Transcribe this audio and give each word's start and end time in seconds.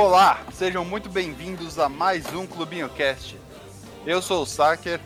Olá, 0.00 0.40
sejam 0.54 0.82
muito 0.82 1.10
bem-vindos 1.10 1.78
a 1.78 1.86
mais 1.86 2.32
um 2.32 2.46
Clubinho 2.46 2.88
Cast. 2.88 3.36
Eu 4.06 4.22
sou 4.22 4.42
o 4.42 4.46
Saker 4.46 4.98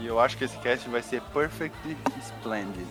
e 0.00 0.06
eu 0.06 0.18
acho 0.18 0.38
que 0.38 0.44
esse 0.44 0.56
cast 0.60 0.88
vai 0.88 1.02
ser 1.02 1.20
Perfectly 1.20 1.94
Splendid. 2.22 2.86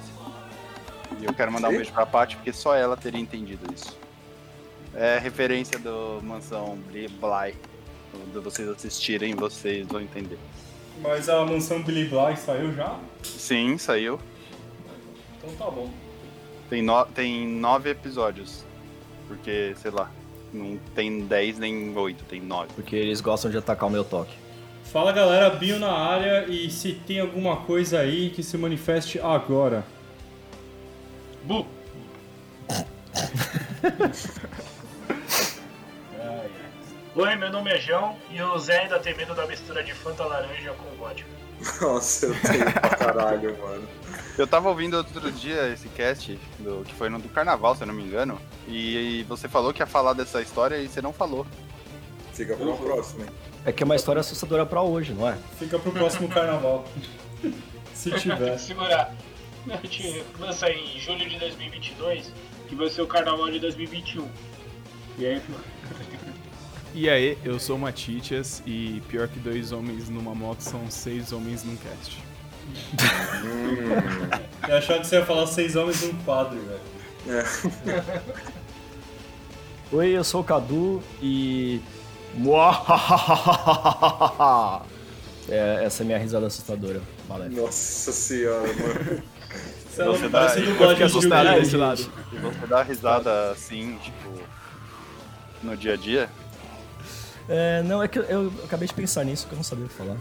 E 1.20 1.26
eu 1.26 1.34
quero 1.34 1.52
mandar 1.52 1.70
um 1.70 1.72
Sim? 1.72 1.78
beijo 1.78 1.92
pra 1.92 2.06
Paty 2.06 2.36
porque 2.36 2.54
só 2.54 2.76
ela 2.76 2.96
teria 2.96 3.20
entendido 3.20 3.66
isso. 3.74 3.98
É 4.94 5.18
referência 5.18 5.80
do 5.80 6.20
Mansão 6.22 6.78
Bly. 6.92 7.08
Bly. 7.08 7.56
Quando 8.12 8.42
vocês 8.44 8.70
assistirem, 8.70 9.34
vocês 9.34 9.88
vão 9.88 10.02
entender. 10.02 10.38
Mas 11.02 11.28
a 11.30 11.44
mansão 11.44 11.82
Billy 11.82 12.06
Bly 12.08 12.38
saiu 12.38 12.72
já? 12.74 13.00
Sim, 13.24 13.80
saiu. 13.80 14.20
Então 15.38 15.56
tá 15.56 15.72
bom. 15.72 15.90
Tem, 16.70 16.84
no- 16.84 17.06
tem 17.08 17.48
nove 17.48 17.90
episódios. 17.90 18.64
Porque, 19.28 19.74
sei 19.82 19.90
lá, 19.90 20.12
não 20.54 20.78
tem 20.96 21.26
dez 21.26 21.58
nem 21.58 21.96
oito, 21.98 22.24
tem 22.26 22.40
nove. 22.42 22.70
Porque 22.76 22.96
eles 22.96 23.20
gostam 23.22 23.50
de 23.50 23.58
atacar 23.58 23.90
o 23.90 23.92
meu 23.92 24.04
toque. 24.04 24.36
Fala 24.86 25.12
galera, 25.12 25.50
Bio 25.50 25.80
na 25.80 25.92
área 25.92 26.46
e 26.48 26.70
se 26.70 26.94
tem 26.94 27.20
alguma 27.20 27.58
coisa 27.58 28.00
aí 28.00 28.30
que 28.30 28.44
se 28.44 28.58
manifeste 28.58 29.20
agora. 29.20 29.84
Bu! 31.44 31.66
Oi, 37.16 37.36
meu 37.36 37.52
nome 37.52 37.72
é 37.72 37.78
João 37.78 38.18
e 38.32 38.42
o 38.42 38.58
Zé 38.58 38.80
ainda 38.80 38.98
tem 39.00 39.16
medo 39.16 39.36
da 39.36 39.46
mistura 39.46 39.84
de 39.84 39.94
Fanta 39.94 40.26
laranja 40.26 40.74
com 40.74 40.96
vodka. 40.98 41.43
Nossa, 41.82 42.28
eu 42.28 42.36
tenho 42.42 42.72
pra 42.72 42.90
caralho, 42.90 43.58
mano. 43.60 43.88
Eu 44.38 44.48
tava 44.48 44.70
ouvindo 44.70 44.98
outro 44.98 45.32
dia 45.32 45.70
esse 45.70 45.88
cast, 45.90 46.40
do, 46.60 46.84
que 46.84 46.94
foi 46.94 47.10
no 47.10 47.20
do 47.20 47.30
carnaval, 47.30 47.76
se 47.76 47.84
eu 47.84 47.88
não 47.88 47.94
me 47.94 48.04
engano, 48.04 48.40
e 48.68 49.24
você 49.28 49.48
falou 49.48 49.72
que 49.72 49.82
ia 49.82 49.86
falar 49.86 50.14
dessa 50.14 50.42
história 50.42 50.78
e 50.78 50.88
você 50.88 51.02
não 51.02 51.14
falou. 51.14 51.46
Fica 52.34 52.56
pra 52.56 52.66
uma 52.66 52.78
próxima, 52.78 53.26
hein? 53.26 53.30
É 53.66 53.72
que 53.72 53.84
é 53.84 53.86
uma 53.86 53.96
história 53.96 54.20
assustadora 54.20 54.66
pra 54.66 54.82
hoje, 54.82 55.14
não 55.14 55.30
é? 55.30 55.38
Fica 55.60 55.78
pro 55.78 55.92
próximo 55.92 56.28
carnaval. 56.28 56.84
se 57.94 58.12
tiver. 58.12 58.58
segurar. 58.58 59.14
Lança 60.40 60.70
em 60.70 61.00
julho 61.00 61.30
de 61.30 61.40
2022, 61.40 62.34
que 62.68 62.76
vai 62.76 62.90
ser 62.90 63.02
o 63.02 63.08
carnaval 63.08 63.50
de 63.50 63.60
2021. 63.60 64.28
E 65.18 65.26
aí, 65.26 65.42
E 66.94 67.10
aí, 67.10 67.38
eu 67.44 67.60
sou 67.60 67.76
o 67.76 67.80
Matitias 67.80 68.62
e 68.68 69.02
pior 69.10 69.28
que 69.28 69.40
dois 69.40 69.72
homens 69.72 70.10
numa 70.10 70.36
moto 70.36 70.62
são 70.62 70.90
seis 70.92 71.32
homens 71.32 71.64
num 71.64 71.76
cast. 71.76 72.24
Eu 74.68 74.78
achava 74.78 75.00
que 75.00 75.08
você 75.08 75.16
ia 75.18 75.26
falar 75.26 75.48
seis 75.48 75.76
homens 75.76 76.02
num 76.04 76.14
quadro, 76.24 76.60
velho. 76.62 76.80
É. 77.28 77.44
Oi, 79.92 80.10
eu 80.10 80.24
sou 80.24 80.42
o 80.42 80.44
Cadu 80.44 81.02
e. 81.22 81.82
É, 85.50 85.84
essa 85.84 86.02
é 86.02 86.04
a 86.04 86.08
minha 86.08 86.18
risada 86.18 86.48
assustadora. 86.48 87.02
Valeu. 87.28 87.52
Nossa 87.52 88.14
senhora, 88.14 88.62
mano. 88.62 89.22
Você 89.92 90.02
é 90.02 90.06
Você 90.06 90.30
dá- 90.30 90.48
fiquei 90.50 90.96
de 90.96 91.04
assustado 91.04 91.46
Yu-Gi-Oh! 91.48 91.60
desse 91.62 91.76
lado. 91.76 92.10
E 92.32 92.38
você 92.38 92.66
dá 92.66 92.82
risada 92.82 93.52
assim, 93.52 93.98
tipo, 94.02 94.30
no 95.62 95.76
dia 95.76 95.96
a 95.96 95.98
dia? 95.98 96.30
É, 97.50 97.82
não, 97.84 98.02
é 98.02 98.08
que 98.08 98.20
eu, 98.20 98.24
eu 98.24 98.54
acabei 98.64 98.88
de 98.88 98.94
pensar 98.94 99.24
nisso 99.24 99.48
que 99.48 99.54
eu 99.54 99.58
não 99.58 99.64
sabia 99.64 99.86
o 99.86 99.90
que 99.90 99.96
falar. 99.96 100.18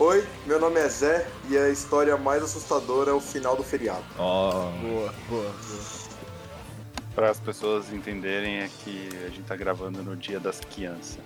Oi, 0.00 0.24
meu 0.46 0.60
nome 0.60 0.78
é 0.78 0.88
Zé 0.88 1.26
e 1.50 1.58
a 1.58 1.68
história 1.70 2.16
mais 2.16 2.42
assustadora 2.42 3.10
é 3.10 3.14
o 3.14 3.20
final 3.20 3.56
do 3.56 3.64
feriado. 3.64 4.04
Ó. 4.16 4.70
Boa, 4.70 5.14
boa. 5.28 5.54
Para 7.14 7.30
as 7.30 7.40
pessoas 7.40 7.92
entenderem 7.92 8.60
é 8.60 8.70
que 8.84 9.08
a 9.26 9.28
gente 9.28 9.42
tá 9.42 9.56
gravando 9.56 10.02
no 10.02 10.16
dia 10.16 10.38
das 10.38 10.60
crianças. 10.60 11.18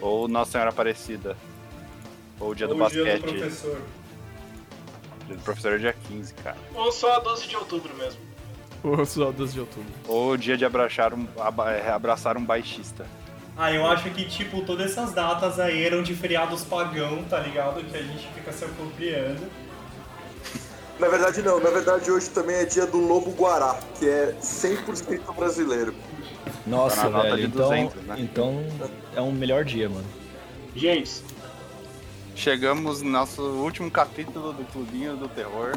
Ou 0.00 0.26
Nossa 0.26 0.52
Senhora 0.52 0.70
Aparecida. 0.70 1.36
Ou 2.40 2.50
o 2.50 2.54
dia 2.54 2.66
do 2.66 2.76
Ou 2.78 2.82
o 2.82 2.88
dia 2.88 3.04
basquete. 3.04 3.20
do 3.26 3.38
professor. 3.38 3.80
Dia 5.26 5.36
do 5.36 5.42
professor 5.42 5.72
é 5.74 5.78
dia 5.78 5.96
15, 6.08 6.34
cara. 6.34 6.56
ou 6.74 6.90
só 6.90 7.16
a 7.16 7.18
12 7.20 7.46
de 7.46 7.56
outubro 7.56 7.94
mesmo. 7.96 8.20
O 8.82 9.04
só 9.04 9.30
12 9.32 9.52
de 9.52 9.60
outubro. 9.60 9.92
Ou 10.06 10.30
o 10.32 10.38
dia 10.38 10.56
de 10.56 10.64
abraçar 10.64 11.12
um, 11.12 11.26
é, 11.68 11.90
abraçar 11.90 12.38
um 12.38 12.44
baixista. 12.44 13.04
Ah, 13.58 13.72
eu 13.72 13.84
acho 13.86 14.08
que, 14.10 14.24
tipo, 14.24 14.62
todas 14.62 14.92
essas 14.92 15.12
datas 15.12 15.58
aí 15.58 15.84
eram 15.84 16.00
de 16.02 16.14
feriados 16.14 16.62
pagão, 16.62 17.24
tá 17.24 17.40
ligado? 17.40 17.82
Que 17.84 17.96
a 17.96 18.02
gente 18.02 18.28
fica 18.32 18.52
se 18.52 18.64
apropriando. 18.64 19.42
Na 20.98 21.08
verdade, 21.08 21.42
não. 21.42 21.58
Na 21.58 21.70
verdade, 21.70 22.08
hoje 22.08 22.30
também 22.30 22.54
é 22.54 22.64
dia 22.64 22.86
do 22.86 22.98
Lobo 22.98 23.32
Guará, 23.32 23.78
que 23.98 24.08
é 24.08 24.34
100% 24.40 25.34
brasileiro. 25.34 25.92
Nossa, 26.66 27.10
Tá 27.10 27.22
velho. 27.22 27.46
Então, 27.46 27.68
200, 27.68 28.02
né? 28.04 28.14
então 28.18 28.64
é 29.16 29.20
um 29.20 29.32
melhor 29.32 29.64
dia, 29.64 29.88
mano. 29.88 30.06
Gente, 30.76 31.22
Chegamos 32.38 33.02
no 33.02 33.10
nosso 33.10 33.42
último 33.42 33.90
capítulo 33.90 34.52
do 34.52 34.62
Clubinho 34.66 35.16
do 35.16 35.28
Terror 35.28 35.76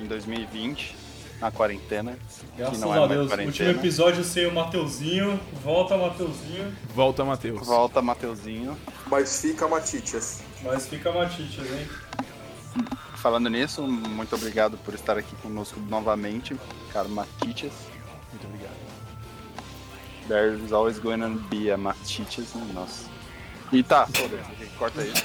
em 0.00 0.06
2020, 0.06 0.94
na 1.40 1.50
quarentena. 1.50 2.16
Graças 2.56 2.78
que 2.78 2.84
não 2.84 2.94
é 2.94 2.98
a 2.98 3.00
mais 3.00 3.10
Deus. 3.12 3.28
quarentena. 3.28 3.68
Último 3.70 3.70
episódio 3.70 4.24
sem 4.24 4.46
o 4.46 4.54
Mateuzinho. 4.54 5.40
Volta, 5.62 5.96
Mateuzinho. 5.96 6.76
Volta, 6.94 7.24
Matheus. 7.24 7.66
Volta, 7.66 8.02
Mateuzinho. 8.02 8.76
Mas 9.06 9.40
fica 9.40 9.66
Matitias. 9.66 10.42
Mas 10.62 10.86
fica 10.86 11.10
Matitias, 11.12 11.66
hein? 11.66 11.88
Falando 13.16 13.48
nisso, 13.50 13.82
muito 13.82 14.34
obrigado 14.34 14.78
por 14.78 14.94
estar 14.94 15.18
aqui 15.18 15.34
conosco 15.36 15.78
novamente, 15.80 16.56
caro 16.92 17.08
Matitias. 17.08 17.72
Muito 18.32 18.46
obrigado. 18.46 18.76
There's 20.28 20.72
always 20.72 20.98
gonna 20.98 21.28
be 21.50 21.70
a 21.70 21.76
Matitias, 21.76 22.54
né? 22.54 22.66
Nossa. 22.72 23.04
E 23.72 23.82
tá, 23.84 24.06
foda-se, 24.06 24.66
corta 24.78 25.02
isso. 25.02 25.24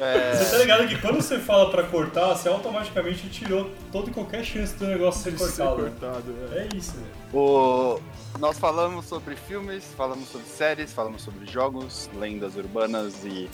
É... 0.00 0.34
Você 0.36 0.50
tá 0.50 0.58
ligado 0.58 0.88
que 0.88 1.00
quando 1.00 1.16
você 1.22 1.38
fala 1.38 1.70
pra 1.70 1.82
cortar, 1.84 2.34
você 2.34 2.48
automaticamente 2.48 3.28
tirou 3.28 3.70
toda 3.92 4.10
e 4.10 4.12
qualquer 4.12 4.44
chance 4.44 4.74
do 4.74 4.86
negócio 4.86 5.22
ser 5.22 5.38
Ser 5.38 5.62
cortado. 5.62 5.76
cortado, 5.90 6.34
é. 6.52 6.58
É 6.58 6.68
isso, 6.76 6.92
velho. 6.92 7.06
O... 7.32 8.00
Nós 8.38 8.58
falamos 8.58 9.06
sobre 9.06 9.36
filmes, 9.36 9.84
falamos 9.96 10.28
sobre 10.28 10.46
séries, 10.48 10.92
falamos 10.92 11.22
sobre 11.22 11.46
jogos, 11.46 12.10
lendas 12.18 12.56
urbanas 12.56 13.14
e 13.24 13.48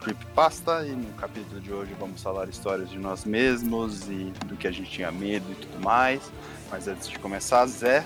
creepypasta. 0.00 0.84
E 0.86 0.90
no 0.90 1.12
capítulo 1.14 1.60
de 1.60 1.72
hoje 1.72 1.92
vamos 1.98 2.22
falar 2.22 2.48
histórias 2.48 2.88
de 2.88 2.98
nós 2.98 3.24
mesmos 3.24 4.08
e 4.08 4.32
do 4.46 4.56
que 4.56 4.66
a 4.68 4.72
gente 4.72 4.90
tinha 4.90 5.10
medo 5.10 5.50
e 5.50 5.54
tudo 5.56 5.80
mais. 5.82 6.22
Mas 6.70 6.86
antes 6.88 7.08
de 7.08 7.18
começar, 7.18 7.66
Zé, 7.66 8.04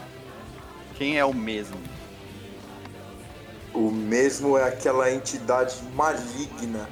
quem 0.96 1.18
é 1.18 1.24
o 1.24 1.34
mesmo? 1.34 1.76
O 3.76 3.90
mesmo 3.90 4.56
é 4.56 4.64
aquela 4.64 5.12
entidade 5.12 5.76
maligna 5.94 6.88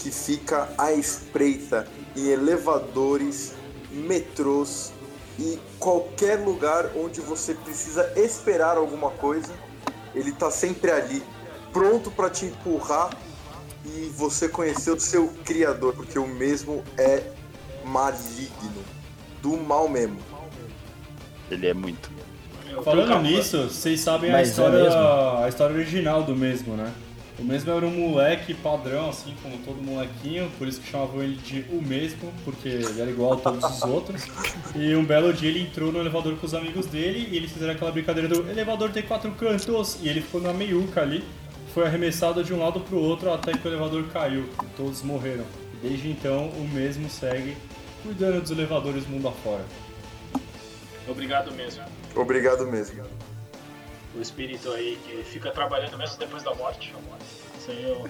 que 0.00 0.10
fica 0.10 0.68
à 0.76 0.92
espreita 0.92 1.86
em 2.16 2.26
elevadores, 2.26 3.52
metrôs 3.92 4.92
e 5.38 5.60
qualquer 5.78 6.40
lugar 6.40 6.90
onde 6.96 7.20
você 7.20 7.54
precisa 7.54 8.12
esperar 8.16 8.76
alguma 8.76 9.12
coisa. 9.12 9.54
Ele 10.12 10.32
tá 10.32 10.50
sempre 10.50 10.90
ali, 10.90 11.22
pronto 11.72 12.10
para 12.10 12.28
te 12.28 12.46
empurrar 12.46 13.16
e 13.84 14.12
você 14.16 14.48
conhecer 14.48 14.90
o 14.90 14.98
seu 14.98 15.28
criador, 15.44 15.94
porque 15.94 16.18
o 16.18 16.26
mesmo 16.26 16.82
é 16.98 17.32
maligno, 17.84 18.82
do 19.40 19.56
mal 19.56 19.88
mesmo. 19.88 20.18
Ele 21.48 21.68
é 21.68 21.74
muito. 21.74 22.13
Falando 22.82 23.20
nisso, 23.22 23.64
vocês 23.64 24.00
sabem 24.00 24.30
a 24.30 24.34
Mas 24.34 24.48
é 24.48 24.50
história, 24.50 24.82
mesmo? 24.84 24.98
a 25.42 25.48
história 25.48 25.76
original 25.76 26.22
do 26.22 26.34
mesmo, 26.34 26.76
né? 26.76 26.92
O 27.38 27.42
mesmo 27.42 27.72
era 27.72 27.84
um 27.84 27.90
moleque 27.90 28.54
padrão, 28.54 29.10
assim 29.10 29.34
como 29.42 29.58
todo 29.58 29.82
molequinho, 29.82 30.48
por 30.56 30.68
isso 30.68 30.80
que 30.80 30.88
chamavam 30.88 31.20
ele 31.20 31.34
de 31.34 31.64
o 31.68 31.82
mesmo, 31.82 32.32
porque 32.44 32.68
ele 32.68 33.00
era 33.00 33.10
igual 33.10 33.32
a 33.32 33.36
todos 33.36 33.64
os 33.64 33.82
outros. 33.82 34.22
E 34.76 34.94
um 34.94 35.04
belo 35.04 35.32
dia 35.32 35.50
ele 35.50 35.62
entrou 35.62 35.90
no 35.90 35.98
elevador 35.98 36.36
com 36.36 36.46
os 36.46 36.54
amigos 36.54 36.86
dele 36.86 37.28
e 37.32 37.36
eles 37.36 37.50
fizeram 37.50 37.72
aquela 37.72 37.90
brincadeira 37.90 38.28
do 38.28 38.48
elevador 38.48 38.90
tem 38.90 39.02
quatro 39.02 39.32
cantos 39.32 39.98
e 40.00 40.08
ele 40.08 40.20
ficou 40.20 40.40
na 40.40 40.52
meiuca 40.52 41.02
ali, 41.02 41.24
foi 41.74 41.84
arremessado 41.84 42.44
de 42.44 42.54
um 42.54 42.60
lado 42.60 42.78
pro 42.78 42.98
outro 42.98 43.32
até 43.32 43.52
que 43.52 43.66
o 43.66 43.70
elevador 43.70 44.04
caiu 44.12 44.48
e 44.62 44.66
todos 44.76 45.02
morreram. 45.02 45.44
E 45.74 45.88
desde 45.88 46.08
então 46.08 46.46
o 46.50 46.68
mesmo 46.72 47.10
segue 47.10 47.56
cuidando 48.04 48.42
dos 48.42 48.52
elevadores 48.52 49.08
mundo 49.08 49.26
afora. 49.26 49.64
Obrigado 51.08 51.52
mesmo. 51.52 51.82
Obrigado 52.14 52.66
mesmo. 52.66 53.04
O 54.14 54.20
espírito 54.20 54.70
aí 54.70 54.96
que 55.04 55.24
fica 55.24 55.50
trabalhando 55.50 55.98
mesmo 55.98 56.16
depois 56.18 56.42
da 56.42 56.54
morte. 56.54 56.94
Isso 57.58 57.70
aí 57.70 57.84
eu. 57.84 58.08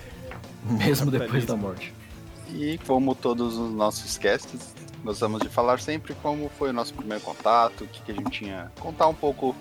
Mesmo 0.64 1.10
depois 1.10 1.46
da 1.46 1.56
morte. 1.56 1.94
E 2.50 2.78
como 2.86 3.14
todos 3.14 3.56
os 3.56 3.70
nossos 3.70 4.18
casts, 4.18 4.74
gostamos 5.02 5.40
de 5.40 5.48
falar 5.48 5.80
sempre 5.80 6.14
como 6.16 6.50
foi 6.50 6.70
o 6.70 6.72
nosso 6.72 6.92
primeiro 6.92 7.24
contato, 7.24 7.84
o 7.84 7.86
que, 7.86 8.02
que 8.02 8.12
a 8.12 8.14
gente 8.14 8.30
tinha. 8.30 8.70
contar 8.78 9.08
um 9.08 9.14
pouco 9.14 9.56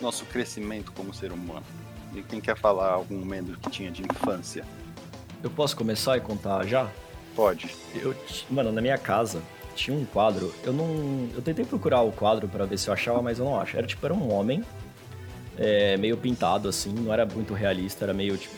nosso 0.00 0.24
crescimento 0.26 0.92
como 0.92 1.12
ser 1.12 1.32
humano. 1.32 1.66
E 2.14 2.22
quem 2.22 2.40
quer 2.40 2.56
falar 2.56 2.92
algum 2.92 3.24
medo 3.24 3.56
que 3.58 3.70
tinha 3.70 3.90
de 3.90 4.02
infância? 4.02 4.64
Eu 5.42 5.50
posso 5.50 5.76
começar 5.76 6.16
e 6.16 6.20
contar 6.20 6.66
já? 6.66 6.88
Pode. 7.34 7.74
Eu, 7.94 8.14
mano, 8.50 8.72
na 8.72 8.80
minha 8.80 8.98
casa 8.98 9.42
tinha 9.80 9.96
um 9.96 10.04
quadro. 10.04 10.54
Eu 10.64 10.72
não. 10.72 11.28
Eu 11.34 11.42
tentei 11.42 11.64
procurar 11.64 12.02
o 12.02 12.12
quadro 12.12 12.46
pra 12.48 12.64
ver 12.64 12.78
se 12.78 12.88
eu 12.88 12.94
achava, 12.94 13.20
mas 13.22 13.38
eu 13.38 13.44
não 13.44 13.58
acho. 13.60 13.76
Era 13.76 13.86
tipo, 13.86 14.04
era 14.04 14.14
um 14.14 14.32
homem 14.32 14.62
é, 15.58 15.96
meio 15.96 16.16
pintado, 16.16 16.68
assim, 16.68 16.92
não 16.92 17.12
era 17.12 17.24
muito 17.26 17.52
realista, 17.54 18.04
era 18.04 18.14
meio, 18.14 18.36
tipo, 18.36 18.54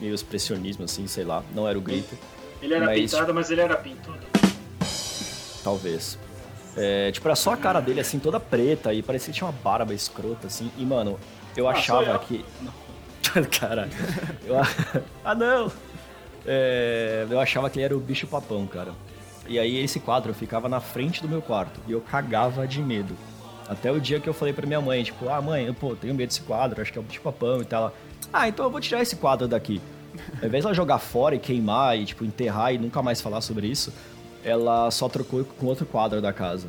meio 0.00 0.14
expressionismo, 0.14 0.84
assim, 0.84 1.06
sei 1.06 1.24
lá, 1.24 1.42
não 1.54 1.66
era 1.68 1.78
o 1.78 1.80
grito, 1.80 2.16
Ele 2.60 2.74
era 2.74 2.86
Mas- 2.86 3.10
pintado, 3.12 3.32
mas 3.34 3.50
ele 3.50 3.60
era 3.60 3.76
pintudo. 3.76 4.18
talvez. 5.64 6.18
É, 6.76 7.10
tipo, 7.12 7.26
era 7.28 7.34
só 7.36 7.52
a 7.52 7.56
cara 7.56 7.80
dele, 7.80 8.00
assim, 8.00 8.18
toda 8.18 8.40
preta, 8.40 8.92
e 8.94 9.02
parecia 9.02 9.32
que 9.32 9.38
tinha 9.38 9.46
uma 9.48 9.52
barba 9.62 9.92
escrota, 9.94 10.46
assim, 10.46 10.70
e, 10.78 10.84
mano, 10.84 11.18
eu 11.56 11.68
Ah, 11.68 11.72
achava 11.72 12.12
eu. 12.12 12.18
que... 12.20 12.44
Caralho. 13.58 13.90
Eu... 14.44 14.56
ah, 15.24 15.34
não! 15.34 15.70
É, 16.46 17.26
eu 17.30 17.38
achava 17.40 17.68
que 17.70 17.78
ele 17.78 17.84
era 17.84 17.96
o 17.96 18.00
bicho 18.00 18.26
papão, 18.26 18.66
cara. 18.66 18.92
E 19.52 19.58
aí 19.58 19.84
esse 19.84 20.00
quadro 20.00 20.32
ficava 20.32 20.66
na 20.66 20.80
frente 20.80 21.20
do 21.20 21.28
meu 21.28 21.42
quarto, 21.42 21.78
e 21.86 21.92
eu 21.92 22.00
cagava 22.00 22.66
de 22.66 22.80
medo. 22.80 23.14
Até 23.68 23.92
o 23.92 24.00
dia 24.00 24.18
que 24.18 24.26
eu 24.26 24.32
falei 24.32 24.54
pra 24.54 24.66
minha 24.66 24.80
mãe, 24.80 25.02
tipo, 25.04 25.28
ah, 25.28 25.42
mãe, 25.42 25.66
eu, 25.66 25.74
pô, 25.74 25.94
tenho 25.94 26.14
medo 26.14 26.28
desse 26.28 26.40
quadro, 26.40 26.80
acho 26.80 26.90
que 26.90 26.96
é 26.96 27.00
o 27.02 27.04
bicho 27.04 27.20
papão 27.20 27.60
e 27.60 27.64
tal. 27.66 27.82
Ela, 27.82 27.92
ah, 28.32 28.48
então 28.48 28.64
eu 28.64 28.70
vou 28.70 28.80
tirar 28.80 29.02
esse 29.02 29.14
quadro 29.16 29.46
daqui. 29.46 29.78
Ao 30.40 30.48
invés 30.48 30.64
dela 30.64 30.74
jogar 30.74 30.98
fora 30.98 31.34
e 31.34 31.38
queimar 31.38 31.98
e, 31.98 32.06
tipo, 32.06 32.24
enterrar 32.24 32.72
e 32.72 32.78
nunca 32.78 33.02
mais 33.02 33.20
falar 33.20 33.42
sobre 33.42 33.66
isso, 33.66 33.92
ela 34.42 34.90
só 34.90 35.06
trocou 35.06 35.44
com 35.44 35.66
outro 35.66 35.84
quadro 35.84 36.22
da 36.22 36.32
casa. 36.32 36.68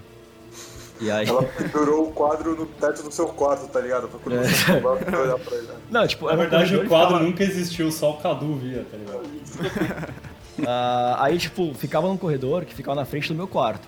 E 1.00 1.10
aí... 1.10 1.26
Ela 1.26 1.42
pendurou 1.44 2.10
o 2.10 2.12
quadro 2.12 2.54
no 2.54 2.66
teto 2.66 3.02
do 3.04 3.12
seu 3.14 3.28
quarto, 3.28 3.66
tá 3.70 3.80
ligado? 3.80 4.10
Pra 4.10 4.20
quando 4.20 4.46
você 4.46 4.72
acabar, 4.72 4.96
você 4.98 5.16
olhar 5.16 5.40
pra 5.40 5.56
ele. 5.58 5.68
Não, 5.90 6.06
tipo, 6.06 6.26
Na 6.28 6.34
um 6.34 6.38
verdade, 6.38 6.76
o 6.76 6.86
quadro 6.90 7.08
ficava- 7.14 7.24
nunca 7.24 7.44
existiu, 7.46 7.90
só 7.94 8.12
o 8.12 8.18
Cadu 8.18 8.56
via, 8.56 8.86
tá 8.92 8.98
ligado? 8.98 10.14
Ah, 10.66 11.18
aí, 11.20 11.38
tipo, 11.38 11.74
ficava 11.74 12.08
num 12.08 12.18
corredor 12.18 12.66
que 12.66 12.74
ficava 12.74 12.96
na 12.96 13.06
frente 13.06 13.28
do 13.28 13.36
meu 13.36 13.48
quarto. 13.48 13.88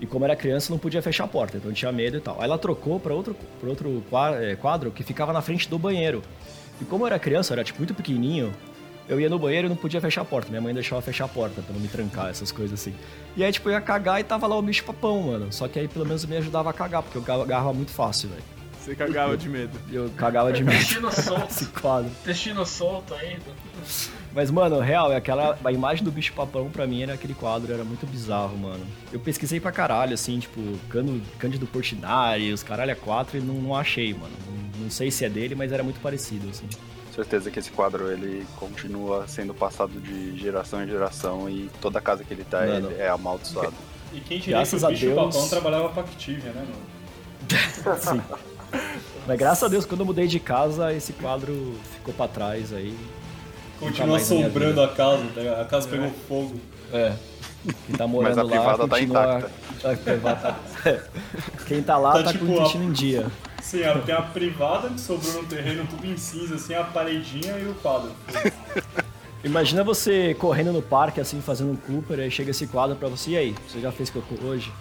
E 0.00 0.06
como 0.06 0.24
era 0.24 0.36
criança, 0.36 0.70
não 0.70 0.78
podia 0.78 1.00
fechar 1.00 1.24
a 1.24 1.28
porta, 1.28 1.56
então 1.56 1.72
tinha 1.72 1.90
medo 1.90 2.18
e 2.18 2.20
tal. 2.20 2.36
Aí 2.38 2.44
ela 2.44 2.58
trocou 2.58 3.00
pra 3.00 3.14
outro, 3.14 3.34
pra 3.60 3.68
outro 3.70 4.02
eh, 4.40 4.54
quadro 4.56 4.90
que 4.90 5.02
ficava 5.02 5.32
na 5.32 5.40
frente 5.40 5.68
do 5.68 5.78
banheiro. 5.78 6.22
E 6.80 6.84
como 6.84 7.04
eu 7.04 7.06
era 7.06 7.18
criança, 7.18 7.52
eu 7.52 7.56
era, 7.56 7.64
tipo, 7.64 7.78
muito 7.78 7.94
pequenininho, 7.94 8.52
eu 9.08 9.18
ia 9.18 9.30
no 9.30 9.38
banheiro 9.38 9.66
e 9.66 9.70
não 9.70 9.76
podia 9.76 9.98
fechar 10.00 10.20
a 10.20 10.24
porta. 10.24 10.50
Minha 10.50 10.60
mãe 10.60 10.74
deixava 10.74 11.00
fechar 11.00 11.24
a 11.24 11.28
porta 11.28 11.62
pra 11.62 11.72
não 11.72 11.80
me 11.80 11.88
trancar, 11.88 12.28
essas 12.28 12.52
coisas 12.52 12.78
assim. 12.78 12.94
E 13.34 13.42
aí, 13.42 13.50
tipo, 13.50 13.70
eu 13.70 13.72
ia 13.72 13.80
cagar 13.80 14.20
e 14.20 14.24
tava 14.24 14.46
lá 14.46 14.54
o 14.56 14.60
bicho 14.60 14.84
papão, 14.84 15.22
mano. 15.22 15.50
Só 15.50 15.66
que 15.66 15.78
aí, 15.78 15.88
pelo 15.88 16.04
menos, 16.04 16.26
me 16.26 16.36
ajudava 16.36 16.68
a 16.68 16.72
cagar, 16.74 17.02
porque 17.02 17.16
eu 17.16 17.22
ga- 17.22 17.42
agarrava 17.42 17.72
muito 17.72 17.90
fácil, 17.92 18.28
velho. 18.28 18.42
Você 18.82 18.94
cagava 18.94 19.34
de 19.36 19.48
medo. 19.48 19.78
Eu 19.90 20.10
cagava 20.16 20.52
de 20.52 20.62
medo 20.62 20.76
Intestino 20.76 21.10
solto. 21.10 21.46
esse 21.50 21.66
quadro. 21.66 22.10
Intestino 22.22 22.66
solto 22.66 23.14
ainda. 23.14 23.40
Mas, 24.36 24.50
mano, 24.50 24.78
real, 24.80 25.10
é 25.10 25.16
aquela. 25.16 25.58
A 25.64 25.72
imagem 25.72 26.04
do 26.04 26.10
bicho 26.12 26.34
papão 26.34 26.68
pra 26.68 26.86
mim 26.86 27.02
era 27.02 27.14
aquele 27.14 27.32
quadro, 27.32 27.72
era 27.72 27.82
muito 27.82 28.06
bizarro, 28.06 28.54
mano. 28.54 28.84
Eu 29.10 29.18
pesquisei 29.18 29.58
pra 29.58 29.72
caralho, 29.72 30.12
assim, 30.12 30.38
tipo, 30.38 30.60
Cândido, 30.90 31.22
Cândido 31.38 31.66
Portinari, 31.66 32.52
os 32.52 32.62
caralho 32.62 32.92
a 32.92 32.94
quatro, 32.94 33.38
e 33.38 33.40
não, 33.40 33.54
não 33.54 33.74
achei, 33.74 34.12
mano. 34.12 34.34
Não, 34.46 34.82
não 34.82 34.90
sei 34.90 35.10
se 35.10 35.24
é 35.24 35.30
dele, 35.30 35.54
mas 35.54 35.72
era 35.72 35.82
muito 35.82 35.98
parecido, 36.00 36.50
assim. 36.50 36.68
Certeza 37.14 37.50
que 37.50 37.58
esse 37.58 37.70
quadro 37.70 38.12
ele 38.12 38.46
continua 38.56 39.26
sendo 39.26 39.54
passado 39.54 39.98
de 39.98 40.36
geração 40.36 40.84
em 40.84 40.86
geração 40.86 41.48
e 41.48 41.70
toda 41.80 41.98
casa 41.98 42.22
que 42.22 42.34
ele 42.34 42.44
tá 42.44 42.58
Mano. 42.58 42.90
ele 42.90 43.00
é 43.00 43.08
amaldiçoado. 43.08 43.72
E 44.12 44.20
quem 44.20 44.38
diria 44.38 44.56
Graças 44.56 44.80
que 44.80 44.84
a 44.84 44.88
o 44.88 44.92
bicho 44.92 45.06
Deus. 45.06 45.34
papão 45.34 45.48
trabalhava 45.48 45.88
pra 45.88 46.02
Activia, 46.02 46.52
né, 46.52 46.62
mano? 46.62 47.96
Sim. 47.98 48.20
Mas 49.26 49.38
graças 49.38 49.64
a 49.64 49.68
Deus, 49.68 49.86
quando 49.86 50.00
eu 50.00 50.06
mudei 50.06 50.26
de 50.26 50.38
casa, 50.38 50.92
esse 50.92 51.14
quadro 51.14 51.74
ficou 51.94 52.12
pra 52.12 52.28
trás 52.28 52.70
aí. 52.70 52.94
Continua 53.78 54.16
assombrando 54.16 54.80
a 54.82 54.88
casa, 54.88 55.24
tá 55.34 55.40
ligado? 55.40 55.60
A 55.60 55.64
casa 55.64 55.88
pegou 55.88 56.10
fogo. 56.28 56.60
É. 56.92 57.12
Quem 57.86 57.96
tá 57.96 58.06
morando 58.06 58.28
Mas 58.36 58.38
a 58.38 58.42
lá 58.42 58.48
privada 58.50 58.78
tá 58.78 58.88
continua... 58.88 59.38
intacta. 59.38 59.50
A 59.92 59.96
privada 59.96 60.36
tá- 60.82 60.98
Quem 61.66 61.82
tá 61.82 61.98
lá 61.98 62.12
Tá 62.12 62.22
tá, 62.24 62.32
tipo 62.32 62.46
com 62.46 62.52
o 62.52 62.54
a- 62.56 62.60
intestino 62.60 62.84
em 62.84 62.92
dia. 62.92 63.26
Sim, 63.60 63.80
tem 64.04 64.14
a 64.14 64.22
privada 64.22 64.88
que 64.90 65.00
sobrou 65.00 65.42
no 65.42 65.48
terreno, 65.48 65.84
tudo 65.90 66.06
em 66.06 66.16
cinza, 66.16 66.54
assim, 66.54 66.74
a 66.74 66.84
paredinha 66.84 67.58
e 67.58 67.68
o 67.68 67.74
quadro. 67.74 68.12
Imagina 69.42 69.82
você 69.82 70.34
correndo 70.34 70.72
no 70.72 70.80
parque, 70.80 71.20
assim, 71.20 71.40
fazendo 71.40 71.72
um 71.72 71.76
Cooper, 71.76 72.20
aí 72.20 72.30
chega 72.30 72.52
esse 72.52 72.66
quadro 72.68 72.94
pra 72.96 73.08
você, 73.08 73.30
e 73.32 73.36
aí, 73.36 73.54
você 73.68 73.80
já 73.80 73.90
fez 73.90 74.08
cocô 74.10 74.36
hoje? 74.44 74.72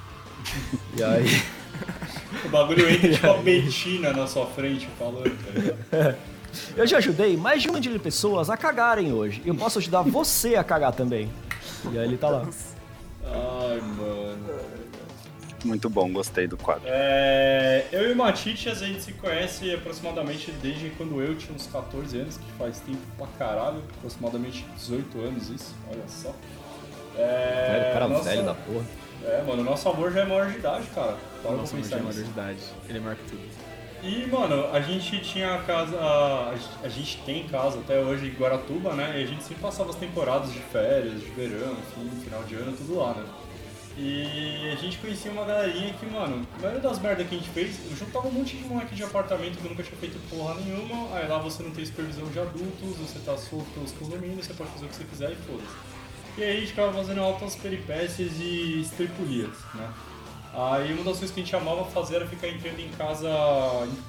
E 0.96 1.04
aí, 1.04 1.26
O 2.46 2.50
bagulho 2.50 2.88
entra 2.88 3.10
tipo 3.12 3.28
a 3.28 3.38
Betina 3.42 4.14
na 4.14 4.28
sua 4.28 4.46
frente 4.46 4.88
falando, 5.00 5.24
tá 5.44 5.60
ligado? 5.60 6.16
eu 6.76 6.86
já 6.88 6.98
ajudei 6.98 7.36
mais 7.38 7.62
de 7.62 7.70
um 7.70 7.74
milhão 7.74 7.94
de 7.94 8.00
pessoas 8.00 8.50
a 8.50 8.58
cagarem 8.58 9.12
hoje. 9.14 9.42
Eu 9.46 9.56
posso 9.56 9.80
ajudar 9.80 10.02
você 10.02 10.56
a 10.56 10.64
cagar 10.64 10.94
também. 10.94 11.30
E 11.92 11.98
aí 11.98 12.06
ele 12.06 12.18
tá 12.18 12.30
lá. 12.30 12.48
Ai, 13.26 13.82
mano. 13.82 14.76
Muito 15.64 15.90
bom, 15.90 16.12
gostei 16.14 16.46
do 16.48 16.56
quadro. 16.58 16.84
É, 16.86 17.86
eu 17.92 18.10
e 18.10 18.14
o 18.14 18.16
Matitias, 18.16 18.84
a 18.84 18.86
gente 18.86 19.02
se 19.02 19.14
conhece 19.14 19.74
aproximadamente 19.74 20.52
desde 20.62 20.92
quando 20.92 21.20
eu 21.20 21.36
tinha 21.36 21.56
uns 21.56 21.66
14 21.66 22.20
anos, 22.20 22.38
que 22.38 22.52
faz 22.58 22.80
tempo 22.82 23.00
pra 23.18 23.26
caralho, 23.40 23.82
aproximadamente 23.98 24.64
18 24.76 25.20
anos 25.22 25.50
isso, 25.50 25.74
olha 25.92 26.04
só. 26.08 26.36
É, 27.18 27.80
Velho, 27.82 27.94
cara 27.94 28.08
nossa- 28.08 28.30
velho 28.30 28.44
da 28.44 28.54
porra. 28.54 28.86
É, 29.24 29.42
mano, 29.42 29.64
nosso 29.64 29.90
amor 29.90 30.12
já 30.12 30.22
é 30.22 30.26
maior 30.26 30.52
de 30.52 30.58
idade, 30.60 30.86
cara. 30.94 31.16
Para 31.42 31.52
pra 31.54 31.58
mas 31.62 31.72
pensar 31.72 31.96
é 31.96 32.00
maior 32.00 32.14
de 32.14 32.22
idade. 32.22 32.60
Ele 32.88 33.00
marca 33.00 33.22
tudo. 33.28 33.42
E, 34.06 34.28
mano, 34.28 34.68
a 34.72 34.80
gente 34.82 35.20
tinha 35.22 35.56
a 35.56 35.64
casa. 35.64 35.98
A, 35.98 36.54
a 36.84 36.88
gente 36.88 37.18
tem 37.26 37.48
casa 37.48 37.80
até 37.80 38.00
hoje 38.00 38.28
em 38.28 38.34
Guaratuba, 38.40 38.94
né? 38.94 39.20
E 39.20 39.24
a 39.24 39.26
gente 39.26 39.44
sempre 39.44 39.64
passava 39.64 39.90
as 39.90 39.96
temporadas 39.96 40.54
de 40.54 40.60
férias, 40.60 41.20
de 41.20 41.28
verão, 41.32 41.74
enfim, 41.74 42.22
final 42.24 42.44
de 42.44 42.54
ano, 42.54 42.78
tudo 42.78 42.98
lá, 42.98 43.16
né? 43.16 43.26
E 43.98 44.70
a 44.72 44.76
gente 44.76 45.00
conhecia 45.00 45.32
uma 45.32 45.44
galerinha 45.44 45.92
que, 45.94 46.06
mano, 46.06 46.46
a 46.56 46.62
maioria 46.62 46.82
das 46.82 47.00
merdas 47.00 47.28
que 47.28 47.34
a 47.34 47.38
gente 47.40 47.50
fez, 47.50 47.80
eu 47.90 47.98
juntava 47.98 48.28
um 48.28 48.32
monte 48.32 48.58
de 48.58 48.66
moleque 48.66 48.94
de 48.94 49.04
apartamento 49.04 49.58
que 49.58 49.68
nunca 49.68 49.82
tinha 49.82 49.98
feito 49.98 50.20
porra 50.30 50.54
nenhuma, 50.56 51.16
aí 51.16 51.28
lá 51.28 51.40
você 51.40 51.64
não 51.64 51.72
tem 51.72 51.86
supervisão 51.86 52.28
de 52.28 52.38
adultos, 52.38 52.98
você 52.98 53.20
tá 53.20 53.36
solto 53.38 53.66
pelos 53.74 53.94
condomínios, 53.94 54.46
você 54.46 54.54
pode 54.54 54.70
fazer 54.72 54.86
o 54.86 54.90
que 54.90 54.96
você 54.98 55.04
quiser 55.06 55.32
e 55.32 55.36
foda-se. 55.36 55.74
E 56.38 56.44
aí 56.44 56.58
a 56.58 56.60
gente 56.60 56.70
ficava 56.72 56.94
fazendo 56.94 57.22
altas 57.22 57.56
peripécias 57.56 58.34
e 58.38 58.82
estripulias, 58.82 59.58
né? 59.74 59.90
Aí 60.58 60.94
uma 60.94 61.04
das 61.04 61.18
coisas 61.18 61.32
que 61.32 61.42
a 61.42 61.44
gente 61.44 61.56
amava 61.56 61.84
fazer 61.86 62.16
era 62.16 62.28
ficar 62.28 62.48
entrando 62.48 62.80
em 62.80 62.88
casa, 62.92 63.30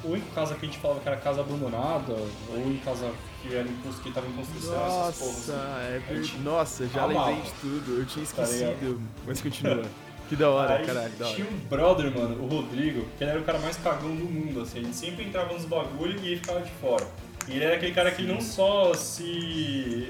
ou 0.05 0.17
em 0.17 0.21
casa 0.33 0.55
que 0.55 0.65
a 0.65 0.69
gente 0.69 0.79
falava 0.79 1.01
que 1.01 1.09
era 1.09 1.17
casa 1.17 1.41
abandonada, 1.41 2.13
ou 2.13 2.71
em 2.71 2.77
casa 2.79 3.11
que 3.43 3.53
era 3.53 3.69
em 3.69 3.77
que 4.03 4.13
tava 4.13 4.29
em 4.29 4.33
construção, 4.33 4.75
essas 4.87 5.19
porras. 5.19 5.49
Nossa, 5.49 5.53
assim. 5.53 6.13
é 6.13 6.15
gente. 6.15 6.39
Nossa, 6.39 6.87
já 6.87 7.03
amava. 7.03 7.31
lembrei 7.31 7.51
de 7.51 7.53
tudo. 7.61 7.99
Eu 7.99 8.07
tinha 8.07 8.25
Tá 8.25 8.43
esquecido. 8.45 9.03
Mas 9.27 9.41
continua. 9.43 9.85
Que 10.29 10.37
da 10.37 10.51
hora, 10.51 10.75
Aí 10.75 10.87
caralho, 10.87 11.13
da 11.17 11.27
hora. 11.27 11.35
tinha 11.35 11.47
um 11.49 11.57
brother, 11.69 12.17
mano, 12.17 12.45
o 12.45 12.49
Rodrigo, 12.49 13.07
que 13.17 13.25
ele 13.25 13.31
era 13.31 13.41
o 13.41 13.45
cara 13.45 13.59
mais 13.59 13.77
cagão 13.77 14.15
do 14.15 14.25
mundo, 14.25 14.61
assim. 14.61 14.79
Ele 14.79 14.93
sempre 14.93 15.25
entrava 15.25 15.53
nos 15.53 15.65
bagulho 15.65 16.19
e 16.21 16.27
ele 16.27 16.37
ficava 16.37 16.61
de 16.61 16.71
fora. 16.81 17.07
E 17.49 17.53
ele 17.53 17.65
era 17.65 17.77
aquele 17.77 17.93
cara 17.93 18.11
que 18.11 18.23
não 18.23 18.41
só 18.41 18.93
se. 18.95 19.25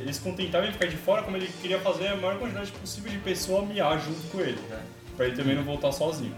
Ele 0.00 0.12
se 0.12 0.21
contentava 0.21 0.66
em 0.66 0.73
ficar 0.73 0.87
de 0.87 0.97
fora, 0.97 1.23
como 1.23 1.37
ele 1.37 1.50
queria 1.61 1.78
fazer 1.81 2.09
a 2.09 2.16
maior 2.16 2.38
quantidade 2.38 2.71
possível 2.73 3.11
de 3.11 3.19
pessoa 3.19 3.62
miar 3.62 3.99
junto 4.00 4.21
com 4.31 4.40
ele, 4.40 4.61
né? 4.71 4.81
Pra 5.16 5.26
ele 5.26 5.37
também 5.37 5.54
não 5.54 5.64
voltar 5.64 5.92
sozinho. 5.92 6.35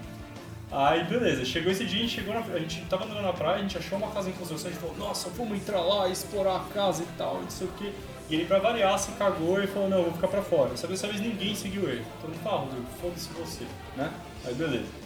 Aí 0.71 1.05
beleza, 1.05 1.45
chegou 1.47 1.73
esse 1.73 1.85
dia, 1.87 1.99
a 1.99 2.03
gente 2.03 2.15
chegou 2.15 2.35
na, 2.35 2.41
a 2.41 2.59
gente 2.59 2.83
tava 2.91 3.05
andando 3.07 3.23
na 3.23 3.33
praia, 3.33 3.57
a 3.57 3.63
gente 3.63 3.79
achou 3.79 3.97
uma 3.97 4.11
casa 4.11 4.29
em 4.29 4.33
construção, 4.33 4.69
a 4.69 4.73
gente 4.73 4.81
falou, 4.81 4.97
nossa, 4.99 5.31
vamos 5.31 5.57
entrar 5.57 5.81
lá, 5.81 6.11
explorar 6.11 6.57
a 6.57 6.75
casa 6.75 7.03
e 7.03 7.07
tal, 7.17 7.41
não 7.41 7.49
sei 7.49 7.67
o 7.67 7.71
quê. 7.79 7.91
E 8.29 8.35
ele 8.35 8.45
pra 8.45 8.59
variar 8.59 8.99
se 8.99 9.11
cagou 9.13 9.63
e 9.63 9.67
falou, 9.67 9.89
não, 9.89 10.03
vou 10.03 10.13
ficar 10.13 10.29
pra 10.29 10.43
fora. 10.43 10.69
Dessa 10.69 10.87
vez 10.87 11.21
ninguém 11.21 11.55
seguiu 11.55 11.89
ele. 11.89 12.05
Todo 12.21 12.31
mundo 12.31 12.43
falou, 12.43 12.59
ah, 12.59 12.63
Rodrigo, 12.65 12.87
foda-se 13.01 13.29
você, 13.31 13.65
né? 13.97 14.13
Aí 14.45 14.55
beleza. 14.55 14.98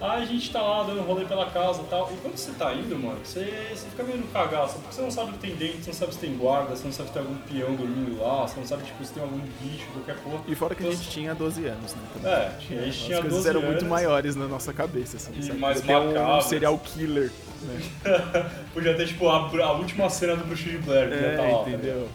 Aí 0.00 0.22
a 0.22 0.26
gente 0.26 0.50
tá 0.52 0.60
lá 0.60 0.82
dando 0.82 1.00
rolê 1.02 1.24
pela 1.24 1.46
casa 1.50 1.80
e 1.80 1.84
tal. 1.86 2.10
E 2.12 2.16
quando 2.18 2.36
você 2.36 2.52
tá 2.52 2.72
indo, 2.74 2.98
mano, 2.98 3.18
você, 3.24 3.44
você 3.74 3.88
fica 3.88 4.02
meio 4.02 4.18
no 4.18 4.26
cagaço, 4.28 4.74
porque 4.78 4.94
você 4.94 5.02
não 5.02 5.10
sabe 5.10 5.30
o 5.30 5.32
que 5.34 5.38
tem 5.38 5.54
dentro, 5.56 5.82
você 5.82 5.90
não 5.90 5.94
sabe 5.96 6.12
se 6.14 6.18
tem 6.18 6.36
guarda, 6.36 6.76
você 6.76 6.84
não 6.84 6.92
sabe 6.92 7.08
se 7.08 7.14
tem 7.14 7.22
algum 7.22 7.36
peão 7.38 7.74
dormindo 7.74 8.20
lá, 8.20 8.46
você 8.46 8.60
não 8.60 8.66
sabe 8.66 8.84
tipo, 8.84 9.04
se 9.04 9.12
tem 9.12 9.22
algum 9.22 9.38
bicho, 9.60 9.86
qualquer 9.94 10.16
porra. 10.22 10.40
E 10.46 10.54
fora 10.54 10.74
que 10.74 10.82
a 10.82 10.86
Então, 10.86 10.98
gente 10.98 11.10
tinha 11.10 11.34
12 11.34 11.66
anos, 11.66 11.94
né? 11.94 12.02
também. 12.12 12.30
É, 12.32 12.46
a 12.46 12.50
gente 12.84 12.88
As 12.88 12.96
tinha 12.96 13.16
coisas 13.20 13.32
12 13.38 13.48
eram 13.48 13.60
anos. 13.60 13.72
muito 13.72 13.84
maiores 13.86 14.36
na 14.36 14.46
nossa 14.46 14.72
cabeça, 14.72 15.16
assim. 15.16 15.32
E 15.36 15.42
sabe? 15.42 15.58
mais 15.58 15.80
ter 15.80 15.96
um 15.96 16.08
macabras. 16.12 16.44
serial 16.44 16.78
killer. 16.78 17.32
Né? 17.62 17.80
Podia 18.74 18.94
ter, 18.94 19.06
tipo, 19.08 19.28
a, 19.28 19.48
a 19.64 19.72
última 19.72 20.10
cena 20.10 20.36
do 20.36 20.44
Bruxo 20.44 20.64
de 20.64 20.78
Blair, 20.78 21.08
que 21.08 21.14
ia 21.14 21.36
tá 21.36 21.42
É, 21.42 21.52
lá, 21.52 21.58
tá 21.64 21.70
entendeu? 21.70 22.08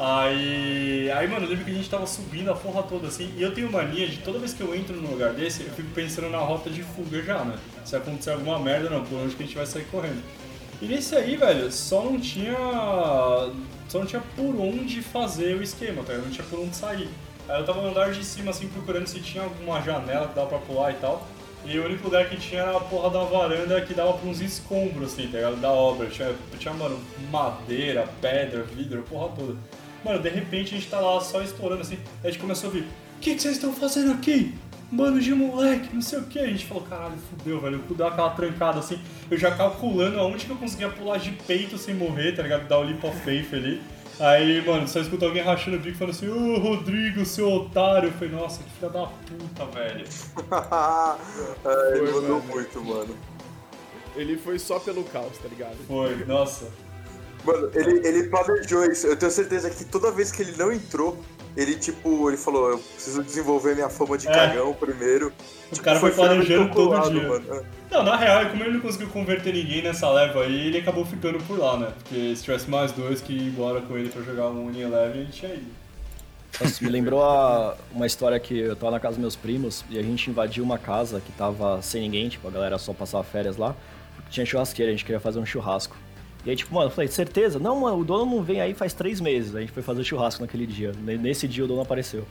Aí, 0.00 1.10
aí, 1.10 1.26
mano, 1.26 1.46
eu 1.46 1.50
lembro 1.50 1.64
que 1.64 1.72
a 1.72 1.74
gente 1.74 1.90
tava 1.90 2.06
subindo 2.06 2.52
a 2.52 2.54
porra 2.54 2.84
toda 2.84 3.08
assim, 3.08 3.34
e 3.36 3.42
eu 3.42 3.52
tenho 3.52 3.70
mania 3.70 4.06
de 4.06 4.18
toda 4.18 4.38
vez 4.38 4.52
que 4.54 4.60
eu 4.60 4.72
entro 4.72 4.94
num 4.94 5.10
lugar 5.10 5.32
desse, 5.32 5.64
eu 5.64 5.70
fico 5.70 5.88
pensando 5.90 6.30
na 6.30 6.38
rota 6.38 6.70
de 6.70 6.84
fuga 6.84 7.20
já, 7.20 7.44
né? 7.44 7.58
Se 7.84 7.96
acontecer 7.96 8.30
alguma 8.30 8.60
merda, 8.60 8.88
não, 8.88 9.04
por 9.04 9.18
onde 9.18 9.34
que 9.34 9.42
a 9.42 9.46
gente 9.46 9.56
vai 9.56 9.66
sair 9.66 9.84
correndo. 9.86 10.22
E 10.80 10.86
nesse 10.86 11.16
aí, 11.16 11.36
velho, 11.36 11.72
só 11.72 12.04
não 12.04 12.20
tinha. 12.20 12.54
Só 13.88 13.98
não 13.98 14.06
tinha 14.06 14.22
por 14.36 14.54
onde 14.60 15.02
fazer 15.02 15.56
o 15.56 15.62
esquema, 15.62 16.04
tá? 16.04 16.12
Não 16.12 16.30
tinha 16.30 16.46
por 16.46 16.60
onde 16.60 16.76
sair. 16.76 17.08
Aí 17.48 17.60
eu 17.60 17.66
tava 17.66 17.82
no 17.82 17.88
andar 17.88 18.12
de 18.12 18.24
cima, 18.24 18.52
assim, 18.52 18.68
procurando 18.68 19.06
se 19.08 19.18
tinha 19.20 19.42
alguma 19.42 19.82
janela 19.82 20.28
que 20.28 20.34
dava 20.36 20.46
pra 20.46 20.58
pular 20.58 20.92
e 20.92 20.96
tal. 20.96 21.26
E 21.64 21.76
o 21.76 21.84
único 21.84 22.04
lugar 22.04 22.28
que 22.28 22.36
tinha 22.36 22.60
era 22.60 22.76
a 22.76 22.80
porra 22.80 23.10
da 23.10 23.24
varanda 23.24 23.80
que 23.80 23.92
dava 23.92 24.12
pra 24.12 24.28
uns 24.28 24.40
escombros, 24.40 25.12
assim, 25.12 25.26
tá 25.26 25.38
ligado? 25.38 25.56
Da 25.56 25.72
obra. 25.72 26.06
Tinha, 26.06 26.32
tinha, 26.56 26.72
mano, 26.72 27.00
madeira, 27.32 28.08
pedra, 28.20 28.62
vidro, 28.62 29.02
porra 29.02 29.34
toda. 29.34 29.56
Mano, 30.08 30.22
de 30.22 30.30
repente 30.30 30.74
a 30.74 30.78
gente 30.78 30.88
tá 30.88 30.98
lá 31.00 31.20
só 31.20 31.42
explorando 31.42 31.82
assim, 31.82 31.98
a 32.24 32.28
gente 32.28 32.38
começou 32.38 32.70
a 32.70 32.72
ouvir. 32.72 32.86
o 32.86 33.20
que, 33.20 33.34
que 33.34 33.42
vocês 33.42 33.56
estão 33.56 33.74
fazendo 33.74 34.12
aqui? 34.12 34.54
Mano 34.90 35.20
de 35.20 35.34
moleque, 35.34 35.94
não 35.94 36.00
sei 36.00 36.18
o 36.18 36.22
que. 36.22 36.38
A 36.38 36.46
gente 36.46 36.64
falou, 36.64 36.82
caralho, 36.84 37.18
fudeu, 37.28 37.60
velho. 37.60 37.84
Eu 37.90 37.94
deu 37.94 38.06
aquela 38.06 38.30
trancada 38.30 38.78
assim. 38.78 38.98
Eu 39.30 39.36
já 39.36 39.54
calculando 39.54 40.18
aonde 40.18 40.46
que 40.46 40.50
eu 40.50 40.56
conseguia 40.56 40.88
pular 40.88 41.18
de 41.18 41.32
peito 41.32 41.76
sem 41.76 41.94
morrer, 41.94 42.32
tá 42.34 42.42
ligado? 42.42 42.66
Dar 42.66 42.78
o 42.78 42.84
leap 42.84 43.04
of 43.04 43.20
faith 43.20 43.52
ali. 43.52 43.82
Aí, 44.18 44.64
mano, 44.66 44.88
só 44.88 44.98
escuta 44.98 45.26
alguém 45.26 45.42
rachando 45.42 45.76
o 45.76 45.80
bico 45.80 45.98
falando 45.98 46.14
assim, 46.14 46.28
ô 46.28 46.58
Rodrigo, 46.58 47.26
seu 47.26 47.52
otário. 47.52 48.08
Eu 48.08 48.12
falei, 48.14 48.30
nossa, 48.30 48.62
que 48.62 48.70
filha 48.70 48.90
da 48.90 49.06
puta, 49.06 49.66
velho. 49.66 50.06
É, 51.68 51.98
ele 51.98 52.06
Foi, 52.06 52.22
mandou 52.22 52.42
muito, 52.44 52.82
mano. 52.82 53.14
Ele 54.16 54.38
foi 54.38 54.58
só 54.58 54.80
pelo 54.80 55.04
caos, 55.04 55.36
tá 55.36 55.48
ligado? 55.48 55.76
Foi, 55.86 56.24
nossa. 56.24 56.66
Mano, 57.44 57.70
ele, 57.74 58.06
ele 58.06 58.28
planejou 58.28 58.84
isso. 58.84 59.06
Eu 59.06 59.16
tenho 59.16 59.30
certeza 59.32 59.70
que 59.70 59.84
toda 59.84 60.10
vez 60.10 60.30
que 60.32 60.42
ele 60.42 60.54
não 60.56 60.72
entrou, 60.72 61.18
ele, 61.56 61.74
tipo, 61.76 62.28
ele 62.28 62.36
falou, 62.36 62.70
eu 62.70 62.78
preciso 62.78 63.22
desenvolver 63.22 63.74
minha 63.74 63.88
fama 63.88 64.16
de 64.18 64.28
É. 64.28 64.32
cagão 64.32 64.74
primeiro. 64.74 65.28
O 65.28 65.72
Tipo, 65.74 65.84
cara 65.84 66.00
foi 66.00 66.10
planejando 66.12 66.72
todo 66.74 67.10
dia. 67.10 67.28
Mano. 67.28 67.64
Não, 67.90 68.02
na 68.02 68.16
real, 68.16 68.46
como 68.50 68.62
ele 68.64 68.74
não 68.74 68.80
conseguiu 68.80 69.08
converter 69.08 69.52
ninguém 69.54 69.82
nessa 69.82 70.10
leva 70.10 70.42
aí, 70.42 70.66
ele 70.68 70.78
acabou 70.78 71.04
ficando 71.04 71.38
por 71.44 71.58
lá, 71.58 71.76
né? 71.78 71.92
Porque 71.98 72.36
se 72.36 72.42
tivesse 72.42 72.68
mais 72.70 72.92
dois 72.92 73.20
que 73.20 73.32
ir 73.32 73.48
embora 73.48 73.80
com 73.80 73.96
ele 73.96 74.08
pra 74.10 74.22
jogar 74.22 74.48
um 74.48 74.66
Uni 74.66 74.82
Eleven, 74.82 75.22
a 75.22 75.24
gente 75.24 75.32
tinha 75.38 75.54
ido. 75.54 75.66
Nossa, 76.60 76.82
me 76.84 76.90
lembrou 76.90 77.22
a- 77.22 77.76
uma 77.92 78.06
história 78.06 78.38
que 78.40 78.58
eu 78.58 78.74
tava 78.76 78.92
na 78.92 79.00
casa 79.00 79.14
dos 79.14 79.20
meus 79.20 79.36
primos 79.36 79.84
e 79.90 79.98
a 79.98 80.02
gente 80.02 80.28
invadiu 80.30 80.64
uma 80.64 80.78
casa 80.78 81.20
que 81.24 81.30
tava 81.32 81.80
sem 81.82 82.00
ninguém, 82.02 82.28
tipo, 82.28 82.46
a 82.48 82.50
galera 82.50 82.78
só 82.78 82.92
passava 82.92 83.22
férias 83.24 83.56
lá. 83.56 83.74
porque 84.16 84.30
Tinha 84.30 84.44
churrasqueira, 84.46 84.90
a 84.90 84.94
gente 84.94 85.04
queria 85.04 85.20
fazer 85.20 85.38
um 85.38 85.46
churrasco. 85.46 85.96
E 86.44 86.50
aí, 86.50 86.56
tipo, 86.56 86.74
mano, 86.74 86.86
eu 86.86 86.90
falei, 86.90 87.08
certeza? 87.08 87.58
Não, 87.58 87.80
mano, 87.80 87.98
o 87.98 88.04
dono 88.04 88.24
não 88.36 88.42
vem 88.42 88.60
aí 88.60 88.72
faz 88.74 88.94
três 88.94 89.20
meses. 89.20 89.54
A 89.54 89.60
gente 89.60 89.72
foi 89.72 89.82
fazer 89.82 90.04
churrasco 90.04 90.40
naquele 90.40 90.66
dia. 90.66 90.92
Ne- 90.98 91.18
Nesse 91.18 91.46
dia 91.48 91.64
o 91.64 91.68
dono 91.68 91.82
apareceu. 91.82 92.26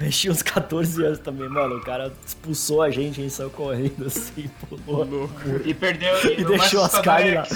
a 0.00 0.04
gente 0.04 0.18
tinha 0.18 0.32
uns 0.32 0.42
14 0.42 1.04
anos 1.04 1.18
também, 1.18 1.48
mano. 1.48 1.76
O 1.76 1.80
cara 1.80 2.12
expulsou 2.26 2.82
a 2.82 2.90
gente, 2.90 3.20
a 3.20 3.22
gente 3.24 3.34
saiu 3.34 3.50
correndo 3.50 4.06
assim, 4.06 4.48
pulou. 4.68 5.04
Louco. 5.04 5.34
E 5.64 5.74
perdeu. 5.74 6.14
E 6.38 6.44
deixou 6.44 6.82
as 6.84 6.98
carnes 7.00 7.32
é 7.32 7.36
lá. 7.36 7.46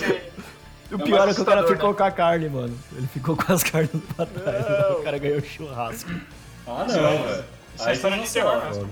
O 0.91 0.95
É 1.01 1.05
pior 1.05 1.29
é 1.29 1.35
que 1.35 1.41
o 1.41 1.45
cara 1.45 1.67
ficou 1.67 1.91
né? 1.91 1.95
com 1.97 2.03
a 2.05 2.11
carne, 2.11 2.49
mano. 2.49 2.77
Ele 2.97 3.07
ficou 3.09 3.37
com 3.37 3.53
as 3.53 3.63
carnes 3.63 3.91
pra 4.17 4.27
trás. 4.27 4.65
mano. 4.69 4.99
O 4.99 5.03
cara 5.03 5.19
ganhou 5.19 5.41
churrasco. 5.41 6.11
Ah, 6.67 6.85
Isso 6.89 6.97
não, 6.97 7.09
é- 7.09 7.17
velho. 7.19 7.45
Isso 7.75 7.85
é 7.85 7.89
Aí 7.89 7.95
história 7.95 8.17
você 8.17 8.23
de 8.25 8.33
terror 8.33 8.65
mesmo. 8.67 8.91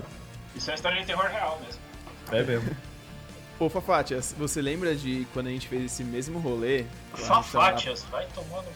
Isso 0.57 0.71
é 0.71 0.75
história 0.75 1.01
de 1.01 1.07
terror 1.07 1.27
real 1.27 1.61
mesmo. 1.65 1.81
É 2.33 2.43
mesmo. 2.43 2.77
Ô, 3.65 3.69
Fafatias, 3.71 4.35
você 4.39 4.61
lembra 4.61 4.95
de 4.95 5.27
quando 5.33 5.47
a 5.47 5.51
gente 5.51 5.67
fez 5.69 5.85
esse 5.87 6.05
mesmo 6.05 6.39
rolê? 6.39 6.85
Fafatias, 7.15 8.05
vai 8.11 8.27
tomando. 8.35 8.67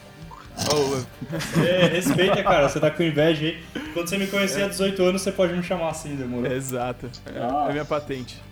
Ô, 0.72 1.60
É, 1.60 1.86
respeita, 1.88 2.42
cara. 2.42 2.68
Você 2.70 2.80
tá 2.80 2.90
com 2.90 3.02
inveja 3.02 3.44
aí. 3.46 3.62
Quando 3.92 4.08
você 4.08 4.16
me 4.16 4.26
conhecer 4.26 4.62
há 4.62 4.68
18 4.68 5.02
anos, 5.02 5.20
você 5.22 5.30
pode 5.30 5.52
me 5.52 5.62
chamar 5.62 5.90
assim, 5.90 6.16
demorou? 6.16 6.50
Exato. 6.50 7.10
É, 7.26 7.38
Ah. 7.38 7.66
é 7.68 7.72
minha 7.72 7.84
patente. 7.84 8.42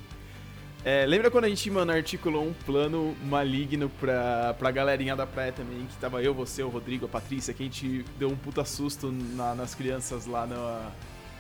É, 0.85 1.07
lembra 1.07 1.31
quando 1.31 1.47
a 1.47 1.49
gente, 1.49 1.69
mano, 1.71 1.91
articulou 1.91 2.45
um 2.47 2.53
plano 2.53 3.17
maligno 3.25 3.89
pra, 3.99 4.55
pra 4.59 4.71
galerinha 4.71 5.17
da 5.17 5.27
praia 5.27 5.53
também, 5.53 5.87
que 5.87 5.97
tava 5.97 6.23
eu, 6.23 6.35
você, 6.35 6.63
o 6.63 6.69
Rodrigo, 6.69 7.07
a 7.07 7.09
Patrícia, 7.09 7.53
que 7.55 7.63
a 7.63 7.67
gente 7.67 8.05
deu 8.19 8.29
um 8.29 8.37
puta 8.37 8.63
susto 8.65 9.11
na- 9.11 9.55
nas 9.55 9.75
crianças 9.75 10.27
lá 10.27 10.47
na, 10.47 10.55
lá 10.57 10.91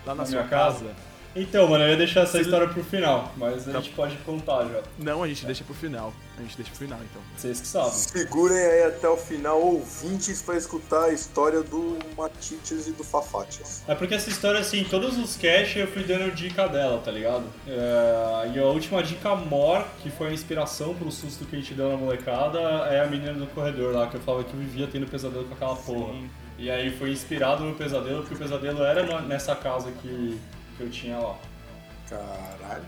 na, 0.07 0.15
Na 0.15 0.27
sua 0.27 0.43
casa? 0.45 0.79
casa? 0.87 1.16
Então, 1.39 1.69
mano, 1.69 1.85
eu 1.85 1.91
ia 1.91 1.97
deixar 1.99 2.23
essa 2.23 2.41
história 2.41 2.67
pro 2.67 2.83
final, 2.83 3.31
mas 3.37 3.69
a 3.69 3.73
Tá. 3.73 3.81
gente 3.81 3.93
pode 3.95 4.17
contar 4.19 4.65
já. 4.65 4.83
Não, 4.99 5.23
a 5.23 5.29
gente 5.29 5.45
deixa 5.45 5.63
pro 5.63 5.75
final. 5.75 6.13
A 6.39 6.43
gente 6.43 6.57
deixa 6.57 6.71
pro 6.71 6.81
final, 6.81 6.99
então. 7.11 7.21
Vocês 7.37 7.61
que 7.61 7.67
sabem. 7.67 7.91
Segurem 7.93 8.57
aí 8.57 8.85
até 8.85 9.07
o 9.09 9.17
final, 9.19 9.61
ouvintes, 9.61 10.41
pra 10.43 10.57
escutar 10.57 11.05
a 11.05 11.13
história 11.13 11.63
do 11.63 11.99
Matites 12.17 12.87
e 12.87 12.93
do 12.93 13.05
Fafatias. 13.05 13.83
É 13.87 13.95
porque 13.95 14.15
essa 14.15 14.31
história, 14.31 14.61
assim, 14.61 14.83
todos 14.85 15.19
os 15.19 15.37
cash 15.37 15.77
eu 15.77 15.87
fui 15.89 16.05
dando 16.05 16.35
dica 16.35 16.67
dela, 16.69 17.01
tá 17.05 17.11
ligado? 17.11 17.45
É, 17.69 18.51
e 18.55 18.59
a 18.59 18.65
última 18.65 19.03
dica 19.03 19.35
mor, 19.35 19.85
que 20.03 20.11
foi 20.11 20.29
a 20.29 20.33
inspiração 20.33 20.95
pro 20.95 21.11
susto 21.13 21.45
que 21.45 21.55
a 21.57 21.59
gente 21.59 21.75
deu 21.75 21.91
na 21.91 21.97
molecada, 21.99 22.59
é 22.91 23.01
a 23.03 23.07
menina 23.07 23.35
do 23.35 23.47
corredor 23.49 23.95
lá, 23.95 24.07
que 24.07 24.17
eu 24.17 24.21
falava 24.21 24.45
que 24.45 24.55
eu 24.55 24.61
vivia 24.61 24.89
tendo 24.91 25.07
pesadelo 25.07 25.45
com 25.45 25.55
aquela 25.55 25.77
porra. 25.77 26.13
Sim. 26.15 26.31
E 26.59 26.71
aí 26.71 26.91
foi 26.97 27.11
inspirado 27.11 27.63
no 27.63 27.75
pesadelo, 27.75 28.21
porque 28.23 28.35
o 28.35 28.39
pesadelo 28.39 28.83
era 28.83 29.21
nessa 29.21 29.55
casa 29.55 29.91
que, 30.01 30.39
que 30.77 30.83
eu 30.83 30.91
tinha 30.91 31.19
lá. 31.19 31.37
Caralho. 32.09 32.85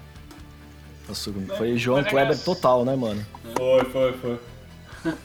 Nossa, 1.08 1.32
foi 1.56 1.76
João 1.76 2.00
é 2.00 2.04
Kleber 2.04 2.38
total, 2.38 2.84
né, 2.84 2.94
mano? 2.94 3.24
Foi, 3.56 3.84
foi, 3.84 4.12
foi. 4.18 4.38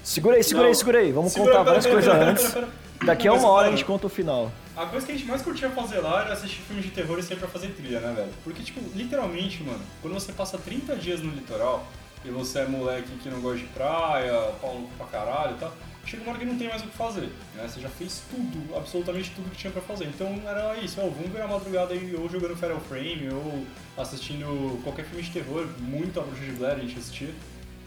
Segura 0.04 0.38
aí, 0.38 0.44
segura 0.44 0.68
aí, 0.68 0.76
segura 0.76 1.00
aí. 1.00 1.12
Vamos 1.12 1.34
Segura- 1.34 1.52
contar 1.52 1.64
várias 1.64 1.86
coisas 1.86 2.14
antes. 2.14 2.44
pera, 2.54 2.66
pera. 2.68 2.84
Daqui 3.06 3.28
a 3.28 3.34
uma 3.34 3.50
hora 3.50 3.68
a 3.68 3.72
gente 3.72 3.84
conta 3.84 4.08
o 4.08 4.10
final. 4.10 4.50
A 4.78 4.86
coisa 4.86 5.06
que 5.06 5.12
a 5.12 5.16
gente 5.16 5.28
mais 5.28 5.42
curtia 5.42 5.70
fazer 5.70 6.00
lá 6.00 6.24
era 6.24 6.34
assistir 6.34 6.62
filmes 6.62 6.86
de 6.86 6.92
terror 6.92 7.20
e 7.20 7.24
sair 7.24 7.38
pra 7.38 7.48
fazer 7.50 7.68
trilha, 7.70 8.00
né, 8.00 8.14
velho? 8.16 8.30
Porque, 8.44 8.64
tipo, 8.64 8.80
literalmente, 8.96 9.62
mano, 9.62 9.82
quando 10.02 10.14
você 10.14 10.32
passa 10.32 10.58
30 10.58 10.96
dias 10.96 11.22
no 11.22 11.32
litoral 11.32 11.86
e 12.24 12.30
você 12.30 12.60
é 12.60 12.66
moleque 12.66 13.10
que 13.22 13.30
não 13.30 13.42
gosta 13.42 13.60
de 13.60 13.66
praia, 13.66 14.32
pau 14.62 14.82
pra 14.98 15.06
caralho 15.08 15.56
e 15.58 15.60
tal, 15.60 15.74
chega 16.14 16.24
uma 16.24 16.32
hora 16.32 16.40
que 16.40 16.46
não 16.46 16.58
tem 16.58 16.70
mais 16.70 16.84
o 16.84 16.88
que 16.88 16.96
fazer, 16.96 17.30
né? 17.56 17.68
Você 17.68 17.82
já 17.82 17.90
fez 17.90 18.22
tudo, 18.30 18.76
absolutamente 18.78 19.32
tudo 19.32 19.50
que 19.50 19.58
tinha 19.58 19.74
pra 19.74 19.82
fazer. 19.82 20.06
Então 20.06 20.40
era 20.46 20.78
isso, 20.78 21.02
ó, 21.02 21.10
vamos 21.10 21.32
virar 21.32 21.48
madrugada 21.48 21.94
aí 21.94 22.16
ou 22.16 22.30
jogando 22.30 22.56
Feral 22.56 22.80
Frame 22.82 23.30
ou 23.32 23.66
assistindo 23.98 24.80
qualquer 24.84 25.06
filme 25.06 25.24
de 25.24 25.32
terror, 25.32 25.68
muito 25.80 26.20
a 26.20 26.24
Bruxa 26.24 26.46
de 26.46 26.52
Blair 26.52 26.76
a 26.76 26.80
gente 26.80 26.98
assistia. 26.98 27.34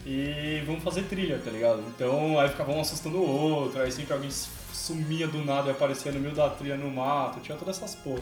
E 0.05 0.61
vamos 0.65 0.83
fazer 0.83 1.03
trilha, 1.03 1.39
tá 1.43 1.51
ligado? 1.51 1.83
Então 1.87 2.39
aí 2.39 2.49
ficava 2.49 2.71
um 2.71 2.81
assustando 2.81 3.17
o 3.17 3.29
outro, 3.29 3.81
aí 3.81 3.91
sempre 3.91 4.13
alguém 4.13 4.31
sumia 4.31 5.27
do 5.27 5.43
nada 5.43 5.69
e 5.69 5.71
aparecia 5.71 6.11
no 6.11 6.19
meio 6.19 6.35
da 6.35 6.49
trilha 6.49 6.77
no 6.77 6.89
mato, 6.89 7.39
tinha 7.39 7.57
todas 7.57 7.77
essas 7.77 7.95
porra. 7.95 8.21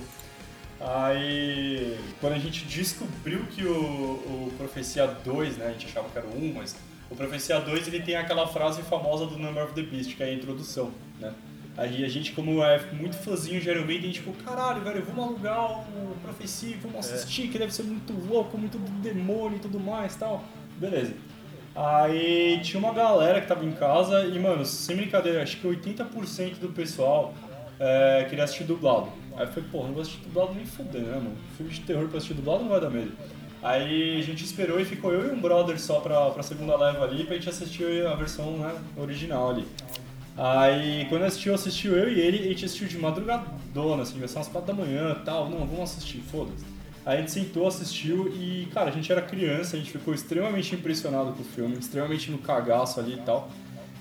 Aí 0.80 1.98
quando 2.20 2.34
a 2.34 2.40
gente 2.40 2.66
descobriu 2.66 3.46
que 3.48 3.66
o, 3.66 3.72
o 3.74 4.54
Profecia 4.58 5.08
2, 5.08 5.58
né, 5.58 5.68
a 5.68 5.72
gente 5.72 5.88
achava 5.88 6.10
que 6.10 6.18
era 6.18 6.28
o 6.28 6.44
1, 6.44 6.54
mas 6.54 6.76
o 7.10 7.16
Profecia 7.16 7.60
2 7.60 7.88
ele 7.88 8.02
tem 8.02 8.16
aquela 8.16 8.48
frase 8.48 8.82
famosa 8.84 9.26
do 9.26 9.38
Number 9.38 9.64
of 9.64 9.74
the 9.74 9.82
Beast, 9.82 10.16
que 10.16 10.24
é 10.24 10.28
a 10.28 10.34
introdução, 10.34 10.92
né? 11.20 11.34
Aí 11.78 12.06
a 12.06 12.08
gente, 12.08 12.32
como 12.32 12.64
é 12.64 12.80
muito 12.94 13.18
fãzinho 13.18 13.60
de 13.60 13.70
Iron 13.70 13.86
Maiden, 13.86 14.12
tipo, 14.12 14.32
caralho, 14.44 14.82
velho, 14.82 15.04
vamos 15.04 15.26
alugar 15.26 15.82
o 15.82 16.16
Profecia, 16.22 16.78
vamos 16.82 17.00
assistir, 17.00 17.50
que 17.50 17.60
deve 17.60 17.74
ser 17.74 17.84
muito 17.84 18.14
louco, 18.14 18.58
muito 18.58 18.78
do 18.78 18.90
demônio 19.02 19.58
e 19.58 19.60
tudo 19.60 19.80
mais 19.80 20.16
tal. 20.16 20.44
Beleza. 20.78 21.14
Aí 21.76 22.62
tinha 22.64 22.80
uma 22.80 22.94
galera 22.94 23.42
que 23.42 23.48
tava 23.48 23.66
em 23.66 23.74
casa 23.74 24.26
e, 24.26 24.40
mano, 24.40 24.66
sem 24.66 24.96
brincadeira, 24.96 25.44
acho 25.44 25.58
que 25.58 25.68
80% 25.68 26.60
do 26.60 26.70
pessoal 26.70 27.34
é, 27.78 28.26
queria 28.30 28.46
assistir 28.46 28.64
dublado. 28.64 29.10
Aí 29.36 29.46
eu 29.46 29.52
falei, 29.52 29.70
porra, 29.70 29.88
não 29.88 29.94
vou 29.94 30.02
assistir 30.02 30.22
dublado 30.22 30.54
nem 30.54 30.66
fudendo, 30.66 31.08
né, 31.08 31.18
mano? 31.18 31.36
Filme 31.58 31.74
de 31.74 31.82
terror 31.82 32.08
pra 32.08 32.18
assistir 32.18 32.36
dublado 32.36 32.64
não 32.64 32.70
vai 32.70 32.80
dar 32.80 32.90
medo. 32.90 33.12
Aí 33.66 34.20
a 34.20 34.22
gente 34.22 34.46
esperou 34.46 34.80
e 34.80 34.86
ficou 34.86 35.12
eu 35.12 35.28
e 35.28 35.32
um 35.32 35.42
brother 35.42 35.80
só 35.80 36.00
pra, 36.00 36.30
pra 36.30 36.44
segunda 36.44 36.78
leva 36.78 37.04
ali 37.04 37.24
pra 37.24 37.34
gente 37.34 37.50
assistir 37.50 38.06
a 38.06 38.14
versão 38.14 38.60
né, 38.60 38.76
original 38.96 39.50
ali. 39.50 39.66
Aí 40.38 41.08
quando 41.10 41.24
assistiu, 41.24 41.56
assistiu 41.56 41.98
eu 41.98 42.08
e 42.08 42.20
ele, 42.20 42.38
e 42.38 42.46
a 42.46 42.50
gente 42.50 42.64
assistiu 42.64 42.88
de 42.88 43.00
madrugadona, 43.00 44.04
assim, 44.04 44.20
vai 44.20 44.28
ser 44.28 44.38
umas 44.38 44.50
4 44.50 44.72
da 44.72 44.80
manhã 44.80 45.16
tal. 45.26 45.50
Não, 45.50 45.66
vamos 45.66 45.82
assistir, 45.82 46.20
foda-se. 46.32 46.64
Aí 47.04 47.18
a 47.18 47.22
gente 47.22 47.32
sentou, 47.32 47.68
assistiu 47.68 48.32
e, 48.36 48.68
cara, 48.72 48.92
a 48.92 48.94
gente 48.94 49.12
era 49.12 49.20
criança, 49.20 49.76
a 49.76 49.80
gente 49.80 49.92
ficou 49.92 50.14
extremamente 50.14 50.76
impressionado 50.76 51.32
com 51.32 51.42
o 51.42 51.46
filme, 51.46 51.76
extremamente 51.80 52.30
no 52.30 52.38
cagaço 52.38 53.00
ali 53.00 53.16
e 53.16 53.22
tal. 53.22 53.50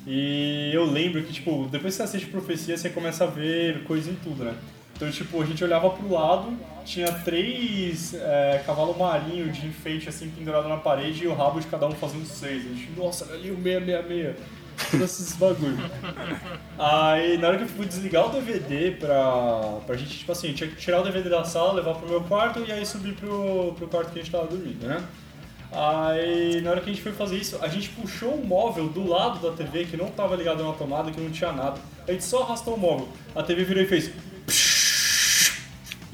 E 0.07 0.73
eu 0.75 0.85
lembro 0.85 1.23
que, 1.23 1.33
tipo, 1.33 1.67
depois 1.71 1.95
que 1.95 1.97
você 1.97 2.03
assiste 2.03 2.27
Profecia, 2.27 2.77
você 2.77 2.91
começa 2.91 3.25
a 3.25 3.29
ver 3.29 3.83
coisa 3.85 4.11
em 4.11 4.15
tudo, 4.17 4.45
né? 4.45 4.55
Então, 4.95 5.11
tipo, 5.11 5.43
a 5.43 5.45
gente 5.45 5.63
olhava 5.65 5.91
pro 5.91 6.13
lado, 6.13 6.57
tinha 6.85 7.11
três 7.13 8.15
é, 8.15 8.63
cavalo 8.65 8.97
marinho 8.97 9.51
de 9.51 9.67
enfeite, 9.67 10.09
assim, 10.09 10.31
pendurado 10.31 10.69
na 10.69 10.77
parede 10.77 11.25
e 11.25 11.27
o 11.27 11.35
rabo 11.35 11.61
de 11.61 11.67
cada 11.67 11.87
um 11.87 11.93
fazendo 11.93 12.27
seis. 12.27 12.65
A 12.65 12.69
gente, 12.69 12.91
nossa, 12.97 13.25
olha 13.27 13.35
ali 13.35 13.51
o 13.51 13.57
666. 13.57 14.37
Todos 14.91 15.21
esses 15.21 15.37
bagulho. 15.37 15.79
Aí, 16.79 17.39
na 17.39 17.49
hora 17.49 17.59
que 17.59 17.65
eu 17.65 17.69
fui 17.69 17.87
desligar 17.87 18.27
o 18.27 18.31
DVD 18.31 18.91
pra, 18.93 19.79
pra 19.87 19.97
gente, 19.97 20.19
tipo 20.19 20.33
assim, 20.33 20.53
tinha 20.53 20.69
que 20.69 20.77
tirar 20.77 21.01
o 21.01 21.05
DVD 21.05 21.29
da 21.29 21.45
sala, 21.45 21.75
levar 21.75 21.95
pro 21.95 22.09
meu 22.09 22.21
quarto 22.23 22.61
e 22.67 22.73
aí 22.73 22.85
subir 22.85 23.15
pro, 23.15 23.73
pro 23.77 23.87
quarto 23.87 24.13
que 24.13 24.19
a 24.19 24.23
gente 24.23 24.33
tava 24.33 24.47
dormindo, 24.47 24.87
né? 24.87 25.03
Aí, 25.73 26.61
na 26.61 26.71
hora 26.71 26.81
que 26.81 26.91
a 26.91 26.93
gente 26.93 27.03
foi 27.03 27.13
fazer 27.13 27.37
isso, 27.37 27.59
a 27.61 27.69
gente 27.69 27.89
puxou 27.91 28.35
o 28.35 28.47
móvel 28.47 28.89
do 28.89 29.09
lado 29.09 29.41
da 29.41 29.57
TV, 29.57 29.85
que 29.85 29.97
não 29.97 30.07
tava 30.07 30.37
ligado 30.37 30.63
na 30.63 30.73
tomada, 30.73 31.11
que 31.11 31.21
não 31.21 31.31
tinha 31.31 31.53
nada. 31.53 31.81
A 32.07 32.13
gente 32.13 32.25
só 32.25 32.43
arrastou 32.43 32.75
o 32.75 32.79
móvel. 32.79 33.09
A 33.35 33.43
TV 33.43 33.65
virou 33.65 33.83
e 33.83 33.87
fez... 33.87 34.11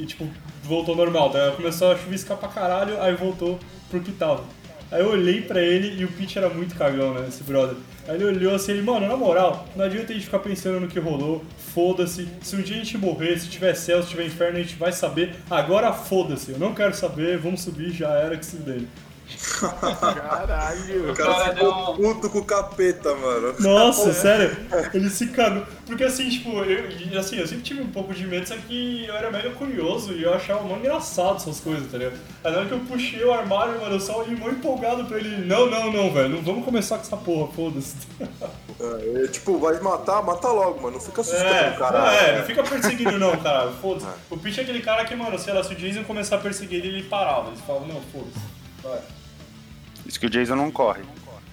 E, 0.00 0.06
tipo, 0.06 0.26
voltou 0.64 0.96
normal. 0.96 1.28
Daí 1.28 1.52
começou 1.52 1.92
a 1.92 1.96
chuviscar 1.96 2.38
pra 2.38 2.48
caralho, 2.48 3.00
aí 3.02 3.14
voltou 3.14 3.58
pro 3.90 4.00
que 4.00 4.12
tava. 4.12 4.44
Aí 4.90 5.00
eu 5.02 5.10
olhei 5.10 5.42
pra 5.42 5.62
ele 5.62 6.00
e 6.00 6.04
o 6.04 6.08
Pete 6.08 6.38
era 6.38 6.48
muito 6.48 6.74
cagão, 6.74 7.14
né, 7.14 7.26
esse 7.28 7.44
brother. 7.44 7.76
Aí 8.08 8.16
ele 8.16 8.24
olhou 8.24 8.54
assim, 8.54 8.72
ele, 8.72 8.82
mano, 8.82 9.06
na 9.06 9.16
moral, 9.16 9.68
não 9.76 9.84
adianta 9.84 10.10
a 10.10 10.14
gente 10.14 10.24
ficar 10.24 10.40
pensando 10.40 10.80
no 10.80 10.88
que 10.88 10.98
rolou, 10.98 11.44
foda-se. 11.72 12.26
Se 12.42 12.56
um 12.56 12.62
dia 12.62 12.74
a 12.74 12.78
gente 12.78 12.98
morrer, 12.98 13.38
se 13.38 13.48
tiver 13.48 13.74
céu, 13.74 14.02
se 14.02 14.08
tiver 14.08 14.24
inferno, 14.24 14.58
a 14.58 14.62
gente 14.62 14.74
vai 14.74 14.90
saber. 14.90 15.36
Agora 15.48 15.92
foda-se, 15.92 16.52
eu 16.52 16.58
não 16.58 16.74
quero 16.74 16.94
saber, 16.94 17.38
vamos 17.38 17.60
subir, 17.60 17.92
já 17.92 18.08
era 18.14 18.36
que 18.36 18.44
se 18.44 18.56
dê. 18.56 18.80
Caralho. 19.38 21.10
O 21.10 21.14
cara 21.14 21.34
cara 21.34 21.54
ficou 21.54 21.96
deu- 21.96 22.14
puto 22.14 22.30
com 22.30 22.38
o 22.38 22.44
capeta, 22.44 23.14
mano. 23.14 23.54
Nossa, 23.58 24.12
sério, 24.12 24.56
ele 24.94 25.10
se 25.10 25.28
cagou. 25.28 25.64
Porque 25.86 26.04
assim, 26.04 26.28
tipo, 26.28 26.50
eu, 26.64 27.18
assim, 27.18 27.36
eu 27.36 27.46
sempre 27.46 27.62
tive 27.64 27.82
um 27.82 27.88
pouco 27.90 28.12
de 28.14 28.26
medo, 28.26 28.46
só 28.46 28.54
que 28.56 29.04
eu 29.06 29.14
era 29.14 29.30
mega 29.30 29.50
curioso 29.50 30.12
e 30.12 30.22
eu 30.22 30.32
achava 30.34 30.62
mó 30.62 30.76
engraçado 30.76 31.36
essas 31.36 31.60
coisas, 31.60 31.90
tá 31.90 31.98
ligado? 31.98 32.18
Aí 32.44 32.52
na 32.52 32.58
hora 32.58 32.66
que 32.66 32.72
eu 32.74 32.80
puxei 32.80 33.24
o 33.24 33.32
armário, 33.32 33.80
mano, 33.80 33.94
eu 33.96 34.00
só 34.00 34.20
olhei 34.20 34.36
mó 34.36 34.48
empolgado 34.48 35.04
pra 35.04 35.18
ele. 35.18 35.44
Não, 35.46 35.68
não, 35.70 35.92
não, 35.92 36.12
velho, 36.12 36.28
não 36.28 36.42
vamos 36.42 36.64
começar 36.64 36.96
com 36.96 37.02
essa 37.02 37.16
porra, 37.16 37.52
foda-se. 37.52 37.94
É, 38.80 39.26
tipo, 39.28 39.58
vai 39.58 39.78
matar, 39.80 40.22
mata 40.22 40.48
logo, 40.48 40.80
mano. 40.80 40.94
Não 40.94 41.00
fica 41.00 41.20
assustando 41.20 41.44
É, 41.54 41.70
o 41.70 41.78
cara. 41.78 41.98
não, 41.98 42.06
é, 42.08 42.38
não 42.38 42.44
fica 42.46 42.62
perseguindo 42.62 43.18
não, 43.18 43.36
cara. 43.36 43.70
Foda-se. 43.72 44.06
O 44.30 44.36
Pitch 44.38 44.58
é 44.58 44.62
aquele 44.62 44.80
cara 44.80 45.04
que, 45.04 45.14
mano, 45.14 45.38
sei 45.38 45.52
lá, 45.52 45.62
se 45.62 45.72
o 45.74 45.76
Jason 45.76 46.04
começar 46.04 46.36
a 46.36 46.38
perseguir 46.38 46.78
ele, 46.78 46.88
ele 46.88 47.02
parava. 47.02 47.48
Eles 47.48 47.60
falavam, 47.60 47.88
não, 47.88 48.00
foda-se. 48.12 48.40
Vai. 48.82 49.00
Isso 50.06 50.18
que 50.18 50.26
o 50.26 50.30
Jason 50.30 50.56
não 50.56 50.70
corre. 50.70 51.02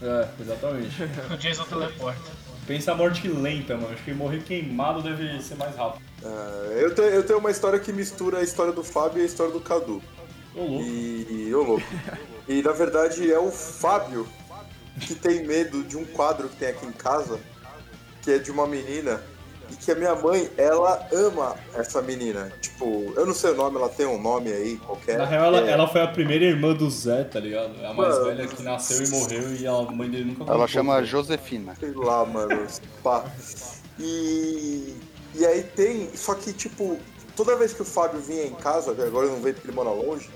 É, 0.01 0.27
exatamente. 0.39 0.95
O 1.33 1.37
Jason 1.37 1.63
teleporta. 1.63 2.31
Pensa 2.65 2.91
a 2.91 2.95
morte 2.95 3.27
lenta, 3.27 3.75
mano. 3.75 3.93
Acho 3.93 4.03
que 4.03 4.13
morrer 4.13 4.43
queimado 4.43 5.01
deve 5.01 5.41
ser 5.41 5.55
mais 5.55 5.75
rápido. 5.75 6.03
É, 6.23 6.83
eu, 6.83 6.93
tenho, 6.93 7.07
eu 7.07 7.23
tenho 7.23 7.39
uma 7.39 7.51
história 7.51 7.79
que 7.79 7.93
mistura 7.93 8.39
a 8.39 8.43
história 8.43 8.73
do 8.73 8.83
Fábio 8.83 9.19
e 9.19 9.21
a 9.21 9.25
história 9.25 9.53
do 9.53 9.61
Cadu. 9.61 10.01
Ô, 10.53 10.61
louco. 10.61 10.83
E. 10.83 11.53
Ô 11.55 11.63
louco. 11.63 11.87
E 12.47 12.61
na 12.61 12.71
verdade 12.71 13.31
é 13.31 13.39
o 13.39 13.51
Fábio 13.51 14.27
que 14.99 15.13
tem 15.15 15.45
medo 15.45 15.83
de 15.83 15.97
um 15.97 16.05
quadro 16.05 16.49
que 16.49 16.57
tem 16.57 16.69
aqui 16.69 16.85
em 16.85 16.91
casa, 16.91 17.39
que 18.21 18.31
é 18.31 18.37
de 18.37 18.51
uma 18.51 18.65
menina, 18.65 19.21
e 19.69 19.75
que 19.75 19.91
a 19.91 19.95
minha 19.95 20.15
mãe, 20.15 20.49
ela 20.57 21.07
ama 21.13 21.55
essa 21.73 22.01
menina. 22.01 22.51
Tipo, 22.61 23.13
eu 23.15 23.25
não 23.25 23.33
sei 23.33 23.51
o 23.51 23.55
nome, 23.55 23.77
ela 23.77 23.89
tem 23.89 24.05
um 24.05 24.21
nome 24.21 24.51
aí 24.51 24.77
qualquer. 24.77 25.17
Na 25.17 25.25
real, 25.25 25.45
ela, 25.45 25.67
É, 25.67 25.71
ela 25.71 25.87
foi 25.87 26.01
a 26.01 26.07
primeira 26.07 26.45
irmã 26.45 26.73
do 26.73 26.89
Zé, 26.89 27.23
tá 27.23 27.39
ligado? 27.39 27.73
A 27.85 27.93
mais 27.93 28.13
Mano. 28.15 28.25
velha 28.25 28.47
que 28.47 28.63
nasceu 28.63 29.03
e 29.05 29.09
morreu 29.09 29.55
e 29.55 29.67
a 29.67 29.81
mãe 29.91 30.09
dele 30.09 30.35
nunca 30.37 30.51
Ela 30.51 30.67
chama 30.67 31.03
Josefina. 31.03 31.75
Sei 31.79 31.91
lá, 31.93 32.25
mano. 32.25 32.65
Pá. 33.03 33.25
E. 33.99 34.95
E 35.35 35.45
aí 35.45 35.63
tem. 35.63 36.09
Só 36.15 36.33
que, 36.33 36.53
tipo, 36.53 36.97
toda 37.35 37.55
vez 37.55 37.73
que 37.73 37.81
o 37.81 37.85
Fábio 37.85 38.19
vinha 38.19 38.45
em 38.45 38.53
casa, 38.53 38.91
agora 38.91 39.27
não 39.27 39.41
veio 39.41 39.53
porque 39.55 39.67
ele 39.67 39.75
mora 39.75 39.89
longe, 39.91 40.29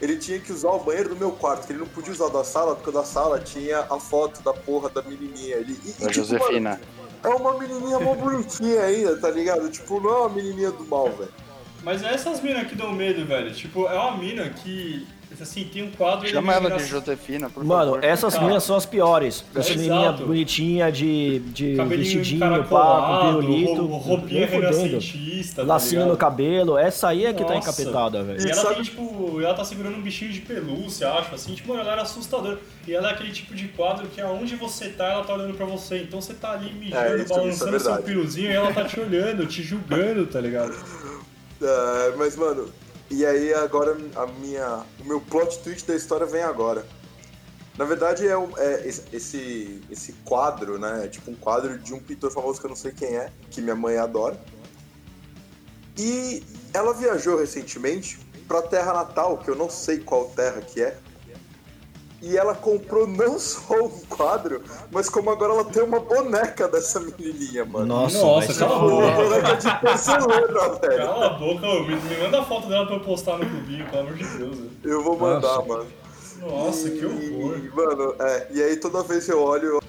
ele 0.00 0.16
tinha 0.16 0.38
que 0.38 0.52
usar 0.52 0.70
o 0.70 0.78
banheiro 0.78 1.10
do 1.10 1.16
meu 1.16 1.32
quarto, 1.32 1.66
que 1.66 1.72
ele 1.72 1.80
não 1.80 1.86
podia 1.86 2.12
usar 2.12 2.26
o 2.26 2.30
da 2.30 2.44
sala, 2.44 2.74
porque 2.74 2.90
o 2.90 2.92
da 2.92 3.04
sala 3.04 3.40
tinha 3.40 3.80
a 3.90 3.98
foto 3.98 4.42
da 4.42 4.52
porra 4.54 4.88
da 4.88 5.02
menininha 5.02 5.56
ali. 5.56 5.78
E, 5.84 5.90
e, 5.90 5.92
tipo, 5.92 6.12
Josefina. 6.12 6.70
mano, 6.70 6.82
é 7.22 7.28
uma 7.28 7.58
menininha 7.58 7.98
mó 8.00 8.14
bonitinha 8.14 8.82
ainda, 8.82 9.16
tá 9.18 9.30
ligado? 9.30 9.68
Tipo, 9.70 10.00
não 10.00 10.10
é 10.10 10.18
uma 10.20 10.28
menininha 10.28 10.70
do 10.70 10.84
mal, 10.84 11.10
velho. 11.10 11.32
Mas 11.82 12.02
é 12.02 12.12
essas 12.12 12.40
minas 12.40 12.66
que 12.66 12.74
dão 12.74 12.92
medo, 12.92 13.24
velho. 13.24 13.52
Tipo, 13.52 13.86
é 13.86 13.94
uma 13.94 14.16
mina 14.16 14.48
que, 14.50 15.06
assim, 15.42 15.64
tem 15.64 15.82
um 15.82 15.90
quadro... 15.90 16.26
Chama 16.28 16.52
é 16.52 16.56
ela 16.56 16.60
de 16.68 16.74
engraçado. 16.74 16.88
Josefina, 17.00 17.50
por 17.50 17.62
Mano, 17.62 17.92
favor. 17.92 18.04
essas 18.04 18.34
Tá. 18.34 18.40
meninas 18.40 18.62
são 18.64 18.76
as 18.76 18.86
piores. 18.86 19.44
Essa 19.54 19.72
Exato. 19.72 19.78
menininha 19.78 20.12
bonitinha 20.12 20.92
de, 20.92 21.38
de 21.40 21.74
vestidinho, 21.74 22.64
pá, 22.64 23.30
ro- 23.32 23.86
roupinha 23.98 24.46
renascentista, 24.46 25.62
tá 25.62 25.68
Lacinho 25.68 25.92
ligado? 26.00 26.10
no 26.12 26.16
cabelo. 26.16 26.78
Essa 26.78 27.08
aí 27.08 27.26
é 27.26 27.32
que 27.32 27.44
tá 27.44 27.54
Nossa. 27.54 27.70
encapetada, 27.82 28.22
velho. 28.24 28.40
E 28.40 28.50
ela 28.50 28.62
sabe- 28.62 28.74
tem, 28.76 28.84
tipo, 28.84 29.40
ela 29.40 29.54
tá 29.54 29.64
segurando 29.64 29.96
um 29.96 30.02
bichinho 30.02 30.32
de 30.32 30.40
pelúcia, 30.40 31.08
acho, 31.12 31.34
assim, 31.34 31.54
tipo, 31.54 31.68
mano, 31.68 31.80
ela 31.82 31.92
era 31.92 32.02
assustadora. 32.02 32.58
E 32.86 32.94
ela 32.94 33.10
é 33.10 33.12
aquele 33.12 33.30
tipo 33.32 33.54
de 33.54 33.68
quadro 33.68 34.06
que 34.08 34.20
aonde 34.20 34.56
você 34.56 34.88
tá, 34.88 35.06
ela 35.12 35.24
tá 35.24 35.34
olhando 35.34 35.54
pra 35.54 35.66
você. 35.66 35.98
Então 35.98 36.20
você 36.20 36.34
tá 36.34 36.52
ali 36.52 36.72
mijando, 36.72 37.02
É, 37.02 37.14
isso- 37.16 37.24
isso 37.24 37.32
é 37.32 37.36
balançando 37.36 37.80
seu 37.80 37.96
piruzinho 38.02 38.50
e 38.50 38.54
ela 38.54 38.72
tá 38.72 38.84
te 38.84 38.98
olhando, 38.98 39.46
te 39.46 39.62
julgando, 39.62 40.26
tá 40.26 40.40
ligado? 40.40 40.74
É, 41.60 42.12
mas, 42.16 42.36
mano, 42.36 42.66
e 43.10 43.24
aí 43.24 43.52
agora 43.54 43.96
a 44.16 44.26
minha. 44.26 44.84
O 45.00 45.04
meu 45.04 45.20
plot 45.20 45.58
twist 45.60 45.86
da 45.86 45.94
história 45.94 46.26
vem 46.26 46.42
agora. 46.42 46.84
Na 47.76 47.84
verdade, 47.84 48.26
é, 48.26 48.32
é 48.58 48.88
esse- 48.88 49.04
esse, 49.12 49.80
quadro, 50.24 50.78
né? 50.78 51.04
É 51.04 51.08
tipo 51.08 51.30
um 51.30 51.34
quadro 51.34 51.78
de 51.78 51.94
um 51.94 52.00
pintor 52.00 52.30
famoso 52.32 52.58
que 52.60 52.66
eu 52.66 52.70
não 52.70 52.76
sei 52.76 52.90
quem 52.92 53.16
é, 53.16 53.30
que 53.50 53.60
minha 53.62 53.76
mãe 53.76 53.96
adora. 53.96 54.38
E 55.96 56.42
ela 56.74 56.92
viajou 56.92 57.38
recentemente 57.38 58.18
pra 58.46 58.62
terra 58.62 58.92
natal, 58.92 59.38
que 59.38 59.48
eu 59.48 59.54
não 59.54 59.70
sei 59.70 59.98
qual 59.98 60.26
terra 60.30 60.60
que 60.60 60.82
é. 60.82 60.98
E 62.20 62.36
ela 62.36 62.52
comprou 62.54 63.06
não 63.06 63.38
só 63.38 63.74
um 63.74 63.88
quadro, 64.08 64.60
mas 64.90 65.08
como 65.08 65.30
agora 65.30 65.52
ela 65.52 65.64
tem 65.64 65.84
uma 65.84 66.00
boneca 66.00 66.66
dessa 66.66 66.98
menininha, 66.98 67.64
mano. 67.64 67.86
Nossa, 67.86 68.18
Nossa, 68.20 68.54
cala 68.54 68.76
a 68.76 68.80
fuder. 68.80 68.96
Uma 68.98 69.10
boca. 69.12 69.22
boneca 69.28 69.54
de 69.56 69.80
porcelana, 69.80 70.78
velho. 70.80 70.96
Cala 71.06 71.26
a 71.26 71.30
boca, 71.30 71.66
ô, 71.66 71.82
me, 71.84 71.94
me 71.94 72.16
manda 72.18 72.40
a 72.40 72.44
foto 72.44 72.68
dela 72.68 72.86
pra 72.86 72.96
eu 72.96 73.00
postar 73.00 73.38
no 73.38 73.46
clubinho, 73.48 73.86
pelo 73.88 74.00
amor 74.02 74.14
de 74.14 74.24
Deus. 74.36 74.56
velho. 74.56 74.70
Eu 74.82 75.04
vou 75.04 75.16
mandar, 75.16 75.40
Nossa. 75.58 75.68
mano. 75.68 75.86
Nossa, 76.40 76.90
que 76.90 76.98
E, 76.98 77.04
horror. 77.06 77.60
Mano, 77.74 78.14
é, 78.20 78.46
e 78.50 78.62
aí 78.62 78.76
toda 78.76 79.02
vez 79.04 79.24
que 79.24 79.32
eu 79.32 79.40
olho, 79.40 79.80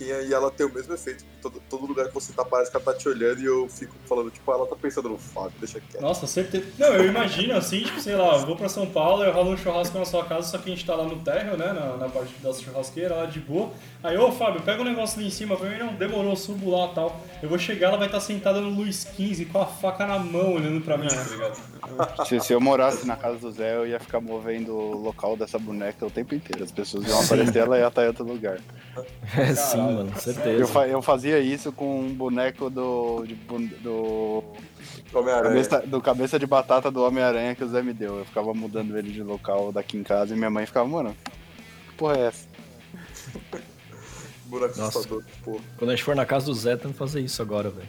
e 0.00 0.04
e 0.04 0.32
ela 0.34 0.50
tem 0.50 0.66
o 0.66 0.72
mesmo 0.72 0.94
efeito. 0.94 1.24
Todo, 1.42 1.62
todo 1.68 1.86
lugar 1.86 2.08
que 2.08 2.14
você 2.14 2.32
tá, 2.32 2.44
parece 2.44 2.70
que 2.70 2.76
ela 2.76 2.84
tá 2.84 2.94
te 2.94 3.08
olhando 3.08 3.40
e 3.40 3.44
eu 3.44 3.68
fico 3.68 3.94
falando, 4.06 4.30
tipo, 4.30 4.50
ela 4.50 4.66
tá 4.66 4.74
pensando 4.74 5.08
no 5.10 5.18
Fábio, 5.18 5.52
deixa 5.58 5.78
quieto. 5.80 6.00
Nossa, 6.00 6.26
certeza. 6.26 6.64
Não, 6.78 6.88
eu 6.88 7.06
imagino 7.06 7.54
assim, 7.54 7.82
tipo, 7.82 8.00
sei 8.00 8.16
lá, 8.16 8.36
eu 8.36 8.46
vou 8.46 8.56
pra 8.56 8.68
São 8.68 8.86
Paulo, 8.86 9.22
eu 9.22 9.32
rolo 9.32 9.50
um 9.50 9.56
churrasco 9.56 9.98
na 9.98 10.04
sua 10.04 10.24
casa, 10.24 10.48
só 10.48 10.58
que 10.58 10.70
a 10.70 10.74
gente 10.74 10.86
tá 10.86 10.94
lá 10.94 11.04
no 11.04 11.16
térreo, 11.20 11.56
né, 11.56 11.72
na, 11.72 11.96
na 11.96 12.08
parte 12.08 12.34
da 12.42 12.52
churrasqueira, 12.52 13.14
lá 13.14 13.26
de 13.26 13.40
boa. 13.40 13.70
Aí, 14.02 14.16
ô 14.16 14.32
Fábio, 14.32 14.62
pega 14.62 14.80
um 14.80 14.84
negócio 14.84 15.18
ali 15.18 15.28
em 15.28 15.30
cima 15.30 15.56
pra 15.56 15.68
mim, 15.68 15.78
não, 15.78 15.94
demorou, 15.94 16.34
subo 16.34 16.70
lá 16.70 16.90
e 16.90 16.94
tal. 16.94 17.20
Eu 17.42 17.48
vou 17.48 17.58
chegar, 17.58 17.88
ela 17.88 17.98
vai 17.98 18.06
estar 18.06 18.20
sentada 18.20 18.60
no 18.60 18.70
Luiz 18.70 19.06
XV 19.14 19.44
com 19.46 19.60
a 19.60 19.66
faca 19.66 20.06
na 20.06 20.18
mão, 20.18 20.54
olhando 20.54 20.80
pra 20.80 20.96
mim, 20.96 21.08
tá 21.08 21.22
ligado? 21.24 22.26
Se, 22.26 22.40
se 22.40 22.52
eu 22.52 22.60
morasse 22.60 23.06
na 23.06 23.16
casa 23.16 23.38
do 23.38 23.52
Zé, 23.52 23.76
eu 23.76 23.86
ia 23.86 24.00
ficar 24.00 24.20
movendo 24.20 24.74
o 24.74 24.96
local 25.02 25.36
dessa 25.36 25.58
boneca 25.58 26.06
o 26.06 26.10
tempo 26.10 26.34
inteiro. 26.34 26.64
As 26.64 26.72
pessoas 26.72 27.06
iam 27.06 27.20
aparecer, 27.22 27.58
ela 27.58 27.78
ia 27.78 27.86
estar 27.88 28.04
em 28.04 28.08
outro 28.08 28.24
lugar. 28.24 28.58
É 29.36 29.54
sim, 29.54 29.83
Mano, 29.92 30.10
Eu, 30.14 30.20
certeza. 30.20 30.66
fa- 30.66 30.86
eu 30.88 31.00
fazia 31.02 31.38
isso 31.40 31.70
com 31.72 32.00
um 32.00 32.12
boneco 32.14 32.68
do. 32.70 33.24
de 33.26 33.34
do. 33.34 34.42
Homem-Aranha. 35.12 35.48
Cabeça, 35.64 35.80
do 35.86 36.00
cabeça 36.00 36.38
de 36.38 36.46
batata 36.46 36.90
do 36.90 37.02
Homem-Aranha 37.04 37.54
que 37.54 37.62
o 37.64 37.68
Zé 37.68 37.82
me 37.82 37.92
deu. 37.92 38.18
Eu 38.18 38.24
ficava 38.24 38.52
mudando 38.52 38.96
ele 38.98 39.12
de 39.12 39.22
local 39.22 39.70
daqui 39.72 39.96
em 39.96 40.02
casa 40.02 40.34
e 40.34 40.36
minha 40.36 40.50
mãe 40.50 40.66
ficava, 40.66 40.88
mano, 40.88 41.16
que 41.88 41.94
porra 41.96 42.16
é 42.18 42.26
essa? 42.26 42.46
Boneco 44.46 44.76
Nossa. 44.78 44.98
assustador, 44.98 45.22
pô. 45.42 45.60
Quando 45.78 45.90
a 45.90 45.94
gente 45.96 46.04
for 46.04 46.14
na 46.14 46.26
casa 46.26 46.46
do 46.46 46.54
Zé, 46.54 46.76
temos 46.76 46.92
que 46.92 46.98
fazer 46.98 47.20
isso 47.20 47.40
agora, 47.40 47.70
velho. 47.70 47.88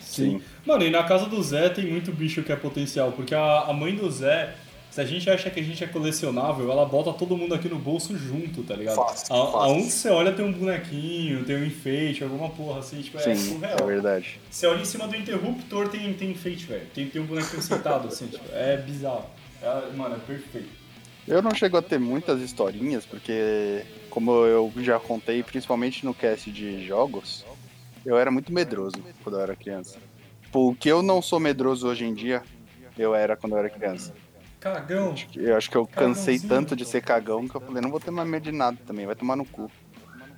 Sim. 0.00 0.42
Mano, 0.66 0.84
e 0.84 0.90
na 0.90 1.02
casa 1.04 1.26
do 1.26 1.42
Zé 1.42 1.68
tem 1.70 1.86
muito 1.90 2.12
bicho 2.12 2.42
que 2.42 2.52
é 2.52 2.56
potencial, 2.56 3.12
porque 3.12 3.34
a, 3.34 3.62
a 3.62 3.72
mãe 3.72 3.94
do 3.94 4.10
Zé, 4.10 4.54
se 4.92 5.00
a 5.00 5.04
gente 5.06 5.28
acha 5.30 5.48
que 5.48 5.58
a 5.58 5.62
gente 5.62 5.82
é 5.82 5.86
colecionável, 5.86 6.70
ela 6.70 6.84
bota 6.84 7.14
todo 7.14 7.34
mundo 7.34 7.54
aqui 7.54 7.66
no 7.66 7.78
bolso 7.78 8.16
junto, 8.18 8.62
tá 8.62 8.76
ligado? 8.76 8.96
Fácil, 8.96 9.34
A- 9.34 9.46
fácil. 9.46 9.58
Aonde 9.58 9.90
você 9.90 10.08
olha 10.10 10.32
tem 10.32 10.44
um 10.44 10.52
bonequinho, 10.52 11.44
tem 11.46 11.56
um 11.56 11.64
enfeite, 11.64 12.22
alguma 12.22 12.50
porra 12.50 12.80
assim, 12.80 13.00
tipo, 13.00 13.16
é 13.16 13.22
Sim, 13.22 13.34
surreal. 13.36 13.78
é 13.80 13.86
verdade. 13.86 14.38
Você 14.50 14.66
olha 14.66 14.82
em 14.82 14.84
cima 14.84 15.08
do 15.08 15.16
interruptor, 15.16 15.88
tem, 15.88 16.12
tem 16.12 16.32
enfeite, 16.32 16.66
velho. 16.66 16.86
Tem, 16.94 17.08
tem 17.08 17.22
um 17.22 17.26
bonequinho 17.26 17.62
sentado, 17.62 18.08
assim, 18.08 18.26
tipo, 18.26 18.44
é 18.52 18.76
bizarro. 18.76 19.24
É, 19.62 19.96
mano, 19.96 20.16
é 20.16 20.18
perfeito. 20.18 20.68
Eu 21.26 21.40
não 21.40 21.54
chego 21.54 21.78
a 21.78 21.82
ter 21.82 21.98
muitas 21.98 22.42
historinhas, 22.42 23.06
porque, 23.06 23.86
como 24.10 24.44
eu 24.44 24.70
já 24.78 25.00
contei, 25.00 25.42
principalmente 25.42 26.04
no 26.04 26.12
cast 26.12 26.52
de 26.52 26.84
jogos, 26.84 27.46
eu 28.04 28.18
era 28.18 28.30
muito 28.30 28.52
medroso 28.52 29.02
quando 29.22 29.36
eu 29.36 29.40
era 29.42 29.56
criança. 29.56 29.98
Tipo, 30.42 30.68
o 30.68 30.74
que 30.74 30.90
eu 30.90 31.00
não 31.00 31.22
sou 31.22 31.40
medroso 31.40 31.88
hoje 31.88 32.04
em 32.04 32.12
dia, 32.12 32.42
eu 32.98 33.14
era 33.14 33.34
quando 33.36 33.52
eu 33.54 33.58
era 33.60 33.70
criança. 33.70 34.12
Cagão. 34.62 35.14
Eu 35.34 35.56
acho 35.56 35.68
que 35.68 35.76
eu 35.76 35.86
cansei 35.86 36.38
tanto 36.38 36.76
de 36.76 36.84
ser 36.84 37.02
cagão 37.02 37.48
que 37.48 37.54
eu 37.56 37.60
falei, 37.60 37.82
não 37.82 37.90
vou 37.90 37.98
ter 37.98 38.12
mais 38.12 38.28
medo 38.28 38.44
de 38.44 38.52
nada 38.52 38.78
também, 38.86 39.06
vai 39.06 39.16
tomar 39.16 39.34
no 39.36 39.44
cu. 39.44 39.70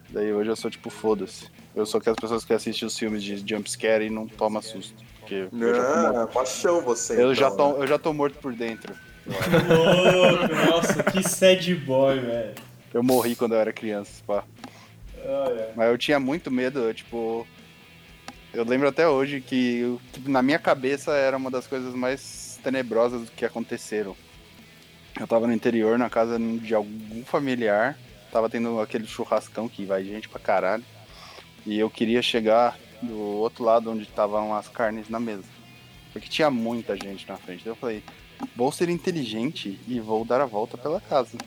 Daí 0.09 0.33
hoje 0.33 0.49
eu 0.51 0.57
sou 0.57 0.71
tipo, 0.71 0.89
foda-se. 0.89 1.49
Eu 1.75 1.85
sou 1.85 1.99
aquelas 1.99 2.19
pessoas 2.19 2.45
que 2.45 2.53
assistem 2.53 2.87
os 2.87 2.99
filmes 2.99 3.23
de 3.23 3.37
jumpscare 3.47 4.05
e 4.07 4.11
não 4.11 4.27
toma 4.27 4.63
susto. 4.63 4.95
Porque 5.19 5.35
eu 5.53 5.75
já 5.75 5.85
tô 5.85 5.97
morto. 5.97 6.15
Não, 6.17 6.33
machão 6.35 6.81
você. 6.81 7.21
Eu 7.23 7.35
já, 7.35 7.49
então, 7.49 7.75
tô, 7.75 7.83
eu 7.83 7.87
já 7.87 7.99
tô 7.99 8.13
morto 8.13 8.39
por 8.39 8.55
dentro. 8.55 8.95
Louco, 9.27 10.55
nossa, 10.71 11.03
que 11.03 11.23
sad 11.23 11.75
boy, 11.75 12.19
velho. 12.21 12.55
Eu 12.93 13.03
morri 13.03 13.35
quando 13.35 13.55
eu 13.55 13.61
era 13.61 13.73
criança, 13.73 14.23
pá. 14.27 14.45
Ai, 15.19 15.59
ai. 15.59 15.73
Mas 15.75 15.89
eu 15.91 15.99
tinha 15.99 16.21
muito 16.21 16.51
medo, 16.51 16.79
eu, 16.81 16.95
tipo. 16.95 17.47
Eu 18.53 18.65
lembro 18.65 18.87
até 18.87 19.09
hoje 19.09 19.41
que, 19.41 19.79
eu- 19.79 20.01
que 20.13 20.31
na 20.31 20.41
minha 20.43 20.59
cabeça 20.61 21.13
era 21.13 21.37
uma 21.37 21.51
das 21.51 21.67
coisas 21.67 21.93
mais 21.95 22.21
tenebrosas 22.65 23.29
que 23.29 23.45
aconteceram. 23.45 24.17
Eu 25.21 25.29
tava 25.29 25.47
no 25.47 25.53
interior, 25.53 25.97
na 25.99 26.11
casa 26.11 26.39
de 26.39 26.75
algum 26.75 27.23
familiar, 27.25 27.97
tava 28.33 28.51
tendo 28.51 28.81
aquele 28.81 29.07
churrascão 29.07 29.69
que 29.69 29.85
vai 29.85 30.03
gente 30.03 30.29
pra 30.29 30.41
caralho. 30.41 30.85
E 31.65 31.79
eu 31.79 31.89
queria 31.89 32.21
chegar 32.21 32.77
do 33.01 33.17
outro 33.17 33.63
lado 33.63 33.91
onde 33.91 34.03
estavam 34.03 34.55
as 34.55 34.67
carnes 34.67 35.09
na 35.09 35.21
mesa. 35.21 35.45
Porque 36.13 36.29
tinha 36.29 36.51
muita 36.51 36.97
gente 36.97 37.29
na 37.29 37.37
frente. 37.37 37.65
Daí 37.65 37.73
eu 37.73 37.77
falei, 37.77 38.03
vou 38.57 38.73
ser 38.73 38.89
inteligente 38.89 39.79
e 39.87 40.01
vou 40.01 40.25
dar 40.25 40.41
a 40.41 40.47
volta 40.47 40.77
pela 40.77 41.01
casa. 41.01 41.39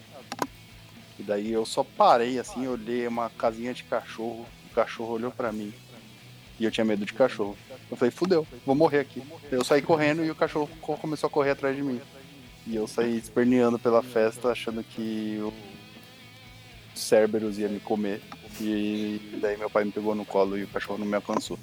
E 1.19 1.23
daí 1.23 1.51
eu 1.51 1.65
só 1.65 1.83
parei 1.83 2.39
assim, 2.39 2.67
olhei 2.67 3.07
uma 3.07 3.29
casinha 3.29 3.73
de 3.73 3.83
cachorro, 3.83 4.45
o 4.71 4.73
cachorro 4.73 5.13
olhou 5.13 5.31
pra 5.31 5.51
mim. 5.51 5.73
E 6.59 6.65
eu 6.65 6.71
tinha 6.71 6.83
medo 6.85 7.05
de 7.05 7.13
cachorro. 7.13 7.55
Eu 7.89 7.95
falei, 7.97 8.11
fudeu, 8.11 8.45
vou 8.65 8.75
morrer 8.75 8.99
aqui. 8.99 9.21
Eu 9.51 9.63
saí 9.63 9.81
correndo 9.81 10.25
e 10.25 10.31
o 10.31 10.35
cachorro 10.35 10.69
co- 10.81 10.97
começou 10.97 11.27
a 11.27 11.31
correr 11.31 11.51
atrás 11.51 11.75
de 11.75 11.81
mim. 11.83 12.01
E 12.65 12.75
eu 12.75 12.87
saí 12.87 13.15
esperneando 13.17 13.77
pela 13.79 14.01
festa, 14.03 14.49
achando 14.49 14.83
que 14.83 15.37
o 15.41 15.53
Cerberus 16.95 17.57
ia 17.57 17.67
me 17.69 17.79
comer. 17.79 18.21
E 18.59 19.37
daí 19.41 19.55
meu 19.57 19.69
pai 19.69 19.83
me 19.85 19.91
pegou 19.91 20.15
no 20.15 20.25
colo 20.25 20.57
e 20.57 20.63
o 20.63 20.67
cachorro 20.67 20.97
não 20.97 21.05
me 21.05 21.15
alcançou. 21.15 21.59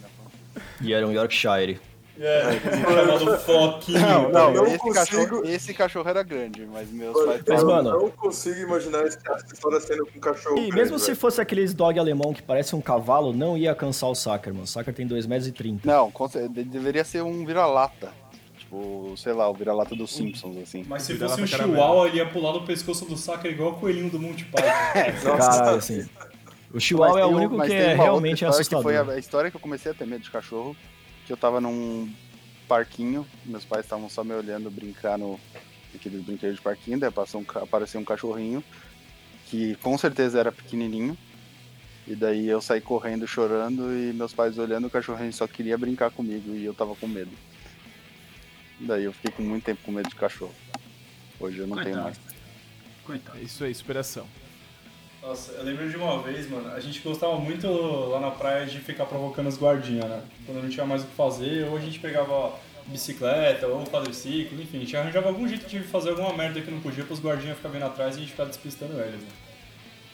E 0.80 0.92
era 0.94 1.06
um 1.06 1.12
Yorkshire. 1.12 1.80
É, 2.18 2.60
chamado 2.60 3.38
Floquinho. 3.40 3.98
Não, 4.00 4.30
não, 4.30 4.52
não 4.54 4.66
esse, 4.66 4.78
consigo- 4.78 4.94
cachorro, 4.94 5.42
esse 5.46 5.74
cachorro 5.74 6.08
era 6.08 6.22
grande, 6.22 6.64
mas 6.72 6.90
meus 6.90 7.16
Olha, 7.16 7.26
pais 7.32 7.42
Mas, 7.48 7.60
eu 7.62 7.66
mano- 7.66 7.90
não 7.90 8.10
consigo 8.10 8.60
imaginar 8.60 9.00
essa 9.04 9.18
história 9.52 9.80
sendo 9.80 10.06
com 10.06 10.18
um 10.18 10.20
cachorro. 10.20 10.56
E 10.58 10.60
grande, 10.68 10.76
mesmo 10.76 10.98
se 10.98 11.06
velho. 11.06 11.16
fosse 11.18 11.40
aqueles 11.40 11.74
dog 11.74 11.98
alemão 11.98 12.32
que 12.32 12.42
parece 12.42 12.76
um 12.76 12.80
cavalo, 12.80 13.32
não 13.32 13.56
ia 13.56 13.70
alcançar 13.70 14.06
o 14.06 14.14
Sacker, 14.14 14.52
mano. 14.52 14.64
O 14.64 14.68
Sacker 14.68 14.94
tem 14.94 15.06
2,30 15.06 15.64
m. 15.66 15.80
Não, 15.84 16.10
com 16.10 16.28
cer- 16.28 16.48
de- 16.48 16.62
deveria 16.64 17.02
ser 17.04 17.22
um 17.22 17.44
vira-lata. 17.44 18.12
Tipo, 18.58 19.14
sei 19.16 19.32
lá, 19.32 19.48
o 19.50 19.54
vira-lata 19.54 19.94
dos 19.96 20.14
Simpsons, 20.14 20.56
assim. 20.56 20.84
Mas 20.86 21.02
se 21.02 21.16
fosse 21.16 21.42
um 21.42 21.46
chihuahua, 21.46 22.06
ele 22.08 22.18
ia 22.18 22.26
pular 22.26 22.52
no 22.52 22.62
pescoço 22.64 23.04
do 23.04 23.16
Sacker 23.16 23.50
igual 23.50 23.72
o 23.72 23.74
coelhinho 23.74 24.08
do 24.10 24.18
Monty 24.20 24.44
Python. 24.44 24.68
Nossa, 25.30 25.50
Caralho, 25.50 25.76
assim. 25.78 26.06
O 26.72 26.80
Chihuahua 26.80 27.20
é 27.20 27.24
o 27.24 27.28
único 27.28 27.60
que 27.62 27.72
é 27.72 27.94
realmente 27.94 28.44
assustador. 28.44 28.84
Que 28.84 28.98
foi 29.04 29.14
a, 29.14 29.16
a 29.16 29.18
história 29.18 29.48
que 29.50 29.56
eu 29.56 29.60
comecei 29.60 29.92
a 29.92 29.94
ter 29.94 30.06
medo 30.06 30.22
de 30.22 30.30
cachorro, 30.30 30.74
que 31.26 31.32
eu 31.32 31.36
tava 31.36 31.60
num 31.60 32.12
parquinho, 32.68 33.26
meus 33.44 33.64
pais 33.64 33.84
estavam 33.84 34.08
só 34.08 34.24
me 34.24 34.32
olhando 34.34 34.70
brincar 34.70 35.18
no 35.18 35.38
aqueles 35.94 36.22
brinquedos 36.24 36.56
de 36.56 36.62
parquinho, 36.62 36.98
daí 36.98 37.10
passou 37.10 37.40
um, 37.40 37.58
apareceu 37.62 38.00
um 38.00 38.04
cachorrinho 38.04 38.64
que 39.46 39.76
com 39.76 39.96
certeza 39.96 40.40
era 40.40 40.50
pequenininho. 40.50 41.16
E 42.06 42.14
daí 42.14 42.48
eu 42.48 42.60
saí 42.60 42.80
correndo, 42.80 43.26
chorando 43.26 43.90
e 43.96 44.12
meus 44.12 44.34
pais 44.34 44.58
olhando, 44.58 44.88
o 44.88 44.90
cachorrinho 44.90 45.32
só 45.32 45.46
queria 45.46 45.78
brincar 45.78 46.10
comigo 46.10 46.54
e 46.54 46.64
eu 46.64 46.74
tava 46.74 46.94
com 46.96 47.06
medo. 47.06 47.30
Daí 48.80 49.04
eu 49.04 49.12
fiquei 49.12 49.30
com 49.30 49.42
muito 49.42 49.64
tempo 49.64 49.80
com 49.84 49.92
medo 49.92 50.08
de 50.08 50.14
cachorro. 50.16 50.54
Hoje 51.40 51.58
eu 51.60 51.66
não 51.66 51.76
tenho 51.76 51.94
Coitado. 51.94 52.04
mais. 52.04 52.20
Coitado. 53.04 53.38
É 53.38 53.42
isso 53.42 53.64
aí, 53.64 53.74
superação. 53.74 54.26
Nossa, 55.26 55.52
eu 55.52 55.64
lembro 55.64 55.88
de 55.88 55.96
uma 55.96 56.20
vez, 56.20 56.50
mano, 56.50 56.70
a 56.70 56.78
gente 56.78 57.00
gostava 57.00 57.38
muito 57.38 57.66
lá 57.66 58.20
na 58.20 58.30
praia 58.30 58.66
de 58.66 58.78
ficar 58.78 59.06
provocando 59.06 59.46
os 59.46 59.58
guardinhas, 59.58 60.04
né? 60.04 60.22
Quando 60.44 60.62
não 60.62 60.68
tinha 60.68 60.84
mais 60.84 61.02
o 61.02 61.06
que 61.06 61.14
fazer, 61.14 61.66
ou 61.66 61.78
a 61.78 61.80
gente 61.80 61.98
pegava 61.98 62.52
bicicleta, 62.86 63.66
ou 63.66 63.84
quadriciclo, 63.84 64.60
enfim, 64.60 64.76
a 64.76 64.80
gente 64.80 64.94
arranjava 64.94 65.28
algum 65.28 65.48
jeito 65.48 65.66
de 65.66 65.80
fazer 65.80 66.10
alguma 66.10 66.34
merda 66.34 66.60
que 66.60 66.70
não 66.70 66.78
podia 66.80 67.04
pros 67.04 67.20
guardinhas 67.20 67.56
ficar 67.56 67.70
vindo 67.70 67.86
atrás 67.86 68.14
e 68.14 68.18
a 68.18 68.20
gente 68.20 68.32
ficar 68.32 68.44
despistando 68.44 69.00
eles, 69.00 69.22
né? 69.22 69.28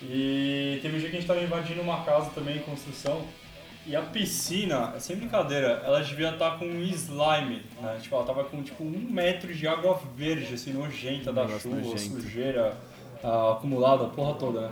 E 0.03 0.79
teve 0.81 0.96
um 0.96 1.01
dia 1.01 1.11
que 1.11 1.16
a 1.16 1.18
gente 1.18 1.29
tava 1.29 1.42
invadindo 1.42 1.81
uma 1.83 2.05
casa 2.05 2.31
também 2.31 2.59
em 2.59 2.62
construção, 2.62 3.25
e 3.85 3.96
a 3.96 4.03
piscina, 4.03 4.94
sem 5.01 5.16
brincadeira, 5.16 5.83
ela 5.85 6.01
devia 6.01 6.31
estar 6.31 6.57
com 6.57 6.66
um 6.66 6.83
slime, 6.85 7.62
né? 7.83 7.99
Tipo, 8.01 8.14
ela 8.14 8.25
tava 8.25 8.44
com 8.44 8.62
tipo 8.62 8.85
um 8.85 9.09
metro 9.11 9.53
de 9.53 9.66
água 9.66 10.01
verde, 10.14 10.55
assim, 10.55 10.73
nojenta 10.73 11.33
da 11.33 11.49
chuva, 11.49 11.75
nojento. 11.75 11.99
sujeira 11.99 12.77
ah, 13.25 13.53
acumulada, 13.53 14.05
a 14.05 14.09
porra 14.09 14.35
toda, 14.35 14.61
né? 14.68 14.70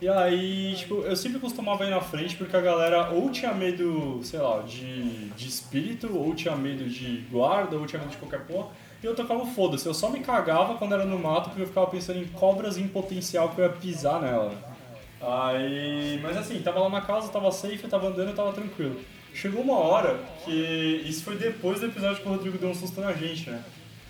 E 0.00 0.08
aí, 0.08 0.74
tipo, 0.76 1.02
eu 1.02 1.14
sempre 1.14 1.38
costumava 1.38 1.84
ir 1.84 1.90
na 1.90 2.00
frente 2.00 2.34
porque 2.34 2.56
a 2.56 2.60
galera 2.60 3.10
ou 3.10 3.30
tinha 3.30 3.52
medo, 3.52 4.20
sei 4.22 4.40
lá, 4.40 4.62
de, 4.62 5.28
de 5.30 5.46
espírito, 5.46 6.16
ou 6.16 6.34
tinha 6.34 6.56
medo 6.56 6.88
de 6.88 7.18
guarda, 7.30 7.76
ou 7.76 7.84
tinha 7.84 8.00
medo 8.00 8.12
de 8.12 8.16
qualquer 8.16 8.46
porra. 8.46 8.68
E 9.02 9.06
eu 9.06 9.14
tocava 9.14 9.44
foda-se. 9.46 9.86
Eu 9.86 9.92
só 9.92 10.08
me 10.08 10.20
cagava 10.20 10.74
quando 10.76 10.94
era 10.94 11.04
no 11.04 11.18
mato 11.18 11.50
porque 11.50 11.62
eu 11.62 11.66
ficava 11.66 11.86
pensando 11.86 12.18
em 12.18 12.26
cobras 12.28 12.78
em 12.78 12.88
potencial 12.88 13.50
que 13.50 13.60
eu 13.60 13.64
ia 13.66 13.70
pisar 13.70 14.22
nela. 14.22 14.54
Aí, 15.20 16.18
mas 16.22 16.36
assim, 16.36 16.60
tava 16.62 16.80
lá 16.80 16.88
na 16.88 17.02
casa, 17.02 17.28
tava 17.28 17.50
safe, 17.52 17.86
tava 17.86 18.08
andando, 18.08 18.34
tava 18.34 18.52
tranquilo. 18.52 18.98
Chegou 19.34 19.62
uma 19.62 19.78
hora 19.78 20.18
que 20.44 21.02
isso 21.06 21.22
foi 21.24 21.36
depois 21.36 21.80
do 21.80 21.86
episódio 21.86 22.22
que 22.22 22.28
o 22.28 22.32
Rodrigo 22.32 22.58
deu 22.58 22.70
um 22.70 22.74
susto 22.74 23.00
na 23.00 23.12
gente, 23.12 23.50
né? 23.50 23.62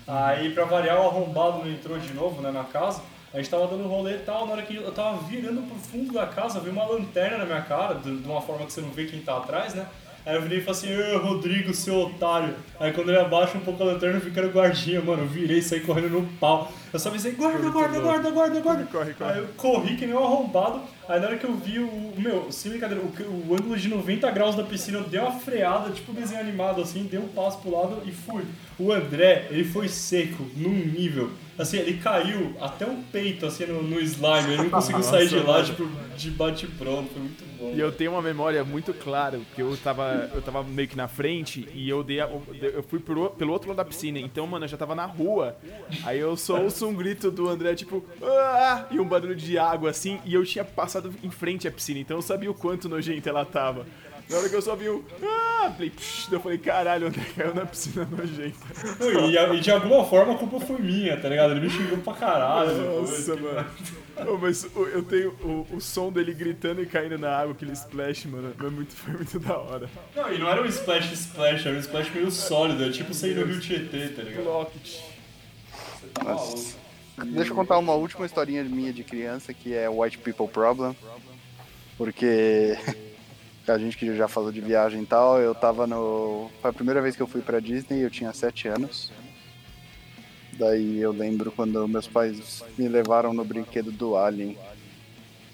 Aí, 0.07 0.53
pra 0.53 0.65
variar, 0.65 0.99
o 0.99 1.07
arrombado 1.07 1.59
não 1.59 1.69
entrou 1.69 1.97
de 1.99 2.13
novo, 2.13 2.41
né, 2.41 2.49
na 2.49 2.63
casa. 2.63 3.01
A 3.33 3.37
gente 3.37 3.49
tava 3.49 3.67
dando 3.67 3.87
rolê 3.87 4.15
e 4.15 4.19
tal, 4.19 4.45
na 4.45 4.53
hora 4.53 4.61
que 4.61 4.75
eu 4.75 4.91
tava 4.91 5.17
virando 5.23 5.61
pro 5.61 5.75
fundo 5.77 6.13
da 6.13 6.25
casa, 6.25 6.59
veio 6.59 6.73
uma 6.73 6.85
lanterna 6.85 7.37
na 7.37 7.45
minha 7.45 7.61
cara, 7.61 7.95
de 7.95 8.09
uma 8.09 8.41
forma 8.41 8.65
que 8.65 8.73
você 8.73 8.81
não 8.81 8.89
vê 8.89 9.05
quem 9.05 9.21
tá 9.21 9.37
atrás, 9.37 9.73
né? 9.73 9.85
Aí 10.23 10.35
eu 10.35 10.41
virei 10.41 10.59
e 10.59 10.61
falei 10.61 10.93
assim, 10.93 11.17
Rodrigo, 11.17 11.73
seu 11.73 11.99
otário. 11.99 12.53
Aí 12.79 12.93
quando 12.93 13.09
ele 13.09 13.17
abaixa 13.17 13.57
um 13.57 13.61
pouco 13.61 13.81
a 13.81 13.87
lanterna, 13.87 14.17
eu 14.17 14.21
fiquei 14.21 14.43
no 14.43 14.49
guardinha, 14.49 15.01
mano. 15.01 15.23
Eu 15.23 15.27
virei 15.27 15.57
e 15.57 15.63
saí 15.63 15.79
correndo 15.79 16.09
no 16.09 16.27
pau. 16.39 16.71
Eu 16.93 16.99
só 16.99 17.09
pensei, 17.09 17.31
guarda, 17.31 17.69
guarda, 17.69 17.99
guarda, 17.99 18.29
guarda, 18.29 18.59
guarda. 18.59 18.83
Corre, 18.91 19.13
corre. 19.13 19.31
Aí 19.31 19.39
eu 19.39 19.47
corri 19.57 19.95
que 19.95 20.05
nem 20.05 20.15
um 20.15 20.23
arrombado. 20.23 20.81
Aí 21.09 21.19
na 21.19 21.27
hora 21.27 21.37
que 21.37 21.45
eu 21.45 21.53
vi 21.55 21.79
o. 21.79 22.13
Meu, 22.17 22.51
sem 22.51 22.71
brincadeira, 22.71 23.03
o, 23.03 23.49
o 23.49 23.53
ângulo 23.55 23.75
de 23.75 23.87
90 23.87 24.29
graus 24.29 24.55
da 24.55 24.63
piscina, 24.63 24.99
eu 24.99 25.05
dei 25.05 25.19
uma 25.19 25.31
freada, 25.31 25.89
tipo 25.89 26.13
desenho 26.13 26.39
animado 26.39 26.81
assim, 26.81 27.03
dei 27.09 27.19
um 27.19 27.27
passo 27.29 27.57
pro 27.57 27.71
lado 27.71 28.03
e 28.05 28.11
fui. 28.11 28.43
O 28.77 28.91
André, 28.91 29.47
ele 29.49 29.63
foi 29.63 29.87
seco, 29.87 30.45
num 30.55 30.69
nível. 30.69 31.31
Assim, 31.61 31.77
ele 31.77 31.97
caiu 31.97 32.55
até 32.59 32.85
o 32.85 32.95
peito, 33.11 33.45
assim, 33.45 33.65
no, 33.65 33.81
no 33.83 33.99
slime. 33.99 34.53
Ele 34.53 34.63
não 34.63 34.69
conseguiu 34.69 35.03
sair 35.03 35.27
de 35.27 35.35
lá, 35.39 35.63
tipo, 35.63 35.87
de 36.17 36.31
bate-pronto. 36.31 37.09
Foi 37.11 37.21
muito 37.21 37.43
bom. 37.57 37.73
E 37.75 37.79
eu 37.79 37.91
tenho 37.91 38.11
uma 38.11 38.21
memória 38.21 38.63
muito 38.63 38.93
clara, 38.93 39.37
porque 39.37 39.61
eu 39.61 39.77
tava, 39.77 40.29
eu 40.33 40.41
tava 40.41 40.63
meio 40.63 40.87
que 40.87 40.97
na 40.97 41.07
frente 41.07 41.67
e 41.73 41.87
eu 41.87 42.03
dei 42.03 42.19
a- 42.19 42.29
eu 42.73 42.83
fui 42.83 42.99
pro, 42.99 43.29
pelo 43.31 43.53
outro 43.53 43.69
lado 43.69 43.77
da 43.77 43.85
piscina, 43.85 44.19
então, 44.19 44.45
mano, 44.47 44.65
eu 44.65 44.69
já 44.69 44.77
tava 44.77 44.95
na 44.95 45.05
rua. 45.05 45.55
Aí 46.03 46.19
eu 46.19 46.35
só 46.35 46.59
ouço 46.61 46.87
um 46.87 46.93
grito 46.95 47.29
do 47.29 47.47
André, 47.47 47.75
tipo, 47.75 48.03
ah! 48.23 48.85
e 48.89 48.99
um 48.99 49.05
barulho 49.07 49.35
de 49.35 49.57
água 49.57 49.89
assim, 49.91 50.19
e 50.25 50.33
eu 50.33 50.43
tinha 50.45 50.63
passado 50.65 51.13
em 51.23 51.29
frente 51.29 51.67
à 51.67 51.71
piscina, 51.71 51.99
então 51.99 52.17
eu 52.17 52.21
sabia 52.21 52.49
o 52.49 52.53
quanto 52.53 52.89
nojenta 52.89 53.29
ela 53.29 53.45
tava. 53.45 53.85
Na 54.31 54.37
hora 54.37 54.49
que 54.49 54.55
eu 54.55 54.61
só 54.61 54.75
vi 54.77 54.87
o. 54.87 55.03
Ah! 55.21 55.71
Falei, 55.71 55.89
psh, 55.89 56.31
eu 56.31 56.39
falei, 56.39 56.57
caralho, 56.57 57.05
o 57.05 57.07
André 57.09 57.23
caiu 57.35 57.53
na 57.53 57.65
piscina 57.65 58.07
nojenta. 58.09 58.55
E, 59.29 59.57
e 59.57 59.59
de 59.59 59.69
alguma 59.71 60.05
forma 60.05 60.33
a 60.33 60.37
culpa 60.37 60.59
foi 60.59 60.79
minha, 60.79 61.17
tá 61.17 61.27
ligado? 61.27 61.51
Ele 61.51 61.59
me 61.59 61.69
xingou 61.69 61.97
pra 61.97 62.13
caralho. 62.13 62.73
depois. 62.73 63.27
Nossa, 63.27 63.35
mano. 63.35 64.39
Mas 64.41 64.63
eu 64.75 65.03
tenho 65.03 65.31
o, 65.43 65.75
o 65.75 65.81
som 65.81 66.11
dele 66.11 66.33
gritando 66.33 66.81
e 66.81 66.85
caindo 66.85 67.17
na 67.17 67.35
água, 67.35 67.53
aquele 67.53 67.73
splash, 67.73 68.25
mano, 68.25 68.53
é 68.57 68.69
muito, 68.69 68.95
foi 68.95 69.13
muito 69.13 69.39
da 69.39 69.57
hora. 69.57 69.89
Não, 70.15 70.33
e 70.33 70.37
não 70.37 70.47
era 70.47 70.61
um 70.61 70.65
splash 70.65 71.11
splash, 71.11 71.65
era 71.65 71.75
um 71.75 71.79
splash 71.79 72.09
meio 72.13 72.31
sólido, 72.31 72.85
é 72.85 72.89
tipo 72.89 73.13
sair 73.13 73.35
no 73.35 73.45
Rio 73.45 73.59
Tietê, 73.59 74.09
tá 74.09 74.23
ligado? 74.23 74.45
Rocket. 74.45 74.99
Tá 76.13 76.23
maluco. 76.23 76.81
Deixa 77.25 77.51
eu 77.51 77.55
contar 77.55 77.77
uma 77.77 77.93
última 77.93 78.25
historinha 78.25 78.63
minha 78.63 78.93
de 78.93 79.03
criança 79.03 79.53
que 79.53 79.73
é 79.73 79.89
White 79.89 80.19
People 80.19 80.47
Problem. 80.47 80.95
Porque 81.97 82.77
a 83.67 83.77
gente 83.77 83.97
que 83.97 84.15
já 84.15 84.27
falou 84.27 84.51
de 84.51 84.59
viagem 84.61 85.03
e 85.03 85.05
tal, 85.05 85.39
eu 85.39 85.53
tava 85.53 85.85
no. 85.85 86.49
Foi 86.61 86.69
a 86.69 86.73
primeira 86.73 87.01
vez 87.01 87.15
que 87.15 87.21
eu 87.21 87.27
fui 87.27 87.41
pra 87.41 87.59
Disney, 87.59 88.01
eu 88.03 88.09
tinha 88.09 88.33
7 88.33 88.67
anos. 88.67 89.11
Daí 90.53 90.99
eu 90.99 91.11
lembro 91.11 91.51
quando 91.51 91.87
meus 91.87 92.07
pais 92.07 92.63
me 92.77 92.87
levaram 92.87 93.33
no 93.33 93.43
brinquedo 93.45 93.91
do 93.91 94.15
Alien. 94.17 94.57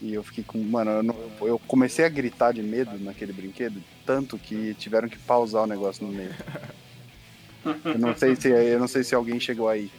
E 0.02 0.14
eu 0.14 0.24
fiquei 0.24 0.44
com. 0.44 0.58
Mano, 0.60 0.92
eu, 0.92 1.04
não- 1.04 1.16
eu 1.42 1.60
comecei 1.68 2.06
a 2.06 2.10
gritar 2.10 2.54
de 2.54 2.62
medo 2.62 2.98
naquele 3.00 3.34
brinquedo, 3.34 3.82
tanto 4.06 4.38
que 4.38 4.74
tiveram 4.76 5.10
que 5.10 5.18
pausar 5.18 5.64
o 5.64 5.68
negócio 5.68 6.06
no 6.06 6.12
meio. 6.14 6.34
Eu 7.84 8.00
não 8.00 8.16
sei 8.16 8.34
se, 8.34 8.48
eu 8.48 8.80
não 8.80 8.88
sei 8.88 9.04
se 9.04 9.14
alguém 9.14 9.42
chegou 9.42 9.68
aí. 9.68 9.92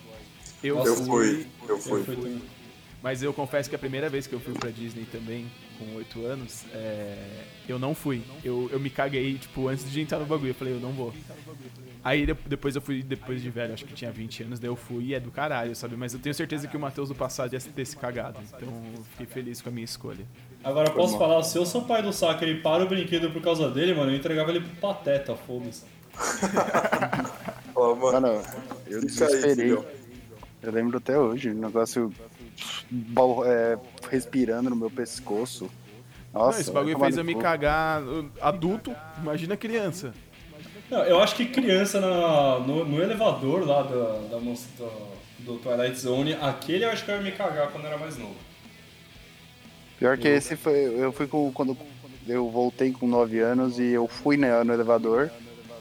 Eu, 0.63 0.79
Eu 0.79 0.97
fui, 0.97 1.05
fui, 1.05 1.47
eu 1.69 1.79
fui. 1.79 2.01
Eu 2.01 2.05
fui 2.05 2.43
mas 3.03 3.23
eu 3.23 3.33
confesso 3.35 3.69
que 3.69 3.77
a 3.77 3.79
primeira 3.79 4.09
vez 4.09 4.27
que 4.27 4.33
eu 4.35 4.41
fui 4.41 4.55
pra 4.55 4.71
Disney 4.71 5.05
também, 5.13 5.47
com 5.79 5.95
8 5.97 6.25
anos, 6.27 6.65
é, 6.75 7.17
eu 7.69 7.79
não 7.79 7.95
fui. 7.95 8.23
Eu, 8.45 8.69
eu 8.73 8.81
me 8.81 8.91
caguei, 8.91 9.35
tipo, 9.39 9.69
antes 9.69 9.91
de 9.91 10.01
entrar 10.01 10.19
no 10.19 10.27
bagulho. 10.27 10.51
Eu 10.51 10.55
falei, 10.55 10.75
eu 10.75 10.81
não 10.81 10.93
vou. 10.93 11.13
Aí 12.05 12.25
de- 12.27 12.35
depois 12.47 12.75
eu 12.77 12.81
fui, 12.83 13.03
depois 13.03 13.43
de 13.43 13.51
velho, 13.51 13.75
acho 13.75 13.85
que 13.85 13.93
tinha 13.95 14.11
20 14.11 14.43
anos, 14.45 14.59
daí 14.59 14.69
eu 14.71 14.77
fui 14.77 15.05
e 15.07 15.15
é 15.15 15.21
do 15.21 15.31
caralho, 15.31 15.75
sabe? 15.77 15.97
Mas 15.97 16.13
eu 16.15 16.21
tenho 16.21 16.35
certeza 16.35 16.67
que 16.69 16.77
o 16.77 16.81
Matheus 16.81 17.09
do 17.09 17.15
passado 17.15 17.53
ia 17.53 17.61
ter 17.61 17.85
se 17.85 17.97
cagado. 17.97 18.39
Então 18.57 18.69
eu 18.97 19.03
fiquei 19.11 19.27
feliz 19.27 19.61
com 19.61 19.69
a 19.69 19.73
minha 19.73 19.85
escolha. 19.85 20.25
Agora 20.65 20.91
posso 20.91 21.17
falar, 21.19 21.43
se 21.43 21.57
eu 21.59 21.67
sou 21.67 21.83
pai 21.83 22.03
do 22.03 22.13
Sacker 22.13 22.49
e 22.49 22.61
para 22.61 22.85
o 22.85 22.89
brinquedo 22.89 23.31
por 23.31 23.43
causa 23.43 23.71
dele, 23.71 23.95
mano, 23.95 24.11
eu 24.13 24.17
entregava 24.17 24.51
ele 24.51 24.61
pro 24.61 24.77
Pateta, 24.77 25.35
foda-se. 25.37 25.85
Fala, 27.75 27.95
mano, 27.95 28.21
Mano, 28.29 28.43
eu 28.89 29.01
desesperei. 29.01 29.73
eu 29.73 29.85
lembro 30.73 30.99
até 30.99 31.19
hoje, 31.19 31.51
o 31.51 31.55
negócio 31.55 32.13
é, 33.47 33.79
respirando 34.11 34.71
no 34.71 34.77
meu 34.77 34.91
pescoço. 34.91 35.71
Nossa, 36.33 36.61
Esse 36.61 36.71
bagulho 36.71 36.99
fez 36.99 37.17
eu 37.17 37.25
me 37.25 37.35
cagar 37.35 38.03
adulto, 38.41 38.95
imagina 39.21 39.57
criança. 39.57 40.13
Não, 40.91 41.03
eu 41.05 41.21
acho 41.21 41.35
que 41.35 41.47
criança 41.47 42.01
na- 42.01 42.61
no, 42.61 42.85
no 42.85 43.03
elevador 43.03 43.67
lá 43.67 43.83
da, 43.83 44.19
da 44.31 44.39
moça 44.39 44.67
do, 44.79 45.45
do 45.45 45.59
Twilight 45.59 45.99
Zone, 45.99 46.35
aquele 46.35 46.85
eu 46.85 46.91
acho 46.91 47.05
que 47.05 47.11
eu 47.11 47.17
ia 47.17 47.23
me 47.23 47.33
cagar 47.33 47.71
quando 47.71 47.87
era 47.87 47.99
mais 47.99 48.17
novo. 48.17 48.37
Pior 49.99 50.17
que 50.17 50.29
esse 50.29 50.55
foi. 50.57 50.77
Eu 50.97 51.13
fui 51.13 51.27
com. 51.27 51.51
Quando 51.53 51.77
eu 52.27 52.49
voltei 52.51 52.93
com 52.93 53.07
9 53.09 53.41
anos 53.41 53.79
e 53.79 53.85
eu 53.87 54.07
fui 54.07 54.37
né, 54.37 54.63
no 54.63 54.73
elevador. 54.73 55.31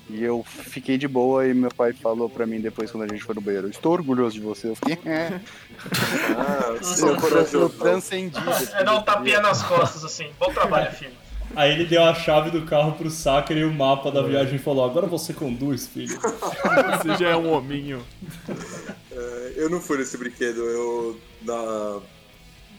E 0.10 0.24
eu 0.24 0.44
fiquei 0.44 0.98
de 0.98 1.08
boa 1.08 1.46
e 1.48 1.54
meu 1.54 1.70
pai 1.70 1.92
falou 1.92 2.30
pra 2.30 2.46
mim 2.48 2.62
depois 2.62 2.90
quando 2.90 3.04
a 3.04 3.08
gente 3.08 3.24
foi 3.24 3.36
no 3.36 3.42
banheiro, 3.42 3.70
estou 3.70 3.92
orgulhoso 3.92 4.36
de 4.36 4.42
você. 4.42 4.70
Eu 4.70 4.76
fiquei. 4.76 4.98
"É." 5.06 5.40
Ah, 6.38 6.76
eu, 7.00 7.18
coração. 7.18 7.70
transcendi. 7.70 8.40
É 8.74 8.84
dar 8.84 8.96
um 8.96 9.02
tapinha 9.02 9.42
nas 9.42 9.62
costas, 9.64 10.06
assim. 10.06 10.30
Bom 10.40 10.52
trabalho, 10.54 10.92
filho. 10.94 11.12
Aí 11.56 11.72
ele 11.72 11.86
deu 11.86 12.04
a 12.04 12.14
chave 12.14 12.52
do 12.52 12.66
carro 12.66 12.94
pro 12.94 13.10
Sacker 13.10 13.58
e 13.58 13.64
o 13.64 13.74
mapa 13.74 14.12
da 14.12 14.22
viagem 14.22 14.56
e 14.56 14.60
falou: 14.60 14.84
Agora 14.86 15.08
você 15.08 15.34
conduz, 15.34 15.88
filho. 15.88 16.18
Você 16.22 17.24
já 17.24 17.30
é 17.30 17.36
um 17.38 17.52
hominho. 17.54 18.04
É, 19.12 19.54
eu 19.56 19.70
não 19.70 19.80
fui 19.80 19.98
nesse 19.98 20.18
brinquedo, 20.18 20.60
eu 20.60 21.20
na 21.44 22.00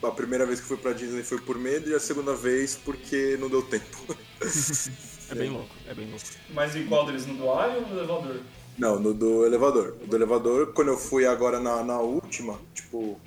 a 0.03 0.11
primeira 0.13 0.47
vez 0.47 0.61
que 0.61 0.67
fui 0.67 0.77
pra 0.77 0.93
Disney 0.93 1.25
foi 1.25 1.41
por 1.41 1.59
medo 1.59 1.91
e 1.91 1.95
a 1.95 1.99
segunda 1.99 2.35
vez 2.35 2.77
porque 2.77 3.37
não 3.41 3.49
deu 3.49 3.63
tempo. 3.63 4.17
É 5.31 5.35
bem 5.35 5.51
louco, 5.51 5.75
é 5.87 5.95
bem 5.95 6.09
louco. 6.09 6.25
Mas 6.51 6.75
em 6.75 6.87
qual 6.87 7.05
deles? 7.05 7.27
No 7.27 7.35
do 7.35 7.51
ar 7.51 7.77
ou 7.77 7.83
no 7.83 7.99
elevador? 7.99 8.41
Não, 8.79 8.99
no 8.99 9.13
do 9.13 9.45
elevador. 9.45 9.97
O 10.03 10.07
do 10.07 10.17
elevador, 10.17 10.73
quando 10.73 10.89
eu 10.89 10.97
fui 10.97 11.27
agora 11.27 11.59
na, 11.59 11.83
na 11.83 12.01
última, 12.01 12.59
tipo, 12.73 13.21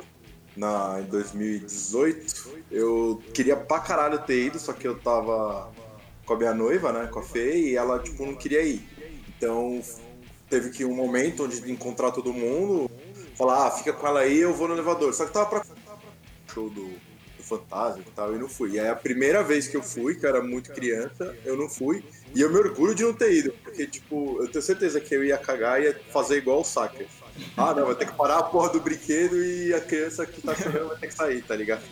na, 0.55 0.99
em 1.01 1.03
2018, 1.05 2.63
eu 2.71 3.21
queria 3.33 3.55
pra 3.55 3.79
caralho 3.79 4.19
ter 4.19 4.45
ido, 4.45 4.57
só 4.57 4.73
que 4.73 4.87
eu 4.87 4.97
tava 4.97 5.69
com 6.25 6.33
a 6.33 6.37
minha 6.37 6.53
noiva, 6.53 6.91
né, 6.91 7.07
com 7.07 7.19
a 7.19 7.23
Fê, 7.23 7.57
e 7.57 7.75
ela, 7.75 7.99
tipo, 7.99 8.25
não 8.25 8.35
queria 8.35 8.63
ir. 8.63 8.81
Então, 9.37 9.81
teve 10.49 10.69
que 10.69 10.85
um 10.85 10.95
momento 10.95 11.43
onde 11.43 11.71
encontrar 11.71 12.11
todo 12.11 12.33
mundo, 12.33 12.89
falar, 13.35 13.67
ah, 13.67 13.71
fica 13.71 13.91
com 13.91 14.07
ela 14.07 14.21
aí, 14.21 14.39
eu 14.39 14.53
vou 14.53 14.67
no 14.67 14.73
elevador. 14.73 15.13
Só 15.13 15.25
que 15.25 15.33
tava 15.33 15.47
pra 15.47 15.65
show 16.53 16.69
do, 16.69 16.91
do 17.41 17.47
Fantasma 17.47 18.04
e 18.08 18.12
tal, 18.12 18.34
e 18.34 18.38
não 18.38 18.47
fui. 18.47 18.71
E 18.71 18.80
aí 18.80 18.88
a 18.88 18.95
primeira 18.95 19.43
vez 19.43 19.67
que 19.67 19.75
eu 19.75 19.84
fui, 19.84 20.15
que 20.15 20.25
eu 20.25 20.30
era 20.30 20.41
muito 20.41 20.71
criança, 20.71 21.36
eu 21.43 21.58
não 21.58 21.67
fui. 21.67 22.04
E 22.34 22.41
eu 22.41 22.49
me 22.49 22.58
orgulho 22.58 22.95
de 22.95 23.04
não 23.04 23.13
ter 23.13 23.34
ido, 23.34 23.54
porque, 23.63 23.86
tipo, 23.86 24.41
eu 24.41 24.47
tenho 24.49 24.62
certeza 24.62 25.01
que 25.01 25.13
eu 25.13 25.23
ia 25.23 25.38
cagar 25.38 25.82
e 25.82 25.86
ia 25.86 26.01
fazer 26.12 26.38
igual 26.38 26.62
o 26.62 26.63
Sacker. 26.63 27.08
Ah, 27.58 27.73
não, 27.73 27.86
vai 27.88 27.95
ter 27.95 28.06
que 28.06 28.13
parar 28.13 28.38
a 28.38 28.43
porra 28.43 28.69
do 28.69 28.80
brinquedo 28.80 29.43
e 29.43 29.73
a 29.73 29.82
criança 29.82 30.25
que 30.25 30.41
tá 30.41 30.56
chorando 30.56 30.89
vai 30.89 30.97
ter 30.97 31.08
que 31.08 31.13
sair, 31.13 31.41
tá 31.41 31.56
ligado? 31.56 31.84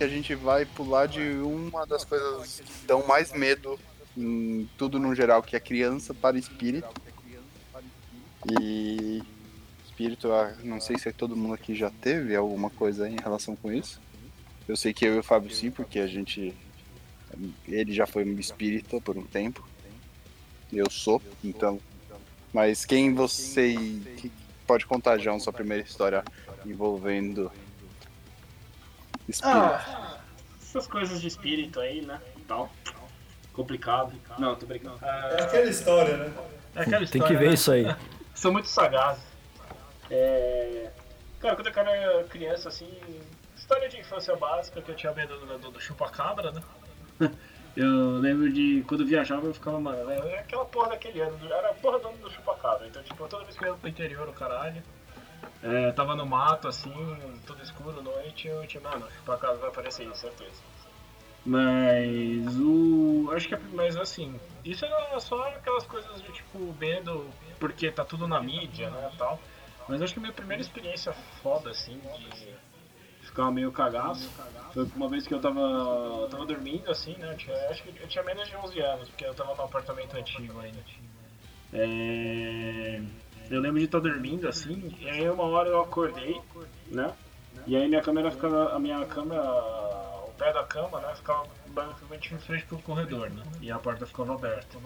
a 0.00 0.08
gente 0.08 0.34
vai 0.34 0.64
pular 0.64 1.06
de 1.06 1.20
uma 1.20 1.86
das 1.86 2.04
coisas 2.04 2.60
que 2.60 2.86
dão 2.86 3.06
mais 3.06 3.32
medo 3.32 3.78
em 4.16 4.68
tudo 4.76 4.98
no 4.98 5.14
geral, 5.14 5.42
que 5.42 5.56
é 5.56 5.60
criança 5.60 6.12
para 6.12 6.36
espírito. 6.36 6.88
E 8.50 9.22
espírito, 9.84 10.32
ah, 10.32 10.54
não 10.64 10.80
sei 10.80 10.98
se 10.98 11.12
todo 11.12 11.36
mundo 11.36 11.54
aqui 11.54 11.74
já 11.74 11.90
teve 11.90 12.34
alguma 12.34 12.70
coisa 12.70 13.08
em 13.08 13.16
relação 13.20 13.54
com 13.54 13.72
isso. 13.72 14.00
Eu 14.66 14.76
sei 14.76 14.92
que 14.92 15.04
eu 15.04 15.14
e 15.14 15.18
o 15.18 15.22
Fábio 15.22 15.50
sim, 15.50 15.70
porque 15.70 15.98
a 15.98 16.06
gente. 16.06 16.54
Ele 17.66 17.92
já 17.92 18.06
foi 18.06 18.24
um 18.24 18.38
espírita 18.38 19.00
por 19.00 19.16
um 19.16 19.24
tempo. 19.24 19.66
Eu 20.72 20.90
sou, 20.90 21.20
então. 21.42 21.80
Mas 22.52 22.84
quem 22.84 23.14
você 23.14 23.74
que 24.16 24.30
pode 24.66 24.86
contar, 24.86 25.18
João, 25.18 25.40
sua 25.40 25.52
primeira 25.52 25.82
história 25.82 26.24
envolvendo 26.64 27.50
espírito? 29.28 29.58
Ah, 29.58 30.20
essas 30.60 30.86
coisas 30.86 31.20
de 31.20 31.28
espírito 31.28 31.80
aí, 31.80 32.02
né? 32.02 32.20
Tal. 32.46 32.70
Complicado. 33.52 34.12
Não, 34.38 34.56
tô 34.56 34.66
brincando. 34.66 34.98
É 35.04 35.42
aquela 35.42 35.68
história, 35.68 36.16
né? 36.16 36.32
é 36.74 36.80
aquela 36.80 36.96
Tem 36.98 37.04
história, 37.04 37.26
que 37.26 37.34
ver 37.34 37.48
né? 37.48 37.54
isso 37.54 37.72
aí. 37.72 37.84
São 38.42 38.50
muito 38.50 38.66
sagazes. 38.66 39.22
É... 40.10 40.90
Cara, 41.38 41.54
quando 41.54 41.68
eu 41.68 41.94
era 41.94 42.24
criança, 42.24 42.70
assim, 42.70 42.90
história 43.54 43.88
de 43.88 44.00
infância 44.00 44.34
básica, 44.34 44.82
que 44.82 44.90
eu 44.90 44.96
tinha 44.96 45.12
medo 45.12 45.38
do, 45.38 45.58
do, 45.60 45.70
do 45.70 45.80
chupa-cabra, 45.80 46.50
né? 46.50 46.60
Eu 47.74 48.18
lembro 48.18 48.52
de 48.52 48.84
quando 48.86 49.00
eu 49.00 49.06
viajava, 49.06 49.46
eu 49.46 49.54
ficava, 49.54 49.80
mano, 49.80 50.10
é 50.10 50.40
aquela 50.40 50.66
porra 50.66 50.90
daquele 50.90 51.22
ano, 51.22 51.38
era 51.50 51.70
a 51.70 51.72
porra 51.72 51.98
do 52.00 52.08
ano 52.08 52.18
do 52.18 52.30
chupa-cabra. 52.30 52.86
Então, 52.86 53.02
tipo, 53.02 53.26
toda 53.26 53.44
vez 53.44 53.56
que 53.56 53.64
eu 53.64 53.68
ia 53.68 53.74
pro 53.78 53.88
interior, 53.88 54.28
o 54.28 54.32
caralho, 54.34 54.82
é, 55.62 55.90
tava 55.92 56.14
no 56.14 56.26
mato, 56.26 56.68
assim, 56.68 56.92
tudo 57.46 57.62
escuro, 57.62 58.02
noite, 58.02 58.46
eu 58.46 58.66
tinha, 58.66 58.82
mano, 58.82 59.10
chupa-cabra 59.16 59.56
vai 59.56 59.70
aparecer 59.70 60.02
aí, 60.06 60.14
certeza. 60.14 60.60
Mas 61.44 62.56
o. 62.60 63.30
Acho 63.34 63.48
que 63.48 63.54
é. 63.54 63.60
Mas 63.72 63.96
assim, 63.96 64.38
isso 64.64 64.84
era 64.84 65.18
só 65.18 65.48
aquelas 65.48 65.84
coisas 65.86 66.22
de 66.22 66.32
tipo 66.32 66.58
medo, 66.78 67.26
porque 67.62 67.92
tá 67.92 68.04
tudo 68.04 68.26
na 68.26 68.42
mídia, 68.42 68.90
né? 68.90 69.12
Tal. 69.16 69.40
Mas 69.88 70.02
acho 70.02 70.14
que 70.14 70.18
a 70.18 70.22
minha 70.22 70.32
primeira 70.32 70.60
experiência 70.60 71.12
foda, 71.40 71.70
assim, 71.70 71.96
de 72.28 72.56
ficar 73.24 73.52
meio 73.52 73.70
cagaço, 73.70 74.28
foi 74.74 74.84
uma 74.96 75.08
vez 75.08 75.28
que 75.28 75.32
eu 75.32 75.40
tava, 75.40 75.60
eu 75.60 76.28
tava 76.28 76.44
dormindo, 76.44 76.90
assim, 76.90 77.16
né? 77.18 77.30
Eu 77.30 77.36
tinha, 77.36 77.56
acho 77.68 77.84
que 77.84 77.90
eu 78.02 78.08
tinha 78.08 78.24
menos 78.24 78.48
de 78.48 78.56
11 78.56 78.80
anos, 78.80 79.08
porque 79.10 79.24
eu 79.24 79.32
tava 79.32 79.54
num 79.54 79.62
apartamento 79.62 80.16
antigo 80.16 80.58
ainda. 80.58 80.78
É, 81.72 83.00
eu 83.48 83.60
lembro 83.60 83.78
de 83.78 83.84
estar 83.84 84.00
dormindo, 84.00 84.48
assim, 84.48 84.92
e 84.98 85.08
aí 85.08 85.30
uma 85.30 85.44
hora 85.44 85.68
eu 85.68 85.80
acordei, 85.82 86.40
né? 86.88 87.14
E 87.64 87.76
aí 87.76 87.88
minha 87.88 88.02
câmera 88.02 88.32
ficava. 88.32 88.74
A 88.74 88.78
minha 88.80 89.06
câmera. 89.06 89.40
O 89.40 90.32
pé 90.36 90.52
da 90.52 90.64
cama, 90.64 91.00
né? 91.00 91.14
Ficava 91.14 91.46
basicamente 91.68 92.34
em 92.34 92.38
frente 92.38 92.64
pro 92.64 92.78
corredor, 92.80 93.30
né? 93.30 93.44
E 93.60 93.70
a 93.70 93.78
porta 93.78 94.04
ficava 94.04 94.34
aberta. 94.34 94.78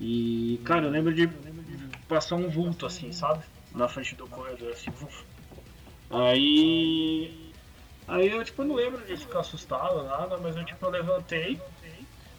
E, 0.00 0.60
cara, 0.64 0.86
eu 0.86 0.90
lembro 0.90 1.12
de 1.12 1.28
passar 2.08 2.36
um 2.36 2.48
vulto 2.48 2.86
assim, 2.86 3.12
sabe? 3.12 3.44
Na 3.72 3.86
frente 3.86 4.14
do 4.14 4.26
corredor, 4.26 4.72
assim, 4.72 4.90
vuf. 4.90 5.24
Aí. 6.10 7.52
Aí 8.06 8.28
eu 8.30 8.42
tipo 8.42 8.64
não 8.64 8.74
lembro 8.74 9.04
de 9.04 9.16
ficar 9.16 9.40
assustado, 9.40 10.02
nada, 10.04 10.38
mas 10.38 10.56
eu 10.56 10.64
tipo 10.64 10.86
eu 10.86 10.90
levantei, 10.90 11.60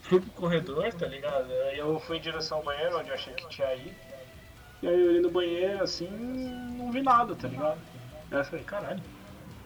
fui 0.01 0.19
pro 0.19 0.31
corredor, 0.31 0.91
tá 0.93 1.05
ligado? 1.05 1.51
Aí 1.69 1.77
eu 1.77 1.99
fui 1.99 2.17
em 2.17 2.21
direção 2.21 2.57
ao 2.57 2.63
banheiro 2.63 2.97
onde 2.97 3.09
eu 3.09 3.13
achei 3.13 3.33
que 3.33 3.47
tinha 3.49 3.75
ido. 3.75 3.95
E 4.81 4.87
aí 4.87 4.99
eu 4.99 5.09
olhei 5.09 5.21
no 5.21 5.29
banheiro 5.29 5.83
assim, 5.83 6.09
não 6.09 6.91
vi 6.91 7.03
nada, 7.03 7.35
tá 7.35 7.47
ligado? 7.47 7.79
Aí 8.31 8.39
eu 8.39 8.45
falei, 8.45 8.65
caralho. 8.65 9.03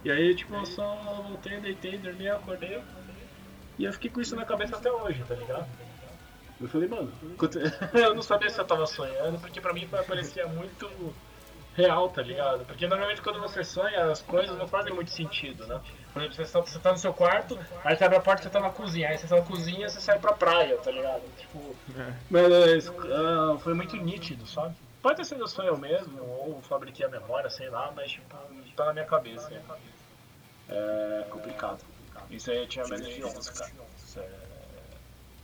E 0.04 0.12
aí, 0.12 0.36
tipo, 0.36 0.54
eu 0.54 0.66
só 0.66 0.96
voltei, 1.26 1.62
deitei, 1.62 1.98
dormi, 1.98 2.28
acordei. 2.28 2.82
E 3.80 3.86
eu 3.86 3.94
fiquei 3.94 4.12
com 4.12 4.20
isso 4.20 4.36
na 4.36 4.46
cabeça 4.46 4.76
até 4.76 4.92
hoje, 4.92 5.24
tá 5.24 5.36
ligado? 5.36 5.66
Eu 6.64 6.70
falei, 6.70 6.88
mano, 6.88 7.12
eu 7.94 8.16
não 8.16 8.22
sabia 8.22 8.50
se 8.50 8.60
eu 8.60 8.66
tava 8.66 8.86
sonhando, 8.86 9.38
porque 9.38 9.60
pra 9.60 9.74
mim 9.74 9.86
parecia 10.08 10.48
muito 10.48 11.14
real, 11.74 12.08
tá 12.10 12.22
ligado? 12.22 12.64
Porque 12.66 12.88
normalmente 12.88 13.22
quando 13.22 13.42
você 13.42 13.66
sonha, 13.66 14.06
as 14.06 14.22
coisas 14.22 14.58
não 14.58 14.66
fazem 14.66 14.94
muito 14.94 15.12
sentido, 15.12 15.68
né? 15.68 15.82
Por 16.14 16.22
exemplo, 16.22 16.46
você 16.46 16.54
tá, 16.54 16.62
você 16.62 16.80
tá 16.80 16.92
no 16.92 16.98
seu 16.98 17.14
quarto, 17.14 17.60
aí 17.84 17.98
você 17.98 18.06
abre 18.06 18.18
a 18.18 18.22
porta 18.22 18.42
e 18.42 18.44
você 18.44 18.50
tá 18.50 18.62
na 18.62 18.70
cozinha, 18.70 19.10
aí 19.10 19.18
você 19.18 19.28
tá 19.28 19.36
na 19.36 19.42
cozinha 19.42 19.90
você 19.90 20.00
sai 20.00 20.18
pra 20.20 20.32
praia, 20.32 20.78
tá 20.78 20.90
ligado? 20.90 21.24
Tipo, 21.36 21.76
mas 22.30 22.88
ah, 22.88 23.58
foi 23.60 23.74
muito 23.74 23.98
nítido, 23.98 24.46
sabe? 24.48 24.74
Pode 25.02 25.18
ter 25.18 25.26
sido 25.26 25.46
sonho 25.50 25.78
mesmo, 25.78 26.24
ou 26.24 26.62
fabriquei 26.62 27.06
a 27.06 27.10
memória, 27.10 27.50
sei 27.50 27.70
lá, 27.70 27.92
mas 27.94 28.10
tipo, 28.10 28.34
tá 28.78 28.86
na 28.86 28.94
minha 28.94 29.06
cabeça. 29.06 29.52
É, 30.70 31.24
é 31.26 31.30
complicado. 31.30 31.84
Isso 32.30 32.50
aí 32.52 32.58
eu 32.60 32.68
tinha 32.68 32.86
menos 32.88 33.10
de 33.10 33.22
11, 33.22 33.52
cara. 33.54 33.72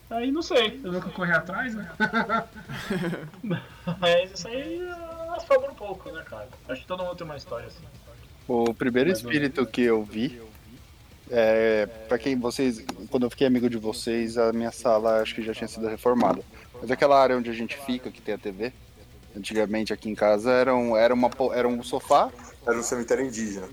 Aí 0.10 0.32
não 0.32 0.42
sei, 0.42 0.80
eu 0.84 0.92
nunca 0.92 1.10
corri 1.10 1.32
atrás, 1.32 1.76
né? 1.76 1.88
mas 4.00 4.32
isso 4.32 4.48
aí 4.48 4.82
ah, 4.90 5.36
assombra 5.38 5.72
um 5.72 5.76
pouco, 5.76 6.12
né, 6.12 6.24
cara? 6.28 6.48
Acho 6.68 6.82
que 6.82 6.88
todo 6.88 7.04
mundo 7.04 7.16
tem 7.16 7.26
uma 7.26 7.38
história 7.38 7.68
assim. 7.68 7.84
O 8.48 8.74
primeiro 8.74 9.12
espírito 9.12 9.66
que 9.68 9.82
eu 9.82 10.04
vi, 10.04 10.42
é, 11.30 11.86
para 12.08 12.18
quem 12.18 12.36
vocês, 12.36 12.84
quando 13.12 13.28
eu 13.28 13.30
fiquei 13.30 13.46
amigo 13.46 13.70
de 13.70 13.78
vocês, 13.78 14.38
a 14.38 14.52
minha 14.52 14.72
sala 14.72 15.22
acho 15.22 15.36
que 15.36 15.44
já 15.44 15.54
tinha 15.54 15.68
sido 15.68 15.88
reformada. 15.88 16.42
Mas 16.82 16.90
aquela 16.90 17.22
área 17.22 17.38
onde 17.38 17.50
a 17.50 17.54
gente 17.54 17.78
fica, 17.78 18.10
que 18.10 18.22
tem 18.22 18.34
a 18.34 18.38
TV, 18.40 18.74
antigamente 19.38 19.94
aqui 19.94 20.10
em 20.10 20.16
casa 20.16 20.52
era 20.52 20.76
um, 20.76 20.98
era 20.98 21.14
uma, 21.14 21.30
po- 21.30 21.54
era 21.54 21.68
um 21.68 21.84
sofá, 21.84 22.32
Era 22.70 22.78
um 22.80 22.84
cemitério 22.84 23.26
indígena. 23.26 23.68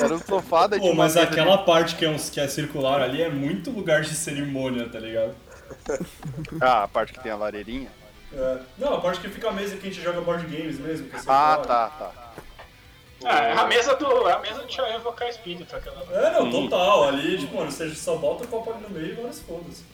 era 0.00 0.14
um 0.14 0.18
sofá 0.18 0.68
daí 0.68 0.78
Pô, 0.78 0.84
tinha 0.84 0.94
uma 0.94 1.04
mas 1.04 1.16
mesa 1.16 1.26
aquela 1.26 1.58
parte 1.58 1.96
que 1.96 2.04
é, 2.04 2.08
uns, 2.08 2.30
que 2.30 2.38
é 2.38 2.46
circular 2.46 3.02
ali 3.02 3.20
é 3.20 3.28
muito 3.28 3.72
lugar 3.72 4.02
de 4.02 4.14
cerimônia, 4.14 4.88
tá 4.88 5.00
ligado? 5.00 5.34
Ah, 6.60 6.84
a 6.84 6.88
parte 6.88 7.12
que 7.12 7.20
tem 7.20 7.32
a 7.32 7.36
lareirinha. 7.36 7.88
É. 8.32 8.58
Não, 8.78 8.94
a 8.94 9.00
parte 9.00 9.20
que 9.20 9.28
fica 9.28 9.48
a 9.48 9.52
mesa 9.52 9.76
que 9.76 9.88
a 9.88 9.90
gente 9.90 10.02
joga 10.02 10.20
board 10.20 10.46
games 10.46 10.78
mesmo. 10.78 11.08
Que 11.08 11.16
é 11.16 11.20
Ah, 11.26 11.56
tá, 11.66 11.88
tá. 11.88 12.12
Ah, 13.24 13.38
é 13.38 13.52
a 13.52 13.64
mesa 13.66 13.96
do. 13.96 14.28
É 14.28 14.34
a 14.34 14.38
mesa 14.38 14.64
de 14.64 14.80
evocar 14.80 15.28
espírito, 15.28 15.74
aquela. 15.74 16.04
É, 16.12 16.32
não, 16.32 16.50
total. 16.50 17.08
Ali, 17.08 17.38
tipo, 17.38 17.56
mano, 17.56 17.70
você 17.72 17.92
só 17.94 18.16
bota 18.16 18.44
o 18.44 18.46
copo 18.46 18.70
ali 18.70 18.82
no 18.82 18.90
meio 18.90 19.12
e 19.12 19.14
várias 19.14 19.40
foda-se. 19.40 19.84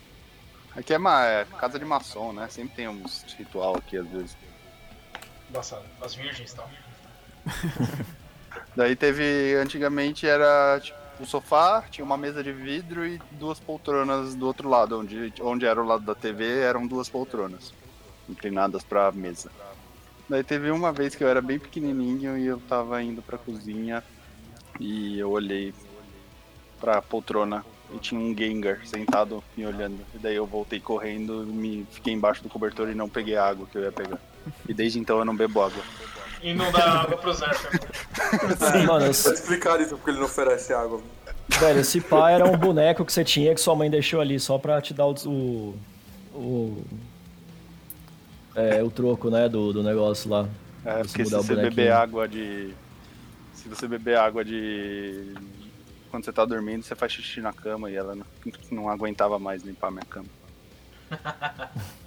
Aqui 0.76 0.94
é 0.94 0.98
uma 0.98 1.26
é, 1.26 1.44
casa 1.58 1.78
de 1.78 1.84
maçom, 1.84 2.32
né? 2.32 2.48
Sempre 2.48 2.76
tem 2.76 2.88
uns 2.88 3.24
ritual 3.38 3.76
aqui 3.76 3.96
às 3.96 4.06
vezes. 4.08 4.36
As 6.00 6.14
virgens 6.14 6.52
e 6.52 6.56
tal. 6.56 6.70
Daí 8.76 8.94
teve, 8.94 9.54
antigamente 9.56 10.26
era 10.26 10.80
tipo 10.80 11.00
o 11.20 11.26
sofá, 11.26 11.84
tinha 11.90 12.04
uma 12.04 12.16
mesa 12.16 12.42
de 12.42 12.50
vidro 12.50 13.06
e 13.06 13.20
duas 13.32 13.60
poltronas 13.60 14.34
do 14.34 14.46
outro 14.46 14.68
lado, 14.68 14.98
onde, 14.98 15.32
onde 15.40 15.66
era 15.66 15.80
o 15.80 15.86
lado 15.86 16.04
da 16.04 16.14
TV, 16.14 16.60
eram 16.60 16.86
duas 16.86 17.08
poltronas 17.08 17.74
inclinadas 18.28 18.82
pra 18.82 19.12
mesa. 19.12 19.50
Daí 20.28 20.42
teve 20.42 20.70
uma 20.70 20.92
vez 20.92 21.14
que 21.14 21.22
eu 21.22 21.28
era 21.28 21.42
bem 21.42 21.58
pequenininho 21.58 22.38
e 22.38 22.46
eu 22.46 22.58
tava 22.60 23.02
indo 23.02 23.20
pra 23.20 23.36
cozinha 23.36 24.02
e 24.78 25.18
eu 25.18 25.30
olhei 25.30 25.74
pra 26.80 27.02
poltrona 27.02 27.64
e 27.92 27.98
tinha 27.98 28.20
um 28.20 28.34
Gengar 28.36 28.86
sentado 28.86 29.42
me 29.56 29.66
olhando. 29.66 29.98
E 30.14 30.18
daí 30.18 30.36
eu 30.36 30.46
voltei 30.46 30.80
correndo, 30.80 31.44
me 31.44 31.86
fiquei 31.90 32.14
embaixo 32.14 32.42
do 32.42 32.48
cobertor 32.48 32.88
e 32.88 32.94
não 32.94 33.08
peguei 33.08 33.36
a 33.36 33.46
água 33.46 33.66
que 33.66 33.76
eu 33.76 33.82
ia 33.82 33.92
pegar. 33.92 34.20
E 34.68 34.74
desde 34.74 34.98
então 34.98 35.18
eu 35.18 35.24
não 35.24 35.36
bebo 35.36 35.60
água. 35.62 35.82
E 36.42 36.54
não 36.54 36.70
dá 36.72 37.02
água 37.02 37.18
pro 37.18 37.32
Zé. 37.34 37.46
Sim, 38.72 38.86
mano, 38.86 39.04
Tá 39.12 39.32
explicado 39.32 39.82
isso 39.82 39.96
porque 39.96 40.10
ele 40.10 40.18
não 40.18 40.26
oferece 40.26 40.72
água. 40.72 41.00
velho, 41.58 41.80
esse 41.80 42.00
pá 42.00 42.30
era 42.30 42.46
um 42.46 42.56
boneco 42.56 43.04
que 43.04 43.12
você 43.12 43.22
tinha 43.24 43.54
que 43.54 43.60
sua 43.60 43.76
mãe 43.76 43.90
deixou 43.90 44.20
ali 44.20 44.40
só 44.40 44.56
pra 44.58 44.80
te 44.80 44.94
dar 44.94 45.06
o. 45.06 45.14
o, 45.26 45.76
o- 46.34 46.84
é, 48.54 48.82
o 48.82 48.90
troco, 48.90 49.30
né, 49.30 49.48
do, 49.48 49.72
do 49.72 49.82
negócio 49.82 50.28
lá. 50.30 50.48
É, 50.84 51.02
Você 51.02 51.08
porque 51.08 51.24
se 51.26 51.30
você 51.30 51.54
beber 51.56 51.92
água 51.92 52.26
de. 52.26 52.74
Se 53.54 53.68
você 53.68 53.86
beber 53.86 54.16
água 54.16 54.44
de. 54.44 55.34
Quando 56.10 56.24
você 56.24 56.32
tá 56.32 56.44
dormindo, 56.44 56.82
você 56.82 56.94
faz 56.96 57.12
xixi 57.12 57.40
na 57.40 57.52
cama 57.52 57.90
e 57.90 57.94
ela 57.94 58.16
não, 58.16 58.26
não 58.70 58.88
aguentava 58.88 59.38
mais 59.38 59.62
limpar 59.62 59.90
minha 59.92 60.04
cama. 60.06 60.26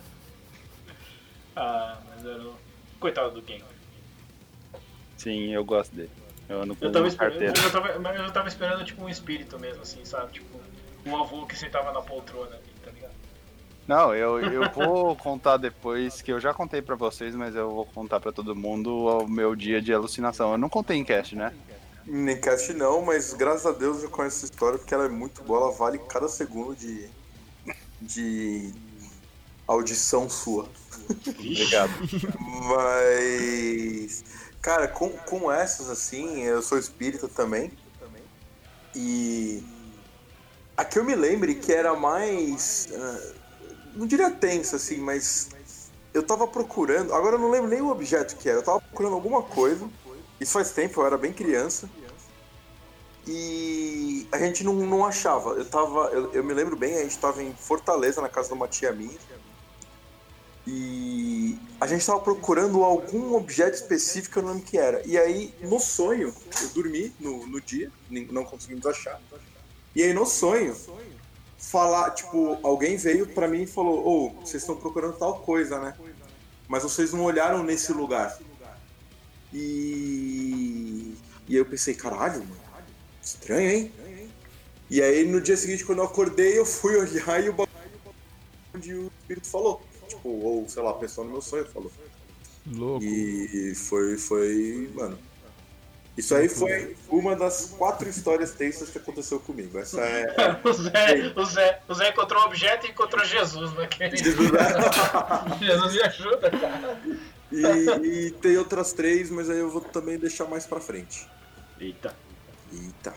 Ah, 1.56 1.98
mas 2.10 2.26
era 2.26 2.42
o. 2.42 2.56
Coitado 3.00 3.42
do 3.42 3.46
Gengar. 3.46 3.68
Sim, 5.18 5.54
eu 5.54 5.64
gosto 5.64 5.94
dele. 5.94 6.12
Eu 6.48 6.62
ando 6.62 6.76
com 6.76 6.86
Eu 6.86 6.92
tava 6.92 7.12
carteira. 7.16 7.54
mas 7.56 7.64
eu 7.64 7.72
tava, 7.72 8.00
mas 8.00 8.20
eu 8.20 8.32
tava 8.32 8.48
esperando 8.48 8.86
tipo 8.86 9.04
um 9.04 9.10
espírito 9.10 9.60
mesmo, 9.60 9.82
assim, 9.82 10.04
sabe? 10.06 10.34
Tipo, 10.34 10.60
um 11.06 11.16
avô 11.18 11.46
que 11.46 11.56
sentava 11.56 11.92
na 11.92 12.02
poltrona 12.02 12.56
ali, 12.56 12.74
tá 12.84 12.92
ligado? 12.92 13.14
Não, 13.88 14.16
eu, 14.16 14.40
eu 14.40 14.70
vou 14.72 15.16
contar 15.18 15.58
depois, 15.58 16.22
que 16.22 16.32
eu 16.32 16.40
já 16.40 16.54
contei 16.54 16.82
pra 16.82 16.96
vocês, 16.96 17.36
mas 17.36 17.56
eu 17.56 17.70
vou 17.70 17.86
contar 17.86 18.20
pra 18.20 18.32
todo 18.32 18.56
mundo 18.56 19.06
o 19.06 19.28
meu 19.28 19.56
dia 19.56 19.82
de 19.82 19.94
alucinação. 19.94 20.54
Eu 20.54 20.58
não 20.58 20.70
contei 20.70 20.98
em 20.98 21.04
cast, 21.04 21.36
né? 21.36 21.54
Nem 22.06 22.40
cast 22.40 22.74
não, 22.74 23.02
mas 23.02 23.34
graças 23.34 23.66
a 23.66 23.72
Deus 23.72 24.04
eu 24.04 24.10
conheço 24.10 24.38
essa 24.38 24.46
história 24.46 24.78
porque 24.78 24.94
ela 24.94 25.06
é 25.06 25.10
muito 25.10 25.42
boa, 25.44 25.62
ela 25.62 25.72
vale 25.72 25.98
cada 26.00 26.28
segundo 26.28 26.76
de, 26.76 27.10
de 28.02 28.74
audição 29.66 30.30
sua. 30.30 30.68
Obrigado. 31.28 31.92
Mas, 32.68 34.24
cara, 34.62 34.88
com, 34.88 35.10
com 35.10 35.52
essas 35.52 35.90
assim, 35.90 36.44
eu 36.44 36.62
sou 36.62 36.78
espírita 36.78 37.28
também. 37.28 37.72
E 38.96 39.64
a 40.78 40.86
que 40.86 40.98
eu 40.98 41.04
me 41.04 41.16
lembre 41.16 41.56
que 41.56 41.72
era 41.72 41.96
mais. 41.96 42.90
ah, 42.94 43.34
não 43.96 44.08
diria 44.08 44.32
tensa, 44.32 44.76
assim, 44.76 44.98
mas 44.98 45.50
eu 46.14 46.24
tava 46.24 46.48
procurando. 46.48 47.14
Agora 47.14 47.36
eu 47.36 47.40
não 47.40 47.50
lembro 47.50 47.70
nem 47.70 47.82
o 47.82 47.90
objeto 47.90 48.36
que 48.38 48.50
era. 48.50 48.60
Eu 48.60 48.64
tava 48.64 48.82
procurando 48.82 49.14
alguma 49.14 49.42
coisa. 49.42 49.90
Isso 50.40 50.52
faz 50.52 50.72
tempo, 50.72 51.02
eu 51.02 51.06
era 51.06 51.18
bem 51.18 51.32
criança. 51.32 51.90
E 53.26 54.28
a 54.32 54.38
gente 54.38 54.64
não, 54.64 54.74
não 54.74 55.06
achava. 55.06 55.52
Eu 55.52 55.66
tava. 55.66 56.10
Eu, 56.12 56.34
eu 56.34 56.44
me 56.44 56.54
lembro 56.54 56.76
bem, 56.76 56.98
a 56.98 57.04
gente 57.04 57.18
tava 57.18 57.42
em 57.42 57.54
Fortaleza, 57.54 58.22
na 58.22 58.30
casa 58.30 58.50
de 58.50 58.54
uma 58.54 58.68
tia 58.68 58.92
minha. 58.92 59.18
E 60.66 61.60
a 61.80 61.88
gente 61.88 62.06
tava 62.06 62.22
procurando 62.22 62.84
algum 62.84 63.36
objeto 63.36 63.76
específico, 63.76 64.40
eu 64.40 64.44
não 64.44 64.54
lembro 64.54 64.66
que 64.66 64.78
era. 64.78 65.06
E 65.06 65.18
aí, 65.18 65.54
no 65.62 65.80
sonho, 65.80 66.34
eu 66.62 66.70
dormi 66.70 67.14
no, 67.20 67.46
no 67.46 67.60
dia, 67.60 67.92
não 68.10 68.46
conseguimos 68.46 68.86
achar. 68.86 69.20
E 69.94 70.02
aí, 70.02 70.14
no 70.14 70.26
sonho, 70.26 70.76
falar, 71.58 72.12
tipo, 72.12 72.58
alguém 72.64 72.96
veio 72.96 73.28
pra 73.28 73.48
mim 73.48 73.64
e 73.64 73.68
falou: 73.68 74.08
Ô, 74.08 74.30
vocês 74.42 74.64
estão 74.64 74.76
procurando 74.76 75.18
tal 75.18 75.40
coisa, 75.40 75.80
né? 75.80 75.96
Mas 76.68 76.84
vocês 76.84 77.12
não 77.12 77.24
olharam 77.24 77.62
nesse 77.62 77.92
lugar. 77.92 78.38
E. 79.52 81.16
E 81.48 81.54
aí 81.54 81.58
eu 81.58 81.66
pensei: 81.66 81.94
caralho, 81.94 82.40
mano, 82.40 82.62
estranho, 83.22 83.70
hein? 83.70 83.92
E 84.90 85.02
aí, 85.02 85.26
no 85.26 85.42
dia 85.42 85.58
seguinte, 85.58 85.84
quando 85.84 86.00
eu 86.00 86.06
acordei, 86.06 86.58
eu 86.58 86.66
fui 86.66 86.96
olhar 86.98 87.44
e 87.44 87.50
o 87.50 87.54
bagulho 87.54 87.74
onde 88.74 88.94
o 88.94 89.12
espírito 89.20 89.48
falou. 89.48 89.82
Tipo, 90.24 90.30
ou 90.30 90.70
sei 90.70 90.82
lá, 90.82 90.92
a 90.92 90.94
pessoa 90.94 91.26
no 91.28 91.34
meu 91.34 91.42
sonho 91.42 91.66
falou. 91.66 91.92
Louco. 92.66 93.04
E 93.04 93.76
foi, 93.76 94.18
foi, 94.18 94.90
mano. 94.94 95.20
Isso 96.18 96.34
aí 96.36 96.48
foi 96.48 96.96
uma 97.10 97.36
das 97.36 97.74
quatro 97.78 98.08
histórias 98.08 98.52
tensas 98.52 98.90
que 98.90 99.00
aconteceu 99.00 99.40
comigo. 99.40 99.78
Essa 99.78 100.00
é. 100.00 100.62
O 100.64 100.72
Zé, 100.72 101.34
o 101.36 101.46
Zé, 101.46 101.82
o 101.90 101.94
Zé 101.94 102.10
encontrou 102.10 102.42
um 102.42 102.46
objeto 102.46 102.86
e 102.88 102.92
encontrou 102.92 103.26
Jesus 103.26 103.74
naquele. 103.74 104.16
Jesus 105.60 105.94
me 105.94 106.02
ajuda, 106.02 106.52
cara. 106.52 107.02
E, 107.52 108.08
e 108.08 108.32
tem 108.32 108.58
outras 108.58 108.94
três, 108.94 109.30
mas 109.30 109.50
aí 109.50 109.60
eu 109.60 109.70
vou 109.70 109.82
também 109.82 110.18
deixar 110.18 110.46
mais 110.46 110.66
pra 110.66 110.80
frente. 110.80 111.28
Eita. 111.80 112.16
Eita. 112.72 113.14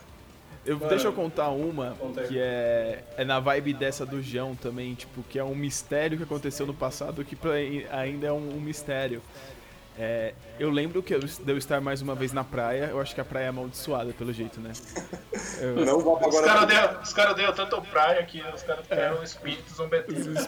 Eu, 0.66 0.76
Mano, 0.76 0.88
deixa 0.90 1.06
eu 1.06 1.12
contar 1.12 1.48
uma 1.50 1.92
conta 1.98 2.22
aí. 2.22 2.28
que 2.28 2.38
é, 2.38 3.04
é 3.16 3.24
na 3.24 3.38
vibe 3.38 3.72
dessa 3.72 4.04
do 4.04 4.20
João 4.20 4.54
também, 4.56 4.94
tipo, 4.94 5.22
que 5.22 5.38
é 5.38 5.44
um 5.44 5.54
mistério 5.54 6.16
que 6.18 6.24
aconteceu 6.24 6.66
no 6.66 6.74
passado 6.74 7.24
que 7.24 7.36
pra- 7.36 7.52
ainda 7.52 8.26
é 8.26 8.32
um, 8.32 8.56
um 8.56 8.60
mistério. 8.60 9.22
É, 9.98 10.34
eu 10.58 10.68
lembro 10.68 11.02
que 11.02 11.14
eu, 11.14 11.20
de 11.20 11.50
eu 11.50 11.56
estar 11.56 11.80
mais 11.80 12.02
uma 12.02 12.14
vez 12.14 12.30
na 12.32 12.44
praia, 12.44 12.88
eu 12.90 13.00
acho 13.00 13.14
que 13.14 13.20
a 13.20 13.24
praia 13.24 13.46
é 13.46 13.48
amaldiçoada 13.48 14.12
pelo 14.12 14.30
jeito, 14.32 14.60
né? 14.60 14.72
Não 15.86 16.00
vá 16.00 16.16
pra 16.18 16.28
Os 16.28 16.36
agora. 16.36 16.52
caras 16.52 16.66
deu, 16.92 17.00
os 17.00 17.12
cara 17.14 17.32
deu 17.32 17.52
tanto 17.54 17.80
praia 17.82 18.22
que 18.24 18.42
os 18.42 18.62
caras 18.62 18.84
eram 18.90 19.22
espíritos 19.22 19.74
zombeteiros. 19.76 20.44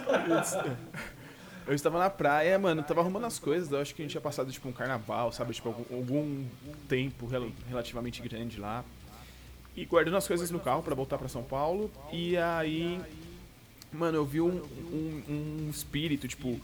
Eu 1.67 1.75
estava 1.75 1.99
na 1.99 2.09
praia, 2.11 2.59
mano, 2.59 2.83
tava 2.83 3.01
arrumando 3.01 3.25
as 3.27 3.39
coisas, 3.39 3.71
eu 3.71 3.81
acho 3.81 3.95
que 3.95 4.01
a 4.01 4.05
gente 4.05 4.13
tinha 4.13 4.21
passado, 4.23 4.51
tipo, 4.51 4.69
um 4.69 4.73
carnaval, 4.73 5.31
sabe? 5.33 5.53
Tipo, 5.55 5.69
algum, 5.69 5.97
algum 5.97 6.45
tempo 6.89 7.27
rel- 7.27 7.53
relativamente 7.69 8.21
grande 8.23 8.59
lá. 8.59 8.83
E 9.79 9.85
guardando 9.85 10.17
as 10.17 10.27
coisas 10.27 10.51
no 10.51 10.59
carro 10.59 10.83
pra 10.83 10.93
voltar 10.93 11.17
pra 11.17 11.29
São 11.29 11.45
Paulo. 11.45 11.89
E 12.13 12.37
aí, 12.37 13.01
mano, 13.93 14.19
eu 14.19 14.25
vi 14.25 14.41
um, 14.41 14.61
um, 14.93 15.23
um 15.29 15.71
espírito, 15.71 16.27
tipo, 16.27 16.61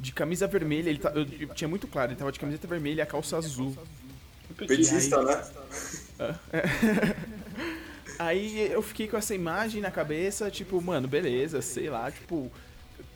de 0.00 0.12
camisa 0.12 0.46
vermelha. 0.46 0.88
Ele 0.88 0.98
tá, 0.98 1.10
eu, 1.10 1.26
eu 1.40 1.48
tinha 1.48 1.68
muito 1.68 1.86
claro, 1.86 2.12
ele 2.12 2.18
tava 2.18 2.32
de 2.32 2.40
camiseta 2.40 2.66
vermelha 2.66 3.00
e 3.00 3.02
a 3.02 3.06
calça 3.06 3.36
azul. 3.36 3.76
Petista, 4.56 5.22
né? 5.22 5.44
Aí 8.18 8.72
eu 8.72 8.80
fiquei 8.80 9.08
com 9.08 9.18
essa 9.18 9.34
imagem 9.34 9.82
na 9.82 9.90
cabeça, 9.90 10.50
tipo, 10.50 10.80
mano, 10.80 11.06
beleza, 11.06 11.60
sei 11.60 11.90
lá, 11.90 12.10
tipo. 12.10 12.50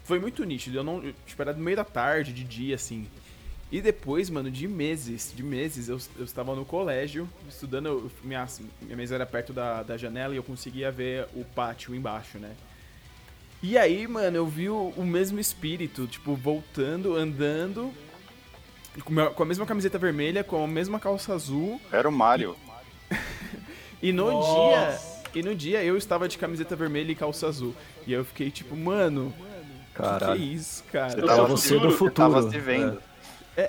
Foi 0.05 0.19
muito 0.19 0.45
nítido. 0.45 0.77
Eu 0.77 0.85
não. 0.85 1.01
Tipo, 1.27 1.41
era 1.41 1.55
no 1.55 1.63
meio 1.65 1.77
da 1.77 1.85
tarde, 1.85 2.35
de 2.35 2.45
dia, 2.45 2.75
assim. 2.75 3.07
E 3.71 3.83
depois, 3.83 4.31
mano, 4.31 4.51
de 4.51 4.67
meses, 4.67 5.33
de 5.37 5.43
meses, 5.43 5.89
eu, 5.91 5.99
eu 6.17 6.25
estava 6.25 6.55
no 6.55 6.65
colégio, 6.65 7.29
estudando, 7.49 7.87
eu- 7.87 8.11
minha, 8.25 8.47
minha 8.81 8.97
mesa 8.97 9.15
era 9.15 9.27
perto 9.27 9.53
da, 9.53 9.83
da 9.83 9.97
janela 9.97 10.33
e 10.33 10.39
eu 10.39 10.43
conseguia 10.43 10.91
ver 10.91 11.27
o 11.35 11.45
pátio 11.45 11.95
embaixo, 11.95 12.39
né? 12.39 12.53
E 13.63 13.77
aí, 13.77 14.07
mano, 14.07 14.37
eu 14.37 14.47
vi 14.47 14.71
o, 14.71 14.93
o 14.97 15.05
mesmo 15.05 15.39
espírito, 15.39 16.07
tipo, 16.07 16.35
voltando, 16.35 17.15
andando, 17.15 17.93
com 19.05 19.21
a- 19.21 19.31
com 19.31 19.43
a 19.43 19.47
mesma 19.47 19.67
camiseta 19.67 19.99
vermelha, 19.99 20.43
com 20.43 20.65
a 20.65 20.67
mesma 20.67 20.99
calça 20.99 21.35
azul, 21.35 21.79
Era 21.93 22.09
o 22.09 22.13
Mario. 22.13 22.57
e 24.03 24.13
no 24.13 24.33
Nossa. 24.33 24.55
dia. 24.55 25.19
E 25.35 25.43
no 25.43 25.55
dia 25.55 25.85
eu 25.85 25.97
estava 25.97 26.27
de 26.27 26.39
camiseta 26.39 26.75
vermelha 26.75 27.13
e 27.13 27.15
calça 27.15 27.47
azul. 27.47 27.75
E 28.07 28.13
eu 28.15 28.25
fiquei 28.25 28.51
tipo, 28.51 28.75
mano, 28.75 29.31
que, 29.37 29.45
que 29.95 30.03
é 30.03 30.09
Caralho. 30.09 30.41
isso, 30.43 30.83
cara? 30.85 31.11
Você 31.11 31.21
É 31.21 31.27
tava 31.27 31.47
você 31.49 31.69
futuro, 31.75 31.81
do 31.81 31.91
você 31.93 31.99
futuro. 31.99 32.15
Tava 32.15 32.51
se 32.51 32.59
vendo. 32.59 32.99
É, 32.99 33.08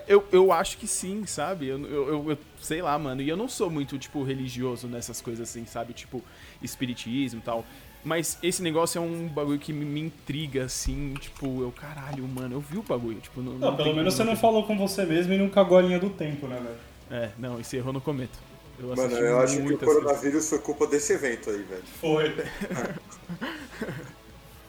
eu, 0.07 0.25
eu 0.31 0.51
acho 0.51 0.77
que 0.77 0.87
sim, 0.87 1.25
sabe? 1.25 1.67
Eu, 1.67 1.79
eu, 1.85 2.07
eu- 2.09 2.29
eu- 2.31 2.37
sei 2.61 2.81
lá, 2.81 2.97
mano. 2.99 3.21
E 3.21 3.29
eu 3.29 3.37
não 3.37 3.47
sou 3.47 3.69
muito, 3.69 3.97
tipo, 3.97 4.23
religioso 4.23 4.87
nessas 4.87 5.21
coisas 5.21 5.49
assim, 5.49 5.65
sabe? 5.65 5.93
Tipo, 5.93 6.23
espiritismo 6.61 7.39
e 7.39 7.43
tal. 7.43 7.65
Mas 8.03 8.37
esse 8.41 8.61
negócio 8.61 8.97
é 8.97 9.01
um 9.01 9.27
bagulho 9.27 9.59
que 9.59 9.73
me, 9.73 9.83
me 9.83 9.99
intriga, 9.99 10.63
assim, 10.65 11.13
tipo, 11.19 11.61
eu, 11.61 11.71
caralho, 11.71 12.25
mano, 12.27 12.55
eu 12.55 12.61
vi 12.61 12.77
o 12.77 12.83
bagulho, 12.83 13.19
tipo, 13.19 13.41
não, 13.41 13.53
Não, 13.53 13.75
pelo 13.75 13.89
tem 13.89 13.95
menos 13.97 14.13
você 14.13 14.23
não 14.23 14.37
falou 14.37 14.63
com 14.63 14.77
você 14.77 15.05
mesmo 15.05 15.33
e 15.33 15.37
não 15.37 15.49
cagou 15.49 15.77
a 15.77 15.81
linha 15.81 15.99
do 15.99 16.09
tempo, 16.09 16.47
né, 16.47 16.61
velho? 16.61 17.23
É, 17.23 17.31
não, 17.37 17.59
esse 17.59 17.75
erro 17.75 17.89
eu 17.89 17.93
não 17.93 17.99
cometo. 17.99 18.37
Eu 18.79 18.95
Mano, 18.95 19.13
eu 19.17 19.39
acho 19.41 19.55
que 19.55 19.59
o 19.59 19.63
muitas 19.65 19.85
coisas. 19.85 20.03
coronavírus 20.03 20.49
foi 20.49 20.59
culpa 20.59 20.87
desse 20.87 21.11
evento 21.11 21.49
aí, 21.49 21.61
velho. 21.63 21.83
Foi. 21.99 22.33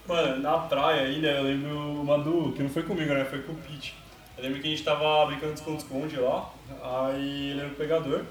Mano, 0.09 0.43
na 0.43 0.59
praia 0.59 1.03
ainda, 1.03 1.29
eu 1.29 1.45
lembro 1.45 1.79
uma 2.01 2.19
do. 2.19 2.53
que 2.53 2.63
não 2.63 2.71
foi 2.71 2.83
comigo, 2.83 3.13
né? 3.15 3.25
Foi 3.27 3.41
com 3.43 3.53
o 3.53 3.57
Pete. 3.57 3.95
Eu 4.41 4.45
lembro 4.45 4.61
que 4.63 4.69
a 4.69 4.71
gente 4.71 4.83
tava 4.83 5.27
brincando 5.27 5.53
de 5.53 5.61
esconde-esconde 5.61 6.17
lá, 6.17 6.51
aí 6.83 7.51
ele 7.51 7.61
era 7.61 7.69
o 7.69 7.75
pegador. 7.75 8.25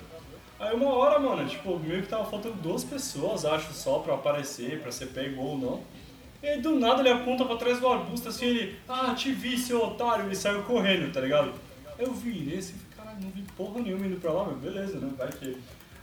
Aí 0.59 0.75
uma 0.75 0.91
hora, 0.91 1.19
mano, 1.19 1.47
tipo, 1.47 1.77
meio 1.77 2.01
que 2.01 2.07
tava 2.07 2.25
faltando 2.25 2.55
duas 2.55 2.83
pessoas, 2.83 3.45
acho, 3.45 3.71
só 3.73 3.99
pra 3.99 4.15
aparecer, 4.15 4.81
pra 4.81 4.91
ser 4.91 5.05
pego 5.09 5.39
ou 5.39 5.55
não. 5.55 5.83
E 6.41 6.47
aí 6.47 6.61
do 6.61 6.79
nada 6.79 7.01
ele 7.01 7.09
aponta 7.09 7.45
pra 7.45 7.57
trás 7.57 7.79
do 7.79 7.87
arbusto 7.87 8.27
assim, 8.27 8.45
ele, 8.47 8.79
ah, 8.87 9.13
te 9.13 9.31
vi, 9.31 9.55
seu 9.55 9.83
otário, 9.83 10.25
ele 10.25 10.35
saiu 10.35 10.63
correndo, 10.63 11.13
tá 11.13 11.21
ligado? 11.21 11.53
Eu 11.99 12.11
vi 12.11 12.55
esse, 12.55 12.73
caralho, 12.97 13.19
não 13.21 13.29
vi 13.29 13.43
porra 13.55 13.79
nenhuma 13.79 14.07
indo 14.07 14.19
pra 14.19 14.31
lá, 14.31 14.45
meu, 14.45 14.57
beleza, 14.57 14.97
né? 14.97 15.11
Vai 15.15 15.29
que. 15.29 15.55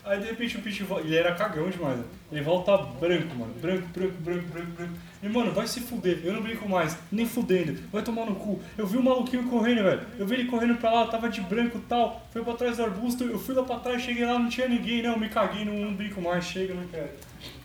Aí 0.07 0.21
de 0.21 0.27
repente 0.27 0.57
o 0.57 0.63
Pete 0.63 0.85
volta, 0.85 1.05
ele 1.05 1.17
era 1.17 1.35
cagão 1.35 1.69
demais, 1.69 1.99
né? 1.99 2.05
Ele 2.31 2.41
volta 2.41 2.77
branco, 2.77 3.35
mano, 3.35 3.53
branco, 3.55 3.89
branco, 3.89 4.15
branco, 4.21 4.49
branco, 4.49 4.71
branco. 4.71 4.93
E 5.21 5.29
mano, 5.29 5.51
vai 5.51 5.67
se 5.67 5.81
fuder, 5.81 6.21
eu 6.23 6.33
não 6.33 6.43
brinco 6.43 6.69
mais, 6.69 6.97
nem 7.11 7.27
fudendo, 7.27 7.77
vai 7.91 8.03
tomar 8.03 8.25
no 8.25 8.37
cu. 8.37 8.63
Eu 8.79 8.87
vi 8.87 8.99
o 8.99 9.03
maluquinho 9.03 9.51
correndo, 9.51 9.83
velho, 9.83 10.07
eu 10.17 10.25
vi 10.25 10.37
ele 10.37 10.45
correndo 10.49 10.77
pra 10.77 10.93
lá, 10.93 11.07
tava 11.09 11.29
de 11.29 11.41
branco 11.41 11.79
e 11.79 11.81
tal, 11.81 12.25
foi 12.33 12.45
pra 12.45 12.55
trás 12.55 12.77
do 12.77 12.85
arbusto, 12.85 13.25
eu 13.25 13.37
fui 13.37 13.53
lá 13.53 13.65
pra 13.65 13.81
trás, 13.81 14.01
cheguei 14.01 14.25
lá, 14.25 14.39
não 14.39 14.49
tinha 14.49 14.69
ninguém, 14.69 15.03
não, 15.03 15.19
me 15.19 15.29
caguei, 15.29 15.65
não, 15.65 15.75
não 15.75 15.93
brinco 15.93 16.21
mais, 16.21 16.45
chega, 16.45 16.73
não 16.73 16.87
quero. 16.87 17.11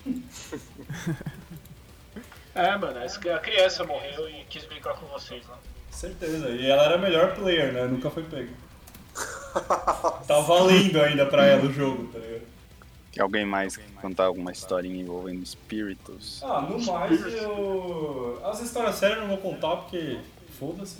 É, 2.53 2.75
mano, 2.75 2.99
a 2.99 3.39
criança 3.39 3.85
morreu 3.85 4.27
e 4.27 4.43
quis 4.49 4.65
brincar 4.65 4.93
com 4.95 5.05
vocês 5.05 5.47
lá. 5.47 5.57
Certeza, 5.89 6.49
e 6.49 6.65
ela 6.65 6.83
era 6.83 6.95
a 6.95 6.97
melhor 6.97 7.33
player, 7.33 7.71
né? 7.71 7.85
Nunca 7.85 8.09
foi 8.09 8.23
pego. 8.23 8.51
tá 10.27 10.39
valendo 10.39 11.01
ainda 11.01 11.25
pra 11.25 11.45
ela 11.45 11.65
o 11.65 11.71
jogo, 11.71 12.07
tá 12.11 12.19
ligado? 12.19 12.51
Quer 13.11 13.21
alguém 13.21 13.45
mais 13.45 13.77
contar 14.01 14.25
alguma 14.25 14.51
historinha 14.51 15.01
envolvendo 15.01 15.43
espíritos? 15.43 16.41
Ah, 16.43 16.61
no 16.61 16.81
mais 16.81 17.21
eu. 17.33 18.41
As 18.43 18.61
histórias 18.61 18.95
sérias 18.95 19.17
eu 19.17 19.27
não 19.27 19.35
vou 19.35 19.37
contar 19.37 19.75
porque. 19.77 20.19
Foda-se. 20.57 20.97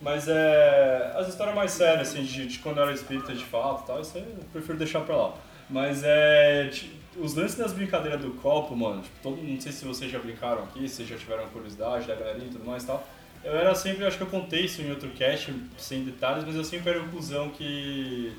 Mas 0.00 0.28
é. 0.28 1.14
As 1.16 1.28
histórias 1.28 1.54
mais 1.56 1.70
sérias, 1.70 2.08
assim, 2.08 2.22
de, 2.22 2.46
de 2.46 2.58
quando 2.58 2.78
eu 2.78 2.82
era 2.82 2.92
espírita 2.92 3.32
de 3.32 3.44
fato 3.44 3.84
e 3.84 3.86
tal, 3.86 4.00
isso 4.00 4.18
aí 4.18 4.22
eu 4.22 4.44
prefiro 4.52 4.76
deixar 4.76 5.00
pra 5.00 5.16
lá. 5.16 5.34
Mas 5.70 6.02
é. 6.04 6.70
Os 7.16 7.34
lances 7.34 7.56
das 7.56 7.72
brincadeiras 7.72 8.20
do 8.20 8.32
copo, 8.32 8.76
mano, 8.76 9.00
tipo, 9.00 9.14
todo, 9.22 9.40
não 9.40 9.60
sei 9.60 9.72
se 9.72 9.84
vocês 9.84 10.10
já 10.10 10.18
brincaram 10.18 10.64
aqui, 10.64 10.86
se 10.88 11.04
já 11.04 11.16
tiveram 11.16 11.48
curiosidade 11.48 12.06
da 12.06 12.14
galerinha 12.14 12.48
e 12.48 12.50
tudo 12.50 12.66
mais 12.66 12.82
e 12.82 12.86
tal. 12.88 13.06
Eu 13.44 13.58
era 13.58 13.74
sempre, 13.74 14.06
acho 14.06 14.16
que 14.16 14.22
eu 14.22 14.28
contei 14.28 14.64
isso 14.64 14.80
em 14.80 14.90
outro 14.90 15.10
cast, 15.10 15.54
sem 15.76 16.02
detalhes, 16.02 16.44
mas 16.44 16.56
eu 16.56 16.64
sempre 16.64 16.90
era 16.90 17.02
o 17.02 17.08
cuzão 17.10 17.50
que. 17.50 18.32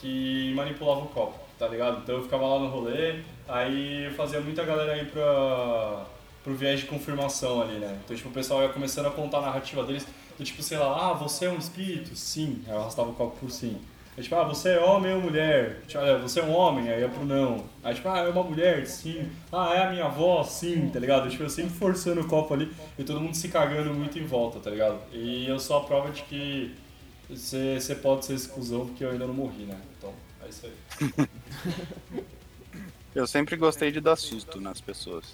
que 0.00 0.52
manipulava 0.54 1.00
o 1.00 1.08
copo, 1.08 1.38
tá 1.58 1.66
ligado? 1.66 1.98
Então 2.02 2.16
eu 2.16 2.22
ficava 2.22 2.46
lá 2.46 2.60
no 2.60 2.68
rolê, 2.68 3.20
aí 3.48 4.04
eu 4.04 4.12
fazia 4.12 4.40
muita 4.40 4.64
galera 4.64 4.96
ir 4.96 5.10
pra. 5.10 6.06
pro 6.44 6.54
viés 6.54 6.80
de 6.80 6.86
confirmação 6.86 7.60
ali, 7.60 7.78
né? 7.78 7.98
Então, 8.04 8.16
tipo, 8.16 8.28
o 8.28 8.32
pessoal 8.32 8.62
ia 8.62 8.68
começando 8.68 9.06
a 9.06 9.10
contar 9.10 9.38
a 9.38 9.42
narrativa 9.42 9.82
deles, 9.82 10.06
do 10.38 10.44
tipo, 10.44 10.62
sei 10.62 10.78
lá, 10.78 11.10
ah, 11.10 11.12
você 11.14 11.46
é 11.46 11.50
um 11.50 11.58
espírito? 11.58 12.14
Sim. 12.14 12.62
Aí 12.66 12.72
eu 12.72 12.80
arrastava 12.80 13.10
o 13.10 13.14
copo 13.14 13.36
por 13.38 13.50
sim. 13.50 13.76
Aí, 14.18 14.22
tipo, 14.24 14.34
ah, 14.34 14.42
você 14.42 14.70
é 14.70 14.80
homem 14.80 15.14
ou 15.14 15.20
mulher? 15.22 15.80
Tipo, 15.86 16.00
ah, 16.02 16.18
você 16.18 16.40
é 16.40 16.42
um 16.42 16.50
homem? 16.52 16.90
Aí 16.90 17.02
ia 17.02 17.08
pro 17.08 17.24
não. 17.24 17.64
Aí, 17.84 17.94
tipo, 17.94 18.08
ah, 18.08 18.18
é 18.18 18.28
uma 18.28 18.42
mulher? 18.42 18.84
Sim. 18.84 19.30
Ah, 19.52 19.72
é 19.72 19.84
a 19.84 19.90
minha 19.92 20.06
avó? 20.06 20.42
Sim, 20.42 20.90
tá 20.90 20.98
ligado? 20.98 21.30
Tipo, 21.30 21.44
eu 21.44 21.48
sempre 21.48 21.70
forçando 21.70 22.20
o 22.22 22.26
copo 22.26 22.52
ali 22.52 22.72
e 22.98 23.04
todo 23.04 23.20
mundo 23.20 23.36
se 23.36 23.48
cagando 23.48 23.94
muito 23.94 24.18
em 24.18 24.26
volta, 24.26 24.58
tá 24.58 24.70
ligado? 24.70 24.98
E 25.12 25.46
eu 25.46 25.60
sou 25.60 25.76
a 25.76 25.84
prova 25.84 26.10
de 26.10 26.22
que 26.22 26.74
você 27.30 27.78
você 27.80 27.94
pode 27.94 28.24
ser 28.24 28.34
exclusão 28.34 28.86
porque 28.86 29.04
eu 29.04 29.12
ainda 29.12 29.24
não 29.24 29.34
morri, 29.34 29.62
né? 29.66 29.80
Então, 29.96 30.12
é 30.44 30.48
isso 30.48 30.66
aí. 30.66 31.28
Eu 33.14 33.26
sempre 33.26 33.56
gostei 33.56 33.90
de 33.90 34.00
dar 34.00 34.16
susto 34.16 34.60
nas 34.60 34.80
pessoas. 34.80 35.24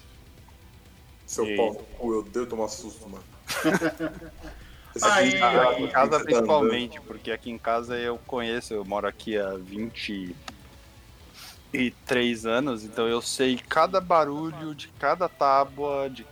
Seu 1.25 1.45
E- 1.45 1.55
pau 1.55 1.73
no 1.73 1.79
cu, 1.83 2.13
eu 2.13 2.19
odeio 2.19 2.47
tomar 2.47 2.67
susto, 2.67 3.07
mano. 3.07 3.23
Aí- 5.03 5.41
Ah, 5.41 5.61
aqui 5.71 5.83
em 5.83 5.87
casa 5.89 6.19
principalmente, 6.23 7.01
porque 7.01 7.31
aqui 7.31 7.49
em 7.51 7.57
casa 7.57 7.97
eu 7.97 8.17
conheço, 8.25 8.73
eu 8.73 8.85
moro 8.85 9.07
aqui 9.07 9.37
há 9.37 9.55
23 11.71 12.45
anos, 12.45 12.83
então 12.83 13.07
eu 13.07 13.21
sei 13.21 13.57
cada 13.69 13.99
barulho 13.99 14.73
de 14.75 14.87
cada 14.99 15.27
tábua, 15.27 16.09
de 16.09 16.25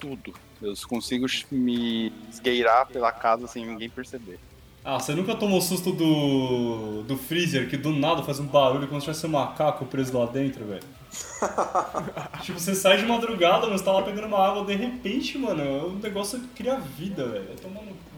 tudo. 0.00 0.32
Eu 0.62 0.74
consigo 0.88 1.26
me 1.50 2.12
esgueirar 2.30 2.86
pela 2.86 3.12
casa 3.12 3.46
sem 3.46 3.64
ninguém 3.66 3.88
perceber. 3.90 4.38
Ah, 4.84 4.98
você 4.98 5.14
nunca 5.14 5.34
tomou 5.34 5.60
susto 5.60 5.92
do, 5.92 7.02
do 7.02 7.16
freezer 7.16 7.68
que 7.68 7.76
do 7.76 7.90
nada 7.92 8.22
faz 8.22 8.38
um 8.40 8.46
barulho 8.46 8.86
como 8.88 9.00
se 9.00 9.06
tivesse 9.06 9.26
um 9.26 9.30
macaco 9.30 9.84
preso 9.86 10.16
lá 10.18 10.26
dentro, 10.26 10.64
velho? 10.64 10.82
tipo, 12.42 12.58
você 12.58 12.74
sai 12.74 12.98
de 12.98 13.06
madrugada, 13.06 13.66
mas 13.66 13.80
tá 13.82 13.92
lá 13.92 14.02
pegando 14.02 14.26
uma 14.26 14.38
água, 14.38 14.64
de 14.64 14.74
repente, 14.74 15.38
mano, 15.38 15.88
o 15.88 15.92
negócio 15.98 16.40
cria 16.54 16.76
vida, 16.78 17.26
velho. 17.26 17.48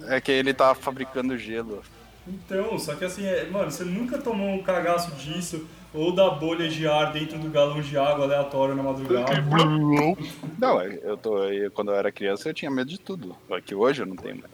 É 0.06 0.20
que 0.20 0.32
ele 0.32 0.52
tá 0.52 0.74
fabricando 0.74 1.36
gelo. 1.38 1.82
Então, 2.26 2.78
só 2.78 2.94
que 2.94 3.04
assim, 3.04 3.24
é- 3.24 3.46
mano, 3.48 3.70
você 3.70 3.84
nunca 3.84 4.18
tomou 4.18 4.48
um 4.48 4.62
cagaço 4.62 5.10
disso, 5.12 5.66
ou 5.92 6.12
da 6.12 6.30
bolha 6.30 6.68
de 6.68 6.86
ar 6.86 7.12
dentro 7.12 7.38
do 7.38 7.48
galão 7.50 7.80
de 7.80 7.96
água 7.98 8.24
aleatório 8.24 8.74
na 8.74 8.82
madrugada. 8.82 9.32
Não, 10.58 10.82
eu 10.82 11.16
tô. 11.16 11.44
eu- 11.44 11.70
quando 11.70 11.90
eu 11.90 11.96
era 11.96 12.12
criança 12.12 12.48
eu 12.48 12.54
tinha 12.54 12.70
medo 12.70 12.90
de 12.90 12.98
tudo. 13.00 13.34
Só 13.48 13.60
que 13.60 13.74
hoje 13.74 14.02
eu 14.02 14.06
não 14.06 14.14
tenho 14.16 14.36
mais. 14.36 14.52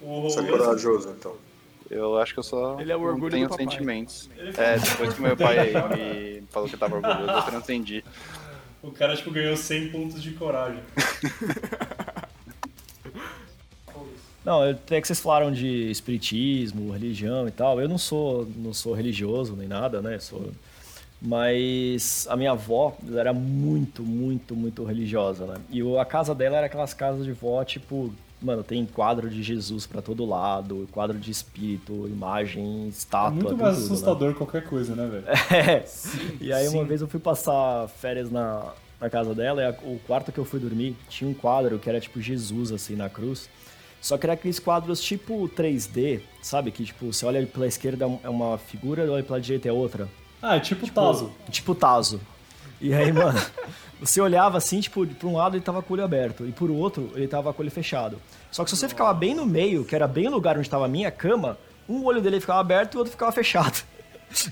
O 0.00 0.22
Você 0.22 0.40
é 0.40 0.42
corajoso, 0.44 1.08
então. 1.18 1.34
Eu 1.90 2.18
acho 2.18 2.34
que 2.34 2.38
eu 2.38 2.42
só 2.44 2.78
Ele 2.80 2.92
é 2.92 2.96
o 2.96 3.00
não 3.00 3.06
orgulho 3.06 3.30
tenho 3.30 3.46
do 3.46 3.50
papai. 3.50 3.64
sentimentos. 3.66 4.28
Ele 4.36 4.52
É, 4.56 4.78
depois 4.78 5.14
que 5.14 5.20
meu 5.22 5.36
pai 5.36 5.56
me 5.96 6.42
falou 6.50 6.68
que 6.68 6.74
eu 6.74 6.78
tava 6.78 6.96
orgulhoso, 6.96 7.30
eu 7.30 7.42
transcendi. 7.42 8.04
O 8.80 8.92
cara, 8.92 9.16
tipo, 9.16 9.32
ganhou 9.32 9.56
100 9.56 9.88
pontos 9.88 10.22
de 10.22 10.30
coragem. 10.30 10.78
Não, 14.44 14.62
até 14.62 15.00
que 15.00 15.06
vocês 15.06 15.20
falaram 15.20 15.52
de 15.52 15.90
espiritismo, 15.90 16.92
religião 16.92 17.46
e 17.48 17.50
tal. 17.50 17.80
Eu 17.80 17.88
não 17.88 17.98
sou, 17.98 18.48
não 18.56 18.72
sou 18.72 18.94
religioso 18.94 19.54
nem 19.56 19.68
nada, 19.68 20.00
né? 20.00 20.18
Sou... 20.18 20.50
Mas 21.20 22.26
a 22.30 22.36
minha 22.36 22.52
avó 22.52 22.96
era 23.16 23.32
muito, 23.32 24.02
muito, 24.02 24.54
muito 24.54 24.84
religiosa, 24.84 25.44
né? 25.44 25.56
E 25.70 25.82
a 25.98 26.04
casa 26.04 26.34
dela 26.34 26.56
era 26.58 26.66
aquelas 26.66 26.94
casas 26.94 27.24
de 27.26 27.32
vó, 27.32 27.62
tipo, 27.64 28.14
mano, 28.40 28.62
tem 28.62 28.84
quadro 28.86 29.28
de 29.28 29.42
Jesus 29.42 29.86
pra 29.86 30.00
todo 30.02 30.24
lado, 30.24 30.88
quadro 30.92 31.18
de 31.18 31.30
espírito, 31.30 32.06
imagem, 32.08 32.84
É 32.84 32.88
estátua, 32.88 33.30
muito 33.32 33.48
tem 33.48 33.56
mais 33.56 33.76
tudo, 33.76 33.86
né? 33.88 33.92
assustador 33.94 34.34
qualquer 34.34 34.64
coisa, 34.64 34.94
né, 34.94 35.06
velho? 35.06 35.24
É. 35.54 35.84
E 36.40 36.52
aí 36.52 36.68
uma 36.68 36.84
vez 36.84 37.00
eu 37.00 37.08
fui 37.08 37.20
passar 37.20 37.88
férias 37.88 38.30
na, 38.30 38.72
na 39.00 39.10
casa 39.10 39.34
dela 39.34 39.62
e 39.62 39.66
a- 39.66 39.76
o 39.82 39.98
quarto 40.06 40.30
que 40.32 40.38
eu 40.38 40.44
fui 40.44 40.60
dormir 40.60 40.96
tinha 41.08 41.28
um 41.28 41.34
quadro 41.34 41.78
que 41.78 41.88
era 41.88 42.00
tipo 42.00 42.20
Jesus 42.20 42.70
assim 42.72 42.94
na 42.96 43.08
cruz. 43.08 43.48
Só 44.00 44.16
que 44.16 44.24
era 44.26 44.34
aqueles 44.34 44.60
quadros 44.60 45.00
tipo 45.00 45.48
3D, 45.48 46.20
sabe? 46.40 46.70
Que 46.70 46.84
tipo, 46.84 47.12
você 47.12 47.26
olha 47.26 47.44
pela 47.46 47.66
esquerda 47.66 48.04
é 48.22 48.28
uma 48.28 48.56
figura, 48.56 49.10
olha 49.10 49.24
pela 49.24 49.40
direita 49.40 49.68
é 49.68 49.72
outra. 49.72 50.08
Ah, 50.40 50.54
é 50.54 50.60
tipo, 50.60 50.88
Tazo. 50.88 51.32
Tipo 51.50 51.74
Tazo. 51.74 52.20
E 52.80 52.94
aí, 52.94 53.12
mano, 53.12 53.40
você 54.00 54.20
olhava 54.20 54.58
assim, 54.58 54.80
tipo, 54.80 55.06
por 55.06 55.28
um 55.28 55.36
lado 55.36 55.56
ele 55.56 55.64
tava 55.64 55.82
com 55.82 55.92
o 55.92 55.96
olho 55.96 56.04
aberto 56.04 56.46
e 56.46 56.52
por 56.52 56.70
outro 56.70 57.10
ele 57.14 57.26
tava 57.28 57.52
com 57.52 57.60
o 57.60 57.64
olho 57.64 57.70
fechado. 57.70 58.18
Só 58.50 58.64
que 58.64 58.70
se 58.70 58.76
você 58.76 58.88
ficava 58.88 59.12
bem 59.12 59.34
no 59.34 59.44
meio, 59.44 59.84
que 59.84 59.94
era 59.94 60.06
bem 60.08 60.28
o 60.28 60.30
lugar 60.30 60.56
onde 60.58 60.68
tava 60.70 60.84
a 60.84 60.88
minha 60.88 61.10
cama, 61.10 61.58
um 61.88 62.04
olho 62.04 62.20
dele 62.20 62.40
ficava 62.40 62.60
aberto 62.60 62.94
e 62.94 62.96
o 62.96 62.98
outro 62.98 63.10
ficava 63.12 63.32
fechado. 63.32 63.82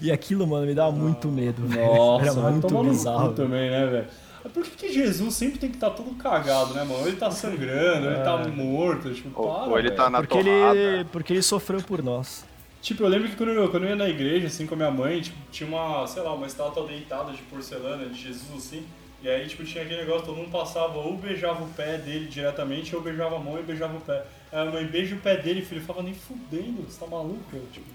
E 0.00 0.10
aquilo, 0.10 0.46
mano, 0.46 0.64
me 0.66 0.74
dava 0.74 0.90
muito 0.90 1.28
medo, 1.28 1.66
velho. 1.66 1.94
Nossa, 1.94 2.24
Era 2.40 2.50
muito 2.50 2.82
bizarro. 2.82 3.34
também, 3.34 3.70
né, 3.70 3.84
velho? 3.84 4.06
Mas 4.42 4.50
Por 4.54 4.62
que, 4.64 4.70
que 4.70 4.90
Jesus 4.90 5.34
sempre 5.34 5.58
tem 5.58 5.68
que 5.68 5.76
estar 5.76 5.90
todo 5.90 6.14
cagado, 6.14 6.72
né, 6.72 6.82
mano? 6.82 7.00
Ou 7.00 7.06
ele 7.06 7.18
tá 7.18 7.30
sangrando, 7.30 8.06
ou 8.06 8.12
ele 8.14 8.22
tá 8.22 8.38
morto, 8.48 9.12
tipo, 9.12 9.28
Ou, 9.38 9.52
para, 9.54 9.64
ou 9.64 9.78
ele 9.78 9.88
velho. 9.88 9.96
tá 10.00 10.08
na 10.08 10.20
Porque 10.20 10.42
torrada. 10.42 10.78
ele, 10.78 11.04
porque 11.12 11.32
ele 11.34 11.42
sofreu 11.42 11.82
por 11.82 12.02
nós. 12.02 12.42
Tipo, 12.82 13.02
eu 13.02 13.08
lembro 13.08 13.28
que 13.28 13.36
quando 13.36 13.50
eu, 13.50 13.68
quando 13.70 13.84
eu 13.84 13.90
ia 13.90 13.96
na 13.96 14.08
igreja, 14.08 14.46
assim, 14.46 14.66
com 14.66 14.74
a 14.74 14.76
minha 14.76 14.90
mãe, 14.90 15.20
tipo, 15.20 15.36
tinha 15.50 15.68
uma, 15.68 16.06
sei 16.06 16.22
lá, 16.22 16.32
uma 16.32 16.46
estátua 16.46 16.86
deitada 16.86 17.32
de 17.32 17.42
porcelana 17.42 18.06
de 18.06 18.20
Jesus, 18.20 18.66
assim. 18.66 18.86
E 19.22 19.28
aí, 19.28 19.48
tipo, 19.48 19.64
tinha 19.64 19.82
aquele 19.82 20.02
negócio, 20.02 20.26
todo 20.26 20.36
mundo 20.36 20.50
passava 20.50 20.98
ou 20.98 21.16
beijava 21.16 21.64
o 21.64 21.68
pé 21.68 21.98
dele 21.98 22.26
diretamente, 22.26 22.94
ou 22.94 23.02
beijava 23.02 23.36
a 23.36 23.38
mão 23.38 23.58
e 23.58 23.62
beijava 23.62 23.96
o 23.96 24.00
pé. 24.00 24.24
Aí 24.52 24.68
a 24.68 24.70
mãe 24.70 24.86
beija 24.86 25.16
o 25.16 25.18
pé 25.18 25.36
dele, 25.36 25.62
filho, 25.62 25.80
eu 25.80 25.84
falava, 25.84 26.04
nem 26.04 26.14
fudendo, 26.14 26.82
você 26.82 27.00
tá 27.00 27.06
maluco? 27.06 27.40
Tipo, 27.72 27.86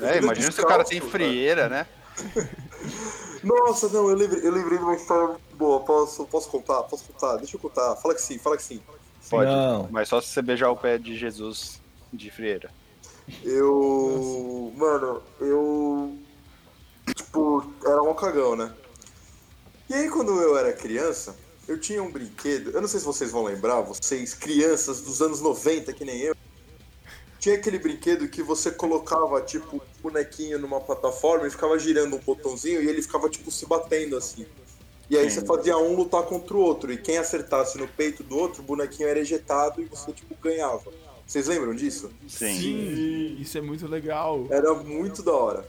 é. 0.00 0.14
É, 0.14 0.18
imagina 0.18 0.50
se 0.50 0.60
o 0.60 0.66
cara 0.66 0.84
tem 0.84 1.00
frieira, 1.00 1.68
né? 1.68 1.86
Nossa, 3.42 3.88
não, 3.88 4.08
eu 4.08 4.16
lembrei, 4.16 4.46
eu 4.46 4.52
lembrei 4.52 4.78
de 4.78 4.84
uma 4.84 4.94
história 4.94 5.28
muito 5.28 5.56
boa. 5.56 5.80
Posso, 5.80 6.24
posso 6.26 6.48
contar? 6.48 6.82
Posso 6.84 7.04
contar? 7.04 7.36
Deixa 7.36 7.56
eu 7.56 7.60
contar. 7.60 7.96
Fala 7.96 8.14
que 8.14 8.22
sim, 8.22 8.38
fala 8.38 8.56
que 8.56 8.62
sim. 8.62 8.80
Pode. 9.28 9.50
Não. 9.50 9.88
Mas 9.90 10.08
só 10.08 10.20
se 10.20 10.28
você 10.28 10.40
beijar 10.40 10.70
o 10.70 10.76
pé 10.76 10.96
de 10.98 11.16
Jesus 11.16 11.80
de 12.12 12.30
frieira. 12.30 12.70
Eu. 13.42 14.72
Mano, 14.76 15.22
eu. 15.40 16.18
Tipo, 17.14 17.64
era 17.84 18.02
um 18.02 18.14
cagão, 18.14 18.56
né? 18.56 18.74
E 19.88 19.94
aí, 19.94 20.08
quando 20.08 20.40
eu 20.40 20.56
era 20.56 20.72
criança, 20.72 21.36
eu 21.68 21.78
tinha 21.78 22.02
um 22.02 22.10
brinquedo. 22.10 22.70
Eu 22.70 22.80
não 22.80 22.88
sei 22.88 23.00
se 23.00 23.06
vocês 23.06 23.30
vão 23.30 23.44
lembrar, 23.44 23.80
vocês, 23.80 24.34
crianças 24.34 25.00
dos 25.00 25.20
anos 25.22 25.40
90, 25.40 25.92
que 25.92 26.04
nem 26.04 26.20
eu. 26.20 26.34
Tinha 27.38 27.56
aquele 27.56 27.78
brinquedo 27.78 28.26
que 28.28 28.42
você 28.42 28.70
colocava, 28.70 29.40
tipo, 29.42 29.76
um 29.76 30.02
bonequinho 30.02 30.58
numa 30.58 30.80
plataforma 30.80 31.46
e 31.46 31.50
ficava 31.50 31.78
girando 31.78 32.16
um 32.16 32.18
botãozinho 32.18 32.82
e 32.82 32.88
ele 32.88 33.02
ficava, 33.02 33.28
tipo, 33.28 33.50
se 33.50 33.66
batendo 33.66 34.16
assim. 34.16 34.46
E 35.10 35.18
aí 35.18 35.30
Sim. 35.30 35.40
você 35.40 35.46
fazia 35.46 35.76
um 35.76 35.94
lutar 35.94 36.22
contra 36.22 36.56
o 36.56 36.60
outro. 36.60 36.90
E 36.90 36.96
quem 36.96 37.18
acertasse 37.18 37.76
no 37.76 37.86
peito 37.86 38.22
do 38.22 38.38
outro, 38.38 38.62
o 38.62 38.64
bonequinho 38.64 39.08
era 39.08 39.18
ejetado 39.18 39.82
e 39.82 39.84
você, 39.84 40.12
tipo, 40.12 40.34
ganhava. 40.36 40.90
Vocês 41.26 41.46
lembram 41.46 41.74
disso? 41.74 42.10
Sim. 42.28 43.36
Isso 43.40 43.56
é 43.56 43.60
muito 43.60 43.86
legal. 43.86 44.46
Era 44.50 44.74
muito 44.74 45.22
da 45.22 45.32
hora. 45.32 45.66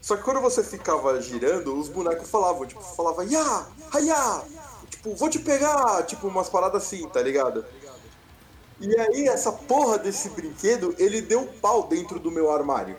Só 0.00 0.16
que 0.16 0.22
quando 0.22 0.40
você 0.40 0.62
ficava 0.62 1.18
girando, 1.20 1.78
os 1.78 1.88
bonecos 1.88 2.28
falavam, 2.28 2.66
tipo, 2.66 2.82
falava, 2.82 3.24
ya, 3.24 3.66
hayá, 3.90 4.44
tipo, 4.90 5.14
vou 5.14 5.30
te 5.30 5.38
pegar, 5.38 6.02
tipo, 6.02 6.28
umas 6.28 6.48
paradas 6.50 6.82
assim, 6.82 7.08
tá 7.08 7.22
ligado? 7.22 7.64
E 8.78 8.94
aí, 9.00 9.28
essa 9.28 9.50
porra 9.50 9.96
desse 9.98 10.28
brinquedo, 10.28 10.94
ele 10.98 11.22
deu 11.22 11.46
pau 11.62 11.86
dentro 11.86 12.18
do 12.20 12.30
meu 12.30 12.50
armário. 12.50 12.96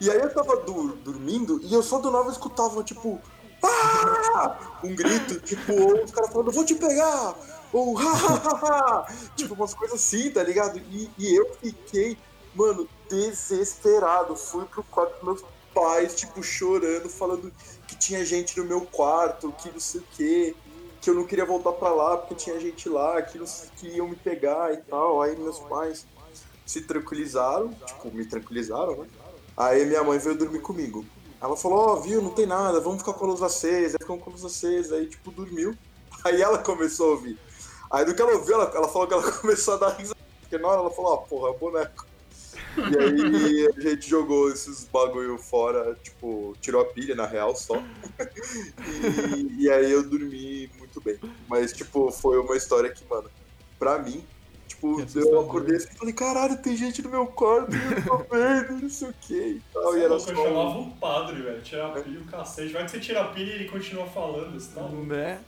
E 0.00 0.10
aí 0.10 0.18
eu 0.18 0.32
tava 0.34 0.56
dur- 0.56 0.96
dormindo 1.04 1.60
e 1.62 1.72
eu 1.72 1.82
só 1.84 1.98
do 2.00 2.10
nada 2.10 2.30
escutava, 2.30 2.82
tipo, 2.82 3.20
ah! 3.62 4.78
um 4.82 4.94
grito, 4.94 5.40
tipo, 5.40 5.72
ou 5.72 6.04
os 6.04 6.10
caras 6.10 6.30
falando, 6.30 6.52
vou 6.52 6.64
te 6.64 6.74
pegar! 6.74 7.34
Ou, 7.72 7.98
ha, 7.98 8.12
ha, 8.12 8.50
ha! 8.62 9.14
Tipo, 9.36 9.54
umas 9.54 9.74
coisas 9.74 10.00
assim, 10.00 10.30
tá 10.30 10.42
ligado? 10.42 10.78
E, 10.78 11.10
e 11.18 11.34
eu 11.34 11.54
fiquei, 11.60 12.16
mano, 12.54 12.88
desesperado. 13.10 14.36
Fui 14.36 14.64
pro 14.66 14.82
quarto 14.84 15.14
dos 15.14 15.24
meus 15.24 15.44
pais, 15.74 16.14
tipo, 16.14 16.42
chorando, 16.42 17.08
falando 17.08 17.52
que 17.86 17.96
tinha 17.96 18.24
gente 18.24 18.58
no 18.58 18.64
meu 18.64 18.80
quarto, 18.82 19.52
que 19.52 19.70
não 19.70 19.80
sei 19.80 20.00
o 20.00 20.04
quê, 20.12 20.56
que 21.00 21.10
eu 21.10 21.14
não 21.14 21.26
queria 21.26 21.44
voltar 21.44 21.72
pra 21.72 21.90
lá 21.90 22.16
porque 22.16 22.34
tinha 22.34 22.58
gente 22.58 22.88
lá, 22.88 23.20
que, 23.22 23.38
não 23.38 23.46
que 23.76 23.88
iam 23.88 24.08
me 24.08 24.16
pegar 24.16 24.72
e 24.72 24.78
tal. 24.78 25.22
Aí 25.22 25.36
meus 25.36 25.58
pais 25.60 26.06
se 26.64 26.82
tranquilizaram, 26.82 27.72
tipo, 27.86 28.10
me 28.10 28.24
tranquilizaram, 28.24 28.96
né? 28.96 29.08
Aí 29.56 29.84
minha 29.84 30.04
mãe 30.04 30.18
veio 30.18 30.36
dormir 30.36 30.60
comigo. 30.60 31.04
Ela 31.40 31.56
falou, 31.56 31.78
ó, 31.78 31.96
viu, 31.96 32.20
não 32.20 32.30
tem 32.30 32.46
nada, 32.46 32.80
vamos 32.80 32.98
ficar 32.98 33.12
com 33.12 33.24
a 33.24 33.28
luz 33.28 33.42
acesa. 33.42 33.96
Aí 33.96 34.02
ficamos 34.02 34.22
com 34.22 34.30
a 34.30 34.32
luz 34.32 34.44
acesa, 34.44 34.96
aí 34.96 35.06
tipo, 35.06 35.30
dormiu. 35.30 35.76
Aí 36.24 36.42
ela 36.42 36.58
começou 36.58 37.08
a 37.08 37.10
ouvir. 37.12 37.38
Aí 37.90 38.04
do 38.04 38.12
que 38.12 38.20
ela 38.20 38.32
ouviu, 38.32 38.54
ela, 38.54 38.72
ela 38.74 38.88
falou 38.88 39.06
que 39.06 39.14
ela 39.14 39.22
começou 39.40 39.74
a 39.74 39.76
dar 39.76 39.90
risada. 39.90 40.18
porque 40.40 40.58
na 40.58 40.66
hora 40.66 40.80
ela 40.80 40.90
falou, 40.90 41.14
ah, 41.14 41.18
porra, 41.18 41.48
é 41.48 41.52
um 41.52 41.58
boneco. 41.58 42.06
E 42.76 42.98
aí 42.98 43.68
a 43.76 43.80
gente 43.80 44.08
jogou 44.08 44.50
esses 44.50 44.84
bagulho 44.84 45.38
fora, 45.38 45.96
tipo, 46.02 46.56
tirou 46.60 46.82
a 46.82 46.84
pilha 46.86 47.14
na 47.14 47.26
real 47.26 47.54
só. 47.54 47.76
E, 49.36 49.64
e 49.64 49.70
aí 49.70 49.90
eu 49.90 50.02
dormi 50.02 50.70
muito 50.78 51.00
bem. 51.00 51.18
Mas, 51.48 51.72
tipo, 51.72 52.10
foi 52.10 52.38
uma 52.38 52.56
história 52.56 52.90
que, 52.90 53.04
mano, 53.08 53.30
pra 53.78 53.98
mim, 53.98 54.24
tipo, 54.78 55.18
eu 55.18 55.40
acordei 55.40 55.76
assim 55.76 55.88
e 55.92 55.98
falei, 55.98 56.14
caralho, 56.14 56.56
tem 56.58 56.76
gente 56.76 57.02
no 57.02 57.10
meu 57.10 57.26
quarto, 57.26 57.72
eu 57.74 58.04
tô 58.04 58.18
vendo, 58.34 58.82
não 58.82 58.90
sei 58.90 59.08
o 59.08 59.14
que 59.20 59.34
e 59.34 59.62
tal. 59.72 59.82
Você 59.84 60.00
é 60.00 60.04
era 60.04 60.18
só. 60.18 60.30
eu 60.30 60.36
chamava 60.36 60.78
o 60.78 60.90
padre, 60.92 61.42
velho. 61.42 61.60
Tirar 61.62 61.86
a 61.88 62.00
pilha 62.00 62.18
e 62.18 62.22
o 62.22 62.24
cacete. 62.24 62.72
Vai 62.72 62.84
que 62.84 62.90
você 62.90 63.00
tira 63.00 63.22
a 63.22 63.28
pilha 63.28 63.50
e 63.50 63.54
ele 63.54 63.64
continua 63.66 64.06
falando, 64.06 64.58
você 64.58 64.74
tá 64.74 64.80
louco. 64.80 65.06
Né? 65.06 65.40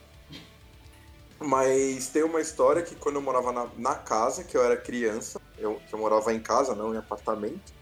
Mas 1.39 2.07
tem 2.07 2.23
uma 2.23 2.39
história 2.39 2.83
que 2.83 2.95
quando 2.95 3.15
eu 3.15 3.21
morava 3.21 3.51
na, 3.51 3.67
na 3.77 3.95
casa, 3.95 4.43
que 4.43 4.55
eu 4.55 4.63
era 4.63 4.77
criança, 4.77 5.41
eu, 5.57 5.81
que 5.87 5.93
eu 5.93 5.99
morava 5.99 6.31
em 6.33 6.39
casa, 6.39 6.75
não 6.75 6.93
em 6.93 6.97
apartamento, 6.97 7.73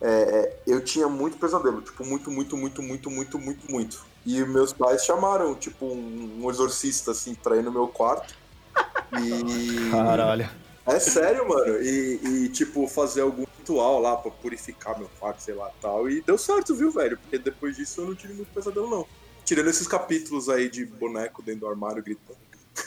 é, 0.00 0.08
é, 0.08 0.58
eu 0.66 0.84
tinha 0.84 1.08
muito 1.08 1.38
pesadelo, 1.38 1.80
tipo, 1.80 2.04
muito, 2.04 2.30
muito, 2.30 2.56
muito, 2.56 2.82
muito, 2.82 3.10
muito, 3.10 3.38
muito, 3.38 3.70
muito. 3.72 4.06
E 4.24 4.44
meus 4.44 4.72
pais 4.72 5.04
chamaram, 5.04 5.54
tipo, 5.54 5.86
um, 5.86 6.40
um 6.42 6.50
exorcista, 6.50 7.12
assim, 7.12 7.34
pra 7.34 7.56
ir 7.56 7.62
no 7.62 7.72
meu 7.72 7.88
quarto. 7.88 8.34
E. 9.12 9.90
Caralho. 9.90 10.48
É 10.86 11.00
sério, 11.00 11.48
mano. 11.48 11.82
E, 11.82 12.20
e, 12.22 12.48
tipo, 12.48 12.86
fazer 12.86 13.22
algum 13.22 13.44
ritual 13.58 14.00
lá 14.00 14.16
pra 14.16 14.30
purificar 14.30 14.98
meu 14.98 15.10
quarto, 15.18 15.40
sei 15.40 15.54
lá 15.54 15.70
tal. 15.80 16.08
E 16.08 16.20
deu 16.20 16.38
certo, 16.38 16.74
viu, 16.74 16.90
velho? 16.90 17.18
Porque 17.18 17.38
depois 17.38 17.76
disso 17.76 18.02
eu 18.02 18.06
não 18.06 18.14
tive 18.14 18.34
muito 18.34 18.52
pesadelo, 18.52 18.88
não. 18.88 19.06
Tirando 19.44 19.68
esses 19.68 19.86
capítulos 19.86 20.48
aí 20.48 20.68
de 20.68 20.84
boneco 20.84 21.42
dentro 21.42 21.60
do 21.60 21.68
armário 21.68 22.02
gritando. 22.02 22.38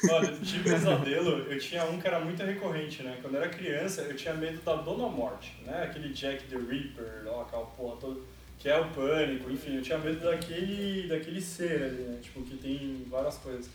Mano, 0.04 0.38
de 0.40 0.60
pesadelo, 0.64 1.52
eu 1.52 1.60
tinha 1.60 1.84
um 1.86 2.00
que 2.00 2.08
era 2.08 2.20
muito 2.20 2.42
recorrente, 2.44 3.04
né? 3.04 3.18
Quando 3.22 3.36
eu 3.36 3.42
era 3.42 3.50
criança, 3.50 4.02
eu 4.02 4.16
tinha 4.16 4.34
medo 4.34 4.62
da 4.62 4.76
Dona 4.76 5.08
Morte, 5.08 5.56
né? 5.66 5.84
Aquele 5.84 6.14
Jack 6.14 6.48
the 6.48 6.58
Ripper, 6.58 7.24
ó, 7.28 7.42
aquela 7.42 7.66
porra 7.66 7.98
toda, 7.98 8.20
que 8.58 8.70
é 8.70 8.80
o 8.80 8.90
pânico, 8.92 9.50
enfim, 9.50 9.78
eu 9.78 9.82
tinha 9.82 9.98
medo 9.98 10.20
daquele, 10.20 11.08
daquele 11.08 11.42
ser 11.42 11.84
ali, 11.84 12.04
né? 12.04 12.20
Tipo, 12.22 12.42
que 12.44 12.58
tem 12.58 13.06
várias 13.10 13.38
coisas. 13.38 13.70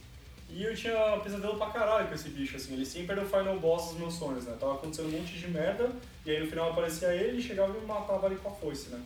E 0.49 0.63
eu 0.63 0.77
tinha 0.77 1.19
pesadelo 1.23 1.57
pra 1.57 1.67
caralho 1.67 2.09
com 2.09 2.15
esse 2.15 2.29
bicho, 2.29 2.57
assim, 2.57 2.75
ele 2.75 2.87
sempre 2.87 3.13
era 3.13 3.23
o 3.23 3.29
final 3.29 3.59
boss 3.59 3.91
dos 3.91 3.99
meus 3.99 4.15
sonhos, 4.15 4.45
né? 4.45 4.57
Tava 4.59 4.75
acontecendo 4.75 5.09
um 5.09 5.19
monte 5.19 5.33
de 5.33 5.49
merda, 5.49 5.91
e 6.25 6.31
aí 6.31 6.41
no 6.41 6.47
final 6.47 6.71
aparecia 6.71 7.13
ele 7.13 7.43
chegava 7.43 7.77
e 7.77 7.81
me 7.81 7.87
matava 7.87 8.27
ali 8.27 8.37
com 8.37 8.49
a 8.49 8.53
foice, 8.53 8.91
né? 8.91 9.03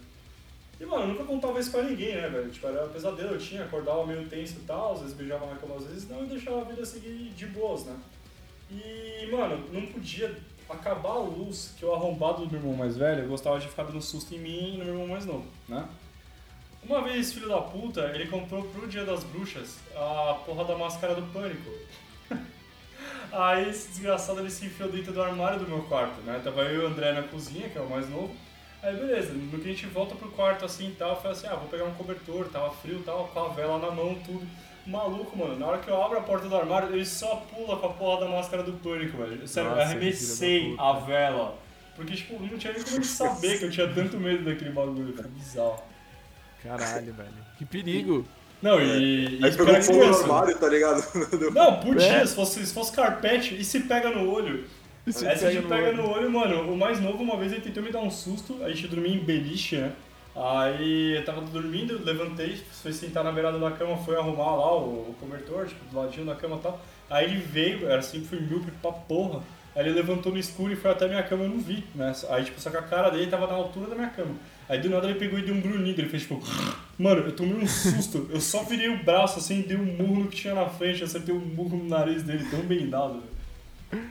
E, 0.80 0.84
mano, 0.84 1.04
eu 1.04 1.08
nunca 1.08 1.24
contava 1.24 1.58
isso 1.58 1.70
pra 1.70 1.82
ninguém, 1.82 2.14
né, 2.14 2.28
velho? 2.28 2.50
Tipo, 2.50 2.68
era 2.68 2.86
pesadelo, 2.86 3.34
eu 3.34 3.38
tinha, 3.38 3.64
acordava 3.64 4.06
meio 4.06 4.28
tenso 4.28 4.58
e 4.58 4.64
tal, 4.64 4.92
às 4.92 5.00
vezes 5.00 5.16
beijava 5.16 5.46
na 5.46 5.56
cama, 5.56 5.74
às 5.76 5.84
vezes 5.84 6.08
não, 6.08 6.22
e 6.22 6.26
deixava 6.26 6.60
a 6.60 6.64
vida 6.64 6.84
seguir 6.84 7.30
de 7.30 7.46
boas, 7.46 7.84
né? 7.84 7.96
E, 8.70 9.26
mano, 9.32 9.64
não 9.72 9.86
podia 9.86 10.36
acabar 10.68 11.12
a 11.12 11.18
luz 11.18 11.74
que 11.78 11.84
o 11.84 11.92
arrombado 11.94 12.44
do 12.44 12.50
meu 12.50 12.60
irmão 12.60 12.76
mais 12.76 12.96
velho 12.96 13.26
gostava 13.26 13.58
de 13.58 13.66
ficar 13.66 13.84
dando 13.84 14.02
susto 14.02 14.34
em 14.34 14.38
mim 14.38 14.74
e 14.74 14.76
no 14.76 14.84
meu 14.84 14.94
irmão 14.94 15.08
mais 15.08 15.24
novo, 15.24 15.46
né? 15.68 15.88
Uma 16.88 17.02
vez, 17.02 17.34
filho 17.34 17.48
da 17.48 17.60
puta, 17.60 18.00
ele 18.14 18.26
comprou 18.28 18.62
pro 18.64 18.88
Dia 18.88 19.04
das 19.04 19.22
Bruxas 19.22 19.76
a 19.94 20.38
porra 20.46 20.64
da 20.64 20.74
máscara 20.74 21.14
do 21.14 21.22
pânico. 21.32 21.70
Aí 23.30 23.68
esse 23.68 23.88
desgraçado 23.88 24.40
ele 24.40 24.50
se 24.50 24.64
enfiou 24.64 24.90
dentro 24.90 25.12
do 25.12 25.20
armário 25.20 25.58
do 25.58 25.68
meu 25.68 25.82
quarto, 25.82 26.18
né? 26.22 26.40
Tava 26.42 26.62
eu 26.62 26.82
e 26.82 26.84
o 26.84 26.86
André 26.86 27.12
na 27.12 27.22
cozinha, 27.22 27.68
que 27.68 27.76
é 27.76 27.80
o 27.82 27.90
mais 27.90 28.08
novo. 28.08 28.34
Aí 28.82 28.96
beleza, 28.96 29.34
no 29.34 29.58
que 29.58 29.68
a 29.68 29.72
gente 29.72 29.84
volta 29.86 30.14
pro 30.14 30.30
quarto 30.30 30.64
assim 30.64 30.88
e 30.88 30.92
tal, 30.92 31.10
eu 31.10 31.16
falei 31.16 31.32
assim, 31.32 31.46
ah, 31.48 31.56
vou 31.56 31.68
pegar 31.68 31.84
um 31.84 31.92
cobertor, 31.94 32.48
tava 32.48 32.70
frio 32.70 33.02
tal, 33.04 33.28
com 33.34 33.40
a 33.40 33.48
vela 33.48 33.78
na 33.78 33.90
mão, 33.90 34.14
tudo. 34.24 34.46
Maluco, 34.86 35.36
mano, 35.36 35.58
na 35.58 35.66
hora 35.66 35.78
que 35.78 35.90
eu 35.90 36.02
abro 36.02 36.16
a 36.16 36.22
porta 36.22 36.48
do 36.48 36.56
armário, 36.56 36.88
ele 36.94 37.04
só 37.04 37.44
pula 37.54 37.76
com 37.76 37.86
a 37.86 37.90
porra 37.90 38.20
da 38.20 38.28
máscara 38.28 38.62
do 38.62 38.72
pânico, 38.72 39.18
velho. 39.18 39.46
Sério, 39.46 39.72
eu 39.72 39.76
Nossa, 39.76 39.90
arremessei 39.90 40.60
filho 40.60 40.76
da 40.78 40.88
a 40.88 40.92
vela. 41.00 41.58
Porque, 41.94 42.14
tipo, 42.14 42.40
não 42.40 42.56
tinha 42.56 42.72
nem 42.72 42.82
como 42.82 42.96
ele 42.96 43.04
saber 43.04 43.58
que 43.58 43.64
eu 43.66 43.70
tinha 43.70 43.92
tanto 43.92 44.16
medo 44.18 44.44
daquele 44.44 44.70
bagulho, 44.70 45.12
cara. 45.12 45.28
Bizarro. 45.28 45.82
Caralho, 46.76 47.12
velho. 47.12 47.28
Que 47.56 47.64
perigo. 47.64 48.24
Não, 48.60 48.80
e, 48.80 49.38
e 49.38 49.44
Aí 49.44 49.56
pegou 49.56 49.82
fogo 49.82 50.04
no 50.04 50.16
armário, 50.16 50.58
tá 50.58 50.68
ligado? 50.68 51.02
Não, 51.54 51.80
podia, 51.80 52.06
É. 52.06 52.26
se, 52.26 52.34
fosse, 52.34 52.66
se 52.66 52.74
fosse 52.74 52.92
carpete, 52.92 53.54
e 53.54 53.64
se 53.64 53.80
pega 53.80 54.10
no 54.10 54.28
olho. 54.32 54.64
Isso 55.06 55.26
Aí 55.26 55.36
se 55.38 55.44
a 55.46 55.48
pega 55.48 55.52
gente 55.52 55.62
no 55.62 55.68
pega 55.68 55.88
olho. 55.88 55.96
no 55.96 56.08
olho, 56.10 56.30
mano, 56.30 56.72
o 56.72 56.76
mais 56.76 57.00
novo 57.00 57.22
uma 57.22 57.36
vez 57.36 57.52
ele 57.52 57.60
tentou 57.60 57.82
me 57.82 57.90
dar 57.92 58.00
um 58.00 58.10
susto, 58.10 58.62
a 58.64 58.68
gente 58.70 58.88
dormia 58.88 59.14
em 59.14 59.20
beliche, 59.20 59.76
né? 59.76 59.92
Aí 60.34 61.16
eu 61.16 61.24
tava 61.24 61.40
dormindo, 61.40 62.04
levantei, 62.04 62.60
fui 62.82 62.92
sentar 62.92 63.24
na 63.24 63.32
beirada 63.32 63.58
da 63.58 63.70
cama, 63.70 63.96
foi 63.96 64.16
arrumar 64.16 64.54
lá 64.56 64.76
o, 64.76 65.10
o 65.10 65.16
cobertor, 65.18 65.66
tipo, 65.66 65.84
do 65.90 65.96
ladinho 65.98 66.26
da 66.26 66.34
cama 66.34 66.56
e 66.56 66.60
tal. 66.60 66.80
Aí 67.10 67.24
ele 67.24 67.38
veio, 67.38 67.86
era 67.88 67.98
assim, 67.98 68.24
fui 68.24 68.38
míope 68.40 68.70
pra 68.82 68.92
porra. 68.92 69.40
Aí 69.74 69.84
ele 69.86 69.94
levantou 69.94 70.30
no 70.32 70.38
escuro 70.38 70.72
e 70.72 70.76
foi 70.76 70.90
até 70.90 71.06
a 71.06 71.08
minha 71.08 71.22
cama, 71.22 71.44
eu 71.44 71.50
não 71.50 71.58
vi, 71.58 71.84
né? 71.94 72.12
Aí, 72.30 72.44
tipo, 72.44 72.60
só 72.60 72.70
que 72.70 72.76
a 72.76 72.82
cara 72.82 73.10
dele 73.10 73.28
tava 73.30 73.46
na 73.46 73.54
altura 73.54 73.88
da 73.88 73.94
minha 73.94 74.08
cama. 74.10 74.34
Aí 74.68 74.78
do 74.80 74.90
nada 74.90 75.08
ele 75.08 75.18
pegou 75.18 75.38
e 75.38 75.42
deu 75.42 75.54
um 75.54 75.60
grunhido, 75.60 76.00
ele 76.00 76.10
fez 76.10 76.22
tipo, 76.22 76.42
mano, 76.98 77.22
eu 77.22 77.34
tomei 77.34 77.54
um 77.54 77.66
susto, 77.66 78.28
eu 78.30 78.40
só 78.40 78.62
virei 78.64 78.88
o 78.88 79.02
braço 79.02 79.38
assim, 79.38 79.62
dei 79.62 79.76
um 79.76 79.84
murro 79.84 80.24
no 80.24 80.28
que 80.28 80.36
tinha 80.36 80.54
na 80.54 80.68
frente, 80.68 81.02
acertei 81.02 81.34
um 81.34 81.40
murro 81.40 81.78
no 81.78 81.88
nariz 81.88 82.22
dele, 82.22 82.46
tão 82.50 82.60
bem 82.60 82.88
dado, 82.88 83.22
velho. 83.22 84.04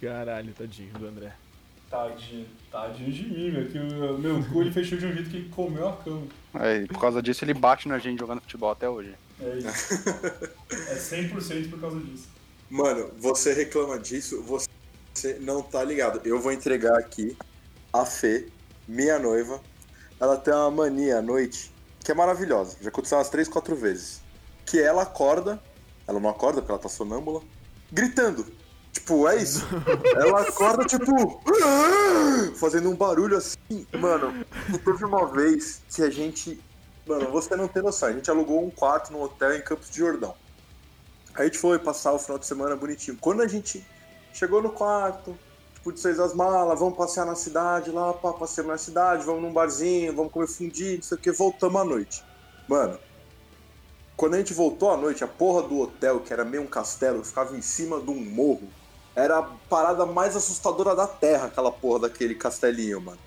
Caralho, 0.00 0.52
tadinho 0.52 0.92
do 0.92 1.06
André. 1.06 1.32
Tadinho, 1.88 2.46
tadinho 2.70 3.12
de 3.12 3.24
mim, 3.24 3.50
velho, 3.50 3.70
que 3.70 3.78
o 3.78 4.18
meu 4.18 4.44
cu 4.44 4.60
ele 4.60 4.72
fechou 4.72 4.98
de 4.98 5.06
um 5.06 5.12
jeito 5.12 5.30
que 5.30 5.36
ele 5.36 5.48
comeu 5.48 5.88
a 5.88 5.96
cama. 5.96 6.26
Aí, 6.52 6.86
por 6.86 7.00
causa 7.00 7.22
disso, 7.22 7.44
ele 7.44 7.54
bate 7.54 7.88
na 7.88 7.98
gente 7.98 8.18
jogando 8.18 8.40
futebol 8.42 8.70
até 8.70 8.88
hoje. 8.88 9.14
É 9.40 9.58
isso. 9.58 9.94
É 10.70 10.96
100% 10.96 11.70
por 11.70 11.80
causa 11.80 11.98
disso. 11.98 12.28
Mano, 12.68 13.10
você 13.18 13.52
reclama 13.52 13.98
disso, 13.98 14.42
você 14.42 15.38
não 15.40 15.62
tá 15.62 15.82
ligado. 15.82 16.20
Eu 16.24 16.40
vou 16.40 16.52
entregar 16.52 16.98
aqui 16.98 17.36
a 17.92 18.04
Fê, 18.06 18.48
minha 18.86 19.18
noiva. 19.18 19.60
Ela 20.20 20.36
tem 20.36 20.54
uma 20.54 20.70
mania 20.70 21.18
à 21.18 21.22
noite 21.22 21.72
que 22.02 22.10
é 22.10 22.14
maravilhosa. 22.14 22.76
Já 22.80 22.88
aconteceu 22.88 23.18
umas 23.18 23.28
três, 23.28 23.48
quatro 23.48 23.74
vezes. 23.74 24.20
Que 24.64 24.80
ela 24.80 25.02
acorda, 25.02 25.60
ela 26.06 26.20
não 26.20 26.30
acorda 26.30 26.60
porque 26.60 26.72
ela 26.72 26.80
tá 26.80 26.88
sonâmbula, 26.88 27.42
gritando. 27.90 28.46
Tipo, 28.92 29.26
é 29.26 29.36
isso. 29.36 29.66
Ela 30.14 30.42
acorda, 30.42 30.84
tipo, 30.84 31.40
fazendo 32.56 32.90
um 32.90 32.94
barulho 32.94 33.38
assim. 33.38 33.86
Mano, 33.98 34.44
teve 34.84 35.04
uma 35.04 35.26
vez 35.26 35.80
que 35.88 36.02
a 36.02 36.10
gente. 36.10 36.62
Mano, 37.06 37.30
você 37.30 37.56
não 37.56 37.66
tem 37.66 37.82
noção. 37.82 38.10
A 38.10 38.12
gente 38.12 38.30
alugou 38.30 38.62
um 38.62 38.70
quarto 38.70 39.10
num 39.10 39.22
hotel 39.22 39.56
em 39.56 39.62
Campos 39.62 39.90
de 39.90 39.98
Jordão. 39.98 40.34
Aí 41.34 41.42
a 41.42 41.44
gente 41.46 41.58
foi 41.58 41.78
passar 41.78 42.12
o 42.12 42.18
final 42.18 42.38
de 42.38 42.46
semana 42.46 42.76
bonitinho. 42.76 43.16
Quando 43.18 43.40
a 43.40 43.48
gente 43.48 43.84
chegou 44.34 44.62
no 44.62 44.70
quarto, 44.70 45.36
tipo, 45.82 45.92
desfez 45.92 46.20
as 46.20 46.32
malas, 46.32 46.78
vamos 46.78 46.96
passear 46.96 47.26
na 47.26 47.34
cidade 47.34 47.90
lá, 47.90 48.12
pá, 48.12 48.32
passeamos 48.32 48.70
na 48.70 48.78
cidade, 48.78 49.24
vamos 49.24 49.42
num 49.42 49.52
barzinho, 49.52 50.14
vamos 50.14 50.32
comer 50.32 50.46
fundido, 50.46 50.96
não 50.98 51.02
sei 51.02 51.18
o 51.18 51.20
que, 51.20 51.32
voltamos 51.32 51.80
à 51.80 51.84
noite. 51.84 52.24
Mano, 52.68 52.98
quando 54.16 54.34
a 54.34 54.38
gente 54.38 54.54
voltou 54.54 54.92
à 54.92 54.96
noite, 54.96 55.24
a 55.24 55.26
porra 55.26 55.66
do 55.66 55.80
hotel, 55.80 56.20
que 56.20 56.32
era 56.32 56.44
meio 56.44 56.62
um 56.62 56.66
castelo, 56.66 57.24
ficava 57.24 57.56
em 57.56 57.62
cima 57.62 58.00
de 58.00 58.10
um 58.10 58.24
morro, 58.24 58.68
era 59.16 59.38
a 59.38 59.42
parada 59.42 60.06
mais 60.06 60.36
assustadora 60.36 60.94
da 60.94 61.06
terra, 61.06 61.46
aquela 61.46 61.72
porra 61.72 62.00
daquele 62.00 62.36
castelinho, 62.36 63.00
mano. 63.00 63.18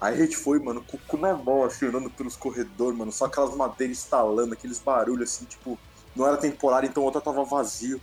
Aí 0.00 0.14
a 0.14 0.16
gente 0.16 0.36
foi, 0.36 0.58
mano, 0.60 0.82
com 0.82 0.96
o 0.96 1.00
cu 1.00 1.18
na 1.18 1.34
mão, 1.34 1.64
assim, 1.64 1.86
andando 1.86 2.08
pelos 2.08 2.36
corredores, 2.36 2.96
mano, 2.96 3.12
só 3.12 3.26
aquelas 3.26 3.54
madeiras 3.54 3.98
estalando, 3.98 4.54
aqueles 4.54 4.78
barulhos, 4.78 5.30
assim, 5.30 5.44
tipo, 5.44 5.78
não 6.14 6.26
era 6.26 6.36
temporário, 6.38 6.88
então 6.88 7.02
o 7.02 7.06
hotel 7.06 7.20
tava 7.20 7.44
vazio. 7.44 8.00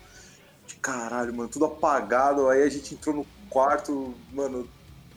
Caralho, 0.75 1.33
mano, 1.33 1.49
tudo 1.49 1.65
apagado. 1.65 2.49
Aí 2.49 2.63
a 2.63 2.69
gente 2.69 2.93
entrou 2.93 3.15
no 3.15 3.25
quarto, 3.49 4.13
mano, 4.31 4.67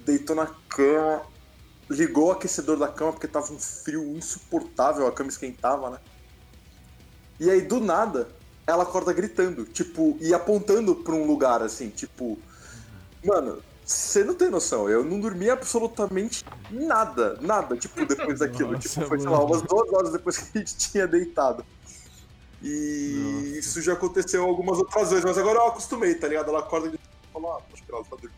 deitou 0.05 0.37
na 0.37 0.47
cama, 0.69 1.23
ligou 1.89 2.29
o 2.29 2.33
aquecedor 2.33 2.79
da 2.79 2.89
cama 2.89 3.13
porque 3.13 3.29
tava 3.29 3.53
um 3.53 3.59
frio 3.59 4.17
insuportável, 4.17 5.07
a 5.07 5.13
cama 5.13 5.31
esquentava, 5.31 5.91
né? 5.91 5.99
E 7.39 7.51
aí, 7.51 7.63
do 7.63 7.81
nada, 7.81 8.29
ela 8.67 8.83
acorda 8.83 9.13
gritando, 9.13 9.65
tipo, 9.65 10.17
e 10.21 10.35
apontando 10.35 10.95
pra 10.95 11.15
um 11.15 11.27
lugar, 11.27 11.63
assim, 11.63 11.89
tipo. 11.89 12.39
Mano, 13.25 13.63
você 13.85 14.23
não 14.23 14.35
tem 14.35 14.51
noção, 14.51 14.89
eu 14.89 15.05
não 15.05 15.19
dormi 15.19 15.51
absolutamente 15.51 16.45
nada, 16.71 17.39
nada, 17.41 17.77
tipo, 17.77 18.05
depois 18.07 18.39
daquilo. 18.39 18.73
Nossa, 18.75 18.89
tipo, 18.89 19.07
foi, 19.07 19.19
sei 19.19 19.29
lá, 19.29 19.45
umas 19.45 19.63
duas 19.63 19.93
horas 19.93 20.13
depois 20.13 20.39
que 20.39 20.59
a 20.59 20.61
gente 20.61 20.77
tinha 20.77 21.07
deitado. 21.07 21.65
E 22.63 23.15
Nossa. 23.17 23.59
isso 23.59 23.83
já 23.83 23.95
aconteceu 23.95 24.45
algumas 24.45 24.79
outras 24.79 25.11
vezes, 25.11 25.25
mas 25.25 25.39
agora 25.39 25.59
eu 25.61 25.67
acostumei, 25.69 26.15
tá 26.15 26.29
ligado? 26.29 26.49
Ela 26.51 26.59
acorda 26.61 26.89
e 26.89 26.99
fala, 27.33 27.57
ah, 27.57 27.61
acho 27.73 27.83
que 27.83 27.91
ela 27.93 28.05
tá 28.05 28.11
dormindo. 28.17 28.33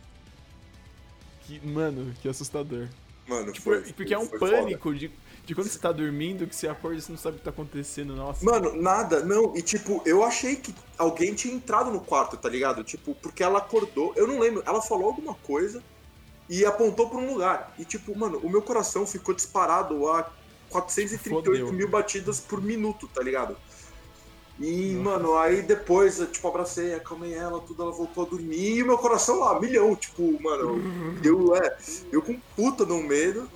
Que, 1.42 1.66
mano, 1.66 2.14
que 2.22 2.28
assustador. 2.28 2.88
Mano, 3.26 3.52
Tipo, 3.52 3.64
foi, 3.64 3.92
porque 3.92 4.14
é 4.14 4.18
um 4.18 4.26
foda. 4.26 4.38
pânico 4.38 4.94
de, 4.94 5.10
de 5.44 5.54
quando 5.54 5.68
você 5.68 5.78
tá 5.78 5.90
dormindo, 5.90 6.46
que 6.46 6.54
você 6.54 6.68
acorda 6.68 6.98
e 6.98 7.00
você 7.00 7.10
não 7.12 7.18
sabe 7.18 7.36
o 7.36 7.38
que 7.38 7.44
tá 7.44 7.50
acontecendo. 7.50 8.14
Nossa. 8.14 8.44
Mano, 8.44 8.80
nada, 8.80 9.24
não. 9.24 9.56
E 9.56 9.62
tipo, 9.62 10.00
eu 10.06 10.22
achei 10.22 10.54
que 10.56 10.72
alguém 10.96 11.34
tinha 11.34 11.52
entrado 11.54 11.90
no 11.90 12.00
quarto, 12.00 12.36
tá 12.36 12.48
ligado? 12.48 12.84
Tipo, 12.84 13.14
porque 13.16 13.42
ela 13.42 13.58
acordou, 13.58 14.12
eu 14.16 14.26
não 14.26 14.38
lembro, 14.38 14.62
ela 14.66 14.80
falou 14.80 15.06
alguma 15.06 15.34
coisa 15.34 15.82
e 16.48 16.64
apontou 16.64 17.08
pra 17.08 17.18
um 17.18 17.32
lugar. 17.32 17.74
E 17.78 17.84
tipo, 17.84 18.16
mano, 18.16 18.38
o 18.38 18.48
meu 18.48 18.62
coração 18.62 19.04
ficou 19.06 19.34
disparado 19.34 20.08
a 20.08 20.30
438 20.70 21.44
Fodeu. 21.44 21.72
mil 21.72 21.88
batidas 21.88 22.38
por 22.40 22.60
minuto, 22.62 23.08
tá 23.08 23.22
ligado? 23.22 23.56
E, 24.61 24.94
mano, 24.94 25.36
aí 25.38 25.62
depois, 25.62 26.20
eu, 26.20 26.26
tipo, 26.26 26.46
abracei, 26.46 26.94
acalmei 26.94 27.34
ela, 27.34 27.61
tudo, 27.61 27.82
ela 27.82 27.92
voltou 27.92 28.24
a 28.24 28.28
dormir 28.28 28.76
e 28.76 28.82
o 28.82 28.86
meu 28.86 28.98
coração 28.98 29.38
lá, 29.38 29.59
milhão, 29.59 29.96
tipo, 29.96 30.40
mano, 30.42 30.80
eu, 31.24 31.57
é, 31.57 31.76
eu 32.12 32.22
com 32.22 32.38
puta 32.55 32.84
no 32.84 33.03
medo. 33.03 33.48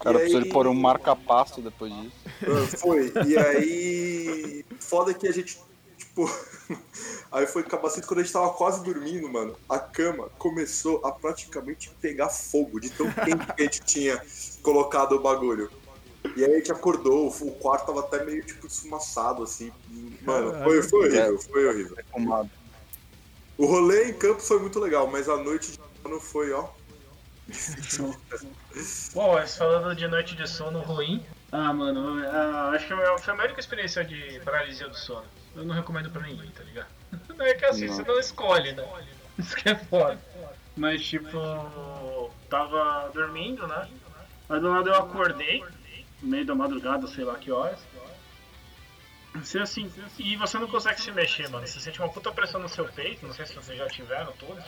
Cara, 0.00 0.18
precisou 0.18 0.40
aí- 0.40 0.46
de 0.46 0.52
pôr 0.52 0.66
um 0.66 0.74
marca-passo 0.74 1.62
depois 1.62 1.92
disso. 1.92 2.16
Ah, 2.42 2.76
Foi. 2.78 3.12
E 3.26 3.38
aí. 3.38 4.64
Foda 4.78 5.14
que 5.14 5.26
a 5.26 5.32
gente. 5.32 5.58
Tipo. 5.96 6.30
Aí 7.32 7.46
foi 7.48 7.64
capacete 7.64 8.06
quando 8.06 8.20
a 8.20 8.22
gente 8.22 8.32
tava 8.32 8.50
quase 8.50 8.84
dormindo, 8.84 9.28
mano. 9.28 9.56
A 9.68 9.76
cama 9.78 10.28
começou 10.38 11.04
a 11.04 11.10
praticamente 11.10 11.90
pegar 12.00 12.28
fogo 12.28 12.78
de 12.78 12.90
tão 12.90 13.10
quente 13.10 13.46
que 13.54 13.62
a 13.62 13.64
gente 13.64 13.80
tinha 13.84 14.22
colocado 14.62 15.12
o 15.16 15.20
bagulho. 15.20 15.68
E 16.36 16.44
aí 16.44 16.52
a 16.52 16.56
gente 16.56 16.72
acordou, 16.72 17.28
o 17.28 17.52
quarto 17.52 17.86
tava 17.86 18.00
até 18.00 18.24
meio 18.24 18.44
tipo 18.44 18.66
esfumaçado, 18.66 19.42
assim. 19.42 19.72
Mano, 20.22 20.64
foi, 20.64 20.82
foi 20.82 21.08
horrível, 21.08 21.38
foi 21.38 21.68
horrível. 21.68 21.96
Fumado. 22.10 22.50
O 23.56 23.66
rolê 23.66 24.10
em 24.10 24.14
Campos 24.14 24.48
foi 24.48 24.58
muito 24.58 24.80
legal, 24.80 25.06
mas 25.06 25.28
a 25.28 25.36
noite 25.36 25.72
de 25.72 25.80
sono 26.02 26.20
foi, 26.20 26.52
ó. 26.52 26.68
Bom, 29.14 29.34
mas 29.34 29.56
falando 29.56 29.94
de 29.94 30.08
noite 30.08 30.34
de 30.34 30.48
sono 30.48 30.80
ruim. 30.80 31.24
Ah, 31.52 31.72
mano, 31.72 32.24
ah, 32.26 32.70
acho 32.74 32.88
que 32.88 32.94
foi 32.94 33.34
a 33.34 33.44
única 33.44 33.60
experiência 33.60 34.04
de 34.04 34.40
paralisia 34.40 34.88
do 34.88 34.96
sono. 34.96 35.24
Eu 35.54 35.64
não 35.64 35.74
recomendo 35.74 36.10
pra 36.10 36.22
ninguém, 36.22 36.50
tá 36.50 36.64
ligado? 36.64 36.88
É 37.38 37.54
que 37.54 37.64
assim, 37.64 37.86
Não. 37.86 37.94
você 37.94 38.02
não 38.02 38.18
escolhe, 38.18 38.72
né? 38.72 38.88
Isso 39.38 39.54
que 39.54 39.68
é 39.68 39.76
foda. 39.76 40.18
Mas 40.76 41.04
tipo, 41.04 41.30
tava 42.48 43.10
dormindo, 43.12 43.66
né? 43.66 43.88
Aí 44.48 44.60
do 44.60 44.68
lado 44.68 44.88
eu 44.88 44.96
acordei, 44.96 45.64
meio 46.24 46.44
da 46.44 46.54
madrugada, 46.54 47.06
sei 47.06 47.24
lá 47.24 47.34
que 47.36 47.50
horas. 47.50 47.80
Você 49.34 49.58
assim, 49.58 49.90
e 50.18 50.36
você 50.36 50.58
não 50.58 50.68
consegue 50.68 51.00
se 51.00 51.10
mexer, 51.10 51.48
mano. 51.50 51.66
Você 51.66 51.80
sente 51.80 51.98
uma 51.98 52.08
puta 52.08 52.30
pressão 52.30 52.60
no 52.60 52.68
seu 52.68 52.84
peito, 52.84 53.26
não 53.26 53.34
sei 53.34 53.46
se 53.46 53.54
vocês 53.54 53.76
já 53.76 53.86
tiveram 53.88 54.32
todos. 54.38 54.62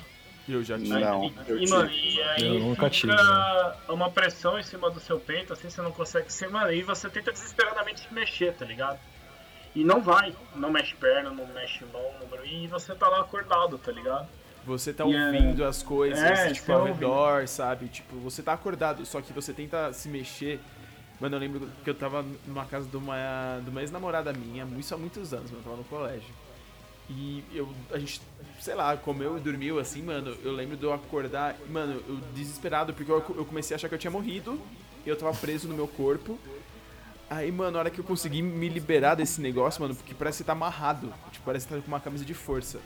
Eu 0.48 0.62
já 0.62 0.76
tive. 0.76 0.88
Não, 0.90 1.24
e, 1.24 1.34
eu 1.48 1.58
e, 1.62 1.68
mano, 1.68 1.90
e 1.90 2.22
aí 2.22 2.46
Eu 2.46 2.60
nunca 2.60 2.88
fica 2.88 2.90
tive, 2.90 3.12
né? 3.14 3.74
uma 3.88 4.10
pressão 4.10 4.58
em 4.58 4.62
cima 4.62 4.90
do 4.90 4.98
seu 5.00 5.18
peito, 5.20 5.52
assim, 5.52 5.68
você 5.70 5.80
não 5.82 5.92
consegue 5.92 6.32
se 6.32 6.46
mano, 6.48 6.72
e 6.72 6.82
você 6.82 7.08
tenta 7.08 7.32
desesperadamente 7.32 8.00
se 8.00 8.12
mexer, 8.14 8.54
tá 8.54 8.64
ligado? 8.64 8.98
E 9.74 9.84
não 9.84 10.00
vai, 10.00 10.34
não 10.54 10.70
mexe 10.70 10.94
perna, 10.96 11.30
não 11.30 11.46
mexe 11.48 11.84
mão, 11.86 12.02
não- 12.20 12.44
e 12.44 12.66
você 12.68 12.94
tá 12.94 13.08
lá 13.08 13.20
acordado, 13.20 13.76
tá 13.78 13.92
ligado? 13.92 14.28
Você 14.64 14.92
tá 14.92 15.04
é- 15.04 15.06
ouvindo 15.06 15.64
as 15.64 15.82
coisas, 15.82 16.18
É, 16.22 16.52
tipo, 16.52 16.72
ao 16.72 16.80
ouve. 16.80 16.92
redor, 16.92 17.46
sabe? 17.46 17.88
Tipo, 17.88 18.16
você 18.16 18.42
tá 18.42 18.52
acordado, 18.52 19.04
só 19.06 19.20
que 19.20 19.32
você 19.32 19.52
tenta 19.52 19.92
se 19.92 20.08
mexer. 20.08 20.60
Mano, 21.20 21.36
eu 21.36 21.40
lembro 21.40 21.68
que 21.82 21.88
eu 21.88 21.94
tava 21.94 22.24
numa 22.46 22.66
casa 22.66 22.86
de 22.86 22.96
uma, 22.96 23.60
de 23.64 23.70
uma 23.70 23.80
ex-namorada 23.80 24.32
minha, 24.32 24.66
muito, 24.66 24.94
há 24.94 24.98
muitos 24.98 25.32
anos, 25.32 25.50
mano, 25.50 25.60
eu 25.60 25.64
tava 25.64 25.76
no 25.76 25.84
colégio. 25.84 26.34
E 27.08 27.42
eu, 27.54 27.72
a 27.92 27.98
gente, 27.98 28.20
sei 28.60 28.74
lá, 28.74 28.96
comeu 28.96 29.38
e 29.38 29.40
dormiu 29.40 29.78
assim, 29.78 30.02
mano. 30.02 30.36
Eu 30.42 30.52
lembro 30.52 30.76
de 30.76 30.84
eu 30.84 30.92
acordar, 30.92 31.56
mano, 31.70 32.02
eu 32.08 32.16
desesperado, 32.34 32.92
porque 32.92 33.10
eu, 33.10 33.24
eu 33.36 33.44
comecei 33.44 33.74
a 33.74 33.76
achar 33.76 33.88
que 33.88 33.94
eu 33.94 33.98
tinha 33.98 34.10
morrido, 34.10 34.60
eu 35.06 35.16
tava 35.16 35.32
preso 35.36 35.68
no 35.68 35.74
meu 35.74 35.86
corpo. 35.86 36.38
Aí, 37.30 37.50
mano, 37.50 37.72
na 37.72 37.78
hora 37.78 37.90
que 37.90 37.98
eu 37.98 38.04
consegui 38.04 38.42
me 38.42 38.68
liberar 38.68 39.14
desse 39.14 39.40
negócio, 39.40 39.80
mano, 39.80 39.94
porque 39.94 40.14
parece 40.14 40.38
que 40.38 40.44
tá 40.44 40.52
amarrado. 40.52 41.12
Tipo, 41.32 41.44
parece 41.44 41.66
que 41.66 41.74
tá 41.74 41.80
com 41.80 41.88
uma 41.88 42.00
camisa 42.00 42.24
de 42.24 42.34
força. 42.34 42.78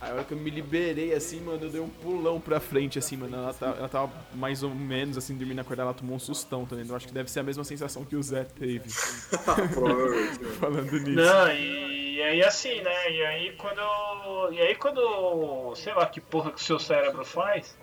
Aí 0.00 0.10
a 0.10 0.14
hora 0.14 0.24
que 0.24 0.32
eu 0.32 0.38
me 0.38 0.50
liberei, 0.50 1.14
assim, 1.14 1.40
mano, 1.40 1.64
eu 1.64 1.70
dei 1.70 1.80
um 1.80 1.88
pulão 1.88 2.40
pra 2.40 2.60
frente, 2.60 2.98
assim, 2.98 3.16
mano. 3.16 3.36
Ela, 3.36 3.54
tá, 3.54 3.66
ela 3.78 3.88
tava 3.88 4.12
mais 4.34 4.62
ou 4.62 4.70
menos, 4.70 5.16
assim, 5.16 5.36
dormindo 5.36 5.60
acordar, 5.60 5.84
ela 5.84 5.94
tomou 5.94 6.16
um 6.16 6.18
sustão 6.18 6.66
também. 6.66 6.86
Eu 6.86 6.94
acho 6.94 7.06
que 7.06 7.14
deve 7.14 7.30
ser 7.30 7.40
a 7.40 7.42
mesma 7.42 7.64
sensação 7.64 8.04
que 8.04 8.14
o 8.16 8.22
Zé 8.22 8.44
teve, 8.44 8.88
Provavelmente. 9.72 10.44
falando 10.58 10.92
nisso. 10.92 11.10
Não, 11.12 11.48
e, 11.52 12.16
e 12.16 12.22
aí 12.22 12.42
assim, 12.42 12.80
né? 12.82 13.10
E 13.12 13.24
aí 13.24 13.52
quando. 13.56 14.52
E 14.52 14.60
aí 14.60 14.74
quando. 14.74 15.74
Sei 15.76 15.94
lá 15.94 16.06
que 16.06 16.20
porra 16.20 16.50
que 16.50 16.60
o 16.60 16.64
seu 16.64 16.78
cérebro 16.78 17.24
faz, 17.24 17.76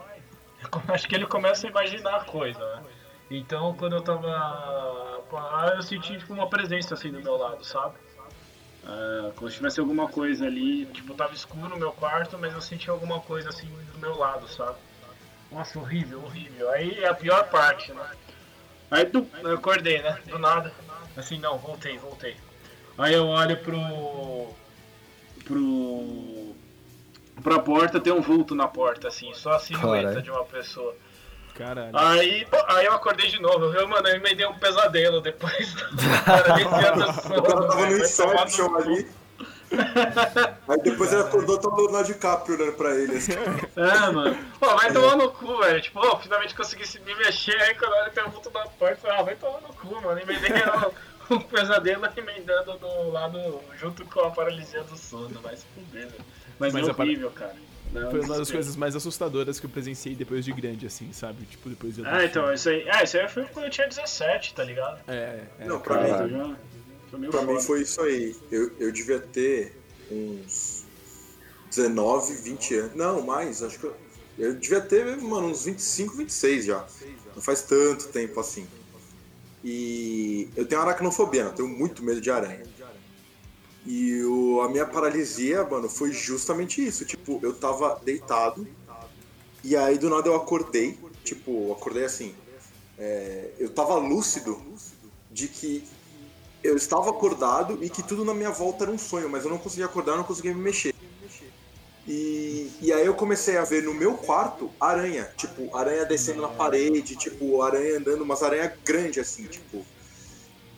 eu 0.87 0.93
acho 0.93 1.07
que 1.07 1.15
ele 1.15 1.25
começa 1.25 1.65
a 1.65 1.69
imaginar 1.69 2.17
a 2.17 2.23
coisa, 2.23 2.59
né? 2.59 2.83
Então 3.31 3.73
quando 3.75 3.95
eu 3.95 4.01
tava 4.01 5.21
eu 5.75 5.81
senti 5.81 6.17
tipo 6.17 6.33
uma 6.33 6.47
presença 6.49 6.93
assim 6.93 7.11
do 7.11 7.21
meu 7.21 7.37
lado, 7.37 7.63
sabe? 7.63 7.95
Ah, 8.85 9.31
como 9.35 9.49
se 9.49 9.57
tivesse 9.57 9.79
alguma 9.79 10.07
coisa 10.07 10.45
ali, 10.45 10.85
tipo, 10.87 11.13
tava 11.13 11.33
escuro 11.33 11.69
no 11.69 11.77
meu 11.77 11.91
quarto, 11.91 12.37
mas 12.37 12.53
eu 12.53 12.61
senti 12.61 12.89
alguma 12.89 13.19
coisa 13.19 13.49
assim 13.49 13.67
do 13.93 13.99
meu 13.99 14.17
lado, 14.17 14.47
sabe? 14.47 14.77
Nossa, 15.51 15.77
horrível, 15.79 16.23
horrível. 16.23 16.69
Aí 16.71 16.99
é 16.99 17.07
a 17.07 17.13
pior 17.13 17.49
parte, 17.49 17.91
né? 17.93 18.09
Aí 18.89 19.05
tu, 19.05 19.27
eu 19.43 19.55
acordei, 19.55 20.01
né? 20.01 20.17
Do 20.27 20.39
nada. 20.39 20.73
Assim, 21.15 21.37
não, 21.37 21.57
voltei, 21.57 21.97
voltei. 21.97 22.35
Aí 22.97 23.13
eu 23.13 23.27
olho 23.27 23.57
pro. 23.57 24.49
pro. 25.43 26.55
pra 27.43 27.59
porta, 27.59 27.99
tem 27.99 28.13
um 28.13 28.21
vulto 28.21 28.55
na 28.55 28.67
porta, 28.67 29.07
assim, 29.09 29.33
só 29.33 29.51
a 29.51 29.59
silhueta 29.59 30.07
Caralho. 30.07 30.21
de 30.21 30.31
uma 30.31 30.45
pessoa. 30.45 30.95
Caralho. 31.61 31.91
Aí, 31.93 32.45
pô, 32.45 32.57
aí 32.67 32.85
eu 32.85 32.93
acordei 32.93 33.29
de 33.29 33.41
novo, 33.41 33.65
eu, 33.65 33.87
mano, 33.87 34.07
eu 34.07 34.19
me 34.21 34.33
dei 34.35 34.45
um 34.45 34.57
pesadelo 34.57 35.21
depois. 35.21 35.73
Cara, 36.25 36.55
nem 36.55 36.67
tinha 36.67 36.95
noção, 36.95 37.37
O 37.37 37.41
cara 37.43 37.67
tava 37.67 37.85
no 37.87 37.97
Inception 37.97 38.75
ali. 38.75 39.07
Aí 40.67 40.77
depois 40.83 41.13
ele 41.13 41.21
acordou, 41.21 41.57
tava 41.57 41.75
o 41.75 41.81
Leonardo 41.85 42.07
DiCaprio 42.07 42.55
olhando 42.59 42.73
pra 42.75 42.89
ele. 42.93 43.15
Assim. 43.17 43.31
É, 43.31 44.11
mano. 44.11 44.37
Pô, 44.59 44.67
vai 44.75 44.91
tomar 44.91 45.15
no 45.15 45.31
cu, 45.31 45.57
velho. 45.59 45.81
Tipo, 45.81 45.99
ó, 45.99 46.19
finalmente 46.19 46.53
consegui 46.53 46.85
se- 46.85 46.99
me 46.99 47.15
mexer, 47.15 47.55
aí 47.61 47.73
quando 47.75 47.93
eu 47.95 48.11
tem 48.11 48.23
vulto 48.25 48.51
na 48.53 48.65
porta, 48.65 48.93
eu 48.93 48.97
falei, 48.97 49.17
ah, 49.17 49.23
vai 49.23 49.35
tomar 49.35 49.61
no 49.61 49.69
cu, 49.69 50.01
mano. 50.01 50.19
Emendei 50.19 50.51
um, 51.31 51.35
um 51.35 51.39
pesadelo 51.39 52.05
emendando 52.17 52.77
do 52.77 53.11
lado 53.11 53.61
junto 53.79 54.03
com 54.05 54.19
a 54.19 54.31
paralisia 54.31 54.83
do 54.83 54.97
sono, 54.97 55.39
vai 55.41 55.55
se 55.55 55.65
fuder, 55.73 56.07
velho. 56.09 56.25
Mas, 56.59 56.73
Mas 56.73 56.87
é 56.87 56.91
a 56.91 56.93
par- 56.93 57.05
horrível, 57.05 57.31
cara. 57.31 57.55
Não, 57.93 58.09
Foi 58.09 58.21
uma 58.21 58.37
das 58.37 58.49
coisas 58.49 58.75
mais 58.75 58.95
assustadoras 58.95 59.59
que 59.59 59.65
eu 59.65 59.69
presenciei 59.69 60.15
depois 60.15 60.45
de 60.45 60.53
grande, 60.53 60.85
assim, 60.85 61.11
sabe? 61.11 61.45
Tipo, 61.45 61.69
depois 61.69 61.95
de 61.95 62.05
Ah, 62.05 62.23
então, 62.23 62.53
isso 62.53 62.69
aí. 62.69 62.87
Ah, 62.89 63.03
isso 63.03 63.17
aí 63.17 63.27
foi 63.27 63.43
quando 63.45 63.65
eu 63.65 63.71
tinha 63.71 63.87
17, 63.87 64.53
tá 64.53 64.63
ligado? 64.63 65.01
É, 65.07 65.41
é. 65.59 65.65
Não, 65.65 65.79
pra 65.79 66.07
Então 66.07 66.27
mim, 66.27 66.31
já. 66.31 66.55
Pra 67.09 67.19
mim 67.19 67.31
foda. 67.31 67.59
foi 67.61 67.81
isso 67.81 68.01
aí. 68.01 68.35
Eu, 68.49 68.71
eu 68.79 68.91
devia 68.91 69.19
ter 69.19 69.75
uns 70.09 70.85
19, 71.69 72.33
20 72.35 72.75
anos. 72.75 72.95
Não, 72.95 73.21
mais, 73.21 73.61
acho 73.61 73.77
que 73.77 73.85
eu, 73.85 73.95
eu 74.39 74.53
devia 74.55 74.79
ter, 74.79 75.17
mano, 75.17 75.47
uns 75.47 75.65
25, 75.65 76.15
26 76.15 76.65
já. 76.65 76.85
Não 77.35 77.41
faz 77.41 77.61
tanto 77.63 78.07
tempo 78.07 78.39
assim. 78.39 78.65
E 79.63 80.49
eu 80.55 80.65
tenho 80.65 80.81
aracnofobia, 80.81 81.43
né? 81.43 81.49
eu 81.49 81.53
tenho 81.53 81.67
muito 81.67 82.03
medo 82.03 82.19
de 82.21 82.31
aranha. 82.31 82.63
E 83.85 84.23
o, 84.23 84.61
a 84.61 84.69
minha 84.69 84.85
paralisia, 84.85 85.63
mano, 85.63 85.89
foi 85.89 86.11
justamente 86.11 86.85
isso. 86.85 87.03
Tipo, 87.05 87.39
eu 87.41 87.53
tava 87.53 87.99
deitado 88.03 88.67
e 89.63 89.75
aí 89.75 89.97
do 89.97 90.09
nada 90.09 90.27
eu 90.27 90.35
acordei. 90.35 90.97
Tipo, 91.23 91.71
acordei 91.73 92.05
assim. 92.05 92.35
é, 92.97 93.51
eu 93.59 93.69
tava 93.69 93.95
lúcido 93.95 94.61
de 95.31 95.47
que 95.47 95.83
eu 96.63 96.75
estava 96.75 97.09
acordado 97.09 97.83
e 97.83 97.89
que 97.89 98.03
tudo 98.03 98.23
na 98.23 98.33
minha 98.33 98.51
volta 98.51 98.83
era 98.83 98.91
um 98.91 98.97
sonho, 98.97 99.29
mas 99.29 99.43
eu 99.43 99.49
não 99.49 99.57
conseguia 99.57 99.85
acordar, 99.85 100.13
eu 100.13 100.17
não 100.17 100.23
conseguia 100.23 100.53
me 100.53 100.61
mexer. 100.61 100.93
E, 102.07 102.71
e 102.81 102.91
aí 102.91 103.05
eu 103.05 103.13
comecei 103.13 103.57
a 103.57 103.63
ver 103.63 103.83
no 103.83 103.93
meu 103.93 104.15
quarto 104.15 104.69
aranha, 104.79 105.31
tipo, 105.37 105.75
aranha 105.75 106.05
descendo 106.05 106.41
na 106.41 106.47
parede, 106.47 107.15
tipo, 107.15 107.61
aranha 107.61 107.97
andando, 107.97 108.21
umas 108.21 108.43
aranha 108.43 108.75
grande 108.83 109.19
assim, 109.19 109.45
tipo. 109.45 109.85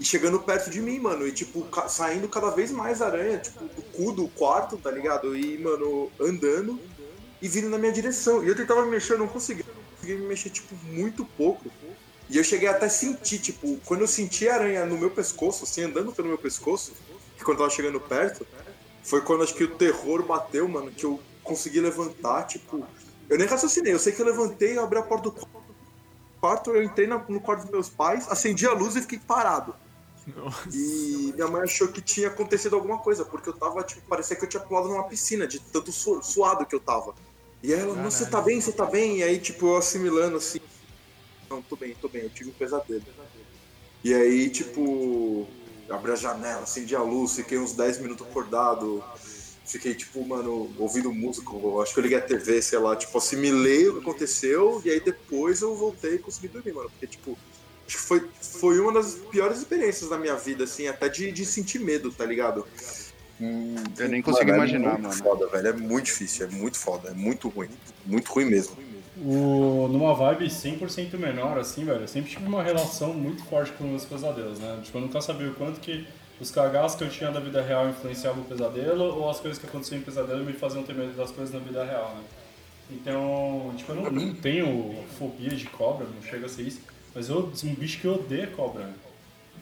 E 0.03 0.05
chegando 0.05 0.37
perto 0.37 0.69
de 0.69 0.81
mim, 0.81 0.99
mano, 0.99 1.25
e 1.25 1.31
tipo, 1.31 1.61
ca- 1.67 1.87
saindo 1.87 2.27
cada 2.27 2.49
vez 2.49 2.71
mais 2.71 3.01
aranha, 3.01 3.37
tipo, 3.37 3.63
do 3.63 3.81
cu 3.81 4.11
do 4.11 4.27
quarto, 4.27 4.75
tá 4.75 4.91
ligado? 4.91 5.33
E, 5.33 5.57
mano, 5.57 6.11
andando 6.19 6.77
e 7.41 7.47
vindo 7.47 7.69
na 7.69 7.77
minha 7.77 7.93
direção. 7.93 8.43
E 8.43 8.49
eu 8.49 8.53
tentava 8.53 8.83
me 8.83 8.91
mexer, 8.91 9.13
eu 9.13 9.19
não 9.19 9.29
conseguia, 9.29 9.63
eu 9.65 9.73
não 9.73 9.83
conseguia 9.93 10.17
me 10.17 10.27
mexer, 10.27 10.49
tipo, 10.49 10.75
muito 10.83 11.23
pouco. 11.23 11.71
E 12.29 12.37
eu 12.37 12.43
cheguei 12.43 12.67
até 12.67 12.87
a 12.87 12.89
sentir, 12.89 13.39
tipo, 13.39 13.79
quando 13.85 14.01
eu 14.01 14.07
senti 14.07 14.45
a 14.49 14.55
aranha 14.55 14.85
no 14.85 14.97
meu 14.97 15.09
pescoço, 15.09 15.63
assim, 15.63 15.83
andando 15.83 16.11
pelo 16.11 16.27
meu 16.27 16.37
pescoço, 16.37 16.91
que 17.37 17.43
quando 17.45 17.59
eu 17.59 17.63
tava 17.63 17.73
chegando 17.73 18.01
perto, 18.01 18.45
foi 19.05 19.21
quando 19.21 19.41
acho 19.45 19.55
que 19.55 19.63
o 19.63 19.73
terror 19.73 20.21
bateu, 20.25 20.67
mano, 20.67 20.91
que 20.91 21.05
eu 21.05 21.17
consegui 21.45 21.79
levantar, 21.79 22.43
tipo. 22.43 22.85
Eu 23.29 23.37
nem 23.37 23.47
raciocinei, 23.47 23.93
eu 23.93 23.99
sei 23.99 24.11
que 24.11 24.21
eu 24.21 24.25
levantei, 24.25 24.77
abri 24.77 24.99
a 24.99 25.01
porta 25.01 25.29
do 25.29 25.47
quarto, 26.41 26.71
eu 26.71 26.83
entrei 26.83 27.07
no 27.07 27.39
quarto 27.39 27.61
dos 27.61 27.71
meus 27.71 27.87
pais, 27.87 28.27
acendi 28.29 28.67
a 28.67 28.73
luz 28.73 28.97
e 28.97 29.01
fiquei 29.01 29.17
parado. 29.17 29.73
Nossa. 30.27 30.69
E 30.73 31.31
minha 31.33 31.47
mãe 31.47 31.63
achou 31.63 31.87
que 31.89 32.01
tinha 32.01 32.27
acontecido 32.29 32.75
alguma 32.75 32.97
coisa, 32.99 33.25
porque 33.25 33.49
eu 33.49 33.53
tava, 33.53 33.83
tipo, 33.83 34.01
parecia 34.07 34.35
que 34.35 34.45
eu 34.45 34.49
tinha 34.49 34.63
pulado 34.63 34.87
numa 34.87 35.03
piscina, 35.03 35.45
de 35.45 35.59
tanto 35.59 35.91
su- 35.91 36.21
suado 36.21 36.65
que 36.65 36.75
eu 36.75 36.79
tava. 36.79 37.13
E 37.61 37.73
aí 37.73 37.79
ela, 37.79 37.95
nossa, 37.95 38.25
você 38.25 38.29
tá 38.29 38.41
bem, 38.41 38.59
você 38.59 38.71
tá 38.71 38.85
bem? 38.85 39.19
E 39.19 39.23
aí, 39.23 39.39
tipo, 39.39 39.67
eu 39.67 39.77
assimilando 39.77 40.37
assim. 40.37 40.59
Não, 41.49 41.61
tô 41.61 41.75
bem, 41.75 41.95
tô 42.01 42.07
bem, 42.07 42.23
eu 42.23 42.29
tive 42.29 42.49
um 42.49 42.53
pesadelo. 42.53 43.03
E 44.03 44.13
aí, 44.13 44.49
tipo, 44.49 45.47
abri 45.89 46.11
a 46.11 46.15
janela, 46.15 46.63
acendi 46.63 46.95
a 46.95 47.01
luz, 47.01 47.35
fiquei 47.35 47.57
uns 47.57 47.73
10 47.73 47.99
minutos 47.99 48.27
acordado. 48.27 49.03
Fiquei, 49.65 49.95
tipo, 49.95 50.25
mano, 50.25 50.73
ouvindo 50.77 51.13
música, 51.13 51.49
acho 51.81 51.93
que 51.93 51.99
eu 51.99 52.03
liguei 52.03 52.17
a 52.17 52.21
TV, 52.21 52.61
sei 52.61 52.79
lá, 52.79 52.95
tipo, 52.97 53.17
assimilei 53.17 53.87
o 53.87 53.93
que 53.93 53.99
aconteceu, 54.01 54.81
e 54.83 54.89
aí 54.89 54.99
depois 54.99 55.61
eu 55.61 55.73
voltei 55.73 56.15
e 56.15 56.19
consegui 56.19 56.49
dormir, 56.49 56.73
mano. 56.73 56.89
Porque, 56.89 57.07
tipo, 57.07 57.37
acho 57.87 57.97
que 57.97 58.03
foi, 58.03 58.29
foi 58.41 58.79
uma 58.79 58.93
das 58.93 59.15
piores 59.31 59.57
experiências 59.59 60.09
da 60.09 60.17
minha 60.17 60.35
vida, 60.35 60.63
assim, 60.63 60.87
até 60.87 61.09
de, 61.09 61.31
de 61.31 61.45
sentir 61.45 61.79
medo, 61.79 62.11
tá 62.11 62.25
ligado? 62.25 62.65
Hum, 63.41 63.75
Eu 63.97 64.09
nem 64.09 64.21
consigo 64.21 64.45
mano, 64.51 64.57
imaginar, 64.63 64.95
é 64.95 64.97
muito 64.97 65.03
mano. 65.03 65.23
foda, 65.23 65.47
velho. 65.47 65.67
É 65.67 65.73
muito 65.73 66.05
difícil, 66.05 66.45
é 66.45 66.49
muito 66.49 66.77
foda, 66.77 67.09
é 67.09 67.13
muito 67.13 67.49
ruim. 67.49 67.69
Muito 68.05 68.31
ruim 68.31 68.45
mesmo. 68.45 68.77
O, 69.17 69.87
numa 69.91 70.13
vibe 70.13 70.45
100% 70.47 71.17
menor, 71.17 71.57
assim, 71.59 71.83
velho, 71.85 72.01
eu 72.01 72.07
sempre 72.07 72.31
tive 72.31 72.45
uma 72.45 72.63
relação 72.63 73.13
muito 73.13 73.43
forte 73.45 73.71
com 73.73 73.93
os 73.95 74.05
pesadelos, 74.05 74.59
né? 74.59 74.79
Tipo, 74.83 74.97
eu 74.97 75.01
nunca 75.01 75.21
sabia 75.21 75.49
o 75.49 75.53
quanto 75.55 75.79
que 75.79 76.07
os 76.39 76.49
cagaços 76.49 76.97
que 76.97 77.03
eu 77.03 77.09
tinha 77.09 77.31
da 77.31 77.39
vida 77.39 77.61
real 77.61 77.89
influenciavam 77.89 78.41
o 78.41 78.45
pesadelo 78.45 79.03
ou 79.03 79.29
as 79.29 79.39
coisas 79.39 79.59
que 79.59 79.67
aconteciam 79.67 79.99
em 79.99 80.03
pesadelo 80.03 80.43
me 80.43 80.53
faziam 80.53 80.83
ter 80.83 80.93
medo 80.95 81.13
das 81.15 81.31
coisas 81.31 81.53
na 81.53 81.59
vida 81.59 81.83
real, 81.83 82.15
né? 82.15 82.23
Então, 82.91 83.73
tipo, 83.77 83.91
eu 83.91 83.95
não, 83.95 84.11
não 84.11 84.33
tenho 84.35 84.95
fobia 85.17 85.49
de 85.51 85.65
cobra, 85.67 86.05
não 86.05 86.21
chega 86.21 86.45
a 86.45 86.49
ser 86.49 86.63
isso, 86.63 86.81
mas 87.13 87.29
eu 87.29 87.51
sou 87.53 87.69
um 87.69 87.75
bicho 87.75 87.99
que 87.99 88.07
odeia 88.07 88.47
cobra, 88.47 88.85
né? 88.85 88.93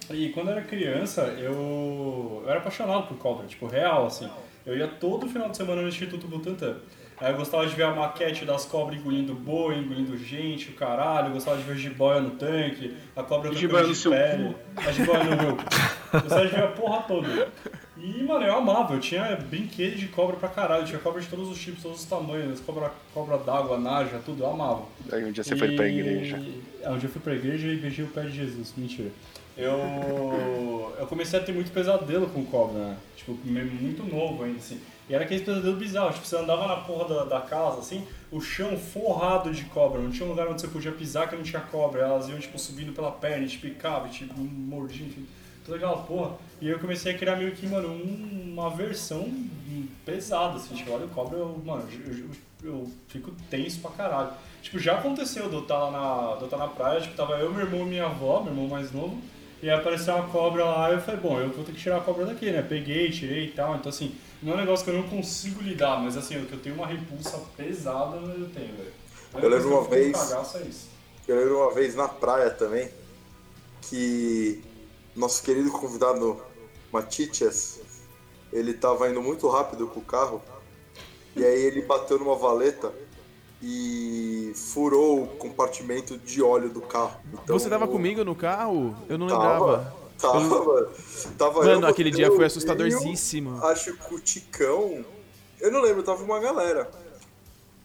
E 0.10 0.30
quando 0.30 0.47
eu 0.47 0.54
era 0.54 0.62
criança, 0.62 1.22
eu, 1.38 2.41
eu 2.43 2.49
era 2.49 2.60
apaixonado 2.60 3.08
por 3.08 3.18
cobra, 3.18 3.47
tipo, 3.47 3.68
real, 3.68 4.08
assim. 4.08 4.30
Eu 4.66 4.78
ia 4.78 4.88
todo 4.88 5.28
final 5.28 5.49
de 5.49 5.58
semana 5.58 5.82
no 5.82 5.88
Instituto 5.88 6.28
Butantan. 6.28 6.78
Aí 7.22 7.32
eu 7.32 7.38
gostava 7.38 7.68
de 7.68 7.76
ver 7.76 7.84
a 7.84 7.91
maquete 7.91 8.45
das 8.45 8.66
cobras 8.66 8.99
engolindo 8.99 9.36
boi, 9.36 9.78
engolindo 9.78 10.18
gente, 10.18 10.70
o 10.70 10.74
caralho. 10.74 11.28
Eu 11.28 11.34
gostava 11.34 11.58
de 11.58 11.64
ver 11.64 11.78
jiboia 11.78 12.20
no 12.20 12.32
tanque, 12.32 12.95
a 13.16 13.22
cobra 13.22 13.52
trocando 13.52 13.93
de 13.93 14.10
pele, 14.10 14.56
a 14.76 14.91
jiboia 14.91 15.24
no 15.24 15.38
meu. 15.38 15.58
Eu 16.14 16.22
gostava 16.22 16.45
de 16.47 16.56
ver 16.56 16.64
a 16.64 16.68
porra 16.70 17.04
toda. 17.04 17.52
E, 18.04 18.24
mano, 18.24 18.43
eu 18.43 18.56
amava. 18.56 18.95
Eu 18.95 18.99
tinha 18.99 19.36
brinquedo 19.36 19.95
de 19.95 20.08
cobra 20.08 20.36
pra 20.36 20.49
caralho. 20.49 20.82
Eu 20.82 20.88
tinha 20.88 20.99
cobra 20.99 21.22
de 21.22 21.28
todos 21.28 21.49
os 21.49 21.60
tipos, 21.60 21.84
todos 21.84 21.99
os 21.99 22.06
tamanhos. 22.06 22.60
Cobra, 22.60 22.91
cobra 23.14 23.38
d'água, 23.38 23.80
naja, 23.80 24.20
tudo. 24.26 24.43
Eu 24.43 24.49
amava. 24.49 24.84
Aí 25.12 25.24
um 25.24 25.32
dia 25.32 25.43
você 25.43 25.56
foi 25.56 25.76
pra 25.76 25.88
igreja. 25.88 26.43
É, 26.82 26.89
um 26.89 26.97
dia 26.97 27.08
eu 27.08 27.12
fui 27.12 27.22
pra 27.22 27.36
igreja 27.36 27.68
e 27.68 27.78
beijei 27.78 28.04
o 28.04 28.08
pé 28.08 28.24
de 28.24 28.32
Jesus. 28.32 28.74
Mentira. 28.76 29.12
Eu, 29.56 30.95
eu 30.97 31.06
comecei 31.08 31.38
a 31.38 31.43
ter 31.43 31.52
muito 31.52 31.72
pesadelo 31.72 32.28
com 32.28 32.43
cobra, 32.45 32.80
né? 32.80 32.97
Tipo, 33.16 33.38
muito 33.45 34.04
novo 34.04 34.43
ainda, 34.43 34.58
assim. 34.58 34.80
E 35.08 35.14
era 35.14 35.24
aquele 35.24 35.43
pesadelo 35.43 35.76
bizarro. 35.76 36.14
Tipo, 36.14 36.26
você 36.26 36.38
andava 36.38 36.68
na 36.68 36.78
porra 36.78 37.14
da, 37.14 37.26
da 37.26 37.41
casa, 37.41 37.80
assim, 37.80 38.08
o 38.32 38.41
chão 38.41 38.76
forrado 38.78 39.52
de 39.52 39.66
cobra. 39.66 40.02
Não 40.02 40.10
tinha 40.10 40.26
um 40.26 40.30
lugar 40.30 40.47
onde 40.47 40.62
você 40.62 40.68
podia 40.68 40.91
pisar 40.91 41.30
que 41.30 41.36
não 41.36 41.43
tinha 41.43 41.62
cobra. 41.62 42.02
Elas 42.02 42.30
iam, 42.30 42.39
tipo, 42.39 42.58
subindo 42.58 42.93
pela 42.93 43.12
perna, 43.12 43.45
e 43.45 43.49
te 43.49 43.60
picavam, 43.60 44.08
e 44.08 44.12
te 44.12 44.24
mordiam, 44.34 45.08
enfim. 45.08 45.28
Toda 45.66 45.78
aquela 45.78 45.97
porra. 45.97 46.38
E 46.62 46.70
eu 46.70 46.80
comecei 46.80 47.14
a 47.14 47.18
criar 47.18 47.36
meio 47.36 47.51
que, 47.53 47.66
mano, 47.68 47.89
um- 47.89 48.53
uma 48.53 48.70
versão 48.70 49.28
pesada, 50.05 50.57
assim. 50.57 50.76
Tipo, 50.76 50.91
olha, 50.91 51.07
cobra, 51.07 51.38
eu, 51.38 51.62
mano, 51.66 51.84
eu, 52.05 52.14
eu- 52.14 52.30
eu 52.64 52.91
fico 53.07 53.32
tenso 53.49 53.80
pra 53.80 53.91
caralho. 53.91 54.30
Tipo, 54.62 54.78
já 54.78 54.99
aconteceu 54.99 55.49
de 55.49 55.55
eu 55.55 55.62
estar 55.64 55.78
lá 55.80 55.91
na, 55.91 56.36
de 56.36 56.41
eu 56.41 56.45
estar 56.45 56.57
na 56.57 56.68
praia, 56.68 57.01
tipo, 57.01 57.16
tava 57.16 57.34
eu, 57.39 57.51
meu 57.51 57.66
irmão 57.66 57.82
e 57.82 57.89
minha 57.89 58.05
avó, 58.05 58.41
meu 58.41 58.53
irmão 58.53 58.68
mais 58.68 58.91
novo, 58.91 59.20
e 59.64 59.70
aí 59.70 59.76
apareceu 59.76 60.14
uma 60.16 60.28
cobra 60.28 60.64
lá, 60.66 60.91
e 60.91 60.93
eu 60.93 61.01
falei, 61.01 61.20
bom, 61.20 61.39
eu 61.39 61.49
vou 61.49 61.64
ter 61.64 61.72
que 61.72 61.80
tirar 61.80 61.97
a 61.97 62.01
cobra 62.01 62.26
daqui, 62.28 62.51
né? 62.51 62.62
Peguei, 62.62 63.09
tirei 63.09 63.45
e 63.45 63.51
tal, 63.51 63.76
então 63.76 63.89
assim, 63.89 64.14
não 64.43 64.53
é 64.53 64.55
um 64.55 64.59
negócio 64.59 64.86
que 64.86 64.91
eu 64.91 64.95
não 65.01 65.07
consigo 65.09 65.62
lidar, 65.64 65.99
mas 65.99 66.16
assim, 66.16 66.43
que 66.45 66.53
eu 66.53 66.59
tenho 66.59 66.76
uma 66.76 66.86
repulsa 66.86 67.39
pesada, 67.57 68.18
eu 68.18 68.49
tenho, 68.49 68.76
velho. 68.76 68.93
Única 69.34 69.45
Eu 69.47 69.49
lembro 69.49 69.70
uma 69.70 69.78
eu 69.80 69.84
vez- 69.89 70.18
cagaço 70.18 70.57
é 70.57 70.62
isso. 70.62 70.89
Eu 71.28 71.36
lembro 71.38 71.57
uma 71.59 71.74
vez 71.74 71.95
na 71.95 72.07
praia 72.07 72.49
também 72.51 72.89
que 73.82 74.62
nosso 75.16 75.41
querido 75.43 75.72
convidado 75.72 76.41
Matichas, 76.92 77.80
ele 78.52 78.74
tava 78.74 79.10
indo 79.10 79.22
muito 79.22 79.48
rápido 79.50 79.88
com 79.88 80.00
o 80.00 80.04
carro 80.04 80.42
e 81.36 81.44
aí 81.44 81.62
ele 81.64 81.82
bateu 81.82 82.20
numa 82.20 82.36
valeta 82.36 82.92
e 83.62 84.52
furou 84.56 85.24
o 85.24 85.28
compartimento 85.28 86.18
de 86.18 86.42
óleo 86.42 86.70
do 86.70 86.82
carro. 86.82 87.20
Então, 87.34 87.58
Você 87.58 87.70
tava 87.70 87.86
o- 87.86 87.88
comigo 87.88 88.24
no 88.24 88.36
carro? 88.36 88.96
Eu 89.08 89.18
não 89.18 89.28
Tava, 89.28 89.44
lembrava. 89.54 89.96
tava, 90.20 90.39
mano. 90.66 90.89
Tava 91.38 91.60
eu, 91.60 91.66
Mano, 91.76 91.88
aquele 91.88 92.10
dia 92.12 92.28
foi 92.28 92.42
eu, 92.42 92.46
assustadorzíssimo. 92.48 93.64
Acho 93.66 93.94
que 93.96 94.14
o 94.16 94.20
Ticão. 94.20 95.06
Eu 95.60 95.72
não 95.72 95.80
lembro, 95.82 96.02
tava 96.02 96.24
uma 96.24 96.39
galera. 96.39 96.89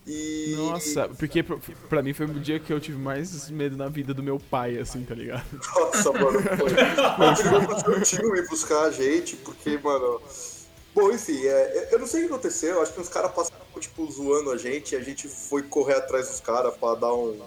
E. 0.07 0.53
Nossa, 0.55 1.09
porque 1.09 1.43
pra, 1.43 2.01
mim 2.01 2.13
foi 2.13 2.25
o 2.27 2.33
dia 2.39 2.59
que 2.59 2.71
eu 2.71 2.79
tive 2.79 2.97
mais 2.97 3.49
medo 3.49 3.75
na 3.75 3.89
vida 3.89 4.13
do 4.13 4.23
meu 4.23 4.39
pai, 4.39 4.77
assim, 4.77 5.03
tá 5.03 5.13
ligado? 5.13 5.43
Nossa, 5.75 6.13
mano, 6.13 6.39
foi. 6.41 7.93
Eu 7.93 8.01
tive 8.01 8.21
que 8.21 8.37
ir 8.39 8.47
buscar 8.47 8.83
a 8.83 8.91
gente, 8.91 9.35
porque, 9.35 9.77
mano. 9.77 10.21
Bom, 10.95 11.11
enfim, 11.11 11.45
é, 11.45 11.89
eu 11.91 11.99
não 11.99 12.07
sei 12.07 12.21
o 12.21 12.27
que 12.27 12.33
aconteceu. 12.33 12.81
Acho 12.81 12.93
que 12.93 13.01
os 13.01 13.09
caras 13.09 13.31
passaram, 13.33 13.61
tipo, 13.79 14.09
zoando 14.09 14.49
a 14.49 14.57
gente 14.57 14.93
e 14.93 14.95
a 14.95 15.01
gente 15.01 15.27
foi 15.27 15.61
correr 15.61 15.95
atrás 15.95 16.29
dos 16.29 16.39
caras 16.39 16.73
pra 16.77 16.95
dar 16.95 17.13
um. 17.13 17.37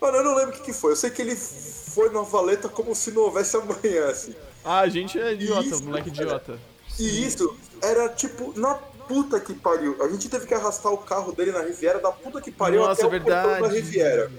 Mano, 0.00 0.16
eu 0.16 0.24
não 0.24 0.36
lembro 0.36 0.54
o 0.54 0.56
que, 0.56 0.62
que 0.62 0.72
foi. 0.72 0.92
Eu 0.92 0.96
sei 0.96 1.10
que 1.10 1.20
ele 1.20 1.34
foi 1.34 2.10
na 2.10 2.22
valeta 2.22 2.68
como 2.68 2.94
se 2.94 3.10
não 3.10 3.22
houvesse 3.22 3.56
amanhã, 3.56 4.08
assim. 4.08 4.34
Ah, 4.64 4.80
a 4.80 4.88
gente 4.88 5.18
é 5.18 5.32
idiota, 5.32 5.66
Isso, 5.66 5.84
moleque 5.84 6.08
idiota. 6.10 6.58
E 6.98 7.26
isso 7.26 7.58
era 7.82 8.08
tipo 8.10 8.58
na 8.58 8.78
puta 9.10 9.40
que 9.40 9.52
pariu. 9.52 9.96
A 10.00 10.08
gente 10.08 10.28
teve 10.28 10.46
que 10.46 10.54
arrastar 10.54 10.92
o 10.92 10.98
carro 10.98 11.32
dele 11.32 11.50
na 11.50 11.62
Riviera 11.62 11.98
da 11.98 12.12
puta 12.12 12.40
que 12.40 12.52
pariu 12.52 12.82
Nossa, 12.82 13.04
até 13.04 13.16
o 13.16 13.20
portão 13.20 13.26
da 13.28 13.46
verdade. 13.46 13.74
Riviera. 13.74 14.30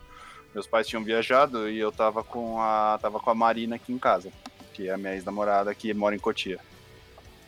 Meus 0.54 0.66
pais 0.66 0.88
tinham 0.88 1.04
viajado 1.04 1.68
e 1.68 1.78
eu 1.78 1.92
tava 1.92 2.24
com 2.24 2.58
a. 2.60 2.98
tava 3.00 3.20
com 3.20 3.28
a 3.30 3.34
Marina 3.34 3.76
aqui 3.76 3.92
em 3.92 3.98
casa. 3.98 4.32
Que 4.80 4.88
é 4.88 4.94
a 4.94 4.96
minha 4.96 5.12
ex-namorada 5.12 5.74
que 5.74 5.92
mora 5.92 6.16
em 6.16 6.18
Cotia. 6.18 6.58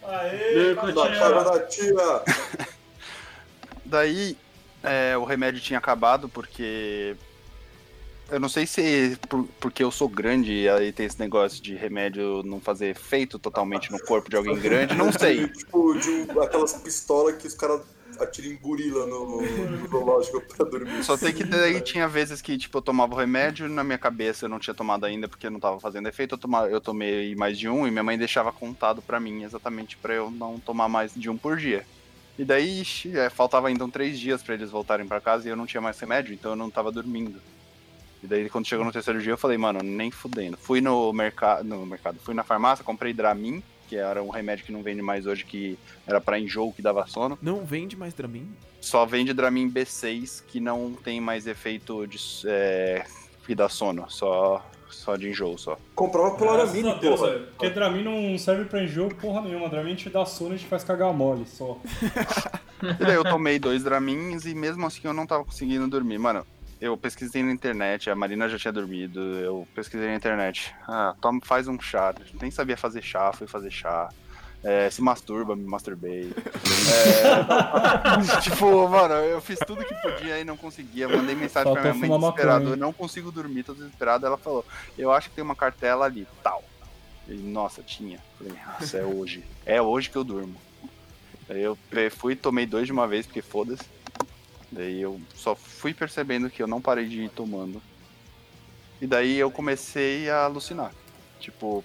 Aê, 0.02 0.74
Da 0.74 0.82
Da 0.82 0.92
Cotinha! 0.92 1.18
cara 1.18 1.42
da 1.44 1.60
tia. 1.60 1.94
Daí 3.86 4.36
é, 4.82 5.16
o 5.16 5.24
remédio 5.24 5.58
tinha 5.60 5.78
acabado 5.78 6.28
porque. 6.28 7.16
Eu 8.30 8.38
não 8.38 8.48
sei 8.50 8.66
se 8.66 9.18
por- 9.30 9.48
porque 9.60 9.82
eu 9.82 9.90
sou 9.90 10.08
grande 10.10 10.52
e 10.52 10.68
aí 10.68 10.92
tem 10.92 11.06
esse 11.06 11.18
negócio 11.18 11.62
de 11.62 11.74
remédio 11.74 12.42
não 12.44 12.60
fazer 12.60 12.88
efeito 12.88 13.38
totalmente 13.38 13.90
no 13.90 13.98
corpo 14.04 14.28
de 14.28 14.36
alguém 14.36 14.58
grande, 14.58 14.94
não 14.94 15.10
sei. 15.10 15.48
tipo, 15.52 15.98
de 15.98 16.08
um- 16.10 16.42
aquelas 16.42 16.74
pistolas 16.74 17.36
que 17.36 17.46
os 17.46 17.54
caras 17.54 17.80
atiram 18.22 18.50
em 18.50 18.56
gorila 18.56 19.06
no, 19.06 19.42
no 19.42 19.88
zoológico 19.88 20.40
pra 20.40 20.64
dormir. 20.66 21.02
Só 21.04 21.16
sei 21.16 21.32
que 21.32 21.44
daí 21.44 21.80
tinha 21.80 22.08
vezes 22.08 22.40
que, 22.40 22.56
tipo, 22.56 22.78
eu 22.78 22.82
tomava 22.82 23.14
o 23.14 23.18
remédio 23.18 23.68
na 23.68 23.84
minha 23.84 23.98
cabeça 23.98 24.44
eu 24.44 24.48
não 24.48 24.58
tinha 24.58 24.74
tomado 24.74 25.04
ainda 25.04 25.28
porque 25.28 25.50
não 25.50 25.60
tava 25.60 25.78
fazendo 25.80 26.08
efeito. 26.08 26.34
Eu, 26.34 26.38
toma, 26.38 26.66
eu 26.66 26.80
tomei 26.80 27.34
mais 27.34 27.58
de 27.58 27.68
um 27.68 27.86
e 27.86 27.90
minha 27.90 28.02
mãe 28.02 28.18
deixava 28.18 28.52
contado 28.52 29.02
pra 29.02 29.20
mim 29.20 29.42
exatamente 29.42 29.96
pra 29.96 30.14
eu 30.14 30.30
não 30.30 30.58
tomar 30.58 30.88
mais 30.88 31.12
de 31.14 31.28
um 31.28 31.36
por 31.36 31.56
dia. 31.56 31.84
E 32.38 32.44
daí, 32.44 32.80
ixi, 32.80 33.16
é, 33.16 33.28
faltava 33.28 33.68
ainda 33.68 33.86
três 33.88 34.18
dias 34.18 34.42
pra 34.42 34.54
eles 34.54 34.70
voltarem 34.70 35.06
pra 35.06 35.20
casa 35.20 35.46
e 35.46 35.50
eu 35.50 35.56
não 35.56 35.66
tinha 35.66 35.80
mais 35.80 35.98
remédio, 35.98 36.32
então 36.32 36.52
eu 36.52 36.56
não 36.56 36.70
tava 36.70 36.90
dormindo. 36.90 37.40
E 38.22 38.26
daí, 38.26 38.48
quando 38.48 38.66
chegou 38.66 38.84
no 38.84 38.92
terceiro 38.92 39.20
dia, 39.20 39.32
eu 39.32 39.38
falei, 39.38 39.58
mano, 39.58 39.80
nem 39.82 40.10
fudendo. 40.10 40.56
Fui 40.56 40.80
no 40.80 41.12
mercado, 41.12 41.64
no 41.64 41.84
mercado, 41.84 42.18
fui 42.20 42.34
na 42.34 42.44
farmácia, 42.44 42.84
comprei 42.84 43.12
Dramin, 43.12 43.62
que 43.92 43.96
era 43.98 44.22
um 44.22 44.30
remédio 44.30 44.64
que 44.64 44.72
não 44.72 44.82
vende 44.82 45.02
mais 45.02 45.26
hoje, 45.26 45.44
que 45.44 45.78
era 46.06 46.18
pra 46.18 46.38
enjoo, 46.38 46.72
que 46.72 46.80
dava 46.80 47.06
sono. 47.06 47.38
Não 47.42 47.62
vende 47.62 47.94
mais 47.94 48.14
Dramin? 48.14 48.48
Só 48.80 49.04
vende 49.04 49.34
Dramin 49.34 49.70
B6, 49.70 50.42
que 50.48 50.58
não 50.60 50.94
tem 50.94 51.20
mais 51.20 51.46
efeito 51.46 52.06
de 52.06 52.18
é, 52.46 53.04
que 53.44 53.54
dá 53.54 53.68
sono, 53.68 54.06
só, 54.08 54.64
só 54.88 55.14
de 55.14 55.28
enjoo, 55.28 55.58
só. 55.58 55.76
Comprava 55.94 56.30
Polaramine, 56.36 56.84
Graças 56.84 56.96
a 56.96 57.00
Deus, 57.02 57.20
porra. 57.20 57.32
velho. 57.32 57.46
Porque 57.48 57.68
Dramin 57.68 58.02
não 58.02 58.38
serve 58.38 58.64
pra 58.64 58.82
enjoo 58.82 59.14
porra 59.14 59.42
nenhuma. 59.42 59.68
Dramin 59.68 59.94
te 59.94 60.08
dá 60.08 60.24
sono 60.24 60.54
e 60.54 60.58
te 60.58 60.64
faz 60.64 60.82
cagar 60.82 61.12
mole 61.12 61.44
só. 61.46 61.78
E 62.82 63.04
daí 63.04 63.14
eu 63.14 63.22
tomei 63.22 63.60
dois 63.60 63.84
Dramins 63.84 64.44
e 64.44 64.56
mesmo 64.56 64.84
assim 64.84 65.02
eu 65.04 65.12
não 65.12 65.24
tava 65.24 65.44
conseguindo 65.44 65.86
dormir. 65.86 66.18
Mano, 66.18 66.44
eu 66.82 66.96
pesquisei 66.96 67.44
na 67.44 67.52
internet, 67.52 68.10
a 68.10 68.14
Marina 68.16 68.48
já 68.48 68.58
tinha 68.58 68.72
dormido, 68.72 69.20
eu 69.38 69.68
pesquisei 69.72 70.08
na 70.08 70.16
internet. 70.16 70.74
Ah, 70.88 71.14
toma, 71.20 71.40
faz 71.44 71.68
um 71.68 71.80
chá. 71.80 72.12
Nem 72.40 72.50
sabia 72.50 72.76
fazer 72.76 73.00
chá, 73.00 73.32
fui 73.32 73.46
fazer 73.46 73.70
chá. 73.70 74.08
É, 74.64 74.90
se 74.90 75.00
masturba, 75.00 75.54
me 75.54 75.64
masturbei. 75.64 76.32
É, 76.92 78.40
tipo, 78.42 78.88
mano, 78.88 79.14
eu 79.14 79.40
fiz 79.40 79.58
tudo 79.60 79.84
que 79.84 79.94
podia 79.94 80.40
e 80.40 80.44
não 80.44 80.56
conseguia. 80.56 81.08
Mandei 81.08 81.34
mensagem 81.34 81.72
pra 81.72 81.82
Faltou 81.82 81.98
minha 81.98 82.08
mãe 82.08 82.18
desesperado. 82.18 82.64
maconha. 82.64 82.74
Eu 82.74 82.76
não 82.76 82.92
consigo 82.92 83.30
dormir, 83.30 83.62
tô 83.62 83.72
desesperado. 83.72 84.26
Ela 84.26 84.36
falou, 84.36 84.64
eu 84.98 85.12
acho 85.12 85.30
que 85.30 85.36
tem 85.36 85.44
uma 85.44 85.54
cartela 85.54 86.04
ali, 86.04 86.26
tal. 86.42 86.64
E, 87.28 87.34
nossa, 87.34 87.82
tinha. 87.82 88.18
Falei, 88.36 88.54
nossa, 88.66 88.98
é 88.98 89.04
hoje. 89.04 89.44
É 89.64 89.80
hoje 89.80 90.10
que 90.10 90.16
eu 90.16 90.24
durmo. 90.24 90.56
Aí 91.48 91.62
eu 91.62 91.78
fui, 92.10 92.34
tomei 92.34 92.66
dois 92.66 92.86
de 92.86 92.92
uma 92.92 93.06
vez, 93.06 93.26
porque 93.26 93.42
foda-se. 93.42 93.84
Daí 94.72 95.02
eu 95.02 95.20
só 95.34 95.54
fui 95.54 95.92
percebendo 95.92 96.48
que 96.48 96.62
eu 96.62 96.66
não 96.66 96.80
parei 96.80 97.06
de 97.06 97.24
ir 97.24 97.28
tomando. 97.28 97.80
E 99.00 99.06
daí 99.06 99.38
eu 99.38 99.50
comecei 99.50 100.30
a 100.30 100.44
alucinar. 100.44 100.92
Tipo, 101.38 101.84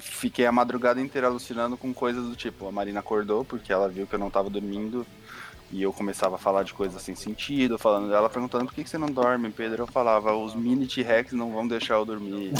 fiquei 0.00 0.46
a 0.46 0.52
madrugada 0.52 1.00
inteira 1.00 1.26
alucinando 1.26 1.76
com 1.76 1.92
coisas 1.92 2.24
do 2.24 2.34
tipo, 2.34 2.66
a 2.66 2.72
Marina 2.72 3.00
acordou 3.00 3.44
porque 3.44 3.72
ela 3.72 3.88
viu 3.88 4.06
que 4.06 4.14
eu 4.14 4.18
não 4.18 4.30
tava 4.30 4.48
dormindo. 4.48 5.06
E 5.70 5.82
eu 5.82 5.92
começava 5.92 6.36
a 6.36 6.38
falar 6.38 6.62
de 6.62 6.72
coisas 6.72 7.02
sem 7.02 7.16
sentido, 7.16 7.76
falando, 7.76 8.14
ela 8.14 8.30
perguntando 8.30 8.66
por 8.66 8.74
que 8.74 8.84
que 8.84 8.88
você 8.88 8.96
não 8.96 9.08
dorme, 9.08 9.50
Pedro. 9.50 9.82
Eu 9.82 9.86
falava, 9.86 10.32
os 10.34 10.54
mini 10.54 10.86
T-Rex 10.86 11.32
não 11.32 11.52
vão 11.52 11.66
deixar 11.66 11.94
eu 11.94 12.04
dormir. 12.04 12.52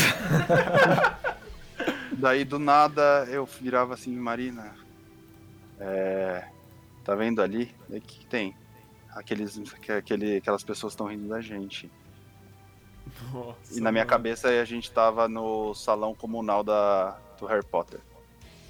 Daí 2.12 2.44
do 2.44 2.58
nada 2.58 3.26
eu 3.30 3.46
virava 3.46 3.94
assim, 3.94 4.10
Marina, 4.10 4.74
é, 5.78 6.44
tá 7.04 7.14
vendo 7.14 7.40
ali? 7.40 7.72
O 7.88 8.00
que, 8.00 8.18
que 8.18 8.26
tem? 8.26 8.56
Aqueles, 9.16 9.58
que- 9.80 9.92
aquele, 9.92 10.36
aquelas 10.36 10.62
pessoas 10.62 10.92
estão 10.92 11.06
rindo 11.06 11.26
da 11.28 11.40
gente. 11.40 11.90
Nossa, 13.32 13.56
E 13.76 13.80
na 13.80 13.90
minha 13.90 14.04
mano. 14.04 14.10
cabeça 14.10 14.48
a 14.48 14.64
gente 14.64 14.90
tava 14.90 15.26
no 15.26 15.74
salão 15.74 16.14
comunal 16.14 16.62
da, 16.62 17.16
do 17.40 17.46
Harry 17.46 17.64
Potter. 17.64 17.98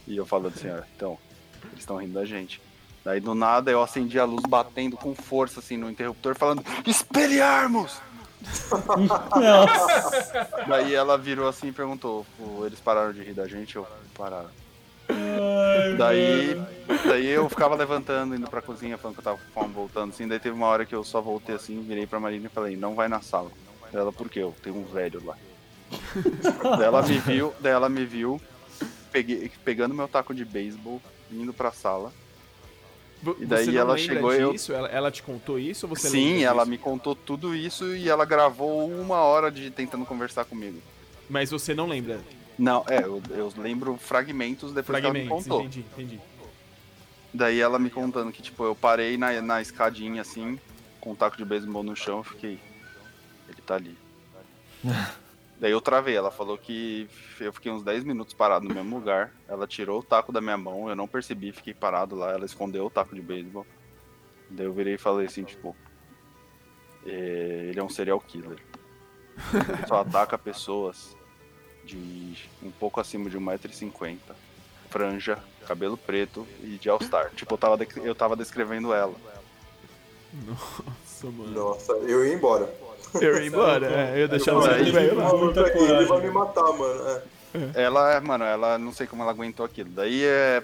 E 0.06 0.16
eu 0.16 0.24
falando 0.24 0.54
assim, 0.54 0.70
ó, 0.70 0.80
então, 0.94 1.18
eles 1.64 1.80
estão 1.80 1.96
rindo 1.96 2.14
da 2.14 2.24
gente. 2.24 2.62
Daí 3.04 3.18
do 3.20 3.34
nada 3.34 3.70
eu 3.70 3.82
acendi 3.82 4.18
a 4.20 4.24
luz 4.24 4.42
batendo 4.48 4.96
com 4.96 5.14
força 5.14 5.58
assim 5.60 5.76
no 5.76 5.90
interruptor, 5.90 6.34
falando, 6.36 6.62
espelharmos! 6.86 8.00
Nossa. 9.34 10.48
Daí 10.68 10.94
ela 10.94 11.16
virou 11.18 11.48
assim 11.48 11.68
e 11.68 11.72
perguntou, 11.72 12.24
"Pô, 12.38 12.64
eles 12.66 12.78
pararam 12.80 13.12
de 13.12 13.22
rir 13.22 13.34
da 13.34 13.46
gente? 13.48 13.76
Eu, 13.76 13.86
pararam. 14.14 14.50
Ai, 15.08 15.94
Daí, 15.96 16.54
mano. 16.54 16.68
daí 17.06 17.26
eu 17.28 17.48
ficava 17.48 17.74
levantando, 17.74 18.34
indo 18.34 18.48
pra 18.48 18.60
cozinha, 18.62 18.98
falando 18.98 19.14
que 19.16 19.20
eu 19.20 19.24
tava 19.24 19.38
com 19.38 19.60
fome, 19.60 19.72
voltando 19.74 20.10
assim. 20.10 20.26
Daí 20.26 20.38
teve 20.38 20.54
uma 20.54 20.66
hora 20.66 20.84
que 20.84 20.94
eu 20.94 21.04
só 21.04 21.20
voltei 21.20 21.54
assim, 21.54 21.80
virei 21.82 22.06
pra 22.06 22.18
Marina 22.20 22.46
e 22.46 22.50
falei, 22.50 22.76
não 22.76 22.94
vai 22.94 23.08
na 23.08 23.20
sala. 23.20 23.50
Ela, 23.92 24.12
por 24.12 24.28
quê? 24.28 24.40
Eu 24.40 24.54
tenho 24.62 24.76
um 24.76 24.84
velho 24.84 25.22
lá. 25.24 25.36
daí 26.76 26.84
ela 26.86 27.02
me 27.02 27.18
viu, 27.18 27.54
daí 27.60 27.72
ela 27.72 27.88
me 27.88 28.04
viu, 28.04 28.40
peguei, 29.12 29.50
pegando 29.64 29.94
meu 29.94 30.08
taco 30.08 30.34
de 30.34 30.44
beisebol, 30.44 31.00
indo 31.30 31.52
pra 31.52 31.70
sala. 31.72 32.12
Vo- 33.22 33.36
e 33.40 33.46
daí 33.46 33.64
você 33.64 33.70
não 33.72 33.80
ela 33.80 33.94
lembra 33.94 34.14
chegou 34.14 34.34
e 34.34 34.40
eu- 34.40 34.52
disso? 34.52 34.72
Ela, 34.72 34.88
ela 34.88 35.10
te 35.10 35.22
contou 35.22 35.58
isso 35.58 35.86
ou 35.86 35.94
você 35.96 36.08
Sim, 36.10 36.42
ela 36.42 36.58
disso? 36.64 36.70
me 36.70 36.78
contou 36.78 37.14
tudo 37.14 37.54
isso 37.54 37.94
e 37.96 38.08
ela 38.08 38.24
gravou 38.24 38.90
uma 38.90 39.16
hora 39.18 39.50
de 39.50 39.70
tentando 39.70 40.04
conversar 40.04 40.44
comigo. 40.44 40.82
Mas 41.30 41.50
você 41.50 41.72
não 41.74 41.86
lembra. 41.86 42.20
Não, 42.58 42.84
é, 42.88 43.02
eu, 43.04 43.22
eu 43.30 43.52
lembro 43.56 43.96
fragmentos 43.96 44.72
depois 44.72 44.98
que 44.98 45.04
ela 45.04 45.12
me 45.12 45.20
Fragmentos, 45.20 45.46
contou. 45.46 45.60
entendi, 45.60 45.80
entendi. 45.92 46.20
Daí 47.32 47.60
ela 47.60 47.78
me 47.78 47.90
contando 47.90 48.32
que, 48.32 48.40
tipo, 48.42 48.64
eu 48.64 48.74
parei 48.74 49.18
na, 49.18 49.42
na 49.42 49.60
escadinha, 49.60 50.22
assim, 50.22 50.58
com 51.00 51.12
um 51.12 51.14
taco 51.14 51.36
de 51.36 51.44
beisebol 51.44 51.82
no 51.82 51.94
chão, 51.94 52.18
eu 52.18 52.24
fiquei... 52.24 52.58
Ele 53.48 53.60
tá 53.64 53.74
ali. 53.74 53.96
Daí 55.58 55.70
eu 55.70 55.80
travei, 55.80 56.14
ela 56.14 56.30
falou 56.30 56.58
que 56.58 57.08
eu 57.40 57.50
fiquei 57.52 57.72
uns 57.72 57.82
10 57.82 58.04
minutos 58.04 58.34
parado 58.34 58.66
no 58.68 58.74
mesmo 58.74 58.96
lugar, 58.96 59.32
ela 59.48 59.66
tirou 59.66 60.00
o 60.00 60.02
taco 60.02 60.30
da 60.30 60.40
minha 60.40 60.56
mão, 60.56 60.88
eu 60.90 60.94
não 60.96 61.08
percebi, 61.08 61.50
fiquei 61.50 61.72
parado 61.72 62.14
lá, 62.14 62.32
ela 62.32 62.44
escondeu 62.44 62.84
o 62.86 62.90
taco 62.90 63.14
de 63.14 63.22
beisebol. 63.22 63.66
Daí 64.50 64.66
eu 64.66 64.72
virei 64.72 64.94
e 64.94 64.98
falei 64.98 65.26
assim, 65.26 65.44
tipo... 65.44 65.74
"É, 67.06 67.68
ele 67.70 67.80
é 67.80 67.82
um 67.82 67.88
serial 67.88 68.20
killer. 68.20 68.58
Ele 69.54 69.86
só 69.86 70.00
ataca 70.00 70.36
pessoas 70.36 71.15
de 71.86 72.36
um 72.62 72.70
pouco 72.70 73.00
acima 73.00 73.30
de 73.30 73.38
1,50m 73.38 74.18
franja, 74.90 75.38
cabelo 75.66 75.96
preto 75.96 76.46
e 76.62 76.78
de 76.78 76.88
All-Star. 76.88 77.30
Tipo, 77.34 77.54
eu 77.54 77.58
tava, 77.58 77.78
eu 77.96 78.14
tava 78.14 78.36
descrevendo 78.36 78.92
ela. 78.92 79.14
Nossa, 80.32 81.26
mano. 81.26 81.50
Nossa, 81.50 81.92
eu 81.92 82.24
ia 82.24 82.34
embora. 82.34 82.72
Eu 83.14 83.36
ia 83.36 83.46
embora, 83.46 83.86
é, 83.86 84.14
eu 84.14 84.18
ia 84.20 84.28
deixar 84.28 84.52
lá. 84.52 84.76
muita 85.34 85.60
Ele 85.60 86.04
vai 86.04 86.20
me 86.20 86.30
matar, 86.30 86.72
mano. 86.72 87.08
É. 87.08 87.82
Ela, 87.82 88.20
mano, 88.20 88.44
ela 88.44 88.78
não 88.78 88.92
sei 88.92 89.06
como 89.06 89.22
ela 89.22 89.30
aguentou 89.30 89.64
aquilo. 89.64 89.90
Daí 89.90 90.24
é, 90.24 90.62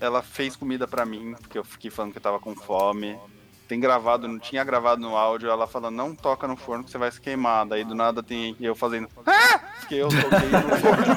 ela 0.00 0.22
fez 0.22 0.56
comida 0.56 0.88
pra 0.88 1.06
mim, 1.06 1.34
porque 1.40 1.58
eu 1.58 1.64
fiquei 1.64 1.90
falando 1.90 2.12
que 2.12 2.18
eu 2.18 2.22
tava 2.22 2.40
com 2.40 2.54
fome. 2.54 3.16
Tem 3.74 3.80
gravado, 3.80 4.28
não 4.28 4.38
tinha 4.38 4.62
gravado 4.62 5.00
no 5.00 5.16
áudio, 5.16 5.50
ela 5.50 5.66
falando, 5.66 5.96
não 5.96 6.14
toca 6.14 6.46
no 6.46 6.56
forno 6.56 6.84
que 6.84 6.92
você 6.92 6.96
vai 6.96 7.10
se 7.10 7.20
queimar. 7.20 7.66
Daí 7.66 7.82
do 7.82 7.92
nada 7.92 8.22
tem 8.22 8.54
eu 8.60 8.72
fazendo. 8.76 9.08
Ah! 9.26 9.58
Porque 9.80 9.96
eu 9.96 10.08
toquei 10.08 10.48
no 10.48 10.76
forno. 10.76 11.16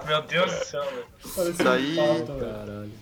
Meu 0.08 0.22
Deus 0.22 0.50
do 0.50 0.64
céu, 0.64 0.82
velho. 0.82 1.04
Daí-. 1.62 1.94
Caralho. 1.94 2.92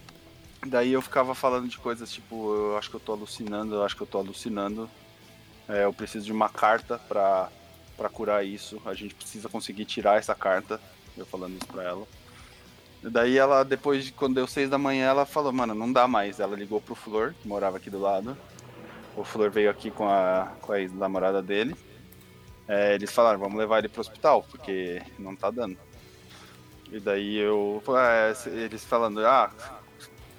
Daí 0.67 0.93
eu 0.93 1.01
ficava 1.01 1.33
falando 1.33 1.69
de 1.69 1.79
coisas 1.79 2.11
tipo, 2.11 2.53
eu 2.53 2.77
acho 2.77 2.91
que 2.91 2.97
eu 2.97 3.01
tô 3.01 3.13
alucinando, 3.13 3.77
eu 3.77 3.85
acho 3.85 3.95
que 3.95 4.03
eu 4.03 4.07
tô 4.09 4.19
alucinando. 4.19 4.91
É, 5.69 5.85
eu 5.85 5.93
preciso 5.93 6.27
de 6.27 6.33
uma 6.33 6.49
carta 6.49 7.01
pra, 7.09 7.51
pra 7.97 8.09
curar 8.09 8.45
isso. 8.45 8.83
A 8.85 8.95
gente 8.95 9.15
precisa 9.15 9.49
conseguir 9.49 9.85
tirar 9.85 10.19
essa 10.19 10.35
carta. 10.35 10.81
Eu 11.17 11.25
falando 11.25 11.57
isso 11.57 11.69
pra 11.69 11.85
ela. 11.85 12.05
Daí 13.03 13.39
ela, 13.39 13.65
depois 13.65 14.05
de 14.05 14.13
quando 14.13 14.35
deu 14.35 14.47
seis 14.47 14.69
da 14.69 14.79
manhã, 14.79 15.07
ela 15.07 15.25
falou, 15.25 15.53
mano, 15.53 15.75
não 15.75 15.93
dá 15.93 16.09
mais. 16.09 16.41
Ela 16.41 16.57
ligou 16.57 16.81
pro 16.81 16.95
Flor, 16.95 17.35
que 17.41 17.47
morava 17.47 17.77
aqui 17.77 17.91
do 17.91 18.01
lado. 18.01 18.37
O 19.17 19.25
Flor 19.25 19.51
veio 19.51 19.71
aqui 19.71 19.91
com 19.91 20.09
a, 20.09 20.53
com 20.61 20.73
a 20.73 20.81
ex-namorada 20.81 21.43
dele. 21.43 21.77
É, 22.67 22.95
eles 22.95 23.13
falaram, 23.13 23.39
vamos 23.39 23.59
levar 23.59 23.79
ele 23.79 23.89
pro 23.89 24.01
hospital, 24.01 24.45
porque 24.51 25.01
não 25.19 25.35
tá 25.35 25.51
dando. 25.51 25.79
E 26.91 26.99
daí 26.99 27.37
eu. 27.37 27.83
é, 27.97 28.35
eles 28.51 28.85
falando, 28.85 29.25
ah, 29.27 29.51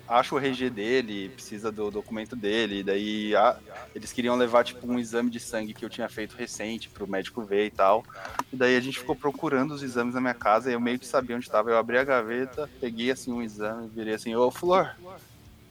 acha 0.10 0.34
o 0.34 0.40
RG 0.40 0.70
dele, 0.72 1.30
precisa 1.30 1.72
do 1.72 1.92
documento 1.92 2.36
dele, 2.36 2.84
daí 2.84 3.36
ah, 3.36 3.56
eles 3.94 4.12
queriam 4.12 4.36
levar 4.36 4.64
tipo 4.64 4.92
um 4.92 4.98
exame 4.98 5.30
de 5.30 5.40
sangue 5.40 5.74
que 5.74 5.86
eu 5.86 5.90
tinha 5.90 6.10
feito 6.10 6.36
recente 6.36 6.90
pro 6.90 7.08
médico 7.08 7.44
ver 7.44 7.68
e 7.68 7.70
tal. 7.70 8.04
E 8.52 8.56
daí 8.56 8.76
a 8.76 8.80
gente 8.80 8.98
ficou 8.98 9.16
procurando 9.16 9.72
os 9.72 9.84
exames 9.84 10.16
na 10.16 10.22
minha 10.22 10.34
casa, 10.34 10.70
e 10.70 10.74
eu 10.74 10.80
meio 10.80 10.98
que 10.98 11.06
sabia 11.06 11.36
onde 11.36 11.46
estava. 11.46 11.70
Eu 11.70 11.78
abri 11.78 11.98
a 11.98 12.04
gaveta, 12.04 12.68
peguei 12.82 13.12
assim 13.12 13.32
um 13.32 13.44
exame, 13.44 13.88
virei 13.90 14.16
assim, 14.16 14.36
ô 14.36 14.50
Flor! 14.50 14.96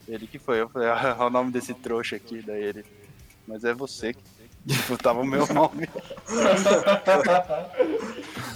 Ele 0.06 0.26
que 0.26 0.38
foi, 0.38 0.60
eu 0.60 0.68
falei, 0.68 0.88
ah, 0.94 1.16
o 1.18 1.30
nome 1.30 1.50
desse 1.50 1.74
trouxa 1.74 2.16
aqui, 2.16 2.40
daí 2.40 2.62
ele. 2.62 2.84
Mas 3.46 3.64
é 3.64 3.74
você 3.74 4.14
que. 4.14 4.22
Tipo, 4.66 4.98
tava 4.98 5.20
o 5.20 5.26
meu 5.26 5.46
nome. 5.52 5.88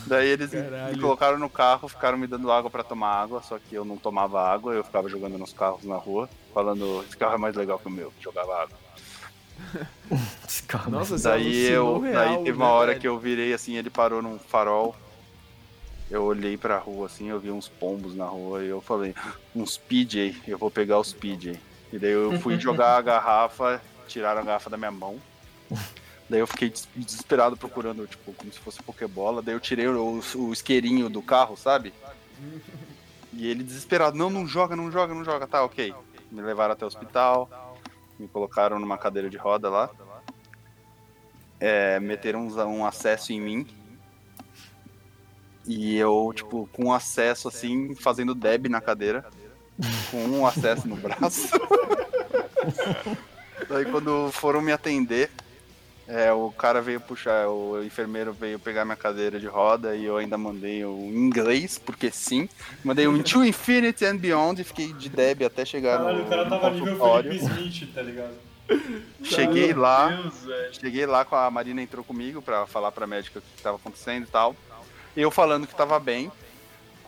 Daí 0.07 0.29
eles 0.29 0.51
me- 0.53 0.61
me 0.63 0.71
Caralho. 0.71 1.01
colocaram 1.01 1.39
no 1.39 1.49
carro, 1.51 1.89
ficaram 1.89 2.19
me 2.19 2.27
dando 2.27 2.51
água 2.51 2.71
pra 2.71 2.83
tomar 2.83 3.09
água, 3.23 3.43
só 3.43 3.59
que 3.59 3.75
eu 3.75 3.85
não 3.85 3.97
tomava 3.97 4.41
água, 4.43 4.73
eu 4.75 4.83
ficava 4.85 5.09
jogando 5.09 5.39
nos 5.39 5.53
carros 5.53 5.85
na 5.85 5.97
rua, 5.97 6.29
falando, 6.53 7.05
esse 7.07 7.17
carro 7.17 7.35
é 7.35 7.39
mais 7.39 7.55
legal 7.57 7.79
que 7.79 7.87
o 7.89 7.91
meu, 7.91 8.13
jogava 8.21 8.63
água. 8.63 8.77
Esse 10.49 10.63
carro, 10.65 10.91
Nossa, 10.91 11.19
Daí 11.19 11.67
eu, 11.67 11.87
alucinou 11.87 12.13
daí 12.15 12.29
real, 12.31 12.45
teve 12.45 12.57
uma 12.57 12.67
né, 12.67 12.73
hora 12.73 12.87
velho? 12.89 13.01
que 13.01 13.09
eu 13.09 13.19
virei 13.19 13.53
assim, 13.53 13.77
ele 13.77 13.91
parou 13.91 14.21
num 14.23 14.39
farol. 14.39 14.97
Eu 16.11 16.25
olhei 16.25 16.57
pra 16.57 16.79
rua 16.79 17.07
assim, 17.07 17.29
eu 17.29 17.39
vi 17.41 17.51
uns 17.51 17.69
pombos 17.69 18.15
na 18.15 18.25
rua 18.27 18.63
e 18.65 18.69
eu 18.69 18.81
falei, 18.81 19.15
uns 19.55 19.79
PJ, 19.79 20.35
eu 20.47 20.59
vou 20.59 20.71
pegar 20.71 20.99
os 20.99 21.13
PJ. 21.13 21.59
E 21.93 21.99
daí 21.99 22.11
eu 22.11 22.39
fui 22.41 22.59
jogar 22.59 22.97
a 22.97 23.03
garrafa, 23.03 23.81
tiraram 24.09 24.41
a 24.41 24.45
garrafa 24.45 24.69
da 24.71 24.77
minha 24.77 24.91
mão. 24.91 25.19
Daí 26.33 26.41
eu 26.41 26.47
fiquei 26.47 26.71
des- 26.71 26.89
desesperado 26.97 27.59
procurando, 27.59 28.07
tipo, 28.07 28.33
como 28.33 28.51
se 28.51 28.59
fosse 28.59 28.83
Pokébola. 28.83 29.43
Daí 29.43 29.55
eu 29.55 29.61
tirei 29.61 29.87
o, 29.87 30.23
o 30.37 30.51
isqueirinho 30.51 31.11
do 31.11 31.21
carro, 31.21 31.59
sabe? 31.59 31.93
E 33.35 33.47
ele 33.47 33.63
desesperado, 33.63 34.17
não, 34.17 34.31
não 34.31 34.47
joga, 34.47 34.75
não 34.75 34.91
joga, 34.91 35.13
não 35.13 35.23
joga. 35.27 35.47
Tá, 35.47 35.63
ok. 35.63 35.95
me 36.31 36.41
levaram 36.41 36.73
até 36.73 36.87
o 36.87 36.89
hospital, 36.89 37.77
me 38.19 38.27
colocaram 38.29 38.79
numa 38.81 38.97
cadeira 38.97 39.29
de 39.29 39.37
roda 39.37 39.69
lá, 39.69 39.91
é, 41.61 42.01
meteram 42.01 42.47
um, 42.49 42.79
um 42.79 42.87
acesso 42.87 43.31
em 43.35 43.39
mim. 43.39 43.67
E 45.67 45.99
eu, 45.99 46.33
tipo, 46.35 46.67
com 46.73 46.95
acesso 46.95 47.47
assim, 47.47 47.95
fazendo 47.95 48.35
deb 48.35 48.69
na 48.71 48.81
cadeira, 48.81 49.23
com 50.11 50.25
um 50.29 50.47
acesso 50.47 50.89
no 50.89 50.97
braço. 50.97 51.51
Daí 53.69 53.85
quando 53.85 54.33
foram 54.33 54.63
me 54.63 54.73
atender, 54.73 55.31
é, 56.07 56.33
o 56.33 56.51
cara 56.51 56.81
veio 56.81 57.01
puxar, 57.01 57.49
o 57.49 57.83
enfermeiro 57.85 58.33
veio 58.33 58.59
pegar 58.59 58.85
minha 58.85 58.97
cadeira 58.97 59.39
de 59.39 59.47
roda 59.47 59.95
e 59.95 60.05
eu 60.05 60.17
ainda 60.17 60.37
mandei 60.37 60.85
o 60.85 60.99
inglês, 61.07 61.79
porque 61.79 62.11
sim. 62.11 62.49
Mandei 62.83 63.07
um 63.07 63.23
To 63.23 63.45
Infinity 63.45 64.05
and 64.05 64.17
Beyond 64.17 64.61
e 64.61 64.65
fiquei 64.65 64.93
de 64.93 65.09
deb 65.09 65.43
até 65.45 65.65
chegar 65.65 65.99
Caralho, 65.99 66.19
no, 66.19 66.25
o 66.25 66.29
cara 66.29 66.49
tava 66.49 66.71
nível. 66.71 66.99
Felipe 66.99 67.37
Smith, 67.37 67.95
tá 67.95 68.03
ligado? 68.03 68.35
Cheguei 69.23 69.73
lá, 69.73 70.09
Deus, 70.09 70.79
cheguei 70.81 71.07
lá 71.07 71.25
com 71.25 71.37
a 71.37 71.51
Marina 71.51 71.83
entrou 71.83 72.05
comigo 72.05 72.41
pra 72.41 72.67
falar 72.67 72.91
pra 72.91 73.07
médica 73.07 73.39
o 73.39 73.43
que 73.43 73.63
tava 73.63 73.77
acontecendo 73.77 74.25
e 74.25 74.31
tal. 74.31 74.57
Eu 75.17 75.31
falando 75.31 75.67
que 75.67 75.75
tava 75.75 75.99
bem. 76.01 76.31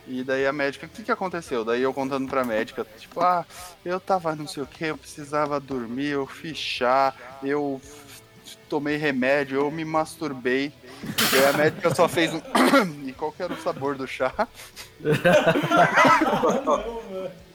E 0.07 0.23
daí 0.23 0.45
a 0.45 0.53
médica, 0.53 0.85
o 0.85 0.89
que 0.89 1.01
que 1.01 1.11
aconteceu? 1.11 1.65
Daí 1.65 1.81
eu 1.81 1.91
contando 1.91 2.29
pra 2.29 2.43
médica, 2.43 2.85
tipo, 2.99 3.21
ah, 3.21 3.43
eu 3.83 3.99
tava 3.99 4.35
não 4.35 4.47
sei 4.47 4.61
o 4.61 4.67
que, 4.67 4.85
eu 4.85 4.97
precisava 4.97 5.59
dormir, 5.59 6.09
eu 6.09 6.27
fiz 6.27 6.57
chá, 6.57 7.11
eu 7.41 7.81
tomei 8.69 8.97
remédio, 8.97 9.59
eu 9.59 9.71
me 9.71 9.85
masturbei. 9.85 10.73
E 11.03 11.45
a 11.45 11.53
médica 11.53 11.93
só 11.93 12.07
fez 12.07 12.33
um. 12.33 12.41
e 13.07 13.13
qual 13.13 13.31
que 13.31 13.43
era 13.43 13.53
o 13.53 13.61
sabor 13.61 13.95
do 13.95 14.07
chá? 14.07 14.33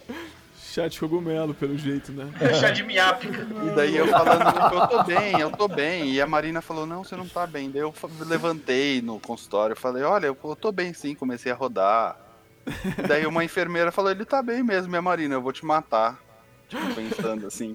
Chá 0.73 0.87
de 0.87 1.01
cogumelo, 1.01 1.53
pelo 1.53 1.77
jeito, 1.77 2.13
né? 2.13 2.33
Chá 2.61 2.71
de 2.71 2.85
miápica. 2.85 3.45
E 3.67 3.75
daí 3.75 3.97
eu 3.97 4.07
falando, 4.07 4.45
eu 4.73 4.87
tô 4.87 5.03
bem, 5.03 5.41
eu 5.41 5.51
tô 5.51 5.67
bem. 5.67 6.13
E 6.13 6.21
a 6.21 6.29
Marina 6.29 6.63
falou, 6.63 6.87
não, 6.87 7.03
você 7.03 7.17
não 7.17 7.27
tá 7.27 7.45
bem. 7.45 7.73
Daí 7.73 7.83
eu 7.83 7.93
levantei 8.21 9.03
no 9.03 9.19
consultório, 9.19 9.75
falei, 9.75 10.05
olha, 10.05 10.27
eu 10.27 10.37
tô 10.55 10.71
bem 10.71 10.95
sim, 10.95 11.13
comecei 11.13 11.51
a 11.51 11.57
rodar. 11.57 12.17
E 12.97 13.03
daí 13.03 13.27
uma 13.27 13.43
enfermeira 13.43 13.91
falou, 13.91 14.13
ele 14.13 14.25
tá 14.25 14.41
bem 14.41 14.63
mesmo, 14.63 14.91
minha 14.91 15.03
Marina, 15.03 15.35
eu 15.35 15.43
vou 15.43 15.53
te 15.53 15.67
matar. 15.67 16.21
Tipo, 16.69 16.95
pensando 16.95 17.49
assim. 17.49 17.75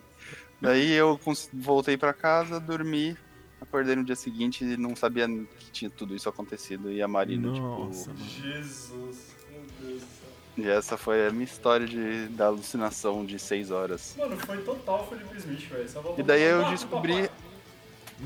Daí 0.62 0.94
eu 0.94 1.20
voltei 1.54 1.98
pra 1.98 2.14
casa, 2.14 2.62
dormi, 2.62 3.18
acordei 3.62 3.96
no 3.96 4.04
dia 4.04 4.16
seguinte 4.16 4.64
e 4.64 4.78
não 4.78 4.96
sabia 4.96 5.28
que 5.28 5.72
tinha 5.72 5.90
tudo 5.90 6.16
isso 6.16 6.28
acontecido. 6.30 6.92
E 6.92 7.02
a 7.02 7.08
Marina, 7.08 7.50
Nossa, 7.52 8.12
tipo. 8.12 8.20
mano. 8.20 8.30
Jesus, 8.30 9.18
meu 9.52 9.62
Deus 9.80 10.02
do 10.02 10.08
céu. 10.08 10.30
E 10.58 10.68
essa 10.70 10.98
foi 10.98 11.28
a 11.28 11.32
minha 11.32 11.44
história 11.44 11.86
de, 11.86 12.28
da 12.30 12.46
alucinação 12.46 13.26
de 13.26 13.38
seis 13.38 13.72
horas. 13.72 14.16
Mano, 14.18 14.38
foi 14.38 14.58
total 14.62 15.08
Felipe 15.10 15.38
Smith, 15.38 15.68
velho. 15.70 16.16
E 16.18 16.24
daí 16.24 16.44
eu 16.44 16.70
descobri. 16.70 17.14
papai. 17.14 17.46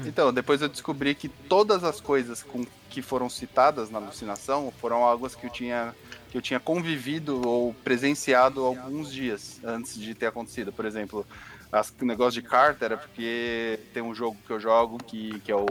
Então, 0.05 0.31
depois 0.31 0.61
eu 0.61 0.69
descobri 0.69 1.15
que 1.15 1.27
todas 1.27 1.83
as 1.83 1.99
coisas 1.99 2.43
com, 2.43 2.63
que 2.91 3.01
foram 3.01 3.27
citadas 3.27 3.89
na 3.89 3.97
alucinação 3.97 4.71
foram 4.79 5.03
algo 5.03 5.27
que 5.29 5.47
eu 5.47 5.49
tinha 5.49 5.95
que 6.29 6.37
eu 6.37 6.41
tinha 6.43 6.59
convivido 6.59 7.41
ou 7.47 7.73
presenciado 7.73 8.63
alguns 8.63 9.11
dias 9.11 9.59
antes 9.63 9.97
de 9.99 10.13
ter 10.13 10.27
acontecido. 10.27 10.71
Por 10.71 10.85
exemplo, 10.85 11.25
as- 11.71 11.93
o 12.01 12.05
negócio 12.05 12.41
de 12.41 12.47
carta 12.47 12.85
era 12.85 12.97
porque 12.97 13.79
tem 13.93 14.01
um 14.03 14.13
jogo 14.15 14.37
que 14.45 14.51
eu 14.51 14.59
jogo 14.59 14.97
que, 15.03 15.39
que 15.41 15.51
é 15.51 15.55
o 15.55 15.65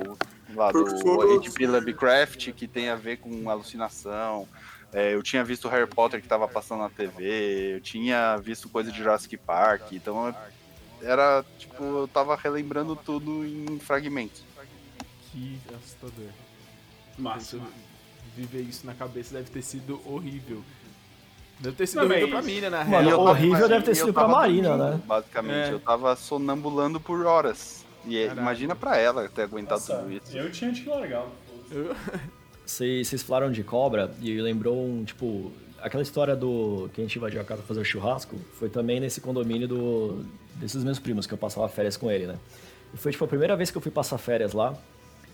lá 0.55 0.73
do 0.73 1.41
HP 1.43 1.67
Lovecraft 1.67 2.53
que 2.53 2.67
tem 2.67 2.89
a 2.89 2.97
ver 2.97 3.19
com 3.19 3.51
alucinação. 3.51 4.49
É, 4.93 5.15
eu 5.15 5.23
tinha 5.23 5.45
visto 5.45 5.69
Harry 5.69 5.87
Potter 5.87 6.21
que 6.21 6.27
estava 6.27 6.49
passando 6.49 6.81
na 6.81 6.89
TV, 6.89 7.75
eu 7.77 7.81
tinha 7.81 8.37
visto 8.39 8.69
coisa 8.71 8.91
de 8.91 8.97
Jurassic 8.99 9.37
Park, 9.37 9.93
então 9.93 10.35
era 11.03 11.45
tipo, 11.59 11.83
eu 11.85 12.09
tava 12.09 12.35
relembrando 12.35 12.97
tudo 12.97 13.45
em 13.45 13.79
fragmentos. 13.79 14.43
Que 15.31 15.61
assustador. 15.75 16.31
Massa. 17.19 17.61
Viver 18.35 18.63
isso 18.63 18.87
na 18.87 18.95
cabeça 18.95 19.35
deve 19.35 19.51
ter 19.51 19.63
sido 19.63 20.01
horrível. 20.11 20.63
Deve 21.61 21.77
ter 21.77 21.87
sido 21.89 21.99
Não, 22.01 22.07
horrível 22.07 22.29
mas- 22.29 22.45
pra 22.45 22.55
mim, 22.55 22.61
né, 22.61 22.71
na 22.71 22.79
Mano, 22.85 22.91
real. 22.91 23.03
Eu 23.05 23.17
tava- 23.19 23.31
horrível 23.31 23.69
deve 23.69 23.85
ter 23.85 23.91
eu 23.91 23.95
sido 23.97 24.13
pra 24.13 24.29
Marina, 24.29 24.69
dormindo, 24.77 24.91
né? 24.93 25.01
Basicamente, 25.07 25.71
É. 25.71 25.73
eu 25.73 25.81
tava 25.81 26.15
sonambulando 26.17 27.01
por 27.01 27.27
horas. 27.27 27.85
E 28.07 28.17
é- 28.17 28.23
Caraca. 28.29 28.41
imagina 28.41 28.77
pra 28.77 28.97
ela 28.97 29.29
ter 29.29 29.43
aguentado 29.43 29.81
Nossa, 29.81 29.97
tudo 29.97 30.13
isso. 30.13 30.37
eu 30.37 30.51
tinha 30.53 30.73
te 30.73 30.89
largado. 30.89 31.27
foda-se. 31.69 32.21
Vocês 32.65 33.09
vocês 33.09 33.23
falaram 33.23 33.51
de 33.51 33.63
cobra 33.65 34.11
e 34.21 34.41
lembrou 34.41 34.77
um, 34.79 35.05
tipo, 35.05 35.51
aquela 35.81 36.03
história 36.03 36.37
do 36.37 36.89
que 36.93 37.01
a 37.01 37.05
gente 37.05 37.17
invadiu 37.17 37.41
a 37.41 37.45
casa 37.45 37.61
pra 37.63 37.69
fazer 37.69 37.81
o 37.81 37.85
churrasco, 37.85 38.37
foi 38.59 38.69
também 38.69 39.01
nesse 39.01 39.21
condomínio 39.21 39.67
do, 39.67 40.25
desses 40.57 40.85
meus 40.85 40.99
primos, 40.99 41.27
que 41.27 41.33
eu 41.35 41.39
passava 41.39 41.69
férias 41.69 41.97
com 41.97 42.11
ele, 42.11 42.27
né? 42.27 42.37
E 42.95 42.97
foi, 42.97 43.11
tipo, 43.13 43.25
a 43.25 43.29
primeira 43.29 43.57
vez 43.57 43.71
que 43.71 43.77
eu 43.77 43.83
fui 43.83 43.91
passar 43.91 44.17
férias 44.19 44.53
lá, 44.53 44.75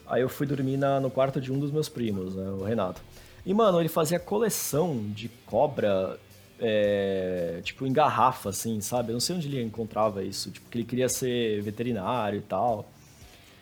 aí 0.06 0.22
eu 0.22 0.28
fui 0.28 0.46
dormir 0.46 0.76
na, 0.76 1.00
no 1.00 1.10
quarto 1.10 1.40
de 1.40 1.52
um 1.52 1.58
dos 1.58 1.70
meus 1.70 1.88
primos, 1.88 2.34
né, 2.34 2.48
o 2.50 2.62
Renato. 2.64 3.00
E, 3.46 3.52
mano, 3.52 3.80
ele 3.80 3.88
fazia 3.88 4.18
coleção 4.18 5.10
de 5.14 5.28
cobra, 5.46 6.18
é, 6.58 7.60
tipo, 7.62 7.86
em 7.86 7.92
garrafa, 7.92 8.48
assim, 8.48 8.80
sabe? 8.80 9.10
Eu 9.10 9.14
não 9.14 9.20
sei 9.20 9.36
onde 9.36 9.48
ele 9.48 9.62
encontrava 9.62 10.24
isso, 10.24 10.50
tipo, 10.50 10.68
que 10.70 10.78
ele 10.78 10.84
queria 10.84 11.08
ser 11.08 11.60
veterinário 11.62 12.38
e 12.38 12.42
tal. 12.42 12.90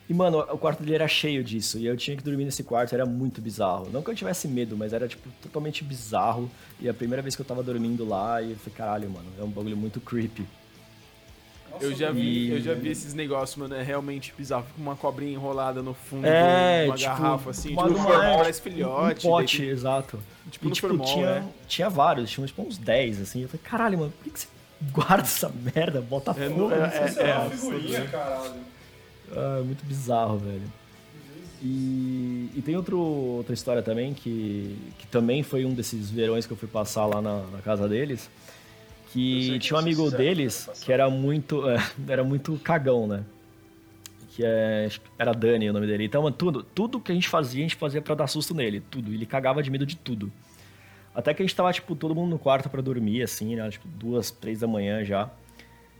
E, 0.09 0.13
mano, 0.13 0.39
o 0.39 0.57
quarto 0.57 0.81
dele 0.81 0.95
era 0.95 1.07
cheio 1.07 1.43
disso. 1.43 1.77
E 1.77 1.85
eu 1.85 1.97
tinha 1.97 2.15
que 2.15 2.23
dormir 2.23 2.45
nesse 2.45 2.63
quarto, 2.63 2.93
era 2.93 3.05
muito 3.05 3.41
bizarro. 3.41 3.89
Não 3.91 4.01
que 4.01 4.09
eu 4.09 4.15
tivesse 4.15 4.47
medo, 4.47 4.77
mas 4.77 4.93
era, 4.93 5.07
tipo, 5.07 5.29
totalmente 5.41 5.83
bizarro. 5.83 6.49
E 6.79 6.87
a 6.87 6.93
primeira 6.93 7.21
vez 7.21 7.35
que 7.35 7.41
eu 7.41 7.45
tava 7.45 7.63
dormindo 7.63 8.07
lá, 8.07 8.41
e 8.41 8.51
eu 8.51 8.57
falei, 8.57 8.77
caralho, 8.77 9.09
mano, 9.09 9.27
é 9.39 9.43
um 9.43 9.49
bagulho 9.49 9.77
muito 9.77 9.99
creepy. 9.99 10.45
Eu 11.81 11.93
já 11.95 12.11
vi, 12.11 12.49
eu 12.51 12.61
já 12.61 12.73
vi 12.73 12.89
esses 12.89 13.13
negócios, 13.13 13.57
mano, 13.57 13.73
é 13.75 13.81
realmente 13.83 14.33
bizarro. 14.37 14.63
Fica 14.65 14.79
uma 14.81 14.95
cobrinha 14.95 15.33
enrolada 15.33 15.81
no 15.81 15.93
fundo 15.93 16.25
É, 16.27 16.83
de 16.83 16.89
uma 16.89 16.95
tipo, 16.97 17.09
garrafa, 17.09 17.49
assim, 17.49 17.73
uma- 17.73 17.87
tipo, 17.87 17.97
uma- 17.99 18.07
formal, 18.09 18.37
parece 18.37 18.59
Um 18.59 18.63
filhote. 18.63 19.21
pote, 19.27 19.57
daí 19.59 19.69
exato. 19.69 20.19
tipo, 20.51 20.67
e, 20.67 20.71
tipo, 20.71 20.87
formal, 20.87 21.05
tinha, 21.07 21.27
é. 21.27 21.43
tinha 21.67 21.89
vários, 21.89 22.29
tinha 22.29 22.45
tipo 22.47 22.61
uns 22.61 22.77
10, 22.77 23.21
assim. 23.21 23.41
Eu 23.41 23.49
falei, 23.49 23.61
caralho, 23.63 23.97
mano, 23.99 24.11
por 24.11 24.23
que, 24.23 24.29
que 24.29 24.39
você 24.39 24.47
guarda 24.91 25.23
essa 25.23 25.51
merda? 25.75 26.01
Bota 26.01 26.31
É, 26.31 26.47
fogo. 26.49 26.69
não- 26.69 26.71
é- 26.71 26.87
nisso?" 26.87 27.05
Isso 27.09 27.19
é, 27.19 27.33
uma 27.35 27.45
é, 27.45 27.49
figurinha, 27.49 27.97
é. 27.99 28.07
caralho. 28.07 28.53
Ah, 29.35 29.61
muito 29.65 29.83
bizarro, 29.85 30.37
velho. 30.37 30.71
E, 31.61 32.49
e 32.55 32.61
tem 32.61 32.75
outro, 32.75 32.99
outra 32.99 33.53
história 33.53 33.81
também, 33.81 34.13
que, 34.13 34.77
que 34.99 35.07
também 35.07 35.43
foi 35.43 35.63
um 35.65 35.73
desses 35.73 36.09
verões 36.11 36.45
que 36.45 36.51
eu 36.51 36.57
fui 36.57 36.67
passar 36.67 37.05
lá 37.05 37.21
na, 37.21 37.41
na 37.47 37.59
casa 37.59 37.87
deles. 37.87 38.29
Que 39.13 39.59
tinha 39.59 39.77
um 39.77 39.79
amigo 39.79 40.09
deles 40.09 40.67
que 40.83 40.91
era 40.91 41.07
muito, 41.07 41.69
é, 41.69 41.77
era 42.07 42.23
muito 42.23 42.59
cagão, 42.63 43.05
né? 43.05 43.23
Que 44.35 44.43
é, 44.43 44.89
era 45.19 45.31
Dani 45.33 45.69
o 45.69 45.73
nome 45.73 45.85
dele. 45.85 46.05
Então, 46.05 46.31
tudo, 46.31 46.63
tudo 46.63 46.99
que 46.99 47.11
a 47.11 47.15
gente 47.15 47.29
fazia, 47.29 47.61
a 47.61 47.63
gente 47.63 47.75
fazia 47.75 48.01
pra 48.01 48.15
dar 48.15 48.25
susto 48.25 48.55
nele. 48.55 48.81
Tudo. 48.81 49.13
Ele 49.13 49.27
cagava 49.27 49.61
de 49.61 49.69
medo 49.69 49.85
de 49.85 49.95
tudo. 49.95 50.31
Até 51.13 51.31
que 51.31 51.43
a 51.43 51.45
gente 51.45 51.55
tava, 51.55 51.71
tipo, 51.71 51.95
todo 51.95 52.15
mundo 52.15 52.31
no 52.31 52.39
quarto 52.39 52.67
pra 52.67 52.81
dormir, 52.81 53.21
assim, 53.21 53.55
né? 53.55 53.69
Tipo, 53.69 53.87
duas, 53.87 54.31
três 54.31 54.61
da 54.61 54.67
manhã 54.67 55.03
já. 55.03 55.29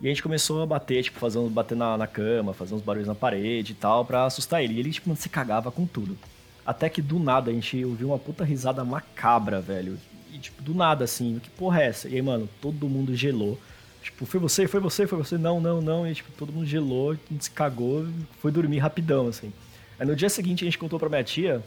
E 0.01 0.07
a 0.07 0.09
gente 0.09 0.23
começou 0.23 0.63
a 0.63 0.65
bater, 0.65 1.03
tipo, 1.03 1.19
fazer 1.19 1.37
uns, 1.37 1.51
bater 1.51 1.77
na, 1.77 1.95
na 1.95 2.07
cama, 2.07 2.51
fazer 2.51 2.73
uns 2.73 2.81
barulhos 2.81 3.07
na 3.07 3.13
parede 3.13 3.73
e 3.73 3.75
tal, 3.75 4.03
pra 4.03 4.25
assustar 4.25 4.63
ele. 4.63 4.73
E 4.73 4.79
ele, 4.79 4.89
tipo, 4.89 5.15
se 5.15 5.29
cagava 5.29 5.71
com 5.71 5.85
tudo. 5.85 6.17
Até 6.65 6.89
que 6.89 7.01
do 7.01 7.19
nada 7.19 7.51
a 7.51 7.53
gente 7.53 7.85
ouviu 7.85 8.07
uma 8.07 8.17
puta 8.17 8.43
risada 8.43 8.83
macabra, 8.83 9.61
velho. 9.61 9.99
E, 10.33 10.39
tipo, 10.39 10.63
do 10.63 10.73
nada, 10.73 11.03
assim, 11.03 11.39
que 11.39 11.49
porra 11.51 11.83
é 11.83 11.87
essa? 11.87 12.09
E 12.09 12.15
aí, 12.15 12.21
mano, 12.21 12.49
todo 12.59 12.89
mundo 12.89 13.15
gelou. 13.15 13.59
Tipo, 14.01 14.25
foi 14.25 14.39
você, 14.39 14.67
foi 14.67 14.79
você, 14.79 15.05
foi 15.05 15.17
você, 15.19 15.37
não, 15.37 15.61
não, 15.61 15.79
não. 15.79 16.07
E, 16.07 16.15
tipo, 16.15 16.31
todo 16.31 16.51
mundo 16.51 16.65
gelou, 16.65 17.15
se 17.39 17.51
cagou 17.51 18.07
foi 18.41 18.51
dormir 18.51 18.79
rapidão, 18.79 19.27
assim. 19.27 19.53
Aí 19.99 20.07
no 20.07 20.15
dia 20.15 20.29
seguinte 20.29 20.63
a 20.63 20.65
gente 20.65 20.77
contou 20.77 20.99
pra 20.99 21.07
minha 21.07 21.23
tia 21.23 21.63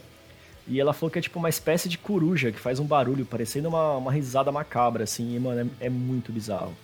e 0.67 0.79
ela 0.79 0.91
falou 0.93 1.09
que 1.09 1.17
é 1.17 1.21
tipo 1.21 1.39
uma 1.39 1.47
espécie 1.47 1.87
de 1.87 1.97
coruja 1.97 2.51
que 2.51 2.59
faz 2.59 2.77
um 2.77 2.85
barulho, 2.85 3.25
parecendo 3.25 3.69
uma, 3.69 3.95
uma 3.95 4.11
risada 4.11 4.51
macabra, 4.51 5.05
assim. 5.05 5.35
E, 5.35 5.39
mano, 5.39 5.71
é, 5.79 5.85
é 5.85 5.89
muito 5.89 6.31
bizarro. 6.31 6.75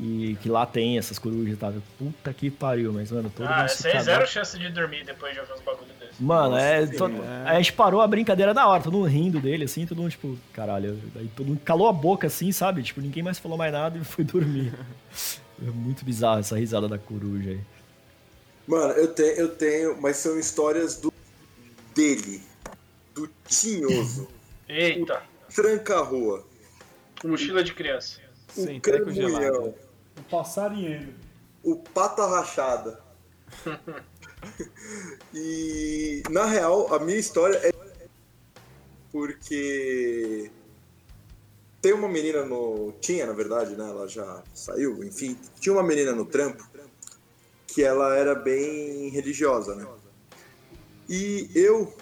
E 0.00 0.36
que 0.40 0.48
lá 0.48 0.64
tem 0.64 0.96
essas 0.96 1.18
corujas 1.18 1.54
e 1.54 1.56
tal. 1.56 1.74
Puta 1.98 2.32
que 2.32 2.50
pariu, 2.50 2.92
mas, 2.92 3.10
mano, 3.10 3.32
todo 3.34 3.48
Ah, 3.48 3.64
aí 3.64 3.76
cagou. 3.82 4.00
zero 4.02 4.26
chance 4.28 4.56
de 4.56 4.68
dormir 4.68 5.04
depois 5.04 5.34
de 5.34 5.40
ouvir 5.40 5.52
uns 5.54 5.60
bagulho 5.60 5.88
desses. 5.98 6.20
Mano, 6.20 6.56
é, 6.56 6.82
Nossa, 6.82 6.92
to- 6.98 7.08
sim, 7.08 7.20
A 7.44 7.54
gente 7.56 7.72
parou 7.72 8.00
a 8.00 8.06
brincadeira 8.06 8.54
na 8.54 8.68
hora, 8.68 8.80
todo 8.82 8.92
mundo 8.96 9.08
rindo 9.08 9.40
dele, 9.40 9.64
assim, 9.64 9.86
todo 9.86 10.00
mundo, 10.00 10.10
tipo, 10.12 10.38
caralho. 10.52 10.96
Aí 11.16 11.28
todo 11.34 11.46
mundo 11.48 11.60
calou 11.64 11.88
a 11.88 11.92
boca, 11.92 12.28
assim, 12.28 12.52
sabe? 12.52 12.82
Tipo, 12.84 13.00
ninguém 13.00 13.24
mais 13.24 13.40
falou 13.40 13.58
mais 13.58 13.72
nada 13.72 13.98
e 13.98 14.02
foi 14.04 14.22
dormir. 14.24 14.72
É 15.60 15.70
muito 15.70 16.04
bizarro 16.04 16.38
essa 16.38 16.56
risada 16.56 16.86
da 16.86 16.96
coruja 16.98 17.50
aí. 17.50 17.60
Mano, 18.68 18.92
eu 18.92 19.08
tenho, 19.12 19.32
eu 19.32 19.48
tenho, 19.56 20.00
mas 20.00 20.16
são 20.18 20.38
histórias 20.38 20.96
do 20.96 21.12
dele, 21.92 22.40
do 23.16 23.28
Tinhoso, 23.48 24.28
Eita, 24.68 25.22
Tranca-Rua, 25.52 26.44
mochila 27.24 27.64
de 27.64 27.72
criança. 27.74 28.20
o 28.56 28.60
Sem 28.60 28.78
treco 28.78 29.10
gelado. 29.10 29.74
O 30.18 30.22
passarinheiro. 30.30 31.14
o 31.62 31.76
Pata 31.76 32.26
Rachada. 32.26 33.00
e, 35.34 36.22
na 36.30 36.44
real, 36.44 36.92
a 36.94 36.98
minha 36.98 37.18
história 37.18 37.56
é 37.56 37.72
porque 39.10 40.50
tem 41.80 41.92
uma 41.92 42.08
menina 42.08 42.44
no. 42.44 42.92
Tinha, 43.00 43.26
na 43.26 43.32
verdade, 43.32 43.76
né? 43.76 43.88
Ela 43.88 44.06
já 44.08 44.42
saiu, 44.52 45.02
enfim. 45.04 45.38
Tinha 45.60 45.74
uma 45.74 45.82
menina 45.82 46.12
no 46.12 46.24
trampo 46.24 46.66
que 47.66 47.82
ela 47.82 48.16
era 48.16 48.34
bem 48.34 49.08
religiosa, 49.10 49.74
né? 49.74 49.86
E 51.08 51.50
eu, 51.54 51.92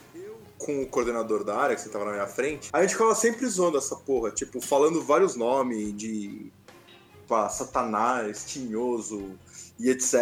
com 0.58 0.82
o 0.82 0.86
coordenador 0.86 1.44
da 1.44 1.56
área, 1.56 1.76
que 1.76 1.82
você 1.82 1.88
tava 1.88 2.06
na 2.06 2.12
minha 2.12 2.26
frente, 2.26 2.70
a 2.72 2.80
gente 2.82 2.92
ficava 2.92 3.14
sempre 3.14 3.46
zoando 3.46 3.78
essa 3.78 3.94
porra, 3.94 4.30
tipo, 4.30 4.60
falando 4.60 5.02
vários 5.02 5.36
nomes 5.36 5.96
de. 5.96 6.50
Pá, 7.28 7.48
Satanás, 7.48 8.44
Tinhoso 8.46 9.38
e 9.78 9.90
etc. 9.90 10.14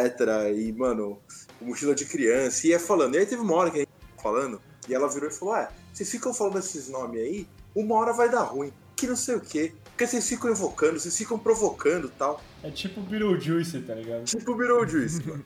E, 0.54 0.72
mano, 0.72 1.18
mochila 1.60 1.94
de 1.94 2.04
criança. 2.04 2.66
E 2.66 2.70
ia 2.70 2.80
falando. 2.80 3.14
E 3.14 3.18
aí 3.18 3.26
teve 3.26 3.42
uma 3.42 3.54
hora 3.54 3.70
que 3.70 3.76
a 3.76 3.80
gente 3.80 3.88
tava 3.88 4.22
falando, 4.22 4.60
e 4.88 4.94
ela 4.94 5.08
virou 5.08 5.28
e 5.28 5.32
falou: 5.32 5.54
Ah, 5.54 5.70
vocês 5.92 6.10
ficam 6.10 6.32
falando 6.34 6.58
esses 6.58 6.88
nomes 6.88 7.20
aí, 7.20 7.48
uma 7.74 7.94
hora 7.96 8.12
vai 8.12 8.28
dar 8.28 8.42
ruim. 8.42 8.72
Que 8.96 9.06
não 9.06 9.16
sei 9.16 9.36
o 9.36 9.40
quê. 9.40 9.72
Porque 9.84 10.06
vocês 10.06 10.28
ficam 10.28 10.50
evocando, 10.50 10.98
vocês 10.98 11.16
ficam 11.16 11.38
provocando 11.38 12.08
tal. 12.08 12.40
É 12.62 12.70
tipo 12.70 13.00
Beetlejuice, 13.00 13.80
tá 13.80 13.94
ligado? 13.94 14.24
Tipo 14.24 14.54
Beetlejuice, 14.54 15.24
mano. 15.26 15.44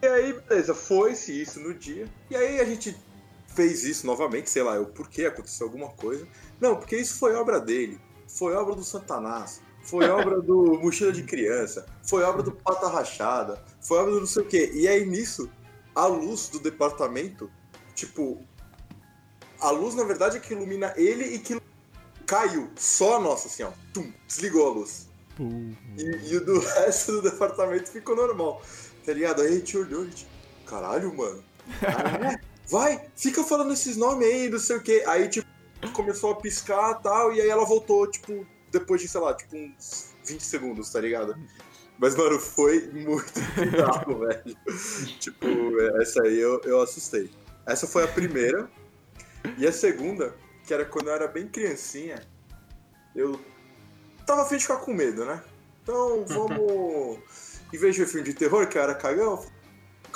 E 0.00 0.06
aí, 0.06 0.32
beleza, 0.32 0.74
foi-se 0.74 1.42
isso 1.42 1.58
no 1.58 1.74
dia. 1.74 2.06
E 2.30 2.36
aí 2.36 2.60
a 2.60 2.64
gente 2.64 2.96
fez 3.48 3.82
isso 3.82 4.06
novamente, 4.06 4.48
sei 4.48 4.62
lá, 4.62 4.78
o 4.78 4.86
porquê 4.86 5.24
aconteceu 5.24 5.66
alguma 5.66 5.88
coisa. 5.88 6.26
Não, 6.60 6.76
porque 6.76 6.96
isso 6.96 7.18
foi 7.18 7.34
obra 7.34 7.60
dele. 7.60 8.00
Foi 8.28 8.54
obra 8.54 8.76
do 8.76 8.84
Santanás. 8.84 9.60
Foi 9.88 10.06
obra 10.10 10.42
do 10.42 10.78
Mochila 10.78 11.10
de 11.10 11.22
Criança. 11.22 11.86
Foi 12.02 12.22
obra 12.22 12.42
do 12.42 12.52
Pata 12.52 12.88
Rachada. 12.88 13.64
Foi 13.80 13.98
obra 13.98 14.12
do 14.12 14.20
não 14.20 14.26
sei 14.26 14.42
o 14.42 14.46
quê. 14.46 14.70
E 14.74 14.86
aí 14.86 15.06
nisso, 15.06 15.50
a 15.94 16.04
luz 16.04 16.50
do 16.50 16.60
departamento, 16.60 17.50
tipo. 17.94 18.38
A 19.58 19.70
luz, 19.70 19.94
na 19.94 20.04
verdade, 20.04 20.36
é 20.36 20.40
que 20.40 20.52
ilumina 20.52 20.92
ele 20.94 21.24
e 21.24 21.38
que 21.38 21.58
caiu. 22.26 22.68
Só 22.76 23.16
a 23.16 23.20
nossa, 23.20 23.48
assim, 23.48 23.62
ó. 23.62 23.70
Tum, 23.94 24.12
desligou 24.26 24.66
a 24.66 24.74
luz. 24.74 25.08
E, 25.96 26.32
e 26.32 26.36
o 26.36 26.44
do 26.44 26.60
resto 26.84 27.12
do 27.12 27.22
departamento 27.22 27.90
ficou 27.90 28.14
normal. 28.14 28.60
Tá 29.06 29.14
ligado? 29.14 29.40
Aí 29.40 29.48
a 29.48 29.52
gente 29.52 29.74
olhou 29.74 30.02
e 30.04 30.08
gente. 30.08 30.28
Caralho, 30.66 31.16
mano. 31.16 31.42
É? 31.82 32.38
Vai, 32.68 33.08
fica 33.16 33.42
falando 33.42 33.72
esses 33.72 33.96
nomes 33.96 34.28
aí, 34.28 34.50
não 34.50 34.58
sei 34.58 34.76
o 34.76 34.82
quê. 34.82 35.02
Aí, 35.06 35.28
tipo, 35.28 35.48
começou 35.94 36.32
a 36.32 36.36
piscar 36.36 36.98
e 37.00 37.02
tal, 37.02 37.32
e 37.32 37.40
aí 37.40 37.48
ela 37.48 37.64
voltou, 37.64 38.06
tipo, 38.06 38.46
depois 38.70 39.00
de, 39.00 39.08
sei 39.08 39.20
lá, 39.20 39.34
tipo, 39.34 39.56
uns 39.56 40.14
20 40.24 40.40
segundos, 40.40 40.90
tá 40.90 41.00
ligado? 41.00 41.34
Mas, 41.98 42.14
mano, 42.14 42.38
foi 42.38 42.88
muito 42.92 43.32
bizarro, 43.58 44.18
velho. 44.20 44.56
tipo, 45.18 45.46
essa 46.00 46.22
aí 46.22 46.38
eu, 46.38 46.60
eu 46.64 46.80
assustei. 46.80 47.30
Essa 47.66 47.86
foi 47.86 48.04
a 48.04 48.08
primeira. 48.08 48.70
E 49.56 49.66
a 49.66 49.72
segunda, 49.72 50.34
que 50.64 50.72
era 50.72 50.84
quando 50.84 51.08
eu 51.08 51.14
era 51.14 51.26
bem 51.26 51.48
criancinha, 51.48 52.22
eu 53.14 53.40
tava 54.26 54.42
afim 54.42 54.56
de 54.56 54.62
ficar 54.62 54.76
com 54.76 54.92
medo, 54.92 55.24
né? 55.24 55.42
Então, 55.82 56.24
vamos. 56.26 57.18
em 57.72 57.78
vez 57.78 57.94
de 57.94 58.04
ver 58.04 58.10
filme 58.10 58.26
de 58.26 58.34
terror, 58.34 58.68
que 58.68 58.78
eu 58.78 58.82
era 58.82 58.94
cagão, 58.94 59.44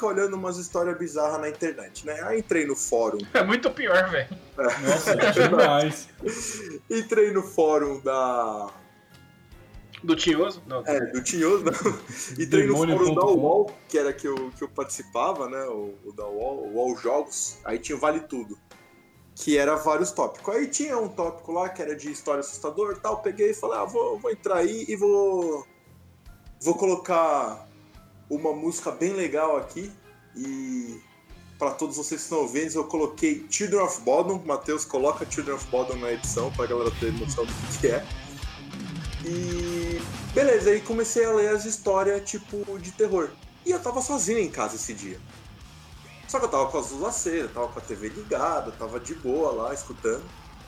ficar 0.02 0.06
olhando 0.08 0.34
umas 0.34 0.58
histórias 0.58 0.98
bizarras 0.98 1.40
na 1.40 1.48
internet, 1.48 2.04
né? 2.04 2.20
Aí 2.24 2.40
entrei 2.40 2.66
no 2.66 2.74
fórum. 2.74 3.18
É 3.32 3.42
muito 3.44 3.70
pior, 3.70 4.10
velho. 4.10 4.28
Nossa, 4.56 5.12
é 5.12 5.30
demais. 5.30 6.08
Entrei 6.90 7.30
no 7.30 7.42
fórum 7.42 8.00
da. 8.00 8.70
Do 10.02 10.16
Tinhoso? 10.16 10.60
Não. 10.66 10.82
É, 10.84 11.00
do 11.12 11.22
Tinhoso, 11.22 11.64
não. 11.64 11.72
Entrei 12.38 12.66
no 12.66 12.76
fórum 12.76 13.14
da. 13.14 13.24
UOL, 13.24 13.72
que 13.88 13.96
era 13.96 14.12
que 14.12 14.26
eu, 14.26 14.50
que 14.56 14.64
eu 14.64 14.68
participava, 14.68 15.48
né? 15.48 15.64
O, 15.66 15.94
o 16.04 16.12
da 16.12 16.26
UOL, 16.26 16.66
o 16.66 16.74
UOL 16.74 16.96
Jogos. 16.96 17.58
Aí 17.64 17.78
tinha 17.78 17.96
o 17.96 18.00
Vale 18.00 18.20
Tudo. 18.20 18.58
Que 19.34 19.56
era 19.56 19.76
vários 19.76 20.10
tópicos. 20.10 20.54
Aí 20.54 20.66
tinha 20.66 20.98
um 20.98 21.08
tópico 21.08 21.52
lá 21.52 21.68
que 21.68 21.80
era 21.80 21.96
de 21.96 22.10
história 22.10 22.40
assustador 22.40 22.96
e 22.96 23.00
tal. 23.00 23.22
Peguei 23.22 23.50
e 23.50 23.54
falei, 23.54 23.78
ah, 23.78 23.84
vou, 23.84 24.18
vou 24.18 24.30
entrar 24.30 24.56
aí 24.56 24.84
e 24.88 24.96
vou. 24.96 25.66
Vou 26.60 26.74
colocar 26.74 27.66
uma 28.36 28.52
música 28.52 28.90
bem 28.90 29.12
legal 29.12 29.56
aqui. 29.56 29.90
E 30.36 31.00
para 31.58 31.72
todos 31.72 31.96
vocês 31.96 32.20
que 32.20 32.24
estão 32.24 32.38
ouvindo, 32.38 32.74
eu 32.74 32.84
coloquei 32.84 33.46
Children 33.50 33.82
of 33.82 34.00
Bodom. 34.00 34.42
Matheus, 34.44 34.84
coloca 34.84 35.26
Children 35.30 35.56
of 35.56 35.66
Bodom 35.66 35.96
na 35.96 36.12
edição 36.12 36.50
pra 36.52 36.66
galera 36.66 36.90
ter 36.98 37.12
noção 37.12 37.44
do 37.44 37.52
que 37.80 37.88
é. 37.88 38.04
E 39.24 40.00
beleza, 40.34 40.70
aí 40.70 40.80
comecei 40.80 41.24
a 41.24 41.32
ler 41.32 41.50
as 41.54 41.64
histórias 41.64 42.28
tipo 42.28 42.78
de 42.78 42.90
terror. 42.92 43.30
E 43.64 43.70
eu 43.70 43.80
tava 43.80 44.00
sozinho 44.02 44.38
em 44.38 44.50
casa 44.50 44.74
esse 44.76 44.92
dia. 44.92 45.20
Só 46.26 46.38
que 46.38 46.46
eu 46.46 46.50
tava 46.50 46.66
com 46.70 46.78
as 46.78 46.90
luzes 46.90 47.06
acesas, 47.06 47.52
tava 47.52 47.68
com 47.68 47.78
a 47.78 47.82
TV 47.82 48.08
ligada, 48.08 48.72
tava 48.72 48.98
de 48.98 49.14
boa 49.14 49.52
lá, 49.52 49.74
escutando. 49.74 50.24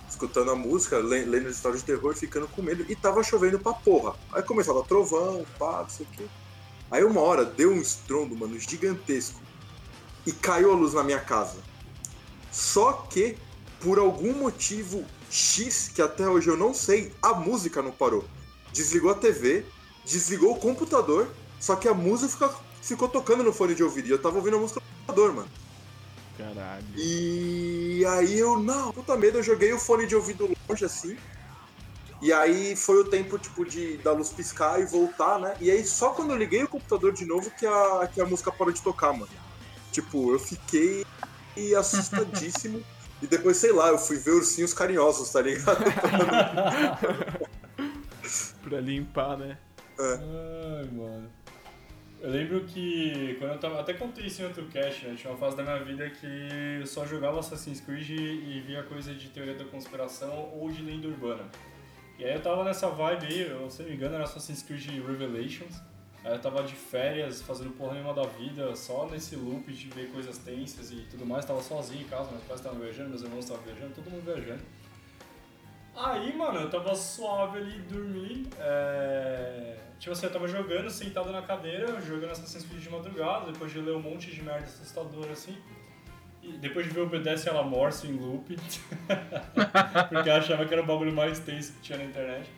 Escutando 0.08 0.50
a 0.50 0.54
música, 0.54 0.98
le- 0.98 1.24
lendo 1.24 1.48
as 1.48 1.56
histórias 1.56 1.80
de 1.80 1.86
terror, 1.86 2.14
ficando 2.14 2.46
com 2.46 2.62
medo. 2.62 2.84
E 2.88 2.94
tava 2.94 3.22
chovendo 3.24 3.58
pra 3.58 3.72
porra. 3.72 4.14
Aí 4.32 4.42
começou 4.42 4.76
a 4.76 4.82
dar 4.82 4.86
trovão, 4.86 5.44
pá, 5.58 5.80
não 5.82 5.88
sei 5.88 6.06
o 6.06 6.08
quê. 6.16 6.26
Aí 6.94 7.02
uma 7.02 7.20
hora 7.20 7.44
deu 7.44 7.72
um 7.72 7.80
estrondo, 7.80 8.36
mano, 8.36 8.56
gigantesco. 8.56 9.40
E 10.24 10.30
caiu 10.30 10.70
a 10.70 10.76
luz 10.76 10.94
na 10.94 11.02
minha 11.02 11.18
casa. 11.18 11.56
Só 12.52 12.92
que, 13.10 13.36
por 13.80 13.98
algum 13.98 14.32
motivo 14.32 15.04
X, 15.28 15.90
que 15.92 16.00
até 16.00 16.28
hoje 16.28 16.46
eu 16.46 16.56
não 16.56 16.72
sei, 16.72 17.12
a 17.20 17.34
música 17.34 17.82
não 17.82 17.90
parou. 17.90 18.24
Desligou 18.72 19.10
a 19.10 19.16
TV, 19.16 19.66
desligou 20.04 20.52
o 20.52 20.60
computador, 20.60 21.28
só 21.58 21.74
que 21.74 21.88
a 21.88 21.94
música 21.94 22.48
ficou 22.80 23.08
tocando 23.08 23.42
no 23.42 23.52
fone 23.52 23.74
de 23.74 23.82
ouvido. 23.82 24.06
E 24.06 24.12
eu 24.12 24.22
tava 24.22 24.36
ouvindo 24.36 24.56
a 24.56 24.60
música 24.60 24.78
no 24.78 24.86
computador, 24.86 25.34
mano. 25.34 25.50
Caralho. 26.38 26.86
E 26.94 28.06
aí 28.06 28.38
eu, 28.38 28.56
não, 28.60 28.92
puta 28.92 29.16
medo, 29.16 29.38
eu 29.38 29.42
joguei 29.42 29.72
o 29.72 29.80
fone 29.80 30.06
de 30.06 30.14
ouvido 30.14 30.48
longe 30.68 30.84
assim. 30.84 31.16
E 32.24 32.32
aí 32.32 32.74
foi 32.74 33.02
o 33.02 33.04
tempo, 33.04 33.38
tipo, 33.38 33.66
de 33.66 33.98
da 33.98 34.12
luz 34.12 34.30
piscar 34.30 34.80
e 34.80 34.86
voltar, 34.86 35.38
né? 35.38 35.54
E 35.60 35.70
aí 35.70 35.84
só 35.84 36.08
quando 36.08 36.30
eu 36.30 36.38
liguei 36.38 36.62
o 36.62 36.68
computador 36.68 37.12
de 37.12 37.26
novo 37.26 37.50
que 37.50 37.66
a, 37.66 38.08
que 38.10 38.18
a 38.18 38.24
música 38.24 38.50
parou 38.50 38.72
de 38.72 38.80
tocar, 38.80 39.12
mano. 39.12 39.28
Tipo, 39.92 40.32
eu 40.32 40.38
fiquei 40.38 41.04
assustadíssimo. 41.78 42.82
e 43.20 43.26
depois, 43.26 43.58
sei 43.58 43.72
lá, 43.72 43.88
eu 43.88 43.98
fui 43.98 44.16
ver 44.16 44.30
ursinhos 44.30 44.72
carinhosos, 44.72 45.30
tá 45.30 45.42
ligado? 45.42 45.84
Pra 48.64 48.80
limpar, 48.80 49.36
né? 49.36 49.58
Ai, 49.98 50.88
mano. 50.92 51.30
Eu 52.22 52.30
lembro 52.30 52.64
que 52.64 53.36
quando 53.38 53.52
eu 53.52 53.58
tava. 53.58 53.80
Até 53.80 53.92
contei 53.92 54.24
isso 54.24 54.40
em 54.40 54.46
outro 54.46 54.64
cast, 54.68 55.06
né? 55.06 55.14
Tinha 55.14 55.30
uma 55.30 55.38
fase 55.38 55.58
da 55.58 55.62
minha 55.62 55.84
vida 55.84 56.08
que 56.08 56.26
eu 56.80 56.86
só 56.86 57.04
jogava 57.04 57.40
Assassin's 57.40 57.82
Creed 57.82 58.08
e 58.08 58.64
via 58.66 58.82
coisa 58.82 59.14
de 59.14 59.28
teoria 59.28 59.54
da 59.54 59.66
conspiração 59.66 60.50
ou 60.54 60.70
de 60.70 60.80
lenda 60.80 61.06
urbana. 61.06 61.50
E 62.18 62.24
aí 62.24 62.34
eu 62.34 62.42
tava 62.42 62.62
nessa 62.64 62.88
vibe 62.88 63.26
aí, 63.26 63.40
eu, 63.42 63.68
se 63.68 63.82
não 63.82 63.88
me 63.88 63.96
engano, 63.96 64.14
era 64.14 64.24
Assassin's 64.24 64.62
Creed 64.62 64.86
Revelations. 65.04 65.80
Aí 66.24 66.32
eu 66.32 66.40
tava 66.40 66.62
de 66.62 66.74
férias, 66.74 67.42
fazendo 67.42 67.70
porra 67.72 67.94
nenhuma 67.94 68.14
da 68.14 68.22
vida, 68.22 68.74
só 68.74 69.06
nesse 69.06 69.36
loop 69.36 69.70
de 69.70 69.88
ver 69.88 70.10
coisas 70.10 70.38
tensas 70.38 70.90
e 70.90 71.06
tudo 71.10 71.26
mais. 71.26 71.44
Tava 71.44 71.60
sozinho 71.60 72.02
em 72.02 72.08
casa, 72.08 72.30
meus 72.30 72.44
pais 72.44 72.60
estavam 72.60 72.78
viajando, 72.78 73.10
meus 73.10 73.22
irmãos 73.22 73.44
estavam 73.44 73.62
viajando, 73.62 73.94
todo 73.94 74.10
mundo 74.10 74.24
viajando. 74.24 74.62
Aí, 75.96 76.34
mano, 76.36 76.60
eu 76.60 76.70
tava 76.70 76.94
suave 76.94 77.58
ali, 77.58 77.78
dormi. 77.80 78.48
É... 78.58 79.76
Tipo 79.98 80.12
assim, 80.12 80.26
eu 80.26 80.32
tava 80.32 80.48
jogando, 80.48 80.90
sentado 80.90 81.30
na 81.30 81.42
cadeira, 81.42 82.00
jogando 82.00 82.30
Assassin's 82.30 82.64
Creed 82.64 82.82
de 82.82 82.90
madrugada, 82.90 83.52
depois 83.52 83.70
de 83.70 83.80
ler 83.80 83.94
um 83.94 84.02
monte 84.02 84.30
de 84.30 84.42
merda 84.42 84.64
assustadora 84.64 85.32
assim. 85.32 85.56
Depois 86.52 86.86
de 86.86 86.92
ver 86.92 87.00
o 87.00 87.04
Obedece 87.04 87.48
ela 87.48 87.62
Morse 87.62 88.06
em 88.06 88.12
loop. 88.12 88.56
porque 90.08 90.30
achava 90.30 90.64
que 90.64 90.72
era 90.72 90.82
o 90.82 90.86
bagulho 90.86 91.12
mais 91.12 91.38
tenso 91.38 91.72
que 91.74 91.80
tinha 91.80 91.98
na 91.98 92.04
internet. 92.04 92.50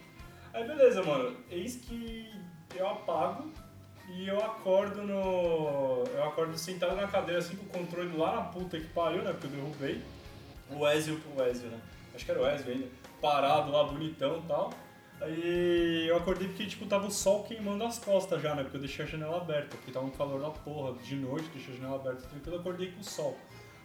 Aí 0.53 0.67
beleza, 0.67 1.03
mano. 1.03 1.37
Eis 1.51 1.77
que 1.77 2.31
eu 2.75 2.89
apago 2.89 3.51
e 4.09 4.29
eu 4.29 4.39
acordo 4.43 5.03
no. 5.03 6.05
Eu 6.15 6.25
acordo 6.25 6.57
sentado 6.57 6.97
na 6.97 7.09
cadeira 7.09 7.41
assim 7.41 7.57
com 7.57 7.65
o 7.65 7.69
controle 7.69 8.17
lá 8.17 8.37
na 8.37 8.43
puta 8.43 8.79
que 8.79 8.87
pariu, 8.89 9.23
né? 9.23 9.33
Porque 9.33 9.47
eu 9.47 9.51
derrubei. 9.51 10.03
O 10.71 10.87
Ezio 10.89 11.21
pro 11.21 11.45
Ezio, 11.45 11.69
né? 11.69 11.79
Acho 12.15 12.25
que 12.25 12.31
era 12.31 12.41
o 12.41 12.47
Ezio 12.47 12.73
ainda. 12.73 12.89
Parado 13.21 13.71
lá, 13.71 13.85
bonitão 13.85 14.39
e 14.39 14.49
tal. 14.49 14.73
Aí 15.21 16.07
eu 16.09 16.17
acordei 16.17 16.47
porque, 16.49 16.67
tipo, 16.67 16.87
tava 16.87 17.07
o 17.07 17.11
sol 17.11 17.45
queimando 17.45 17.85
as 17.85 17.99
costas 17.99 18.43
já, 18.43 18.55
né? 18.55 18.63
Porque 18.63 18.77
eu 18.77 18.81
deixei 18.81 19.05
a 19.05 19.09
janela 19.09 19.39
aberta, 19.39 19.77
porque 19.77 19.91
tava 19.91 20.07
um 20.07 20.11
calor 20.11 20.41
da 20.41 20.51
porra. 20.51 20.93
De 20.99 21.17
noite, 21.17 21.49
deixei 21.55 21.75
a 21.75 21.77
janela 21.79 21.97
aberta 21.97 22.29
tranquilo, 22.29 22.57
eu 22.57 22.61
acordei 22.61 22.93
com 22.93 23.01
o 23.01 23.05
sol. 23.05 23.37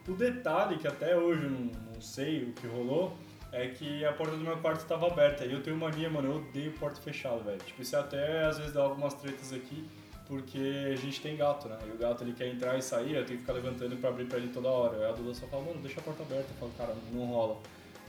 O 0.07 0.13
detalhe, 0.13 0.77
que 0.77 0.87
até 0.87 1.15
hoje 1.15 1.43
eu 1.43 1.49
não, 1.49 1.71
não 1.93 2.01
sei 2.01 2.43
o 2.43 2.53
que 2.53 2.67
rolou, 2.67 3.15
é 3.51 3.67
que 3.67 4.03
a 4.05 4.13
porta 4.13 4.35
do 4.35 4.43
meu 4.43 4.57
quarto 4.57 4.85
tava 4.87 5.07
aberta. 5.07 5.45
E 5.45 5.51
eu 5.51 5.61
tenho 5.61 5.77
mania, 5.77 6.09
mano, 6.09 6.29
eu 6.29 6.35
odeio 6.37 6.71
porta 6.73 6.99
fechada, 7.01 7.39
velho. 7.39 7.59
Tipo, 7.59 7.81
isso 7.81 7.95
até 7.95 8.45
às 8.45 8.57
vezes 8.57 8.73
dá 8.73 8.81
algumas 8.81 9.13
tretas 9.13 9.53
aqui, 9.53 9.87
porque 10.27 10.91
a 10.91 10.95
gente 10.95 11.21
tem 11.21 11.35
gato, 11.35 11.67
né? 11.67 11.77
E 11.87 11.91
o 11.91 11.97
gato 11.97 12.23
ele 12.23 12.33
quer 12.33 12.47
entrar 12.47 12.77
e 12.77 12.81
sair, 12.81 13.15
eu 13.15 13.25
tenho 13.25 13.39
que 13.39 13.45
ficar 13.45 13.53
levantando 13.53 13.95
pra 13.97 14.09
abrir 14.09 14.25
pra 14.25 14.37
ele 14.37 14.47
toda 14.47 14.69
hora. 14.69 14.97
Aí 14.97 15.05
a 15.05 15.11
Duda 15.11 15.33
só 15.33 15.45
fala, 15.47 15.63
mano, 15.63 15.81
deixa 15.81 15.99
a 15.99 16.03
porta 16.03 16.23
aberta. 16.23 16.47
Eu 16.49 16.55
falo, 16.55 16.71
cara, 16.77 16.95
não 17.11 17.25
rola. 17.25 17.57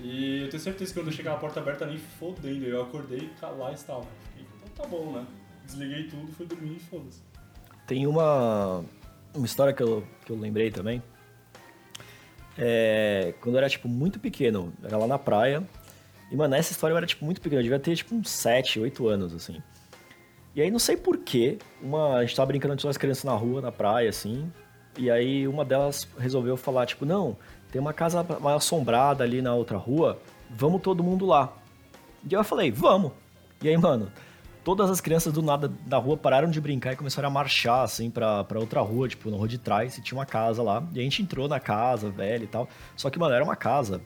E 0.00 0.42
eu 0.42 0.48
tenho 0.48 0.62
certeza 0.62 0.92
que 0.92 0.98
quando 0.98 1.08
eu 1.08 1.12
chegar 1.12 1.34
a 1.34 1.36
porta 1.36 1.60
aberta, 1.60 1.84
nem 1.86 1.98
fodendo. 1.98 2.64
Eu 2.64 2.82
acordei 2.82 3.30
e 3.30 3.58
lá 3.58 3.72
estava. 3.72 4.06
Fiquei, 4.28 4.46
então 4.56 4.84
tá 4.84 4.88
bom, 4.88 5.12
né? 5.12 5.26
Desliguei 5.66 6.04
tudo, 6.04 6.32
fui 6.32 6.46
dormir 6.46 6.76
e 6.76 6.80
foda-se. 6.80 7.20
Tem 7.86 8.06
uma, 8.06 8.84
uma 9.34 9.46
história 9.46 9.72
que 9.72 9.82
eu, 9.82 10.04
que 10.24 10.32
eu 10.32 10.38
lembrei 10.38 10.70
também. 10.70 11.02
É, 12.56 13.34
quando 13.40 13.54
eu 13.54 13.58
era, 13.58 13.68
tipo, 13.68 13.88
muito 13.88 14.20
pequeno, 14.20 14.72
era 14.82 14.96
lá 14.96 15.06
na 15.06 15.18
praia, 15.18 15.62
E, 16.30 16.36
mano, 16.36 16.54
essa 16.54 16.72
história 16.72 16.94
eu 16.94 16.96
era, 16.96 17.06
tipo, 17.06 17.24
muito 17.24 17.40
pequeno. 17.40 17.60
Eu 17.60 17.64
devia 17.64 17.78
ter, 17.78 17.94
tipo, 17.94 18.14
uns 18.14 18.30
7, 18.30 18.80
8 18.80 19.06
anos, 19.08 19.34
assim. 19.34 19.62
E 20.54 20.62
aí, 20.62 20.70
não 20.70 20.78
sei 20.78 20.96
porquê, 20.96 21.58
uma... 21.82 22.16
a 22.16 22.24
gente 22.24 22.36
tava 22.36 22.46
brincando 22.46 22.76
de 22.76 22.88
as 22.88 22.96
crianças 22.96 23.24
na 23.24 23.32
rua, 23.32 23.60
na 23.60 23.72
praia, 23.72 24.08
assim. 24.08 24.50
E 24.98 25.10
aí, 25.10 25.46
uma 25.48 25.64
delas 25.64 26.08
resolveu 26.18 26.56
falar, 26.56 26.86
tipo, 26.86 27.04
não, 27.04 27.36
tem 27.70 27.80
uma 27.80 27.92
casa 27.92 28.22
mais 28.40 28.56
assombrada 28.56 29.24
ali 29.24 29.40
na 29.42 29.54
outra 29.54 29.78
rua, 29.78 30.18
vamos 30.50 30.82
todo 30.82 31.02
mundo 31.02 31.24
lá. 31.26 31.52
E 32.30 32.32
eu 32.32 32.44
falei, 32.44 32.70
vamos. 32.70 33.12
E 33.62 33.68
aí, 33.68 33.76
mano, 33.76 34.10
todas 34.64 34.90
as 34.90 35.00
crianças 35.00 35.32
do 35.32 35.42
nada 35.42 35.68
da 35.86 35.98
rua 35.98 36.16
pararam 36.16 36.50
de 36.50 36.60
brincar 36.60 36.92
e 36.92 36.96
começaram 36.96 37.28
a 37.28 37.30
marchar, 37.30 37.84
assim, 37.84 38.10
pra, 38.10 38.44
pra 38.44 38.58
outra 38.58 38.80
rua, 38.80 39.08
tipo, 39.08 39.30
na 39.30 39.36
rua 39.36 39.48
de 39.48 39.58
trás, 39.58 39.98
e 39.98 40.02
tinha 40.02 40.18
uma 40.18 40.26
casa 40.26 40.62
lá. 40.62 40.82
E 40.94 41.00
a 41.00 41.02
gente 41.02 41.22
entrou 41.22 41.48
na 41.48 41.60
casa, 41.60 42.10
velha 42.10 42.44
e 42.44 42.46
tal. 42.46 42.68
Só 42.96 43.10
que, 43.10 43.18
mano, 43.18 43.34
era 43.34 43.44
uma 43.44 43.56
casa 43.56 44.00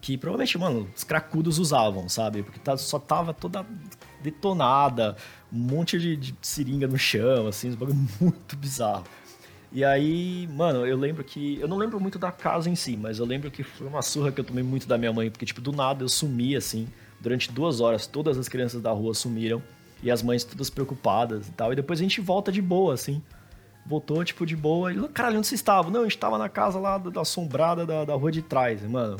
que 0.00 0.16
provavelmente, 0.16 0.56
mano, 0.58 0.88
os 0.94 1.02
cracudos 1.02 1.58
usavam, 1.58 2.08
sabe? 2.08 2.42
Porque 2.42 2.60
tá, 2.60 2.76
só 2.76 2.98
tava 2.98 3.34
toda 3.34 3.66
detonada, 4.22 5.16
um 5.52 5.58
monte 5.58 5.98
de, 5.98 6.16
de 6.16 6.34
seringa 6.42 6.86
no 6.86 6.98
chão, 6.98 7.46
assim, 7.48 7.70
um 7.70 7.76
bagulho 7.76 8.06
muito 8.20 8.56
bizarro. 8.56 9.04
E 9.72 9.84
aí, 9.84 10.48
mano, 10.52 10.86
eu 10.86 10.96
lembro 10.96 11.24
que. 11.24 11.58
Eu 11.60 11.68
não 11.68 11.76
lembro 11.76 12.00
muito 12.00 12.18
da 12.18 12.30
casa 12.30 12.70
em 12.70 12.76
si, 12.76 12.96
mas 12.96 13.18
eu 13.18 13.26
lembro 13.26 13.50
que 13.50 13.62
foi 13.62 13.86
uma 13.86 14.00
surra 14.00 14.30
que 14.30 14.40
eu 14.40 14.44
tomei 14.44 14.62
muito 14.62 14.86
da 14.86 14.96
minha 14.96 15.12
mãe, 15.12 15.30
porque, 15.30 15.44
tipo, 15.44 15.60
do 15.60 15.72
nada 15.72 16.04
eu 16.04 16.08
sumi 16.08 16.56
assim. 16.56 16.88
Durante 17.20 17.50
duas 17.50 17.80
horas, 17.80 18.06
todas 18.06 18.38
as 18.38 18.48
crianças 18.48 18.80
da 18.80 18.90
rua 18.90 19.12
sumiram. 19.14 19.62
E 20.02 20.10
as 20.10 20.22
mães 20.22 20.44
todas 20.44 20.70
preocupadas 20.70 21.48
e 21.48 21.52
tal. 21.52 21.72
E 21.72 21.76
depois 21.76 21.98
a 22.00 22.02
gente 22.02 22.20
volta 22.20 22.52
de 22.52 22.60
boa, 22.60 22.94
assim. 22.94 23.22
Voltou, 23.84 24.24
tipo, 24.24 24.44
de 24.44 24.56
boa. 24.56 24.92
E, 24.92 25.08
caralho, 25.08 25.38
onde 25.38 25.46
vocês 25.46 25.60
estavam? 25.60 25.90
Não, 25.90 26.00
a 26.00 26.04
gente 26.04 26.18
tava 26.18 26.38
na 26.38 26.48
casa 26.48 26.78
lá 26.78 26.98
da, 26.98 27.10
da 27.10 27.20
assombrada 27.22 27.86
da, 27.86 28.04
da 28.04 28.14
rua 28.14 28.30
de 28.30 28.42
trás, 28.42 28.82
mano. 28.82 29.16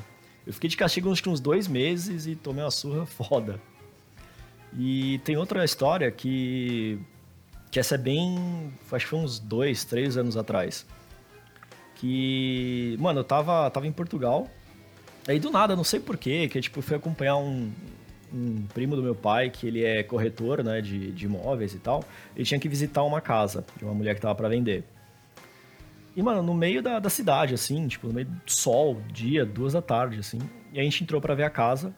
Eu 0.46 0.52
fiquei 0.52 0.68
de 0.70 0.76
castigo 0.76 1.08
uns, 1.08 1.24
uns 1.26 1.40
dois 1.40 1.66
meses 1.66 2.26
e 2.26 2.36
tomei 2.36 2.62
uma 2.62 2.70
surra 2.70 3.04
foda. 3.06 3.60
E 4.76 5.18
tem 5.24 5.36
outra 5.36 5.64
história 5.64 6.10
que. 6.10 6.98
Que 7.70 7.80
essa 7.80 7.94
é 7.94 7.98
bem. 7.98 8.72
Acho 8.92 9.04
que 9.04 9.10
foi 9.10 9.18
uns 9.18 9.38
dois, 9.38 9.84
três 9.84 10.16
anos 10.16 10.36
atrás. 10.36 10.86
Que. 11.96 12.96
Mano, 13.00 13.20
eu 13.20 13.24
tava, 13.24 13.68
tava 13.70 13.86
em 13.86 13.92
Portugal. 13.92 14.48
Aí 15.26 15.40
do 15.40 15.50
nada, 15.50 15.74
não 15.74 15.82
sei 15.82 15.98
porquê, 15.98 16.48
que 16.48 16.60
tipo, 16.60 16.80
fui 16.80 16.96
acompanhar 16.96 17.36
um, 17.36 17.72
um 18.32 18.66
primo 18.74 18.96
do 18.96 19.02
meu 19.02 19.14
pai, 19.14 19.50
que 19.50 19.66
ele 19.66 19.84
é 19.84 20.02
corretor, 20.02 20.62
né, 20.62 20.80
de, 20.80 21.12
de 21.12 21.26
imóveis 21.26 21.74
e 21.74 21.78
tal. 21.78 22.04
Ele 22.34 22.44
tinha 22.44 22.60
que 22.60 22.68
visitar 22.68 23.02
uma 23.02 23.20
casa 23.20 23.64
de 23.76 23.84
uma 23.84 23.94
mulher 23.94 24.14
que 24.14 24.20
tava 24.20 24.34
para 24.34 24.48
vender. 24.48 24.84
E, 26.16 26.22
mano, 26.22 26.42
no 26.42 26.54
meio 26.54 26.82
da, 26.82 26.98
da 26.98 27.10
cidade, 27.10 27.52
assim, 27.52 27.86
tipo, 27.86 28.06
no 28.08 28.14
meio 28.14 28.26
do 28.26 28.50
sol, 28.50 29.00
dia, 29.12 29.44
duas 29.44 29.74
da 29.74 29.82
tarde, 29.82 30.18
assim. 30.18 30.38
E 30.72 30.80
a 30.80 30.82
gente 30.82 31.04
entrou 31.04 31.20
para 31.20 31.34
ver 31.34 31.42
a 31.44 31.50
casa. 31.50 31.94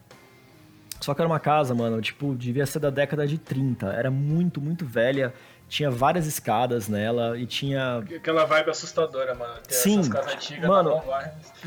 Só 0.99 1.13
que 1.13 1.21
era 1.21 1.27
uma 1.29 1.39
casa, 1.39 1.73
mano, 1.73 2.01
tipo, 2.01 2.35
devia 2.35 2.65
ser 2.65 2.79
da 2.79 2.89
década 2.89 3.25
de 3.25 3.37
30. 3.37 3.87
Era 3.87 4.11
muito, 4.11 4.59
muito 4.59 4.85
velha. 4.85 5.33
Tinha 5.69 5.91
várias 5.91 6.25
escadas 6.25 6.89
nela 6.89 7.37
e 7.37 7.45
tinha. 7.45 7.99
Aquela 7.99 8.43
vibe 8.43 8.71
assustadora, 8.71 9.35
mano. 9.35 9.53
Sim, 9.69 9.99
essas 9.99 10.11
casas 10.11 10.33
antigas 10.33 10.67
mano, 10.67 11.01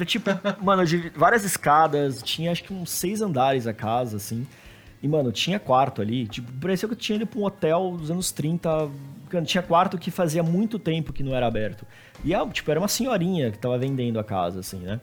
Tipo, 0.04 0.30
mano, 0.60 0.84
de 0.84 1.08
várias 1.10 1.44
escadas, 1.44 2.20
tinha 2.20 2.50
acho 2.50 2.64
que 2.64 2.74
uns 2.74 2.90
seis 2.90 3.22
andares 3.22 3.64
a 3.66 3.72
casa, 3.72 4.16
assim. 4.16 4.44
E, 5.00 5.06
mano, 5.06 5.30
tinha 5.30 5.58
quarto 5.58 6.02
ali. 6.02 6.26
Tipo, 6.26 6.50
parecia 6.60 6.88
que 6.88 6.94
eu 6.94 6.98
tinha 6.98 7.16
ido 7.16 7.26
pra 7.26 7.38
um 7.38 7.44
hotel 7.44 7.96
dos 7.96 8.10
anos 8.10 8.32
30. 8.32 8.90
Cara, 9.28 9.44
Tinha 9.44 9.62
quarto 9.62 9.96
que 9.96 10.10
fazia 10.10 10.42
muito 10.42 10.78
tempo 10.78 11.12
que 11.12 11.22
não 11.22 11.34
era 11.34 11.46
aberto. 11.46 11.86
E, 12.24 12.32
tipo, 12.52 12.70
era 12.70 12.80
uma 12.80 12.88
senhorinha 12.88 13.50
que 13.50 13.58
tava 13.58 13.78
vendendo 13.78 14.18
a 14.18 14.24
casa, 14.24 14.60
assim, 14.60 14.78
né? 14.78 15.00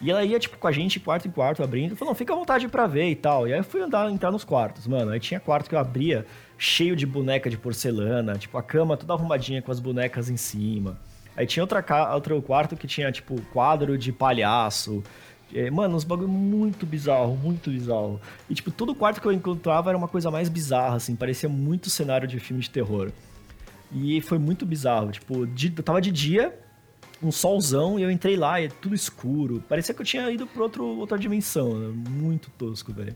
E 0.00 0.10
ela 0.10 0.24
ia, 0.24 0.38
tipo, 0.38 0.56
com 0.58 0.66
a 0.68 0.72
gente, 0.72 1.00
quarto 1.00 1.26
em 1.28 1.30
quarto, 1.30 1.62
abrindo. 1.62 1.96
Falou, 1.96 2.12
não, 2.12 2.16
fica 2.16 2.32
à 2.32 2.36
vontade 2.36 2.68
pra 2.68 2.86
ver 2.86 3.10
e 3.10 3.16
tal. 3.16 3.48
E 3.48 3.52
aí 3.52 3.58
eu 3.58 3.64
fui 3.64 3.80
andar, 3.80 4.10
entrar 4.10 4.30
nos 4.30 4.44
quartos, 4.44 4.86
mano. 4.86 5.10
Aí 5.10 5.20
tinha 5.20 5.40
quarto 5.40 5.68
que 5.68 5.74
eu 5.74 5.78
abria, 5.78 6.24
cheio 6.58 6.94
de 6.96 7.06
boneca 7.06 7.48
de 7.48 7.56
porcelana. 7.56 8.36
Tipo, 8.36 8.58
a 8.58 8.62
cama 8.62 8.96
toda 8.96 9.14
arrumadinha 9.14 9.62
com 9.62 9.70
as 9.70 9.80
bonecas 9.80 10.28
em 10.28 10.36
cima. 10.36 10.98
Aí 11.36 11.46
tinha 11.46 11.62
outra 11.62 11.84
outro 12.14 12.42
quarto 12.42 12.76
que 12.76 12.86
tinha, 12.88 13.10
tipo, 13.12 13.40
quadro 13.52 13.96
de 13.96 14.12
palhaço. 14.12 15.02
É, 15.54 15.70
Mano, 15.70 15.96
uns 15.96 16.04
bagulho 16.04 16.28
muito 16.28 16.84
bizarro, 16.84 17.34
muito 17.36 17.70
bizarro. 17.70 18.20
E, 18.50 18.54
tipo, 18.54 18.70
todo 18.70 18.94
quarto 18.94 19.20
que 19.20 19.26
eu 19.26 19.32
encontrava 19.32 19.88
era 19.90 19.96
uma 19.96 20.08
coisa 20.08 20.30
mais 20.30 20.48
bizarra, 20.48 20.96
assim. 20.96 21.14
Parecia 21.16 21.48
muito 21.48 21.88
cenário 21.88 22.26
de 22.28 22.38
filme 22.40 22.60
de 22.62 22.68
terror. 22.68 23.10
E 23.92 24.20
foi 24.20 24.36
muito 24.38 24.66
bizarro. 24.66 25.10
Tipo, 25.12 25.46
de- 25.46 25.70
tava 25.70 26.00
de 26.02 26.10
dia, 26.12 26.58
um 27.22 27.30
solzão, 27.32 27.98
e 27.98 28.02
eu 28.02 28.10
entrei 28.10 28.36
lá 28.36 28.60
e 28.60 28.66
é 28.66 28.68
tudo 28.68 28.94
escuro. 28.94 29.62
Parecia 29.68 29.94
que 29.94 30.02
eu 30.02 30.06
tinha 30.06 30.30
ido 30.30 30.46
pra 30.46 30.62
outro, 30.64 30.84
outra 30.84 31.18
dimensão. 31.18 31.78
né? 31.78 31.94
Muito 32.10 32.50
tosco, 32.58 32.92
velho. 32.92 33.14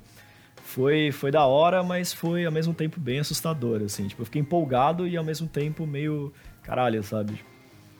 Foi, 0.72 1.12
foi 1.12 1.30
da 1.30 1.44
hora, 1.44 1.82
mas 1.82 2.14
foi 2.14 2.46
ao 2.46 2.52
mesmo 2.52 2.72
tempo 2.72 2.98
bem 2.98 3.18
assustador, 3.18 3.82
assim. 3.82 4.08
Tipo, 4.08 4.22
eu 4.22 4.24
fiquei 4.24 4.40
empolgado 4.40 5.06
e 5.06 5.18
ao 5.18 5.22
mesmo 5.22 5.46
tempo 5.46 5.86
meio. 5.86 6.32
Caralho, 6.62 7.02
sabe? 7.02 7.44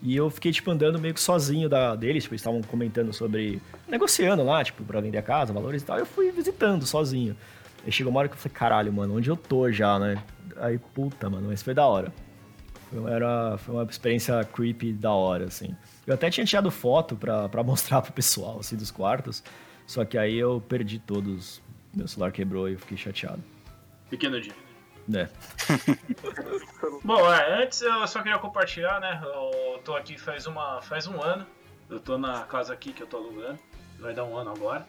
E 0.03 0.17
eu 0.17 0.31
fiquei, 0.31 0.51
tipo, 0.51 0.71
andando 0.71 0.99
meio 0.99 1.13
que 1.13 1.21
sozinho 1.21 1.69
da, 1.69 1.95
deles, 1.95 2.23
tipo, 2.23 2.33
eles 2.33 2.41
estavam 2.41 2.63
comentando 2.63 3.13
sobre. 3.13 3.61
negociando 3.87 4.43
lá, 4.43 4.65
tipo, 4.65 4.83
pra 4.85 5.03
vender 5.03 5.19
a 5.19 5.23
casa, 5.23 5.53
valores 5.53 5.83
e 5.83 5.85
tal. 5.85 5.99
Eu 5.99 6.07
fui 6.07 6.33
visitando 6.33 6.87
sozinho. 6.87 7.37
Aí 7.85 7.93
chegou 7.93 8.11
uma 8.11 8.21
hora 8.21 8.29
que 8.29 8.37
eu 8.37 8.39
falei, 8.39 8.57
caralho, 8.57 8.91
mano, 8.91 9.19
onde 9.19 9.29
eu 9.29 9.37
tô 9.37 9.71
já, 9.71 9.99
né? 9.99 10.17
Aí, 10.57 10.79
puta, 10.79 11.29
mano, 11.29 11.49
mas 11.51 11.63
foi 11.63 11.75
da 11.75 11.87
hora. 11.87 12.11
Foi, 12.91 13.13
era, 13.13 13.59
foi 13.59 13.75
uma 13.75 13.85
experiência 13.85 14.43
creepy 14.45 14.95
da 14.95 15.13
hora, 15.13 15.45
assim. 15.45 15.77
Eu 16.07 16.15
até 16.15 16.31
tinha 16.31 16.47
tirado 16.47 16.71
foto 16.71 17.17
pra, 17.17 17.51
pra 17.51 17.63
mostrar 17.63 18.01
pro 18.01 18.15
pessoal, 18.15 18.61
assim, 18.61 18.77
dos 18.77 18.91
quartos. 18.91 19.45
Só 19.87 20.07
que 20.07 20.17
aí 20.17 20.39
eu 20.39 20.59
perdi 20.67 20.99
todos. 20.99 21.62
Meu 21.95 22.09
celular 22.09 22.33
quebrou 22.33 22.69
e 22.69 22.73
eu 22.73 22.79
fiquei 22.79 22.97
chateado. 22.97 23.43
Pequeno 24.09 24.41
dia. 24.41 24.55
Né? 25.07 25.29
Bom, 27.05 27.33
é, 27.33 27.63
antes 27.63 27.83
eu 27.83 28.07
só 28.07 28.23
queria 28.23 28.39
compartilhar, 28.39 29.01
né? 29.01 29.21
Eu 29.23 29.79
tô 29.85 29.95
aqui 29.95 30.17
faz, 30.17 30.47
uma, 30.47 30.81
faz 30.81 31.07
um 31.07 31.21
ano. 31.21 31.47
Eu 31.91 32.01
tô 32.01 32.17
na 32.17 32.45
casa 32.45 32.73
aqui 32.73 32.93
que 32.93 33.03
eu 33.03 33.07
tô 33.07 33.19
alugando. 33.19 33.59
Vai 33.99 34.15
dar 34.15 34.25
um 34.25 34.37
ano 34.37 34.51
agora. 34.51 34.87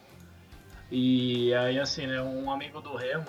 E 0.92 1.54
aí, 1.56 1.80
assim, 1.80 2.08
né? 2.08 2.22
Um 2.22 2.52
amigo 2.52 2.80
do 2.80 2.96
Remo, 2.96 3.26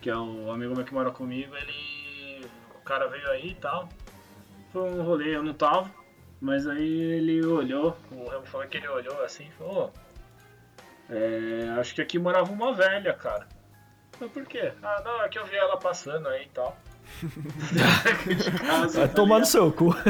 que 0.00 0.10
é 0.10 0.16
o 0.16 0.50
amigo 0.50 0.74
meu 0.74 0.84
que 0.84 0.94
mora 0.94 1.10
comigo, 1.10 1.56
ele. 1.56 2.46
O 2.74 2.80
cara 2.84 3.08
veio 3.08 3.28
aí 3.30 3.50
e 3.50 3.54
tal. 3.54 3.88
Foi 4.72 4.82
um 4.82 5.02
rolê, 5.02 5.34
eu 5.34 5.42
não 5.42 5.54
tava. 5.54 5.90
Mas 6.40 6.66
aí 6.66 7.00
ele 7.00 7.44
olhou, 7.44 7.96
o 8.12 8.28
Remo 8.28 8.44
falou 8.46 8.66
que 8.68 8.76
ele 8.76 8.88
olhou 8.88 9.22
assim 9.24 9.46
e 9.48 9.52
falou: 9.52 9.86
"Ô, 9.86 10.05
é, 11.10 11.74
acho 11.80 11.94
que 11.94 12.02
aqui 12.02 12.18
morava 12.18 12.50
uma 12.52 12.72
velha, 12.74 13.12
cara. 13.14 13.46
Mas 14.20 14.30
por 14.30 14.44
quê? 14.46 14.72
Ah, 14.82 15.02
não, 15.04 15.22
é 15.22 15.28
que 15.28 15.38
eu 15.38 15.44
vi 15.46 15.56
ela 15.56 15.76
passando 15.76 16.26
aí 16.28 16.44
e 16.44 16.48
tal. 16.48 16.76
Casa, 18.66 18.98
Vai 19.00 19.08
tá 19.08 19.14
tomar 19.14 19.38
no 19.40 19.46
seu 19.46 19.70
cu. 19.72 19.92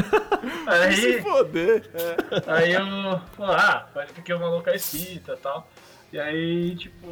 Se 0.95 1.07
Aí, 1.07 1.23
foder. 1.23 1.91
aí 2.47 2.73
eu. 2.73 2.83
Ah, 3.45 3.87
porque 4.15 4.33
o 4.33 4.41
maluco 4.41 4.71
é 4.71 4.77
espírita 4.77 5.33
e 5.35 5.37
tal. 5.37 5.69
E 6.13 6.19
aí, 6.21 6.77
tipo. 6.77 7.07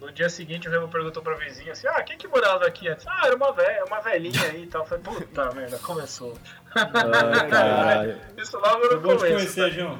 No 0.00 0.12
dia 0.12 0.28
seguinte 0.30 0.68
o 0.68 0.70
Remo 0.70 0.88
perguntou 0.88 1.20
pra 1.22 1.34
vizinha 1.34 1.72
assim, 1.72 1.88
ah, 1.88 2.00
quem 2.04 2.16
que 2.16 2.28
morava 2.28 2.64
aqui 2.66 2.88
antes? 2.88 3.04
Ah, 3.08 3.22
era 3.26 3.34
uma 3.34 3.52
velha, 3.52 3.84
uma 3.84 4.00
velhinha 4.00 4.42
aí 4.44 4.62
e 4.62 4.66
tal. 4.68 4.82
Eu 4.82 4.86
falei, 4.86 5.02
puta 5.04 5.50
merda, 5.52 5.76
começou. 5.78 6.38
Ai, 6.74 7.48
caralho. 7.48 8.16
Isso 8.36 8.56
logo 8.58 8.84
Eu 8.84 8.94
no 8.94 9.00
vou 9.00 9.16
te 9.16 9.18
começo. 9.26 9.34
conhecer, 9.34 9.62
tá? 9.62 9.68
João. 9.70 9.98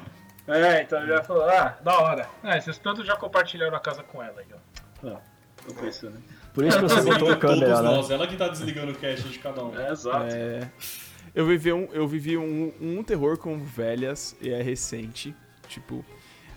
É, 0.49 0.81
então 0.81 0.99
ele 0.99 1.07
já 1.09 1.23
falou, 1.23 1.43
ah, 1.49 1.77
da 1.83 1.99
hora. 1.99 2.29
Ah, 2.43 2.59
vocês 2.59 2.77
todos 2.77 3.05
já 3.05 3.15
compartilharam 3.15 3.75
a 3.75 3.79
casa 3.79 4.03
com 4.03 4.21
ela 4.21 4.39
aí, 4.41 4.47
ó. 4.53 5.07
Ó, 5.11 5.17
tô 5.67 5.73
pensando, 5.75 6.15
né? 6.15 6.21
Por 6.53 6.65
isso 6.65 6.77
que 6.79 6.83
você 6.83 7.01
botou 7.01 7.29
a 7.31 7.35
Todos 7.35 7.59
câmera, 7.59 7.81
né? 7.81 7.89
nós, 7.89 8.09
ela 8.09 8.27
que 8.27 8.35
tá 8.35 8.47
desligando 8.47 8.91
o 8.91 8.95
cast 8.95 9.29
de 9.29 9.39
cada 9.39 9.63
um. 9.63 9.79
É, 9.79 9.91
exato. 9.91 10.25
É, 10.27 10.69
eu 11.35 11.45
vivi, 11.45 11.71
um, 11.71 11.87
eu 11.93 12.07
vivi 12.07 12.35
um, 12.37 12.73
um 12.81 13.03
terror 13.03 13.37
com 13.37 13.63
velhas 13.63 14.35
e 14.41 14.49
é 14.49 14.61
recente. 14.61 15.33
Tipo, 15.67 16.03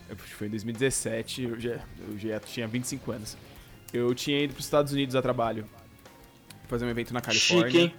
eu- 0.09 0.17
foi 0.17 0.47
em 0.47 0.51
2017, 0.51 1.43
eu 1.45 1.61
já, 1.61 1.79
eu 2.09 2.19
já 2.19 2.41
tinha 2.41 2.67
25 2.67 3.13
anos. 3.13 3.37
Eu 3.93 4.15
tinha 4.15 4.43
ido 4.43 4.55
para 4.55 4.61
os 4.61 4.65
Estados 4.67 4.93
Unidos 4.93 5.15
a 5.15 5.21
trabalho. 5.21 5.67
Fazer 6.67 6.87
um 6.87 6.89
evento 6.89 7.13
na 7.13 7.21
Califórnia. 7.21 7.71
Chique, 7.71 7.79
hein? 7.79 7.95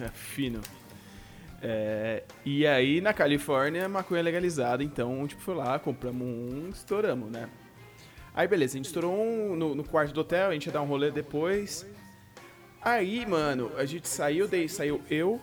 É, 0.00 0.08
fino. 0.10 0.60
É, 1.60 2.22
e 2.44 2.66
aí, 2.66 3.00
na 3.00 3.12
Califórnia, 3.12 3.88
maconha 3.88 4.20
é 4.20 4.22
legalizada, 4.22 4.82
então, 4.82 5.26
tipo, 5.26 5.42
foi 5.42 5.54
lá, 5.54 5.78
compramos 5.78 6.26
um, 6.26 6.68
estouramos, 6.70 7.30
né? 7.30 7.48
Aí, 8.34 8.46
beleza, 8.46 8.74
a 8.74 8.76
gente 8.76 8.86
estourou 8.86 9.12
um 9.12 9.56
no, 9.56 9.74
no 9.74 9.84
quarto 9.84 10.12
do 10.12 10.20
hotel, 10.20 10.50
a 10.50 10.52
gente 10.52 10.66
ia 10.66 10.72
dar 10.72 10.82
um 10.82 10.86
rolê 10.86 11.10
depois. 11.10 11.84
Aí, 12.80 13.26
mano, 13.26 13.72
a 13.76 13.84
gente 13.84 14.06
saiu, 14.06 14.46
daí 14.46 14.68
saiu 14.68 15.02
eu, 15.10 15.40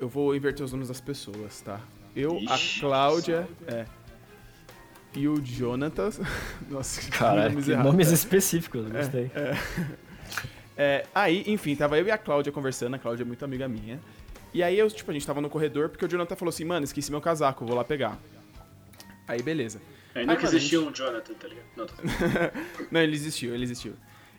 eu 0.00 0.08
vou 0.08 0.34
inverter 0.34 0.64
os 0.64 0.72
nomes 0.72 0.88
das 0.88 1.00
pessoas, 1.00 1.60
tá? 1.60 1.80
Eu, 2.16 2.36
Ixi. 2.36 2.78
a 2.78 2.80
Cláudia, 2.80 3.48
é, 3.66 3.84
e 5.14 5.28
o 5.28 5.44
Jonatas. 5.44 6.18
Nossa, 6.70 7.00
que 7.00 7.10
Caralho, 7.10 7.50
nomes 7.50 7.66
que 7.66 7.76
nomes 7.76 8.10
específicos, 8.10 8.90
gostei. 8.90 9.30
É, 10.74 11.04
aí, 11.14 11.44
enfim, 11.48 11.76
tava 11.76 11.98
eu 11.98 12.06
e 12.06 12.10
a 12.10 12.16
Cláudia 12.16 12.50
conversando, 12.50 12.94
a 12.94 12.98
Cláudia 12.98 13.24
é 13.24 13.26
muito 13.26 13.44
amiga 13.44 13.68
minha. 13.68 14.00
E 14.54 14.62
aí, 14.62 14.78
eu, 14.78 14.90
tipo, 14.90 15.10
a 15.10 15.14
gente 15.14 15.26
tava 15.26 15.40
no 15.40 15.48
corredor 15.48 15.88
porque 15.88 16.04
o 16.04 16.08
Jonathan 16.08 16.36
falou 16.36 16.50
assim, 16.50 16.64
mano, 16.64 16.84
esqueci 16.84 17.10
meu 17.10 17.20
casaco, 17.20 17.64
vou 17.64 17.76
lá 17.76 17.84
pegar. 17.84 18.18
Aí, 19.26 19.42
beleza. 19.42 19.80
Aí 20.14 20.26
nunca 20.26 20.40
Ai, 20.40 20.44
mano, 20.44 20.56
existiu 20.56 20.86
um 20.86 20.92
Jonathan, 20.92 21.34
tá 21.34 21.48
ligado? 21.48 21.66
Não, 21.76 21.86
tô... 21.86 21.94
Não, 22.90 23.00
ele 23.00 23.14
existiu, 23.14 23.54
ele 23.54 23.64
existiu. 23.64 23.94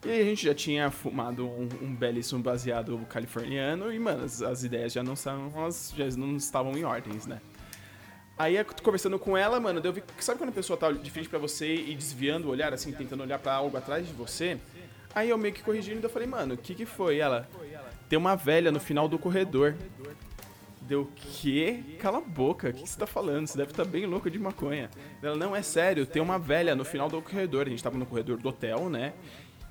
E 0.06 0.11
aí 0.11 0.22
a 0.22 0.26
gente 0.26 0.45
já 0.45 0.53
tinha 0.53 0.91
fumado 0.91 1.48
um, 1.48 1.68
um 1.81 1.95
belíssimo 1.95 2.41
baseado 2.44 2.99
californiano 3.10 3.91
e, 3.91 3.98
mano, 3.98 4.26
as, 4.26 4.41
as 4.41 4.64
ideias 4.64 4.91
já 4.91 5.02
não, 5.02 5.15
são, 5.15 5.52
elas 5.56 5.94
já 5.95 6.06
não 6.18 6.35
estavam 6.35 6.77
em 6.77 6.84
ordens, 6.84 7.26
né? 7.26 7.40
Aí 8.38 8.57
eu 8.57 8.65
tô 8.65 8.84
conversando 8.84 9.18
com 9.18 9.38
ela, 9.38 9.60
mano, 9.60 9.80
daí 9.80 9.90
eu 9.90 9.94
vi, 9.94 10.03
sabe 10.19 10.40
quando 10.40 10.49
a 10.49 10.53
pessoa 10.53 10.76
tá 10.76 10.91
de 10.91 11.10
frente 11.10 11.30
pra 11.30 11.40
você 11.40 11.73
e 11.73 11.95
desviando 11.95 12.48
o 12.49 12.52
olhar, 12.52 12.73
assim, 12.73 12.91
tentando 12.91 13.23
olhar 13.23 13.40
pra 13.40 13.53
algo 13.53 13.77
atrás 13.77 14.06
de 14.06 14.11
você? 14.14 14.57
Aí 15.15 15.30
eu 15.30 15.38
meio 15.38 15.53
que 15.53 15.64
corrigindo 15.64 16.02
e 16.02 16.03
eu 16.03 16.10
falei, 16.10 16.27
mano, 16.27 16.56
o 16.56 16.57
que 16.57 16.76
que 16.76 16.85
foi? 16.85 17.19
Ela, 17.19 17.48
tem 18.14 18.18
uma 18.19 18.35
velha 18.35 18.72
no 18.72 18.80
final 18.80 19.07
do 19.07 19.18
corredor. 19.18 19.73
Deu 20.81 21.10
que? 21.15 21.98
Cala 21.99 22.19
a 22.19 22.22
boca, 22.22 22.69
o 22.69 22.72
que 22.72 22.84
que 22.84 22.88
você 22.88 22.99
tá 22.99 23.07
falando? 23.07 23.48
Você 23.48 23.57
deve 23.57 23.72
estar 23.72 23.85
bem 23.85 24.06
louco 24.06 24.30
de 24.30 24.38
maconha. 24.38 24.88
Ela, 25.19 25.35
não, 25.35 25.56
é 25.56 25.64
sério, 25.64 26.06
tem 26.06 26.22
uma 26.22 26.38
velha 26.38 26.76
no 26.76 26.85
final 26.85 27.10
do 27.10 27.19
corredor. 27.23 27.65
A 27.65 27.72
gente 27.72 27.81
tava 27.81 27.98
no 27.98 28.06
corredor 28.06 28.38
do 28.38 28.49
hotel, 28.49 28.88
né? 28.88 29.14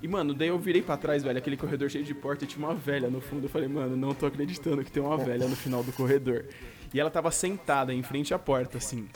E, 0.01 0.09
mano, 0.09 0.33
daí 0.33 0.49
eu 0.49 0.59
virei 0.59 0.81
pra 0.81 0.97
trás, 0.97 1.23
velho, 1.23 1.37
aquele 1.37 1.55
corredor 1.55 1.89
cheio 1.89 2.03
de 2.03 2.13
porta 2.13 2.43
e 2.43 2.47
tinha 2.47 2.67
uma 2.67 2.75
velha 2.75 3.09
no 3.09 3.21
fundo. 3.21 3.45
Eu 3.45 3.49
falei, 3.49 3.69
mano, 3.69 3.95
não 3.95 4.13
tô 4.13 4.25
acreditando 4.25 4.83
que 4.83 4.91
tem 4.91 5.01
uma 5.01 5.15
velha 5.15 5.47
no 5.47 5.55
final 5.55 5.81
do 5.81 5.93
corredor. 5.93 6.43
E 6.93 6.99
ela 6.99 7.09
tava 7.09 7.31
sentada 7.31 7.93
em 7.93 8.03
frente 8.03 8.33
à 8.33 8.39
porta, 8.39 8.77
assim. 8.77 9.07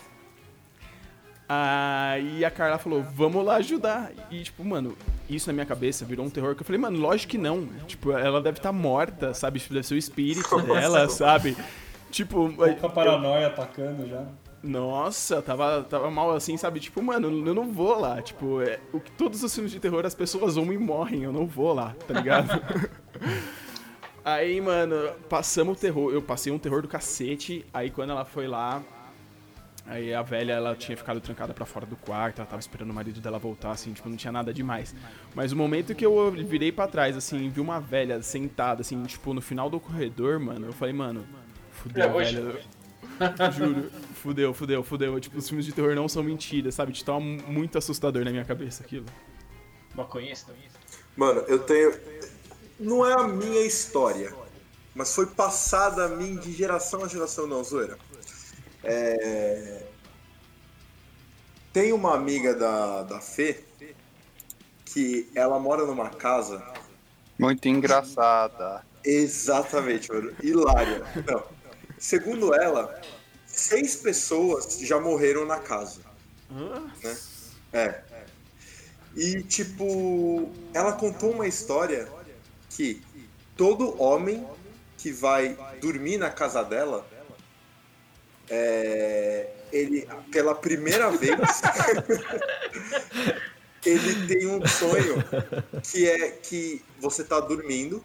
Aí 1.50 2.44
a 2.44 2.52
Carla 2.52 2.78
falou, 2.78 3.02
vamos 3.04 3.46
lá 3.46 3.56
ajudar. 3.56 4.12
E, 4.30 4.44
tipo, 4.44 4.66
mano, 4.66 4.98
isso 5.30 5.48
na 5.48 5.54
minha 5.54 5.66
cabeça 5.66 6.04
virou 6.04 6.26
um 6.26 6.30
terror 6.30 6.54
que 6.56 6.62
eu 6.62 6.66
falei, 6.66 6.80
mano, 6.82 7.00
lógico 7.00 7.32
que 7.32 7.38
não. 7.38 7.68
Tipo, 7.88 8.12
ela 8.12 8.42
deve 8.42 8.58
estar 8.58 8.74
morta, 8.74 9.34
sabe? 9.34 9.60
Deve 9.70 9.84
ser 9.84 9.94
o 9.96 9.98
espírito 9.98 10.62
dela, 10.62 11.08
sabe? 11.08 11.56
Tipo, 12.12 12.52
Pouca 12.54 12.90
paranoia 12.90 13.48
atacando 13.48 14.08
já. 14.08 14.26
nossa, 14.62 15.42
tava, 15.42 15.84
tava 15.90 16.10
mal 16.12 16.32
assim, 16.36 16.58
sabe? 16.58 16.80
Tipo, 16.82 17.02
mano, 17.02 17.28
eu 17.48 17.54
não 17.54 17.72
vou 17.72 17.98
lá. 17.98 18.22
Tipo, 18.22 18.62
é, 18.62 18.80
o, 18.92 19.00
que- 19.00 19.12
todos 19.12 19.42
os 19.42 19.54
filmes 19.54 19.72
de 19.72 19.80
terror 19.80 20.06
as 20.06 20.16
pessoas 20.16 20.56
vão 20.56 20.72
e 20.74 20.78
morrem, 20.78 21.24
eu 21.24 21.32
não 21.32 21.46
vou 21.46 21.74
lá, 21.74 21.96
tá 22.08 22.14
ligado? 22.14 22.62
aí, 24.24 24.60
mano, 24.60 24.96
passamos 25.30 25.78
o 25.78 25.80
terror. 25.80 26.12
Eu 26.14 26.22
passei 26.22 26.52
um 26.52 26.60
terror 26.60 26.82
do 26.82 26.88
cacete. 26.88 27.66
Aí 27.74 27.90
quando 27.90 28.10
ela 28.12 28.26
foi 28.26 28.48
lá. 28.48 28.82
Aí 29.88 30.14
a 30.14 30.22
velha, 30.22 30.54
ela 30.54 30.76
tinha 30.76 30.98
ficado 30.98 31.22
trancada 31.22 31.54
pra 31.54 31.66
fora 31.66 31.86
do 31.86 31.96
quarto, 31.96 32.40
ela 32.40 32.48
tava 32.48 32.60
esperando 32.60 32.90
o 32.90 32.94
marido 32.94 33.22
dela 33.22 33.40
voltar, 33.40 33.72
assim, 33.72 33.94
tipo, 33.94 34.10
não 34.10 34.18
tinha 34.18 34.34
nada 34.34 34.54
demais. 34.54 34.94
Mas 35.34 35.54
o 35.54 35.56
momento 35.56 35.96
que 35.96 36.06
eu 36.06 36.30
virei 36.32 36.74
pra 36.74 36.88
trás, 36.88 37.16
assim, 37.16 37.50
vi 37.50 37.62
uma 37.62 37.80
velha 37.80 38.22
sentada, 38.22 38.82
assim, 38.82 39.02
tipo, 39.04 39.34
no 39.34 39.42
final 39.42 39.70
do 39.70 39.80
corredor, 39.80 40.40
mano, 40.40 40.68
eu 40.68 40.74
falei, 40.74 40.94
mano, 40.94 41.26
fudeu, 41.72 42.04
É, 42.04 42.26
velho. 42.26 42.60
Juro, 43.56 43.90
fudeu, 44.16 44.54
fudeu, 44.54 44.84
fudeu. 44.84 45.20
Tipo, 45.20 45.38
os 45.38 45.48
filmes 45.48 45.66
de 45.66 45.72
terror 45.72 45.96
não 45.96 46.08
são 46.08 46.22
mentiras, 46.22 46.76
sabe? 46.76 46.92
Tipo, 46.92 47.06
tava 47.06 47.20
muito 47.20 47.78
assustador 47.78 48.24
na 48.26 48.32
minha 48.32 48.46
cabeça 48.46 48.84
aquilo. 48.84 49.06
Maconhista. 49.96 50.54
Mano, 51.16 51.42
eu 51.48 51.60
tenho. 51.60 51.94
Não 52.80 53.06
é 53.06 53.14
a 53.14 53.28
minha 53.28 53.66
história, 53.66 54.32
mas 54.94 55.16
foi 55.16 55.26
passada 55.26 56.06
a 56.06 56.08
mim 56.10 56.36
de 56.36 56.52
geração 56.52 57.04
a 57.04 57.08
geração, 57.08 57.48
não, 57.48 57.64
zoeira. 57.64 57.98
É... 58.90 59.84
Tem 61.74 61.92
uma 61.92 62.16
amiga 62.16 62.56
da, 62.56 63.04
da 63.04 63.20
Fê 63.20 63.64
que 64.86 65.30
ela 65.36 65.60
mora 65.60 65.86
numa 65.86 66.10
casa. 66.10 66.64
Muito 67.38 67.68
engraçada. 67.68 68.84
Exatamente, 69.04 70.12
mano. 70.12 70.34
Hilária. 70.42 71.04
Não. 71.30 71.44
Segundo 72.00 72.54
ela, 72.54 73.00
seis 73.46 73.98
pessoas 73.98 74.80
já 74.80 75.00
morreram 75.00 75.46
na 75.46 75.60
casa. 75.60 76.02
né? 77.04 77.18
É. 77.74 78.02
E, 79.16 79.44
tipo, 79.44 80.50
ela 80.74 80.94
contou 80.94 81.32
uma 81.32 81.48
história 81.48 82.08
que 82.70 83.02
todo 83.56 84.02
homem 84.02 84.48
que 84.98 85.12
vai 85.12 85.58
dormir 85.82 86.18
na 86.18 86.30
casa 86.30 86.64
dela, 86.64 87.06
é, 88.50 89.50
ele, 89.72 90.08
pela 90.32 90.56
primeira 90.56 91.12
vez, 91.12 91.38
ele 93.86 94.28
tem 94.28 94.48
um 94.48 94.66
sonho 94.66 95.24
que 95.84 96.08
é 96.08 96.30
que 96.30 96.84
você 97.00 97.24
tá 97.24 97.40
dormindo 97.40 98.04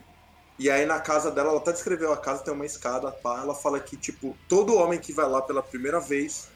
e 0.57 0.69
aí 0.69 0.85
na 0.85 0.99
casa 0.99 1.31
dela, 1.31 1.49
ela 1.49 1.59
até 1.59 1.71
descreveu 1.71 2.13
a 2.13 2.17
casa, 2.17 2.43
tem 2.43 2.53
uma 2.53 2.65
escada, 2.65 3.11
pá, 3.11 3.41
ela 3.41 3.55
fala 3.55 3.79
que, 3.79 3.97
tipo, 3.97 4.37
todo 4.47 4.75
homem 4.75 4.99
que 4.99 5.11
vai 5.11 5.27
lá 5.27 5.41
pela 5.41 5.63
primeira 5.63 5.99
vez 5.99 6.47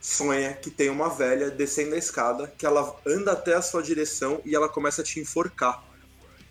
sonha 0.00 0.54
que 0.54 0.70
tem 0.70 0.88
uma 0.88 1.08
velha 1.08 1.50
descendo 1.50 1.94
a 1.94 1.98
escada, 1.98 2.52
que 2.56 2.64
ela 2.64 2.96
anda 3.06 3.32
até 3.32 3.54
a 3.54 3.62
sua 3.62 3.82
direção 3.82 4.40
e 4.44 4.54
ela 4.54 4.68
começa 4.68 5.02
a 5.02 5.04
te 5.04 5.20
enforcar. 5.20 5.84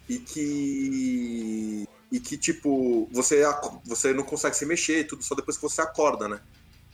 E 0.08 0.20
que. 0.20 1.88
E 2.10 2.22
que, 2.22 2.38
tipo, 2.38 3.10
você, 3.12 3.44
você 3.84 4.14
não 4.14 4.24
consegue 4.24 4.56
se 4.56 4.66
mexer, 4.66 5.06
tudo 5.06 5.24
só 5.24 5.36
depois 5.36 5.58
que 5.58 5.64
você 5.64 5.82
acorda, 5.82 6.30
né? 6.30 6.40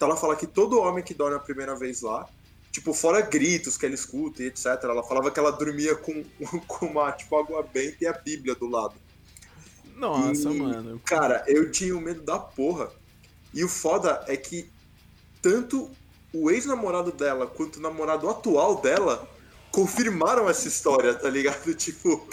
Então 0.04 0.12
ela 0.12 0.20
fala 0.20 0.36
que 0.36 0.46
todo 0.46 0.82
homem 0.82 1.02
que 1.02 1.14
dorme 1.14 1.38
a 1.38 1.40
primeira 1.40 1.78
vez 1.78 2.02
lá, 2.02 2.28
tipo, 2.70 2.94
fora 2.94 3.22
gritos 3.22 3.78
que 3.78 3.86
ela 3.86 3.96
escuta 3.96 4.44
e 4.44 4.48
etc., 4.48 4.66
ela 4.84 5.02
falava 5.02 5.32
que 5.32 5.40
ela 5.40 5.50
dormia 5.50 5.96
com, 5.96 6.26
com 6.68 6.88
uma, 6.88 7.10
tipo, 7.14 7.38
água 7.38 7.64
benta 7.64 7.96
e 8.02 8.08
a 8.08 8.12
Bíblia 8.12 8.54
do 8.54 8.68
lado. 8.68 8.96
Nossa, 9.96 10.50
E, 10.50 10.60
mano. 10.60 11.00
Cara, 11.06 11.46
eu 11.48 11.72
tinha 11.72 11.96
um 11.96 12.02
medo 12.02 12.22
da 12.22 12.38
porra. 12.38 12.92
E 13.54 13.64
o 13.64 13.70
foda 13.70 14.26
é 14.28 14.36
que 14.36 14.70
tanto 15.42 15.90
o 16.34 16.52
ex-namorado 16.52 17.14
dela 17.14 17.48
quanto 17.48 17.78
o 17.78 17.82
namorado 17.82 18.30
atual 18.30 18.82
dela 18.82 19.26
confirmaram 19.72 20.50
essa 20.50 20.68
história, 20.68 21.14
tá 21.14 21.30
ligado? 21.30 21.74
Tipo, 21.76 22.28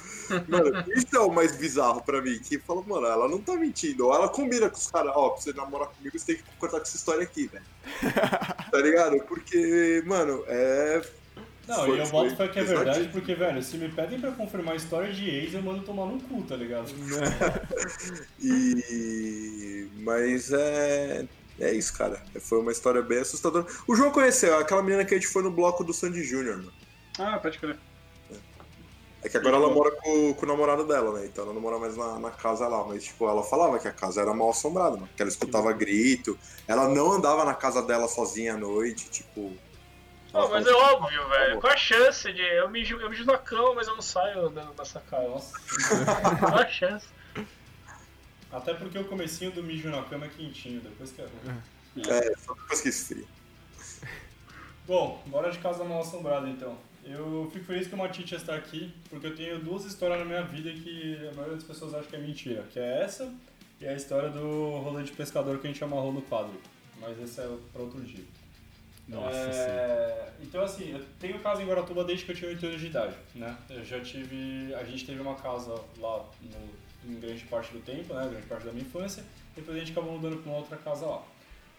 mano, 0.48 0.84
isso 0.94 1.16
é 1.16 1.20
o 1.20 1.30
mais 1.30 1.56
bizarro 1.56 2.02
pra 2.02 2.20
mim. 2.22 2.38
Que 2.38 2.58
fala, 2.58 2.82
mano, 2.82 3.06
ela 3.06 3.28
não 3.28 3.40
tá 3.40 3.54
mentindo. 3.54 4.06
Ou 4.06 4.14
ela 4.14 4.28
combina 4.28 4.68
com 4.68 4.76
os 4.76 4.90
caras, 4.90 5.12
ó, 5.14 5.30
pra 5.30 5.40
você 5.40 5.52
namorar 5.52 5.88
comigo, 5.88 6.18
você 6.18 6.34
tem 6.34 6.36
que 6.36 6.42
cortar 6.58 6.76
com 6.78 6.82
essa 6.82 6.96
história 6.96 7.22
aqui, 7.22 7.46
velho. 7.48 7.64
tá 8.70 8.78
ligado? 8.78 9.18
Porque, 9.24 10.02
mano, 10.06 10.44
é. 10.46 11.02
Não, 11.68 11.84
Foi- 11.84 11.96
e 11.98 12.00
eu 12.00 12.08
boto 12.08 12.36
fé 12.36 12.48
que 12.48 12.58
é 12.58 12.64
verdade, 12.64 13.08
porque, 13.12 13.34
velho, 13.34 13.62
se 13.62 13.76
me 13.76 13.88
pedem 13.88 14.20
pra 14.20 14.32
confirmar 14.32 14.74
a 14.74 14.76
história 14.76 15.12
de 15.12 15.28
ex, 15.30 15.54
eu 15.54 15.62
mando 15.62 15.84
tomar 15.84 16.06
no 16.06 16.18
cu, 16.20 16.42
tá 16.42 16.56
ligado? 16.56 16.90
E. 18.42 19.88
Mas 19.98 20.50
é. 20.52 21.26
É 21.58 21.72
isso, 21.74 21.92
cara. 21.96 22.20
Foi 22.40 22.58
uma 22.58 22.72
história 22.72 23.02
bem 23.02 23.18
assustadora. 23.18 23.66
O 23.86 23.94
João 23.94 24.10
conheceu, 24.10 24.58
aquela 24.58 24.82
menina 24.82 25.04
que 25.04 25.14
a 25.14 25.18
gente 25.18 25.28
foi 25.28 25.42
no 25.42 25.50
bloco 25.50 25.84
do 25.84 25.92
Sandy 25.92 26.22
Júnior, 26.24 26.56
mano. 26.56 26.72
Ah, 27.18 27.38
pode 27.38 27.58
crer. 27.58 27.76
É 29.22 29.28
que 29.28 29.36
agora 29.36 29.56
ela 29.56 29.68
mora 29.68 29.90
com, 29.92 30.32
com 30.32 30.46
o 30.46 30.48
namorado 30.48 30.86
dela, 30.86 31.18
né? 31.18 31.26
Então 31.26 31.44
ela 31.44 31.52
não 31.52 31.60
mora 31.60 31.78
mais 31.78 31.96
na, 31.96 32.18
na 32.18 32.30
casa 32.30 32.66
lá. 32.66 32.84
Mas, 32.84 33.04
tipo, 33.04 33.28
ela 33.28 33.42
falava 33.42 33.78
que 33.78 33.86
a 33.86 33.92
casa 33.92 34.22
era 34.22 34.32
mal 34.32 34.50
assombrada, 34.50 34.96
mano. 34.96 35.08
Que 35.14 35.22
ela 35.22 35.30
escutava 35.30 35.72
grito. 35.72 36.38
Ela 36.66 36.88
não 36.88 37.12
andava 37.12 37.44
na 37.44 37.54
casa 37.54 37.82
dela 37.82 38.08
sozinha 38.08 38.54
à 38.54 38.56
noite, 38.56 39.10
tipo. 39.10 39.52
Não, 40.32 40.48
mas 40.48 40.66
é 40.66 40.72
óbvio, 40.72 41.28
velho. 41.28 41.60
Qual 41.60 41.72
a 41.72 41.76
chance 41.76 42.32
de. 42.32 42.40
Eu 42.40 42.70
mijo, 42.70 42.96
eu 42.96 43.10
mijo 43.10 43.24
na 43.26 43.36
cama, 43.36 43.74
mas 43.74 43.88
eu 43.88 43.94
não 43.94 44.02
saio 44.02 44.46
andando 44.46 44.74
na 44.74 44.84
sacada. 44.84 45.28
Nossa. 45.28 45.52
Qual 46.40 46.58
a 46.58 46.68
chance? 46.68 47.06
Até 48.50 48.74
porque 48.74 48.98
o 48.98 49.04
comecinho 49.04 49.52
do 49.52 49.62
mijo 49.62 49.90
na 49.90 50.02
cama 50.04 50.26
é 50.26 50.28
quentinho, 50.28 50.80
depois 50.80 51.12
que 51.12 51.20
é 51.20 51.24
ruim. 51.24 51.62
É, 52.08 52.32
só 52.38 52.54
depois 52.54 52.80
que 52.80 52.88
esfria. 52.88 53.24
Bom, 54.86 55.22
bora 55.26 55.50
de 55.50 55.58
Casa 55.58 55.84
Mal 55.84 56.00
Assombrada 56.00 56.48
então. 56.48 56.76
Eu 57.10 57.50
fico 57.52 57.64
feliz 57.64 57.88
que 57.88 57.94
o 57.94 57.98
Matite 57.98 58.34
está 58.34 58.54
aqui, 58.54 58.92
porque 59.08 59.26
eu 59.26 59.34
tenho 59.34 59.58
duas 59.58 59.84
histórias 59.84 60.18
na 60.18 60.24
minha 60.24 60.42
vida 60.42 60.70
que 60.72 61.16
a 61.28 61.34
maioria 61.34 61.56
das 61.56 61.64
pessoas 61.64 61.94
acha 61.94 62.08
que 62.08 62.16
é 62.16 62.18
mentira. 62.20 62.64
Que 62.72 62.78
é 62.78 63.02
essa 63.02 63.32
e 63.80 63.86
a 63.88 63.94
história 63.94 64.28
do 64.28 64.78
rolê 64.78 65.02
de 65.02 65.12
pescador 65.12 65.58
que 65.58 65.66
a 65.66 65.70
gente 65.70 65.82
amarrou 65.82 66.12
no 66.12 66.22
quadro. 66.22 66.52
Mas 67.00 67.18
esse 67.18 67.40
é 67.40 67.48
para 67.72 67.82
outro 67.82 68.00
dia. 68.02 68.24
Nossa, 69.08 69.36
É, 69.36 70.32
Então 70.40 70.62
assim, 70.62 70.92
eu 70.92 71.04
tenho 71.18 71.40
casa 71.40 71.62
em 71.62 71.66
Guaratuba 71.66 72.04
desde 72.04 72.24
que 72.24 72.32
eu 72.32 72.36
tinha 72.36 72.50
8 72.50 72.66
anos 72.66 72.80
de 72.80 72.86
idade, 72.86 73.16
né? 73.34 73.56
Eu 73.68 73.84
já 73.84 74.00
tive... 74.00 74.72
A 74.74 74.84
gente 74.84 75.04
teve 75.06 75.20
uma 75.20 75.34
casa 75.34 75.74
lá 75.98 76.24
no, 76.42 77.10
em 77.12 77.18
grande 77.18 77.42
parte 77.44 77.72
do 77.72 77.80
tempo, 77.80 78.14
né? 78.14 78.28
Grande 78.28 78.46
parte 78.46 78.66
da 78.66 78.72
minha 78.72 78.84
infância. 78.84 79.24
Depois 79.56 79.76
a 79.76 79.80
gente 79.80 79.92
acabou 79.92 80.12
mudando 80.12 80.40
para 80.42 80.50
uma 80.50 80.58
outra 80.58 80.76
casa 80.76 81.06
lá. 81.06 81.24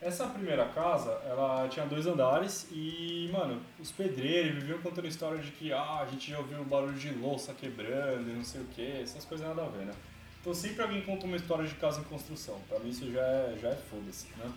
Essa 0.02 0.26
primeira 0.26 0.66
casa, 0.70 1.12
ela 1.26 1.68
tinha 1.70 1.86
dois 1.86 2.08
andares 2.08 2.68
e, 2.72 3.30
mano, 3.32 3.62
os 3.80 3.92
pedreiros 3.92 4.56
viviam 4.56 4.80
contando 4.80 5.08
história 5.08 5.38
de 5.38 5.52
que, 5.52 5.72
ah, 5.72 6.00
a 6.02 6.08
gente 6.08 6.32
já 6.32 6.40
ouviu 6.40 6.60
um 6.60 6.64
barulho 6.64 6.98
de 6.98 7.12
louça 7.12 7.54
quebrando 7.54 8.28
e 8.28 8.34
não 8.34 8.44
sei 8.44 8.62
o 8.62 8.66
que, 8.66 9.00
essas 9.00 9.24
coisas 9.26 9.48
nada 9.48 9.64
a 9.64 9.68
ver, 9.70 9.86
né? 9.86 9.94
Então 10.40 10.56
sempre 10.56 10.82
alguém 10.82 11.04
conta 11.04 11.28
uma 11.28 11.36
história 11.36 11.68
de 11.68 11.76
casa 11.76 12.02
em 12.02 12.04
construção. 12.06 12.60
Pra 12.68 12.80
mim 12.80 12.90
isso 12.90 13.12
já 13.12 13.22
é, 13.22 13.58
já 13.62 13.70
é 13.70 13.76
foda-se, 13.76 14.28
né? 14.38 14.52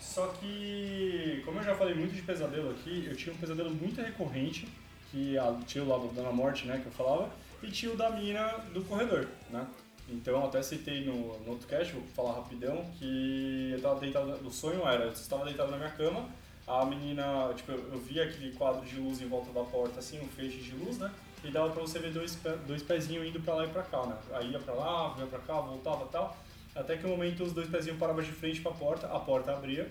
Só 0.00 0.26
que, 0.28 1.42
como 1.44 1.58
eu 1.58 1.64
já 1.64 1.74
falei 1.74 1.94
muito 1.94 2.14
de 2.14 2.22
pesadelo 2.22 2.70
aqui, 2.70 3.06
eu 3.06 3.14
tinha 3.14 3.34
um 3.34 3.38
pesadelo 3.38 3.70
muito 3.70 4.00
recorrente, 4.00 4.66
que 5.10 5.36
tinha 5.66 5.84
o 5.84 5.88
lado 5.88 6.08
da 6.08 6.22
Dona 6.22 6.32
Morte, 6.32 6.66
né, 6.66 6.78
que 6.78 6.86
eu 6.86 6.92
falava, 6.92 7.28
e 7.62 7.70
tinha 7.70 7.92
o 7.92 7.96
da 7.96 8.08
mina 8.08 8.46
do 8.72 8.82
corredor, 8.84 9.28
né? 9.50 9.66
Então, 10.08 10.44
até 10.44 10.62
citei 10.62 11.04
no, 11.04 11.38
no 11.40 11.50
outro 11.50 11.66
cast, 11.68 11.92
vou 11.92 12.02
falar 12.16 12.32
rapidão, 12.32 12.84
que 12.98 13.72
eu 13.72 13.80
tava 13.80 14.00
deitado, 14.00 14.30
o 14.46 14.50
sonho 14.50 14.86
era, 14.86 15.04
eu 15.04 15.12
estava 15.12 15.44
deitado 15.44 15.70
na 15.70 15.76
minha 15.76 15.90
cama, 15.90 16.26
a 16.66 16.84
menina, 16.84 17.52
tipo, 17.54 17.72
eu, 17.72 17.92
eu 17.92 17.98
vi 17.98 18.20
aquele 18.20 18.52
quadro 18.52 18.84
de 18.86 18.96
luz 18.96 19.20
em 19.20 19.28
volta 19.28 19.52
da 19.52 19.62
porta, 19.64 19.98
assim, 19.98 20.20
um 20.20 20.28
feixe 20.28 20.58
de 20.58 20.74
luz, 20.74 20.98
né? 20.98 21.10
E 21.44 21.50
dava 21.50 21.70
pra 21.70 21.82
você 21.82 21.98
ver 21.98 22.12
dois, 22.12 22.38
dois 22.66 22.82
pezinhos 22.82 23.26
indo 23.26 23.40
pra 23.40 23.54
lá 23.54 23.64
e 23.64 23.68
pra 23.68 23.82
cá, 23.82 24.04
né? 24.06 24.16
Aí 24.32 24.50
ia 24.50 24.58
pra 24.58 24.74
lá, 24.74 25.14
ia 25.18 25.26
pra 25.26 25.38
cá, 25.38 25.60
voltava 25.60 26.04
e 26.04 26.08
tal. 26.08 26.36
Até 26.74 26.96
que 26.96 27.04
no 27.04 27.10
momento 27.10 27.42
os 27.42 27.52
dois 27.52 27.68
pezinhos 27.68 27.98
paravam 27.98 28.22
de 28.22 28.32
frente 28.32 28.60
pra 28.60 28.72
porta, 28.72 29.06
a 29.06 29.20
porta 29.20 29.52
abria. 29.52 29.88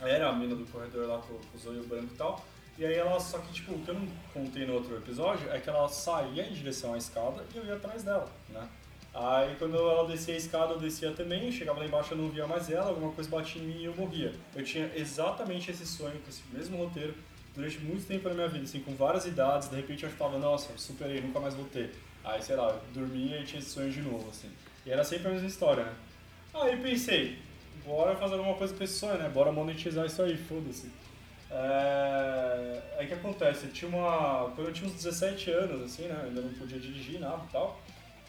Era 0.00 0.30
a 0.30 0.32
mina 0.32 0.54
do 0.54 0.64
corredor 0.66 1.06
lá 1.06 1.18
com, 1.18 1.34
com 1.34 1.56
os 1.56 1.66
olhos 1.66 1.86
brancos 1.86 2.12
e 2.12 2.16
tal. 2.16 2.44
E 2.78 2.84
aí 2.84 2.94
ela, 2.94 3.20
só 3.20 3.38
que 3.38 3.52
tipo, 3.52 3.74
o 3.74 3.78
que 3.80 3.90
eu 3.90 3.94
não 3.94 4.08
contei 4.32 4.66
no 4.66 4.74
outro 4.74 4.96
episódio 4.96 5.50
é 5.50 5.60
que 5.60 5.68
ela 5.68 5.86
saía 5.88 6.46
em 6.46 6.54
direção 6.54 6.94
à 6.94 6.98
escada 6.98 7.44
e 7.54 7.58
eu 7.58 7.66
ia 7.66 7.74
atrás 7.74 8.02
dela, 8.02 8.28
né? 8.48 8.66
Aí 9.12 9.56
quando 9.58 9.76
ela 9.76 10.06
descia 10.06 10.34
a 10.34 10.36
escada, 10.36 10.74
eu 10.74 10.78
descia 10.78 11.10
também, 11.12 11.50
chegava 11.50 11.80
lá 11.80 11.86
embaixo 11.86 12.14
eu 12.14 12.18
não 12.18 12.28
via 12.28 12.46
mais 12.46 12.70
ela, 12.70 12.88
alguma 12.90 13.12
coisa 13.12 13.28
batia 13.28 13.60
em 13.60 13.66
mim 13.66 13.80
e 13.80 13.84
eu 13.84 13.94
morria. 13.94 14.32
Eu 14.54 14.64
tinha 14.64 14.90
exatamente 14.94 15.70
esse 15.70 15.84
sonho, 15.84 16.18
com 16.20 16.28
esse 16.28 16.42
mesmo 16.52 16.76
roteiro, 16.76 17.14
durante 17.54 17.78
muito 17.80 18.06
tempo 18.06 18.28
na 18.28 18.34
minha 18.34 18.48
vida, 18.48 18.64
assim, 18.64 18.80
com 18.80 18.94
várias 18.94 19.26
idades, 19.26 19.68
de 19.68 19.76
repente 19.76 20.04
eu 20.04 20.10
falava, 20.10 20.38
nossa, 20.38 20.70
superei, 20.76 21.20
nunca 21.20 21.40
mais 21.40 21.54
vou 21.54 21.64
ter. 21.66 21.92
Aí, 22.24 22.40
sei 22.40 22.54
lá, 22.54 22.78
dormia 22.92 23.40
e 23.40 23.44
tinha 23.44 23.60
esse 23.60 23.70
sonho 23.70 23.90
de 23.90 24.00
novo, 24.00 24.28
assim. 24.30 24.48
E 24.86 24.90
era 24.90 25.02
sempre 25.02 25.28
a 25.28 25.30
mesma 25.32 25.48
história, 25.48 25.84
né? 25.84 25.92
Aí 26.54 26.76
pensei, 26.76 27.38
bora 27.84 28.14
fazer 28.16 28.34
alguma 28.34 28.54
coisa 28.54 28.74
com 28.74 28.84
esse 28.84 28.98
sonho, 28.98 29.18
né? 29.18 29.28
Bora 29.28 29.50
monetizar 29.50 30.06
isso 30.06 30.22
aí, 30.22 30.36
foda-se. 30.36 30.90
É... 31.50 32.80
Aí 32.98 33.06
que 33.06 33.14
acontece? 33.14 33.66
Eu 33.66 33.72
tinha 33.72 33.88
uma. 33.88 34.50
Quando 34.54 34.68
eu 34.68 34.72
tinha 34.72 34.88
uns 34.88 34.94
17 34.94 35.50
anos, 35.50 35.82
assim, 35.82 36.04
né? 36.04 36.16
Eu 36.22 36.28
ainda 36.28 36.40
não 36.42 36.52
podia 36.52 36.78
dirigir 36.78 37.18
nada 37.18 37.42
e 37.48 37.52
tal. 37.52 37.80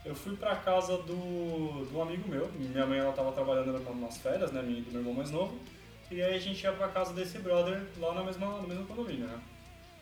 Eu 0.03 0.15
fui 0.15 0.36
pra 0.36 0.56
casa 0.56 0.98
do, 0.98 1.86
do 1.86 2.02
amigo 2.02 2.28
meu. 2.28 2.49
Minha 2.57 2.86
mãe 2.88 2.98
ela 2.99 3.14
tava 3.14 3.32
trabalhando 3.32 3.72
na- 3.73 3.94
nas 3.95 4.18
férias, 4.18 4.52
né? 4.52 4.61
Do 4.61 4.68
meu 4.91 5.02
irmão 5.02 5.14
mais 5.14 5.30
novo. 5.30 5.57
E 6.10 6.22
aí 6.22 6.36
a 6.36 6.40
gente 6.40 6.64
ia 6.64 6.72
pra 6.73 6.88
casa 6.88 7.14
desse 7.14 7.38
brother 7.38 7.82
lá 7.99 8.14
na 8.14 8.23
mesma, 8.23 8.48
no 8.60 8.68
mesmo 8.68 8.86
condomínio, 8.86 9.28
né? 9.28 9.40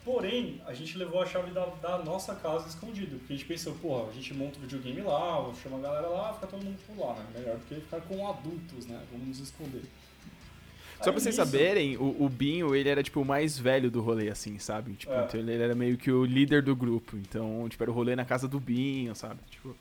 Porém, 0.06 0.62
a 0.66 0.74
gente 0.74 0.98
levou 0.98 1.22
a 1.22 1.26
chave 1.26 1.52
da, 1.52 1.66
da 1.66 1.98
nossa 2.00 2.34
casa 2.34 2.68
escondida. 2.70 3.18
Porque 3.18 3.34
a 3.34 3.36
gente 3.36 3.46
pensou, 3.46 3.76
porra, 3.76 4.10
a 4.10 4.14
gente 4.14 4.34
monta 4.34 4.58
o 4.58 4.62
videogame 4.62 5.02
lá, 5.02 5.52
chama 5.62 5.78
a 5.78 5.82
galera 5.82 6.08
lá, 6.08 6.34
fica 6.34 6.48
todo 6.48 6.64
mundo 6.64 6.80
por 6.88 6.98
lá, 7.06 7.14
né? 7.16 7.26
Melhor 7.36 7.58
do 7.58 7.66
que 7.66 7.76
ficar 7.76 8.00
com 8.02 8.28
adultos, 8.28 8.86
né? 8.88 9.00
Vamos 9.12 9.28
nos 9.28 9.40
esconder. 9.40 9.82
Só 9.82 11.10
Aí 11.10 11.12
pra 11.12 11.12
vocês 11.14 11.38
nisso- 11.38 11.52
saberem, 11.52 11.98
o, 11.98 12.24
o 12.24 12.30
Binho, 12.30 12.74
ele 12.74 12.90
era, 12.90 13.04
tipo, 13.04 13.22
o 13.22 13.26
mais 13.26 13.60
velho 13.60 13.92
do 13.92 14.02
rolê, 14.02 14.30
assim, 14.30 14.58
sabe? 14.58 14.94
Tipo, 14.94 15.12
É. 15.14 15.26
então 15.26 15.40
ele 15.40 15.54
era 15.62 15.76
meio 15.76 15.98
que 15.98 16.10
o 16.12 16.26
líder 16.26 16.62
do 16.64 16.76
grupo. 16.76 17.16
Então, 17.18 17.68
tipo, 17.70 17.84
era 17.84 17.92
o 17.92 17.94
rolê 17.94 18.16
na 18.16 18.26
casa 18.26 18.48
do 18.48 18.60
Binho, 18.60 19.14
sabe? 19.16 19.40
Tipo, 19.52 19.76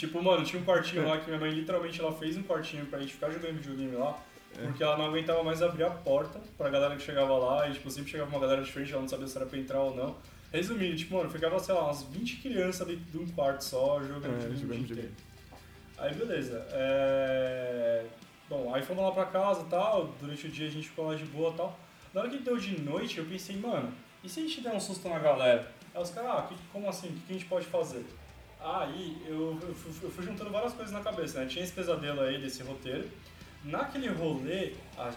Tipo, 0.00 0.22
mano, 0.22 0.42
tinha 0.44 0.60
um 0.62 0.64
quartinho 0.64 1.06
lá 1.06 1.18
que 1.18 1.26
minha 1.26 1.38
mãe 1.38 1.50
literalmente 1.50 2.00
ela 2.00 2.10
fez 2.12 2.34
um 2.36 2.42
quartinho 2.42 2.86
pra 2.86 2.98
gente 3.00 3.12
ficar 3.12 3.30
jogando 3.30 3.56
videogame 3.56 3.96
lá. 3.96 4.18
Porque 4.54 4.82
ela 4.82 4.96
não 4.96 5.04
aguentava 5.06 5.42
mais 5.44 5.62
abrir 5.62 5.84
a 5.84 5.90
porta 5.90 6.40
pra 6.56 6.70
galera 6.70 6.96
que 6.96 7.02
chegava 7.02 7.36
lá 7.36 7.68
e, 7.68 7.72
tipo, 7.74 7.90
sempre 7.90 8.10
chegava 8.10 8.30
uma 8.30 8.40
galera 8.40 8.62
diferente, 8.62 8.92
ela 8.92 9.02
não 9.02 9.08
sabia 9.08 9.26
se 9.26 9.36
era 9.36 9.44
pra 9.46 9.58
entrar 9.58 9.80
ou 9.80 9.94
não. 9.94 10.16
Resumindo, 10.52 10.96
tipo, 10.96 11.14
mano, 11.16 11.28
ficava, 11.30 11.58
sei 11.60 11.74
lá, 11.74 11.84
umas 11.84 12.02
20 12.04 12.36
crianças 12.38 12.86
dentro 12.86 13.04
de 13.04 13.18
um 13.18 13.26
quarto 13.28 13.62
só 13.62 14.02
jogando 14.02 14.34
É, 14.42 14.48
videogame. 14.48 14.86
Aí 15.98 16.14
beleza. 16.14 16.66
É... 16.72 18.04
Bom, 18.48 18.74
aí 18.74 18.82
fomos 18.82 19.04
lá 19.04 19.12
pra 19.12 19.26
casa 19.26 19.60
e 19.62 19.64
tal, 19.66 20.06
durante 20.18 20.46
o 20.46 20.50
dia 20.50 20.66
a 20.66 20.70
gente 20.70 20.88
ficou 20.88 21.06
lá 21.08 21.14
de 21.14 21.24
boa 21.26 21.52
e 21.52 21.56
tal. 21.56 21.78
Na 22.14 22.22
hora 22.22 22.30
que 22.30 22.38
deu 22.38 22.56
de 22.56 22.80
noite, 22.80 23.18
eu 23.18 23.24
pensei, 23.26 23.56
mano, 23.56 23.92
e 24.24 24.28
se 24.28 24.40
a 24.40 24.42
gente 24.42 24.60
der 24.62 24.72
um 24.72 24.80
susto 24.80 25.08
na 25.10 25.18
galera? 25.18 25.70
Aí 25.94 26.02
os 26.02 26.10
caras, 26.10 26.30
ah, 26.30 26.42
que- 26.48 26.56
como 26.72 26.88
assim? 26.88 27.08
O 27.08 27.12
que 27.12 27.30
a 27.30 27.32
gente 27.34 27.44
pode 27.44 27.66
fazer? 27.66 28.04
Aí 28.62 29.16
eu, 29.26 29.58
eu, 29.62 29.74
fui, 29.74 29.92
eu 30.02 30.10
fui 30.10 30.24
juntando 30.24 30.50
várias 30.50 30.72
coisas 30.74 30.92
na 30.92 31.00
cabeça, 31.00 31.40
né? 31.40 31.46
Tinha 31.46 31.64
esse 31.64 31.72
pesadelo 31.72 32.20
aí 32.20 32.40
desse 32.40 32.62
roteiro. 32.62 33.08
Naquele 33.64 34.08
rolê, 34.08 34.72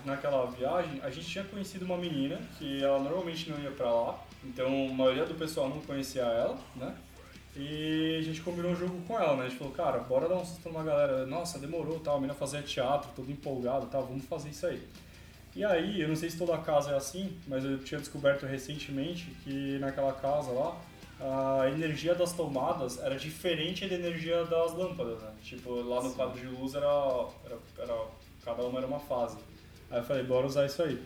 naquela 0.06 0.46
viagem, 0.48 1.00
a 1.02 1.10
gente 1.10 1.28
tinha 1.28 1.44
conhecido 1.46 1.86
uma 1.86 1.98
menina 1.98 2.42
que 2.58 2.84
ela 2.84 3.00
normalmente 3.00 3.50
não 3.50 3.58
ia 3.60 3.72
pra 3.72 3.90
lá, 3.90 4.22
então 4.44 4.90
a 4.90 4.94
maioria 4.94 5.26
do 5.26 5.34
pessoal 5.34 5.70
não 5.70 5.80
conhecia 5.80 6.24
ela, 6.24 6.58
né? 6.76 6.94
E 7.56 8.18
a 8.20 8.22
gente 8.24 8.42
combinou 8.42 8.72
um 8.72 8.76
jogo 8.76 9.00
com 9.08 9.18
ela, 9.18 9.38
né? 9.38 9.46
A 9.46 9.50
gente 9.50 9.60
falou, 9.60 9.74
cara, 9.74 10.00
bora 10.00 10.28
dar 10.28 10.36
um 10.36 10.46
susto 10.46 10.68
numa 10.68 10.84
galera. 10.84 11.26
Nossa, 11.26 11.60
demorou, 11.60 12.00
tal. 12.00 12.16
A 12.16 12.20
menina 12.20 12.34
fazia 12.34 12.62
teatro, 12.64 13.12
todo 13.16 13.32
empolgado, 13.32 13.86
tal. 13.86 14.06
Vamos 14.08 14.26
fazer 14.26 14.50
isso 14.50 14.66
aí. 14.66 14.82
E 15.56 15.64
aí, 15.64 16.02
eu 16.02 16.08
não 16.08 16.16
sei 16.16 16.32
se 16.32 16.38
toda 16.38 16.58
casa 16.58 16.92
é 16.92 16.98
assim, 16.98 17.38
mas 17.48 17.64
eu 17.64 17.78
tinha 17.78 18.00
descoberto 18.00 18.46
recentemente 18.48 19.26
que 19.44 19.78
naquela 19.78 20.12
casa 20.14 20.52
lá, 20.52 20.76
a 21.22 21.70
energia 21.70 22.14
das 22.16 22.34
tomadas 22.34 23.00
era 23.02 23.16
diferente 23.16 23.88
da 23.88 23.96
energia 23.96 24.44
das 24.46 24.74
lâmpadas, 24.74 25.22
né? 25.22 25.32
Tipo, 25.44 25.74
lá 25.82 26.02
no 26.02 26.14
quadro 26.14 26.40
de 26.40 26.48
luz 26.48 26.74
era, 26.76 26.86
era, 27.46 27.58
era- 27.78 28.06
cada 28.44 28.64
uma 28.64 28.80
era 28.80 28.88
uma 28.88 29.00
fase. 29.00 29.38
Aí 29.90 30.00
eu 30.00 30.04
falei, 30.04 30.24
bora 30.24 30.46
usar 30.48 30.66
isso 30.66 30.82
aí. 30.84 31.02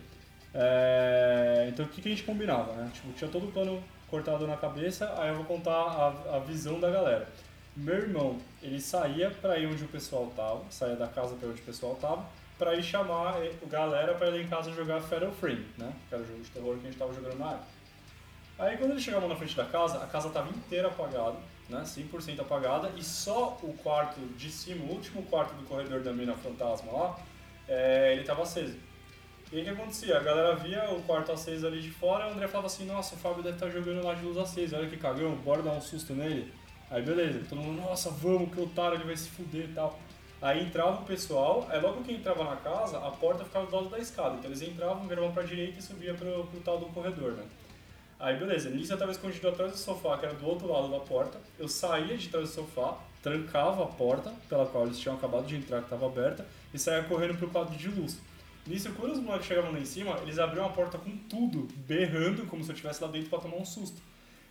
É, 0.54 1.66
então 1.68 1.84
o 1.84 1.88
que, 1.88 2.00
que 2.02 2.08
a 2.08 2.10
gente 2.10 2.24
combinava, 2.24 2.72
né? 2.72 2.90
Tipo, 2.92 3.12
tinha 3.12 3.30
todo 3.30 3.46
o 3.48 3.52
plano 3.52 3.82
cortado 4.10 4.46
na 4.46 4.56
cabeça, 4.56 5.12
aí 5.18 5.28
eu 5.28 5.36
vou 5.36 5.44
contar 5.44 5.72
a, 5.72 6.36
a 6.36 6.38
visão 6.40 6.80
da 6.80 6.90
galera. 6.90 7.28
Meu 7.76 7.94
irmão, 7.94 8.38
ele 8.62 8.80
saía 8.80 9.30
pra 9.30 9.58
ir 9.58 9.66
onde 9.66 9.84
o 9.84 9.88
pessoal 9.88 10.32
tava, 10.34 10.62
saía 10.70 10.96
da 10.96 11.06
casa 11.06 11.36
pra 11.36 11.48
onde 11.48 11.60
o 11.60 11.64
pessoal 11.64 11.94
tava, 11.96 12.24
pra 12.58 12.74
ir 12.74 12.82
chamar 12.82 13.40
eh, 13.40 13.52
a 13.62 13.68
galera 13.68 14.14
pra 14.14 14.30
ir 14.30 14.44
em 14.44 14.48
casa 14.48 14.72
jogar 14.72 15.00
Fatal 15.00 15.30
Frame, 15.30 15.64
né? 15.76 15.92
Que 16.08 16.14
era 16.14 16.24
o 16.24 16.26
jogo 16.26 16.40
de 16.42 16.50
terror 16.50 16.74
que 16.78 16.86
a 16.86 16.90
gente 16.90 16.98
tava 16.98 17.14
jogando 17.14 17.38
na 17.38 17.50
época. 17.52 17.66
Aí 18.58 18.76
quando 18.76 18.90
eles 18.90 19.04
chegavam 19.04 19.28
na 19.28 19.36
frente 19.36 19.56
da 19.56 19.64
casa, 19.64 20.02
a 20.02 20.06
casa 20.06 20.30
tava 20.30 20.50
inteira 20.50 20.88
apagada, 20.88 21.36
né? 21.68 21.82
100% 21.84 22.40
apagada, 22.40 22.90
e 22.96 23.04
só 23.04 23.56
o 23.62 23.72
quarto 23.74 24.18
de 24.36 24.50
cima, 24.50 24.84
o 24.84 24.94
último 24.94 25.22
quarto 25.24 25.54
do 25.54 25.64
corredor 25.64 26.00
da 26.00 26.12
mina 26.12 26.34
fantasma 26.34 26.90
lá, 26.90 27.18
eh, 27.68 28.14
ele 28.14 28.24
tava 28.24 28.42
aceso. 28.42 28.76
E 29.52 29.60
o 29.60 29.64
que 29.64 29.70
acontecia? 29.70 30.16
A 30.16 30.20
galera 30.20 30.56
via 30.56 30.90
o 30.90 31.00
quarto 31.02 31.30
aceso 31.30 31.68
ali 31.68 31.80
de 31.80 31.90
fora, 31.90 32.26
e 32.26 32.30
o 32.30 32.32
André 32.32 32.48
falava 32.48 32.66
assim, 32.66 32.84
nossa, 32.84 33.14
o 33.14 33.18
Fábio 33.18 33.42
deve 33.44 33.56
estar 33.56 33.70
jogando 33.70 34.04
lá 34.04 34.14
de 34.14 34.24
luz 34.24 34.36
acesa, 34.36 34.76
olha 34.76 34.88
que 34.88 34.96
cagão, 34.96 35.36
bora 35.36 35.62
dar 35.62 35.72
um 35.72 35.80
susto 35.80 36.12
nele. 36.12 36.52
Aí 36.90 37.02
beleza, 37.02 37.40
todo 37.48 37.60
mundo, 37.60 37.80
nossa, 37.80 38.10
vamos, 38.10 38.52
que 38.52 38.60
otário, 38.60 38.96
ele 38.96 39.04
vai 39.04 39.16
se 39.16 39.28
fuder 39.28 39.66
e 39.66 39.72
tal. 39.72 39.98
Aí 40.42 40.64
entrava 40.64 41.02
o 41.02 41.04
pessoal, 41.04 41.66
aí 41.70 41.80
logo 41.80 42.02
que 42.02 42.12
entrava 42.12 42.44
na 42.44 42.56
casa, 42.56 42.98
a 42.98 43.10
porta 43.10 43.44
ficava 43.44 43.66
do 43.66 43.76
lado 43.76 43.88
da 43.88 43.98
escada. 43.98 44.36
Então 44.36 44.50
eles 44.50 44.62
entravam, 44.62 45.06
viravam 45.06 45.32
pra 45.32 45.42
direita 45.42 45.78
e 45.78 45.82
subia 45.82 46.14
pro, 46.14 46.44
pro 46.46 46.60
tal 46.60 46.78
do 46.78 46.86
corredor, 46.86 47.32
né? 47.32 47.44
Aí 48.20 48.36
beleza, 48.36 48.68
nisso 48.70 48.92
eu 48.92 48.98
tava 48.98 49.12
escondido 49.12 49.48
atrás 49.48 49.70
do 49.70 49.78
sofá, 49.78 50.18
que 50.18 50.26
era 50.26 50.34
do 50.34 50.46
outro 50.46 50.66
lado 50.66 50.90
da 50.90 50.98
porta. 50.98 51.38
Eu 51.56 51.68
saía 51.68 52.16
de 52.16 52.28
trás 52.28 52.48
do 52.48 52.52
sofá, 52.52 52.98
trancava 53.22 53.84
a 53.84 53.86
porta 53.86 54.32
pela 54.48 54.66
qual 54.66 54.86
eles 54.86 54.98
tinham 54.98 55.14
acabado 55.14 55.46
de 55.46 55.54
entrar, 55.54 55.78
que 55.78 55.84
estava 55.84 56.06
aberta, 56.06 56.44
e 56.74 56.78
saía 56.78 57.04
correndo 57.04 57.38
pro 57.38 57.48
quadro 57.48 57.76
de 57.76 57.88
luz. 57.88 58.18
Nisso, 58.66 58.90
quando 58.98 59.12
os 59.12 59.20
moleques 59.20 59.46
chegavam 59.46 59.72
lá 59.72 59.78
em 59.78 59.84
cima, 59.84 60.18
eles 60.22 60.38
abriam 60.38 60.66
a 60.66 60.68
porta 60.68 60.98
com 60.98 61.16
tudo, 61.28 61.68
berrando, 61.86 62.44
como 62.46 62.62
se 62.62 62.70
eu 62.70 62.74
estivesse 62.74 63.02
lá 63.02 63.08
dentro 63.08 63.30
pra 63.30 63.38
tomar 63.38 63.56
um 63.56 63.64
susto. 63.64 64.00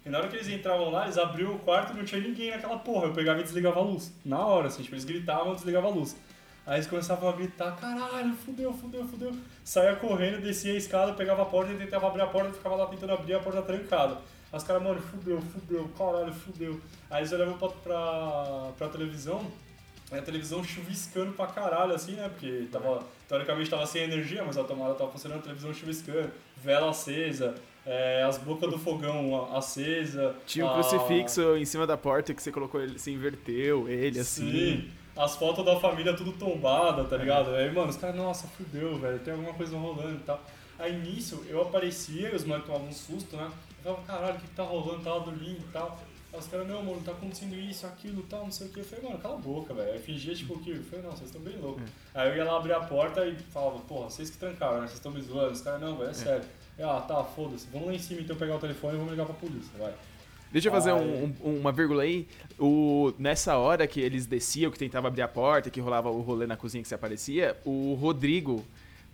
E 0.06 0.10
na 0.10 0.20
hora 0.20 0.30
que 0.30 0.38
eles 0.38 0.48
entravam 0.48 0.90
lá, 0.90 1.04
eles 1.04 1.18
abriam 1.18 1.54
o 1.54 1.60
quarto 1.60 1.94
e 1.94 1.98
não 1.98 2.06
tinha 2.06 2.22
ninguém 2.22 2.50
naquela 2.50 2.80
porra. 2.80 3.08
Eu 3.08 3.14
pegava 3.14 3.42
e 3.42 3.44
desligava 3.44 3.82
a 3.82 3.84
luz. 3.84 4.14
Na 4.24 4.46
hora, 4.46 4.68
assim, 4.68 4.82
tipo, 4.82 4.96
eles 4.96 5.04
gritavam 5.04 5.52
e 5.52 5.56
desligava 5.56 5.88
a 5.88 5.90
luz. 5.90 6.16
Aí 6.68 6.76
eles 6.76 6.88
começavam 6.88 7.30
a 7.30 7.32
gritar, 7.32 7.72
caralho, 7.78 8.34
fudeu, 8.46 8.74
fudeu, 8.74 9.06
fudeu. 9.08 9.32
Saía 9.64 9.96
correndo, 9.96 10.42
descia 10.42 10.74
a 10.74 10.76
escada, 10.76 11.14
pegava 11.14 11.42
a 11.44 11.46
porta 11.46 11.72
e 11.72 11.78
tentava 11.78 12.08
abrir 12.08 12.22
a 12.22 12.28
porta, 12.28 12.52
ficava 12.52 12.76
lá 12.76 12.86
tentando 12.88 13.14
abrir 13.14 13.36
a 13.36 13.40
porta 13.40 13.62
trancada. 13.62 14.16
Aí 14.52 14.58
os 14.58 14.64
caras, 14.64 14.84
mano, 14.84 15.00
fudeu, 15.02 15.40
fudeu, 15.42 15.90
caralho, 15.98 16.34
fudeu. 16.34 16.80
Aí 17.10 17.22
eles 17.22 17.32
olhavam 17.32 17.58
pra, 17.58 17.70
pra, 17.70 18.72
pra 18.78 18.90
televisão, 18.90 19.48
a 20.12 20.22
televisão 20.22 20.62
chuviscando 20.62 21.32
pra 21.34 21.48
caralho, 21.48 21.94
assim, 21.94 22.14
né? 22.14 22.28
Porque 22.30 22.68
tava, 22.70 23.02
teoricamente 23.30 23.70
tava 23.70 23.86
sem 23.86 24.04
energia, 24.04 24.44
mas 24.46 24.58
a 24.58 24.64
tomada 24.66 24.94
tava 24.94 25.10
funcionando, 25.10 25.40
a 25.40 25.44
televisão 25.44 25.74
chuviscando, 25.74 26.30
vela 26.62 26.90
acesa, 26.90 27.56
é, 27.86 28.24
as 28.24 28.38
bocas 28.38 28.70
do 28.70 28.78
fogão 28.78 29.56
acesa. 29.56 30.36
tinha 30.46 30.66
um 30.66 30.70
a- 30.70 30.74
crucifixo 30.74 31.56
em 31.56 31.64
cima 31.66 31.88
da 31.88 31.96
porta 31.96 32.34
que 32.34 32.44
você 32.44 32.52
colocou 32.52 32.82
ele, 32.82 33.00
você 33.00 33.12
inverteu 33.12 33.88
ele, 33.88 34.20
assim. 34.20 34.52
Sim. 34.52 34.92
As 35.18 35.36
fotos 35.36 35.66
da 35.66 35.80
família 35.80 36.16
tudo 36.16 36.32
tombada, 36.34 37.04
tá 37.04 37.18
ligado? 37.18 37.50
Aí, 37.56 37.72
mano, 37.74 37.90
os 37.90 37.98
caras, 37.98 38.16
nossa, 38.16 38.48
fudeu, 38.48 38.98
velho, 39.00 39.20
tem 39.20 39.34
alguma 39.34 39.54
coisa 39.54 39.76
rolando 39.76 40.16
e 40.16 40.20
tal. 40.20 40.40
Aí 40.78 40.96
nisso 40.96 41.44
eu 41.50 41.62
aparecia 41.62 42.36
os 42.36 42.44
moleques 42.44 42.68
tomavam 42.68 42.88
um 42.90 42.94
susto, 42.94 43.36
né? 43.36 43.52
Eu 43.84 43.96
falava, 43.96 44.04
caralho, 44.04 44.36
o 44.36 44.40
que, 44.40 44.48
que 44.48 44.56
tá 44.56 44.64
rolando? 44.64 45.04
Tava 45.04 45.20
dormindo 45.22 45.60
e 45.60 45.72
tal. 45.74 46.00
Aí 46.32 46.40
os 46.40 46.48
caras, 46.48 46.68
não, 46.68 46.84
mano, 46.84 47.02
tá 47.02 47.14
acontecendo 47.14 47.56
isso, 47.56 47.88
aquilo 47.88 48.20
e 48.20 48.24
tal, 48.24 48.44
não 48.44 48.52
sei 48.52 48.68
o 48.68 48.70
que. 48.70 48.80
Eu 48.80 48.86
falei, 48.86 49.06
mano, 49.06 49.18
cala 49.18 49.36
a 49.36 49.40
boca, 49.40 49.74
velho. 49.74 49.92
Aí 49.92 50.00
fingia, 50.00 50.36
tipo, 50.36 50.60
que. 50.60 50.70
Eu 50.70 50.84
falei, 50.84 51.04
não, 51.04 51.12
vocês 51.12 51.30
estão 51.30 51.42
bem 51.42 51.58
loucos. 51.58 51.84
Aí 52.14 52.30
eu 52.30 52.36
ia 52.36 52.46
lá 52.46 52.58
abrir 52.58 52.74
a 52.74 52.82
porta 52.82 53.26
e 53.26 53.36
falava, 53.36 53.80
porra, 53.80 54.10
vocês 54.10 54.30
que 54.30 54.38
trancaram, 54.38 54.82
né? 54.82 54.88
Vocês 54.88 54.94
estão 54.94 55.12
me 55.12 55.22
zoando. 55.22 55.54
Os 55.54 55.62
caras, 55.62 55.82
não, 55.82 55.98
velho, 55.98 56.12
é 56.12 56.14
sério. 56.14 56.46
Eu, 56.78 56.92
ah, 56.92 57.02
tá, 57.02 57.24
foda-se. 57.24 57.68
Vamos 57.72 57.88
lá 57.88 57.94
em 57.96 58.00
cima 58.00 58.22
então 58.22 58.36
pegar 58.36 58.56
o 58.56 58.60
telefone 58.60 58.94
e 58.94 58.98
vamos 58.98 59.12
ligar 59.12 59.26
pra 59.26 59.34
polícia, 59.34 59.72
vai. 59.80 59.94
Deixa 60.52 60.68
eu 60.70 60.72
fazer 60.72 60.94
um- 60.94 61.34
um- 61.44 61.60
uma 61.60 61.72
vírgula 61.72 62.04
aí. 62.04 62.28
O, 62.60 63.14
nessa 63.20 63.58
hora 63.58 63.86
que 63.86 64.00
eles 64.00 64.26
desciam, 64.26 64.72
que 64.72 64.80
tentava 64.80 65.08
abrir 65.08 65.22
a 65.22 65.28
porta, 65.28 65.70
que 65.70 65.80
rolava 65.80 66.10
o 66.10 66.22
rolê 66.22 66.48
na 66.48 66.56
cozinha 66.58 66.82
que 66.82 66.88
se 66.88 66.96
aparecia, 66.96 67.56
o 67.66 67.94
Rodrigo 68.00 68.66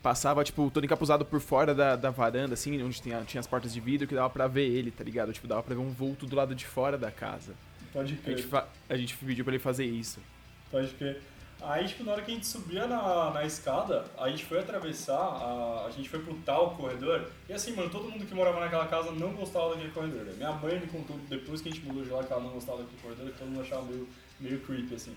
passava, 0.02 0.44
tipo, 0.44 0.70
todo 0.70 0.84
encapuzado 0.84 1.24
por 1.26 1.40
fora 1.40 1.74
da, 1.74 1.96
da 1.96 2.10
varanda, 2.10 2.54
assim, 2.54 2.82
onde 2.84 3.02
tinha, 3.02 3.22
tinha 3.22 3.40
as 3.40 3.48
portas 3.48 3.74
de 3.74 3.80
vidro, 3.80 4.06
que 4.08 4.14
dava 4.14 4.30
pra 4.30 4.48
ver 4.48 4.68
ele, 4.68 4.92
tá 4.92 5.04
ligado? 5.04 5.32
Tipo, 5.34 5.48
dava 5.48 5.64
pra 5.64 5.74
ver 5.76 5.82
um 5.82 5.90
vulto 5.92 6.26
do 6.26 6.36
lado 6.36 6.54
de 6.54 6.66
fora 6.66 6.98
da 6.98 7.10
casa. 7.10 7.54
Pode 7.92 8.14
A 8.14 8.18
crer. 8.18 8.38
gente, 8.38 8.48
fa- 8.48 8.68
a 8.90 8.98
gente 8.98 9.16
pediu 9.18 9.46
pra 9.46 9.54
ele 9.54 9.64
fazer 9.64 9.86
isso. 9.86 10.20
Pode 10.70 10.88
crer. 10.96 11.22
Aí, 11.66 11.88
tipo, 11.88 12.04
na 12.04 12.12
hora 12.12 12.22
que 12.22 12.30
a 12.30 12.34
gente 12.34 12.46
subia 12.46 12.86
na, 12.88 13.32
na 13.32 13.46
escada, 13.46 14.04
a 14.18 14.30
gente 14.30 14.44
foi 14.44 14.60
atravessar, 14.60 15.16
a, 15.16 15.86
a 15.88 15.92
gente 15.92 16.10
foi 16.10 16.20
pro 16.20 16.34
tal 16.46 16.72
corredor. 16.72 17.26
E 17.48 17.54
assim, 17.54 17.74
mano, 17.74 17.90
todo 17.90 18.10
mundo 18.10 18.26
que 18.26 18.36
morava 18.36 18.60
naquela 18.60 18.86
casa 18.88 19.12
não 19.12 19.32
gostava 19.34 19.70
daquele 19.70 19.92
corredor. 19.92 20.26
Né? 20.26 20.34
Minha 20.36 20.52
mãe 20.52 20.78
me 20.78 20.88
contou 20.88 21.16
depois 21.30 21.62
que 21.62 21.70
a 21.70 21.72
gente 21.72 21.86
mudou 21.86 22.04
de 22.04 22.10
lá 22.10 22.22
que 22.22 22.34
ela 22.34 22.42
não 22.42 22.50
gostava 22.50 22.80
daquele 22.80 23.02
corredor, 23.02 23.32
que 23.32 23.40
todo 23.40 23.48
mundo 23.48 23.62
achava 23.62 23.84
meio, 23.84 24.10
meio 24.42 24.60
creepy, 24.60 24.96
assim. 24.96 25.16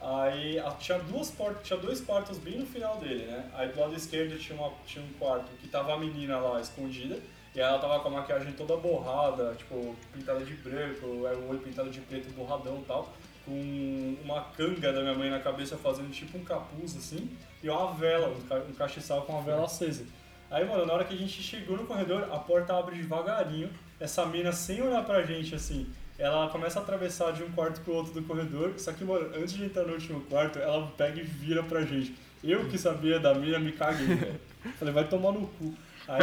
Aí 0.00 0.58
a, 0.58 0.72
tinha 0.72 0.98
duas 0.98 1.30
portas, 1.30 1.64
tinha 1.64 1.78
dois 1.78 2.00
quartos 2.00 2.38
bem 2.38 2.58
no 2.58 2.66
final 2.66 2.96
dele, 2.98 3.26
né? 3.26 3.48
Aí 3.54 3.68
do 3.68 3.78
lado 3.78 3.94
esquerdo 3.94 4.36
tinha, 4.36 4.58
uma, 4.58 4.72
tinha 4.84 5.04
um 5.04 5.12
quarto 5.12 5.48
que 5.60 5.68
tava 5.68 5.94
a 5.94 5.96
menina 5.96 6.38
lá 6.38 6.60
escondida. 6.60 7.20
E 7.54 7.60
ela 7.60 7.78
tava 7.78 8.00
com 8.00 8.08
a 8.08 8.10
maquiagem 8.10 8.52
toda 8.54 8.76
borrada, 8.76 9.54
tipo, 9.54 9.94
pintada 10.12 10.44
de 10.44 10.54
branco, 10.54 11.06
o 11.06 11.48
olho 11.48 11.60
pintado 11.60 11.88
de 11.88 12.00
preto, 12.00 12.28
borradão 12.34 12.80
e 12.80 12.84
tal 12.84 13.12
com 13.44 14.16
uma 14.24 14.42
canga 14.56 14.92
da 14.92 15.00
minha 15.00 15.14
mãe 15.14 15.30
na 15.30 15.40
cabeça 15.40 15.76
fazendo 15.76 16.10
tipo 16.10 16.38
um 16.38 16.44
capuz 16.44 16.96
assim 16.96 17.30
e 17.62 17.68
uma 17.68 17.92
vela, 17.92 18.28
um, 18.28 18.40
ca 18.42 18.56
um 18.56 18.72
castiçal 18.72 19.22
com 19.22 19.32
uma 19.32 19.42
vela 19.42 19.64
acesa. 19.64 20.04
Aí, 20.50 20.64
mano, 20.64 20.86
na 20.86 20.92
hora 20.92 21.04
que 21.04 21.14
a 21.14 21.16
gente 21.16 21.42
chegou 21.42 21.76
no 21.76 21.86
corredor, 21.86 22.28
a 22.30 22.38
porta 22.38 22.78
abre 22.78 22.96
devagarinho, 22.96 23.70
essa 23.98 24.24
mina 24.26 24.52
sem 24.52 24.82
olhar 24.82 25.04
pra 25.04 25.22
gente 25.22 25.54
assim, 25.54 25.88
ela 26.18 26.48
começa 26.48 26.78
a 26.78 26.82
atravessar 26.82 27.32
de 27.32 27.42
um 27.42 27.50
quarto 27.52 27.80
pro 27.80 27.94
outro 27.94 28.12
do 28.12 28.22
corredor, 28.22 28.74
só 28.78 28.92
que, 28.92 29.04
mano, 29.04 29.30
antes 29.36 29.54
de 29.54 29.64
entrar 29.64 29.84
no 29.84 29.94
último 29.94 30.20
quarto, 30.22 30.58
ela 30.58 30.86
pega 30.96 31.20
e 31.20 31.24
vira 31.24 31.62
pra 31.62 31.82
gente. 31.82 32.14
Eu 32.42 32.68
que 32.68 32.78
sabia 32.78 33.18
da 33.18 33.34
mina 33.34 33.58
me 33.58 33.72
caguei, 33.72 34.14
velho. 34.14 34.40
Falei, 34.78 34.94
vai 34.94 35.08
tomar 35.08 35.32
no 35.32 35.46
cu. 35.46 35.74
Aí, 36.06 36.20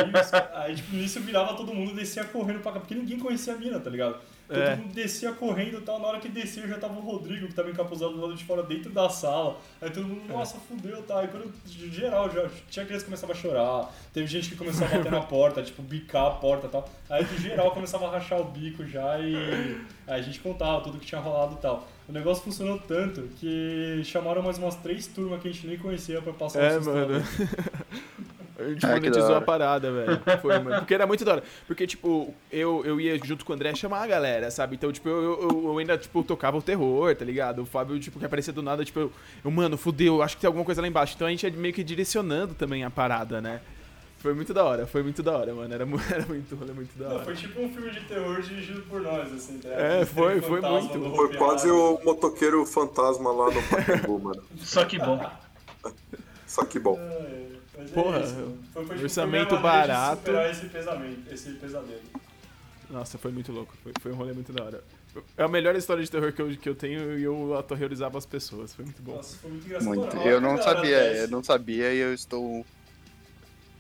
aí 0.54 0.76
tipo, 0.76 0.96
nisso 0.96 1.20
virava 1.20 1.56
todo 1.56 1.74
mundo 1.74 1.96
descia 1.96 2.24
correndo 2.24 2.62
pra 2.62 2.74
cá, 2.74 2.80
porque 2.80 2.94
ninguém 2.94 3.20
conhecia 3.20 3.54
a 3.54 3.58
mina, 3.58 3.80
tá 3.80 3.90
ligado? 3.90 4.20
Todo 4.52 4.64
é. 4.64 4.76
mundo 4.76 4.94
descia 4.94 5.32
correndo 5.32 5.78
e 5.78 5.82
tal. 5.82 5.98
Na 6.00 6.08
hora 6.08 6.20
que 6.20 6.28
descia 6.28 6.68
já 6.68 6.78
tava 6.78 7.00
o 7.00 7.02
Rodrigo, 7.02 7.48
que 7.48 7.54
tava 7.54 7.70
encapuzado 7.70 8.12
do 8.12 8.22
lado 8.22 8.36
de 8.36 8.44
fora, 8.44 8.62
dentro 8.64 8.92
da 8.92 9.10
sala. 9.10 9.58
Aí 9.82 9.90
todo 9.90 10.06
mundo, 10.06 10.24
é. 10.30 10.34
nossa, 10.34 10.58
fudeu, 10.60 11.02
tá. 11.04 11.20
Aí 11.20 11.30
quando, 11.30 11.54
geral, 11.66 12.30
já 12.30 12.50
tinha 12.70 12.86
criança 12.86 13.06
que 13.06 13.12
começava 13.12 13.32
a 13.32 13.36
chorar. 13.36 13.94
Teve 14.14 14.28
gente 14.28 14.50
que 14.50 14.58
começava 14.58 14.94
a 14.94 14.98
bater 14.98 15.12
na 15.12 15.22
porta, 15.24 15.64
tipo, 15.64 15.82
bicar 15.82 16.26
a 16.26 16.32
porta 16.32 16.68
e 16.68 16.70
tal. 16.70 16.90
Aí 17.10 17.24
de 17.24 17.38
geral 17.38 17.72
começava 17.72 18.08
a 18.08 18.12
rachar 18.12 18.42
o 18.42 18.46
bico 18.46 18.86
já 18.86 19.18
e 19.20 19.36
aí 19.36 20.20
a 20.20 20.22
gente 20.22 20.40
contava 20.42 20.82
tudo 20.82 21.00
que 21.00 21.06
tinha 21.06 21.22
rolado 21.22 21.56
e 21.56 21.62
tal. 21.62 21.88
O 22.10 22.12
negócio 22.12 22.44
funcionou 22.44 22.78
tanto 22.78 23.22
que 23.40 24.02
chamaram 24.04 24.42
mais 24.42 24.58
umas 24.58 24.76
três 24.76 25.08
turmas 25.08 25.42
que 25.42 25.48
a 25.48 25.52
gente 25.52 25.66
nem 25.66 25.78
conhecia 25.78 26.22
pra 26.22 26.34
passar 26.34 26.62
é, 26.62 26.78
o 26.78 26.84
mano. 26.84 27.24
A 28.62 28.70
gente 28.70 28.86
ah, 28.86 28.90
monetizou 28.90 29.36
a 29.36 29.42
parada, 29.42 29.92
velho. 29.92 30.22
Foi, 30.42 30.60
mano. 30.60 30.78
Porque 30.78 30.94
era 30.94 31.06
muito 31.08 31.26
da 31.26 31.34
hora. 31.34 31.44
Porque, 31.68 31.86
tipo, 31.88 32.34
eu, 32.52 32.84
eu 32.86 33.00
ia 33.00 33.20
junto 33.24 33.46
com 33.46 33.54
o 33.54 33.56
André 33.56 33.74
chamar 33.76 34.04
a 34.04 34.08
galera, 34.08 34.52
sabe? 34.52 34.76
Então, 34.76 34.92
tipo, 34.92 35.10
eu, 35.10 35.42
eu, 35.42 35.64
eu 35.66 35.78
ainda, 35.78 35.98
tipo, 35.98 36.24
tocava 36.24 36.58
o 36.58 36.62
terror, 36.62 37.16
tá 37.16 37.26
ligado? 37.26 37.62
O 37.62 37.66
Fábio, 37.66 38.00
tipo, 38.00 38.20
que 38.20 38.26
aparecia 38.26 38.54
do 38.54 38.62
nada, 38.62 38.86
tipo, 38.86 39.00
eu, 39.00 39.12
eu, 39.44 39.52
mano, 39.52 39.78
fudeu, 39.78 40.22
acho 40.22 40.36
que 40.36 40.42
tem 40.42 40.48
alguma 40.48 40.66
coisa 40.66 40.82
lá 40.82 40.88
embaixo. 40.88 41.14
Então 41.16 41.28
a 41.28 41.30
gente 41.32 41.46
ia 41.46 41.52
meio 41.52 41.74
que 41.74 41.84
direcionando 41.84 42.54
também 42.54 42.84
a 42.84 42.90
parada, 42.90 43.42
né? 43.42 43.62
Foi 44.22 44.36
muito 44.36 44.54
da 44.54 44.64
hora, 44.64 44.86
foi 44.86 45.02
muito 45.02 45.24
da 45.24 45.36
hora, 45.36 45.52
mano. 45.52 45.74
Era, 45.74 45.84
era 46.14 46.26
muito, 46.28 46.58
era 46.62 46.74
muito 46.74 46.98
da 46.98 47.08
hora. 47.08 47.18
Não, 47.18 47.26
foi 47.26 47.36
tipo 47.36 47.60
um 47.60 47.74
filme 47.74 47.90
de 47.90 48.02
terror 48.02 48.40
dirigido 48.42 48.82
por 48.84 49.02
nós, 49.02 49.34
assim, 49.34 49.58
tá? 49.58 49.70
É, 49.70 50.06
foi, 50.06 50.40
foi 50.42 50.62
muito. 50.62 51.16
Foi 51.16 51.36
quase 51.36 51.70
o 51.72 52.00
motoqueiro 52.04 52.64
fantasma 52.66 53.32
lá 53.32 53.50
no 53.50 53.64
Pacaembu, 53.64 54.20
mano. 54.22 54.44
Só 54.60 54.86
que 54.86 55.00
bom. 55.00 55.20
Só 56.46 56.66
que 56.66 56.80
bom. 56.80 57.00
É, 57.00 57.02
é. 57.02 57.61
Mas 57.78 57.92
Porra, 57.92 58.20
é 58.20 58.24
isso. 58.24 58.58
Foi, 58.74 58.86
foi, 58.86 59.04
orçamento 59.04 59.58
barato. 59.58 60.32
Esse, 60.32 60.66
pesamento, 60.68 61.34
esse 61.34 61.52
pesadelo. 61.52 62.02
Nossa, 62.90 63.18
foi 63.18 63.32
muito 63.32 63.52
louco. 63.52 63.74
Foi, 63.82 63.94
foi 64.02 64.12
um 64.12 64.16
rolê 64.16 64.34
muito 64.34 64.52
da 64.52 64.64
hora. 64.64 64.84
É 65.38 65.44
a 65.44 65.48
melhor 65.48 65.76
história 65.76 66.04
de 66.04 66.10
terror 66.10 66.32
que 66.32 66.42
eu, 66.42 66.50
que 66.58 66.70
eu 66.70 66.76
tenho 66.76 67.18
e 67.18 67.24
eu 67.24 67.58
aterrorizava 67.58 68.18
as 68.18 68.26
pessoas. 68.26 68.74
Foi 68.74 68.86
muito 68.86 69.02
bom. 69.02 69.16
Nossa, 69.16 69.38
foi 69.38 69.52
muito 69.52 69.66
engraçado. 69.66 69.96
Muito. 69.96 70.18
Eu 70.18 70.42
não 70.42 70.62
sabia, 70.62 71.14
eu 71.14 71.28
não 71.28 71.44
sabia 71.44 71.94
e 71.94 71.98
eu 71.98 72.14
estou 72.14 72.66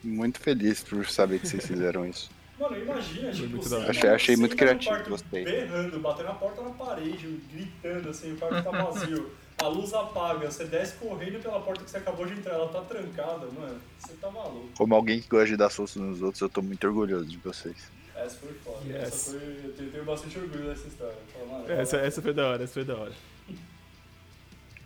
muito 0.03 0.39
feliz 0.39 0.83
por 0.83 1.07
saber 1.09 1.39
que 1.39 1.47
vocês 1.47 1.65
fizeram 1.65 2.05
isso. 2.05 2.29
Mano, 2.59 2.77
imagina, 2.77 3.31
tipo, 3.31 3.49
muito 3.49 3.75
achei, 3.75 4.09
achei 4.09 4.35
muito 4.35 4.55
criativo, 4.55 5.09
gostei. 5.09 5.43
Berrando, 5.43 5.99
batendo 5.99 6.29
a 6.29 6.33
porta 6.35 6.61
na 6.61 6.69
parede, 6.69 7.41
gritando 7.51 8.09
assim, 8.09 8.33
o 8.33 8.37
quarto 8.37 8.63
tá 8.63 8.83
vazio 8.83 9.31
a 9.61 9.67
luz 9.67 9.93
apaga, 9.93 10.51
você 10.51 10.65
desce 10.65 10.95
correndo 10.95 11.41
pela 11.41 11.59
porta 11.61 11.83
que 11.83 11.91
você 11.91 11.97
acabou 11.97 12.25
de 12.25 12.33
entrar, 12.33 12.53
ela 12.53 12.67
tá 12.69 12.81
trancada, 12.81 13.45
mano. 13.47 13.79
Você 13.99 14.13
tá 14.13 14.31
maluco. 14.31 14.69
Como 14.75 14.95
alguém 14.95 15.21
que 15.21 15.27
gosta 15.27 15.47
de 15.47 15.57
dar 15.57 15.69
susto 15.69 15.99
nos 15.99 16.21
outros, 16.21 16.41
eu 16.41 16.49
tô 16.49 16.61
muito 16.61 16.85
orgulhoso 16.87 17.25
de 17.25 17.37
vocês. 17.37 17.91
Essa 18.15 18.37
foi 18.37 18.53
foda. 18.53 18.85
Yes. 18.85 19.07
Essa 19.07 19.31
foi, 19.31 19.47
eu 19.63 19.73
tenho, 19.73 19.91
tenho, 19.91 20.05
bastante 20.05 20.39
orgulho 20.39 20.65
dessa 20.65 20.87
história. 20.87 21.15
essa, 21.69 21.97
essa 21.97 22.21
foi 22.21 22.33
da 22.33 22.47
hora, 22.47 22.63
essa 22.63 22.73
foi 22.73 22.85
da 22.85 22.95
hora. 22.95 23.13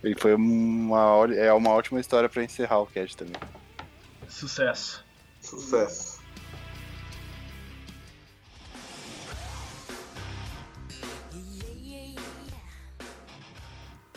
E 0.04 0.14
foi 0.20 0.34
uma, 0.34 1.34
é 1.34 1.52
uma 1.52 1.70
ótima 1.70 1.98
história 1.98 2.28
pra 2.28 2.44
encerrar 2.44 2.78
o 2.80 2.86
cast 2.86 3.16
também. 3.16 3.34
Sucesso. 4.28 5.04
Sucesso. 5.40 6.15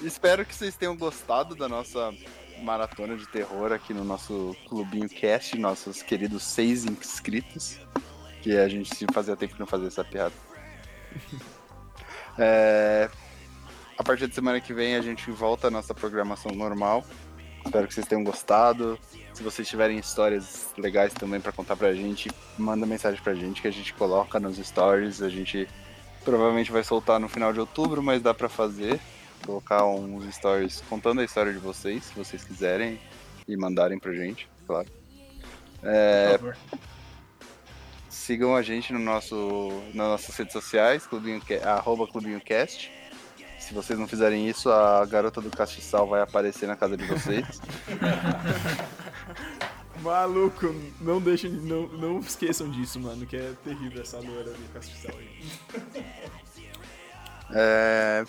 Espero 0.02 0.46
que 0.46 0.56
vocês 0.56 0.76
tenham 0.76 0.96
gostado 0.96 1.56
da 1.56 1.68
nossa 1.68 2.14
maratona 2.62 3.18
de 3.18 3.28
terror 3.28 3.74
aqui 3.74 3.94
no 3.94 4.06
nosso 4.06 4.56
Clubinho 4.68 5.10
Cast, 5.10 5.58
nossos 5.58 6.02
queridos 6.02 6.44
seis 6.44 6.86
inscritos, 6.86 7.78
que 8.42 8.58
a 8.58 8.68
gente 8.70 9.06
fazia 9.14 9.36
tempo 9.36 9.56
que 9.56 9.60
não 9.60 9.68
fazia 9.68 9.88
essa 9.88 10.04
piada. 10.04 10.34
É... 12.42 13.10
A 13.98 14.04
partir 14.04 14.26
de 14.26 14.34
semana 14.34 14.62
que 14.62 14.74
vem 14.74 14.96
a 14.96 15.02
gente 15.02 15.30
volta 15.30 15.68
à 15.68 15.72
nossa 15.72 15.94
programação 15.94 16.54
normal. 16.54 17.04
Espero 17.66 17.86
que 17.86 17.94
vocês 17.94 18.08
tenham 18.08 18.24
gostado. 18.24 18.98
Se 19.34 19.44
vocês 19.44 19.68
tiverem 19.68 20.00
histórias 20.00 20.70
legais 20.78 21.14
também 21.14 21.42
para 21.42 21.52
contar 21.52 21.76
pra 21.76 21.94
gente, 21.94 22.32
manda 22.58 22.86
mensagem 22.86 23.22
pra 23.22 23.34
gente 23.34 23.62
que 23.62 23.68
a 23.68 23.72
gente 23.72 23.94
coloca 23.94 24.40
nos 24.40 24.56
stories. 24.58 25.22
A 25.22 25.28
gente 25.28 25.68
provavelmente 26.24 26.72
vai 26.72 26.82
soltar 26.82 27.20
no 27.20 27.28
final 27.28 27.52
de 27.52 27.60
outubro, 27.60 28.02
mas 28.02 28.22
dá 28.22 28.34
para 28.34 28.48
fazer 28.48 29.02
colocar 29.46 29.86
uns 29.86 30.34
stories 30.36 30.82
contando 30.90 31.22
a 31.22 31.24
história 31.26 31.52
de 31.52 31.60
vocês, 31.60 32.06
se 32.06 32.16
vocês 32.16 32.44
quiserem, 32.44 33.00
e 33.48 33.58
mandarem 33.58 33.98
pra 33.98 34.14
gente, 34.14 34.48
claro. 34.68 34.88
É, 35.84 36.38
Por 36.38 36.56
favor. 36.56 36.58
Sigam 38.10 38.56
a 38.56 38.62
gente 38.62 38.94
no 38.94 39.00
nosso, 39.00 39.84
nas 39.94 40.08
nossas 40.08 40.36
redes 40.36 40.54
sociais, 40.54 41.08
clubinho, 41.08 41.42
arroba 41.64 42.06
clubinhocast. 42.06 42.92
Se 43.58 43.74
vocês 43.74 43.98
não 43.98 44.08
fizerem 44.08 44.48
isso, 44.48 44.72
a 44.72 45.06
garota 45.06 45.42
do 45.42 45.50
castiçal 45.50 46.08
vai 46.08 46.22
aparecer 46.22 46.68
na 46.68 46.76
casa 46.76 46.96
de 46.96 47.06
vocês. 47.06 47.62
Maluco, 50.02 50.74
não 51.02 51.20
deixem, 51.20 51.52
não, 51.52 51.88
não 51.88 52.20
esqueçam 52.20 52.70
disso, 52.70 53.00
mano, 53.00 53.26
que 53.26 53.36
é 53.36 53.54
terrível 53.64 54.02
essa 54.02 54.18
loira 54.18 54.52
do 54.52 54.74
castiçal 54.74 55.16
aí. 55.18 55.42
É, 57.52 58.24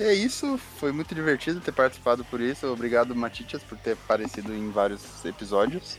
e 0.00 0.02
é 0.02 0.14
isso, 0.14 0.56
foi 0.78 0.92
muito 0.92 1.14
divertido 1.14 1.60
ter 1.60 1.72
participado 1.72 2.24
por 2.24 2.40
isso. 2.40 2.66
Obrigado, 2.66 3.14
Matitias, 3.14 3.62
por 3.62 3.76
ter 3.76 3.92
aparecido 3.92 4.54
em 4.54 4.70
vários 4.70 5.22
episódios. 5.26 5.98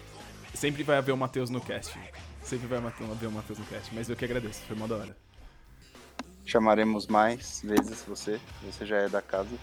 Sempre 0.56 0.82
vai 0.82 0.98
haver 0.98 1.12
o 1.12 1.18
Matheus 1.18 1.52
no 1.52 1.62
cast. 1.62 1.96
Sempre 2.44 2.66
vai 2.66 2.80
haver 2.80 3.28
o 3.28 3.32
Matheus 3.32 3.60
no 3.60 3.66
cast, 3.66 3.94
mas 3.94 4.10
eu 4.10 4.16
que 4.16 4.26
agradeço, 4.26 4.62
foi 4.68 4.76
uma 4.76 4.88
da 4.88 4.96
hora. 4.96 5.16
Chamaremos 6.44 7.06
mais 7.06 7.62
vezes 7.64 8.04
você, 8.08 8.40
você 8.64 8.88
já 8.88 8.98
é 8.98 9.08
da 9.08 9.22
casa. 9.22 9.56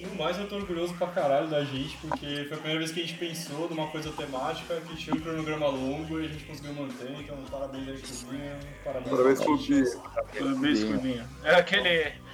No 0.00 0.14
mais, 0.14 0.38
eu 0.38 0.48
tô 0.48 0.56
orgulhoso 0.56 0.94
pra 0.94 1.08
caralho 1.08 1.50
da 1.50 1.62
gente, 1.64 1.96
porque 1.98 2.44
foi 2.44 2.56
a 2.56 2.56
primeira 2.56 2.78
vez 2.78 2.92
que 2.92 3.00
a 3.00 3.02
gente 3.02 3.18
pensou 3.18 3.68
numa 3.68 3.88
coisa 3.88 4.10
temática 4.12 4.80
que 4.80 4.96
tinha 4.96 5.14
um 5.14 5.20
cronograma 5.20 5.66
longo 5.66 6.20
e 6.20 6.24
a 6.24 6.28
gente 6.28 6.44
conseguiu 6.44 6.72
manter. 6.72 7.10
Então, 7.18 7.36
parabéns 7.50 7.88
aí, 7.88 7.98
Clubinho. 7.98 8.58
Parabéns, 8.82 9.10
parabéns 9.10 9.38
Clubinho. 9.40 10.00
Parabéns, 10.00 10.84
Clubinho. 10.84 11.28
É 11.44 11.54
aquele 11.56 12.29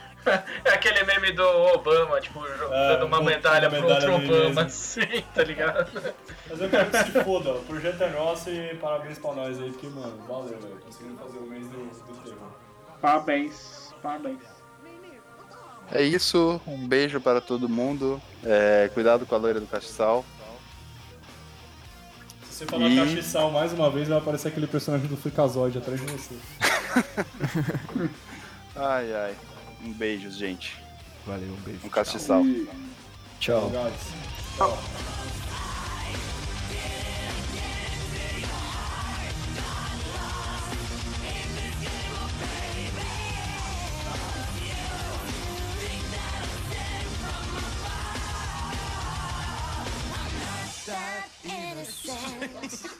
é 0.64 0.70
aquele 0.70 1.04
meme 1.04 1.32
do 1.32 1.42
Obama, 1.44 2.20
tipo, 2.20 2.44
é, 2.46 2.88
dando 2.88 3.06
uma 3.06 3.22
medalha 3.22 3.68
pro 3.70 3.88
outro 3.88 4.14
Obama, 4.14 4.62
assim, 4.62 5.00
tá 5.34 5.44
ligado? 5.44 5.90
Mas 6.48 6.60
eu 6.60 6.68
quero 6.68 6.90
que 6.90 6.98
se 6.98 7.24
foda, 7.24 7.52
o 7.52 7.62
projeto 7.64 8.02
é 8.02 8.10
nosso 8.10 8.50
e 8.50 8.74
parabéns 8.76 9.18
pra 9.18 9.32
nós 9.32 9.60
aí, 9.60 9.70
porque, 9.70 9.86
mano, 9.88 10.16
valeu, 10.26 10.58
velho. 10.58 10.80
Conseguimos 10.84 11.20
fazer 11.20 11.38
o 11.38 11.46
mês 11.46 11.66
do, 11.68 11.78
do 11.78 12.22
terror. 12.22 12.50
Parabéns, 13.00 13.94
parabéns. 14.02 14.56
É 15.92 16.02
isso, 16.02 16.60
um 16.66 16.86
beijo 16.86 17.20
para 17.20 17.40
todo 17.40 17.68
mundo. 17.68 18.20
É, 18.44 18.90
cuidado 18.92 19.24
com 19.24 19.34
a 19.34 19.38
loira 19.38 19.60
do 19.60 19.66
castiçal. 19.66 20.24
Se 22.50 22.64
você 22.64 22.66
falar 22.66 22.88
e... 22.88 22.96
castiçal 22.96 23.50
mais 23.50 23.72
uma 23.72 23.90
vez, 23.90 24.08
vai 24.08 24.18
aparecer 24.18 24.48
aquele 24.48 24.66
personagem 24.66 25.06
do 25.06 25.16
Freakazoid 25.16 25.78
atrás 25.78 26.00
de 26.00 26.06
você. 26.06 26.34
ai, 28.74 29.12
ai. 29.14 29.34
Um 29.84 29.92
beijo, 29.92 30.30
gente. 30.30 30.76
Valeu, 31.26 31.52
um 31.52 31.60
beijo. 31.62 31.80
Um 31.84 31.88
castiçal. 31.88 32.42
Tchau. 33.38 33.70
Tchau. 33.70 33.92
Tchau. 34.56 34.78
innocent. 51.44 52.92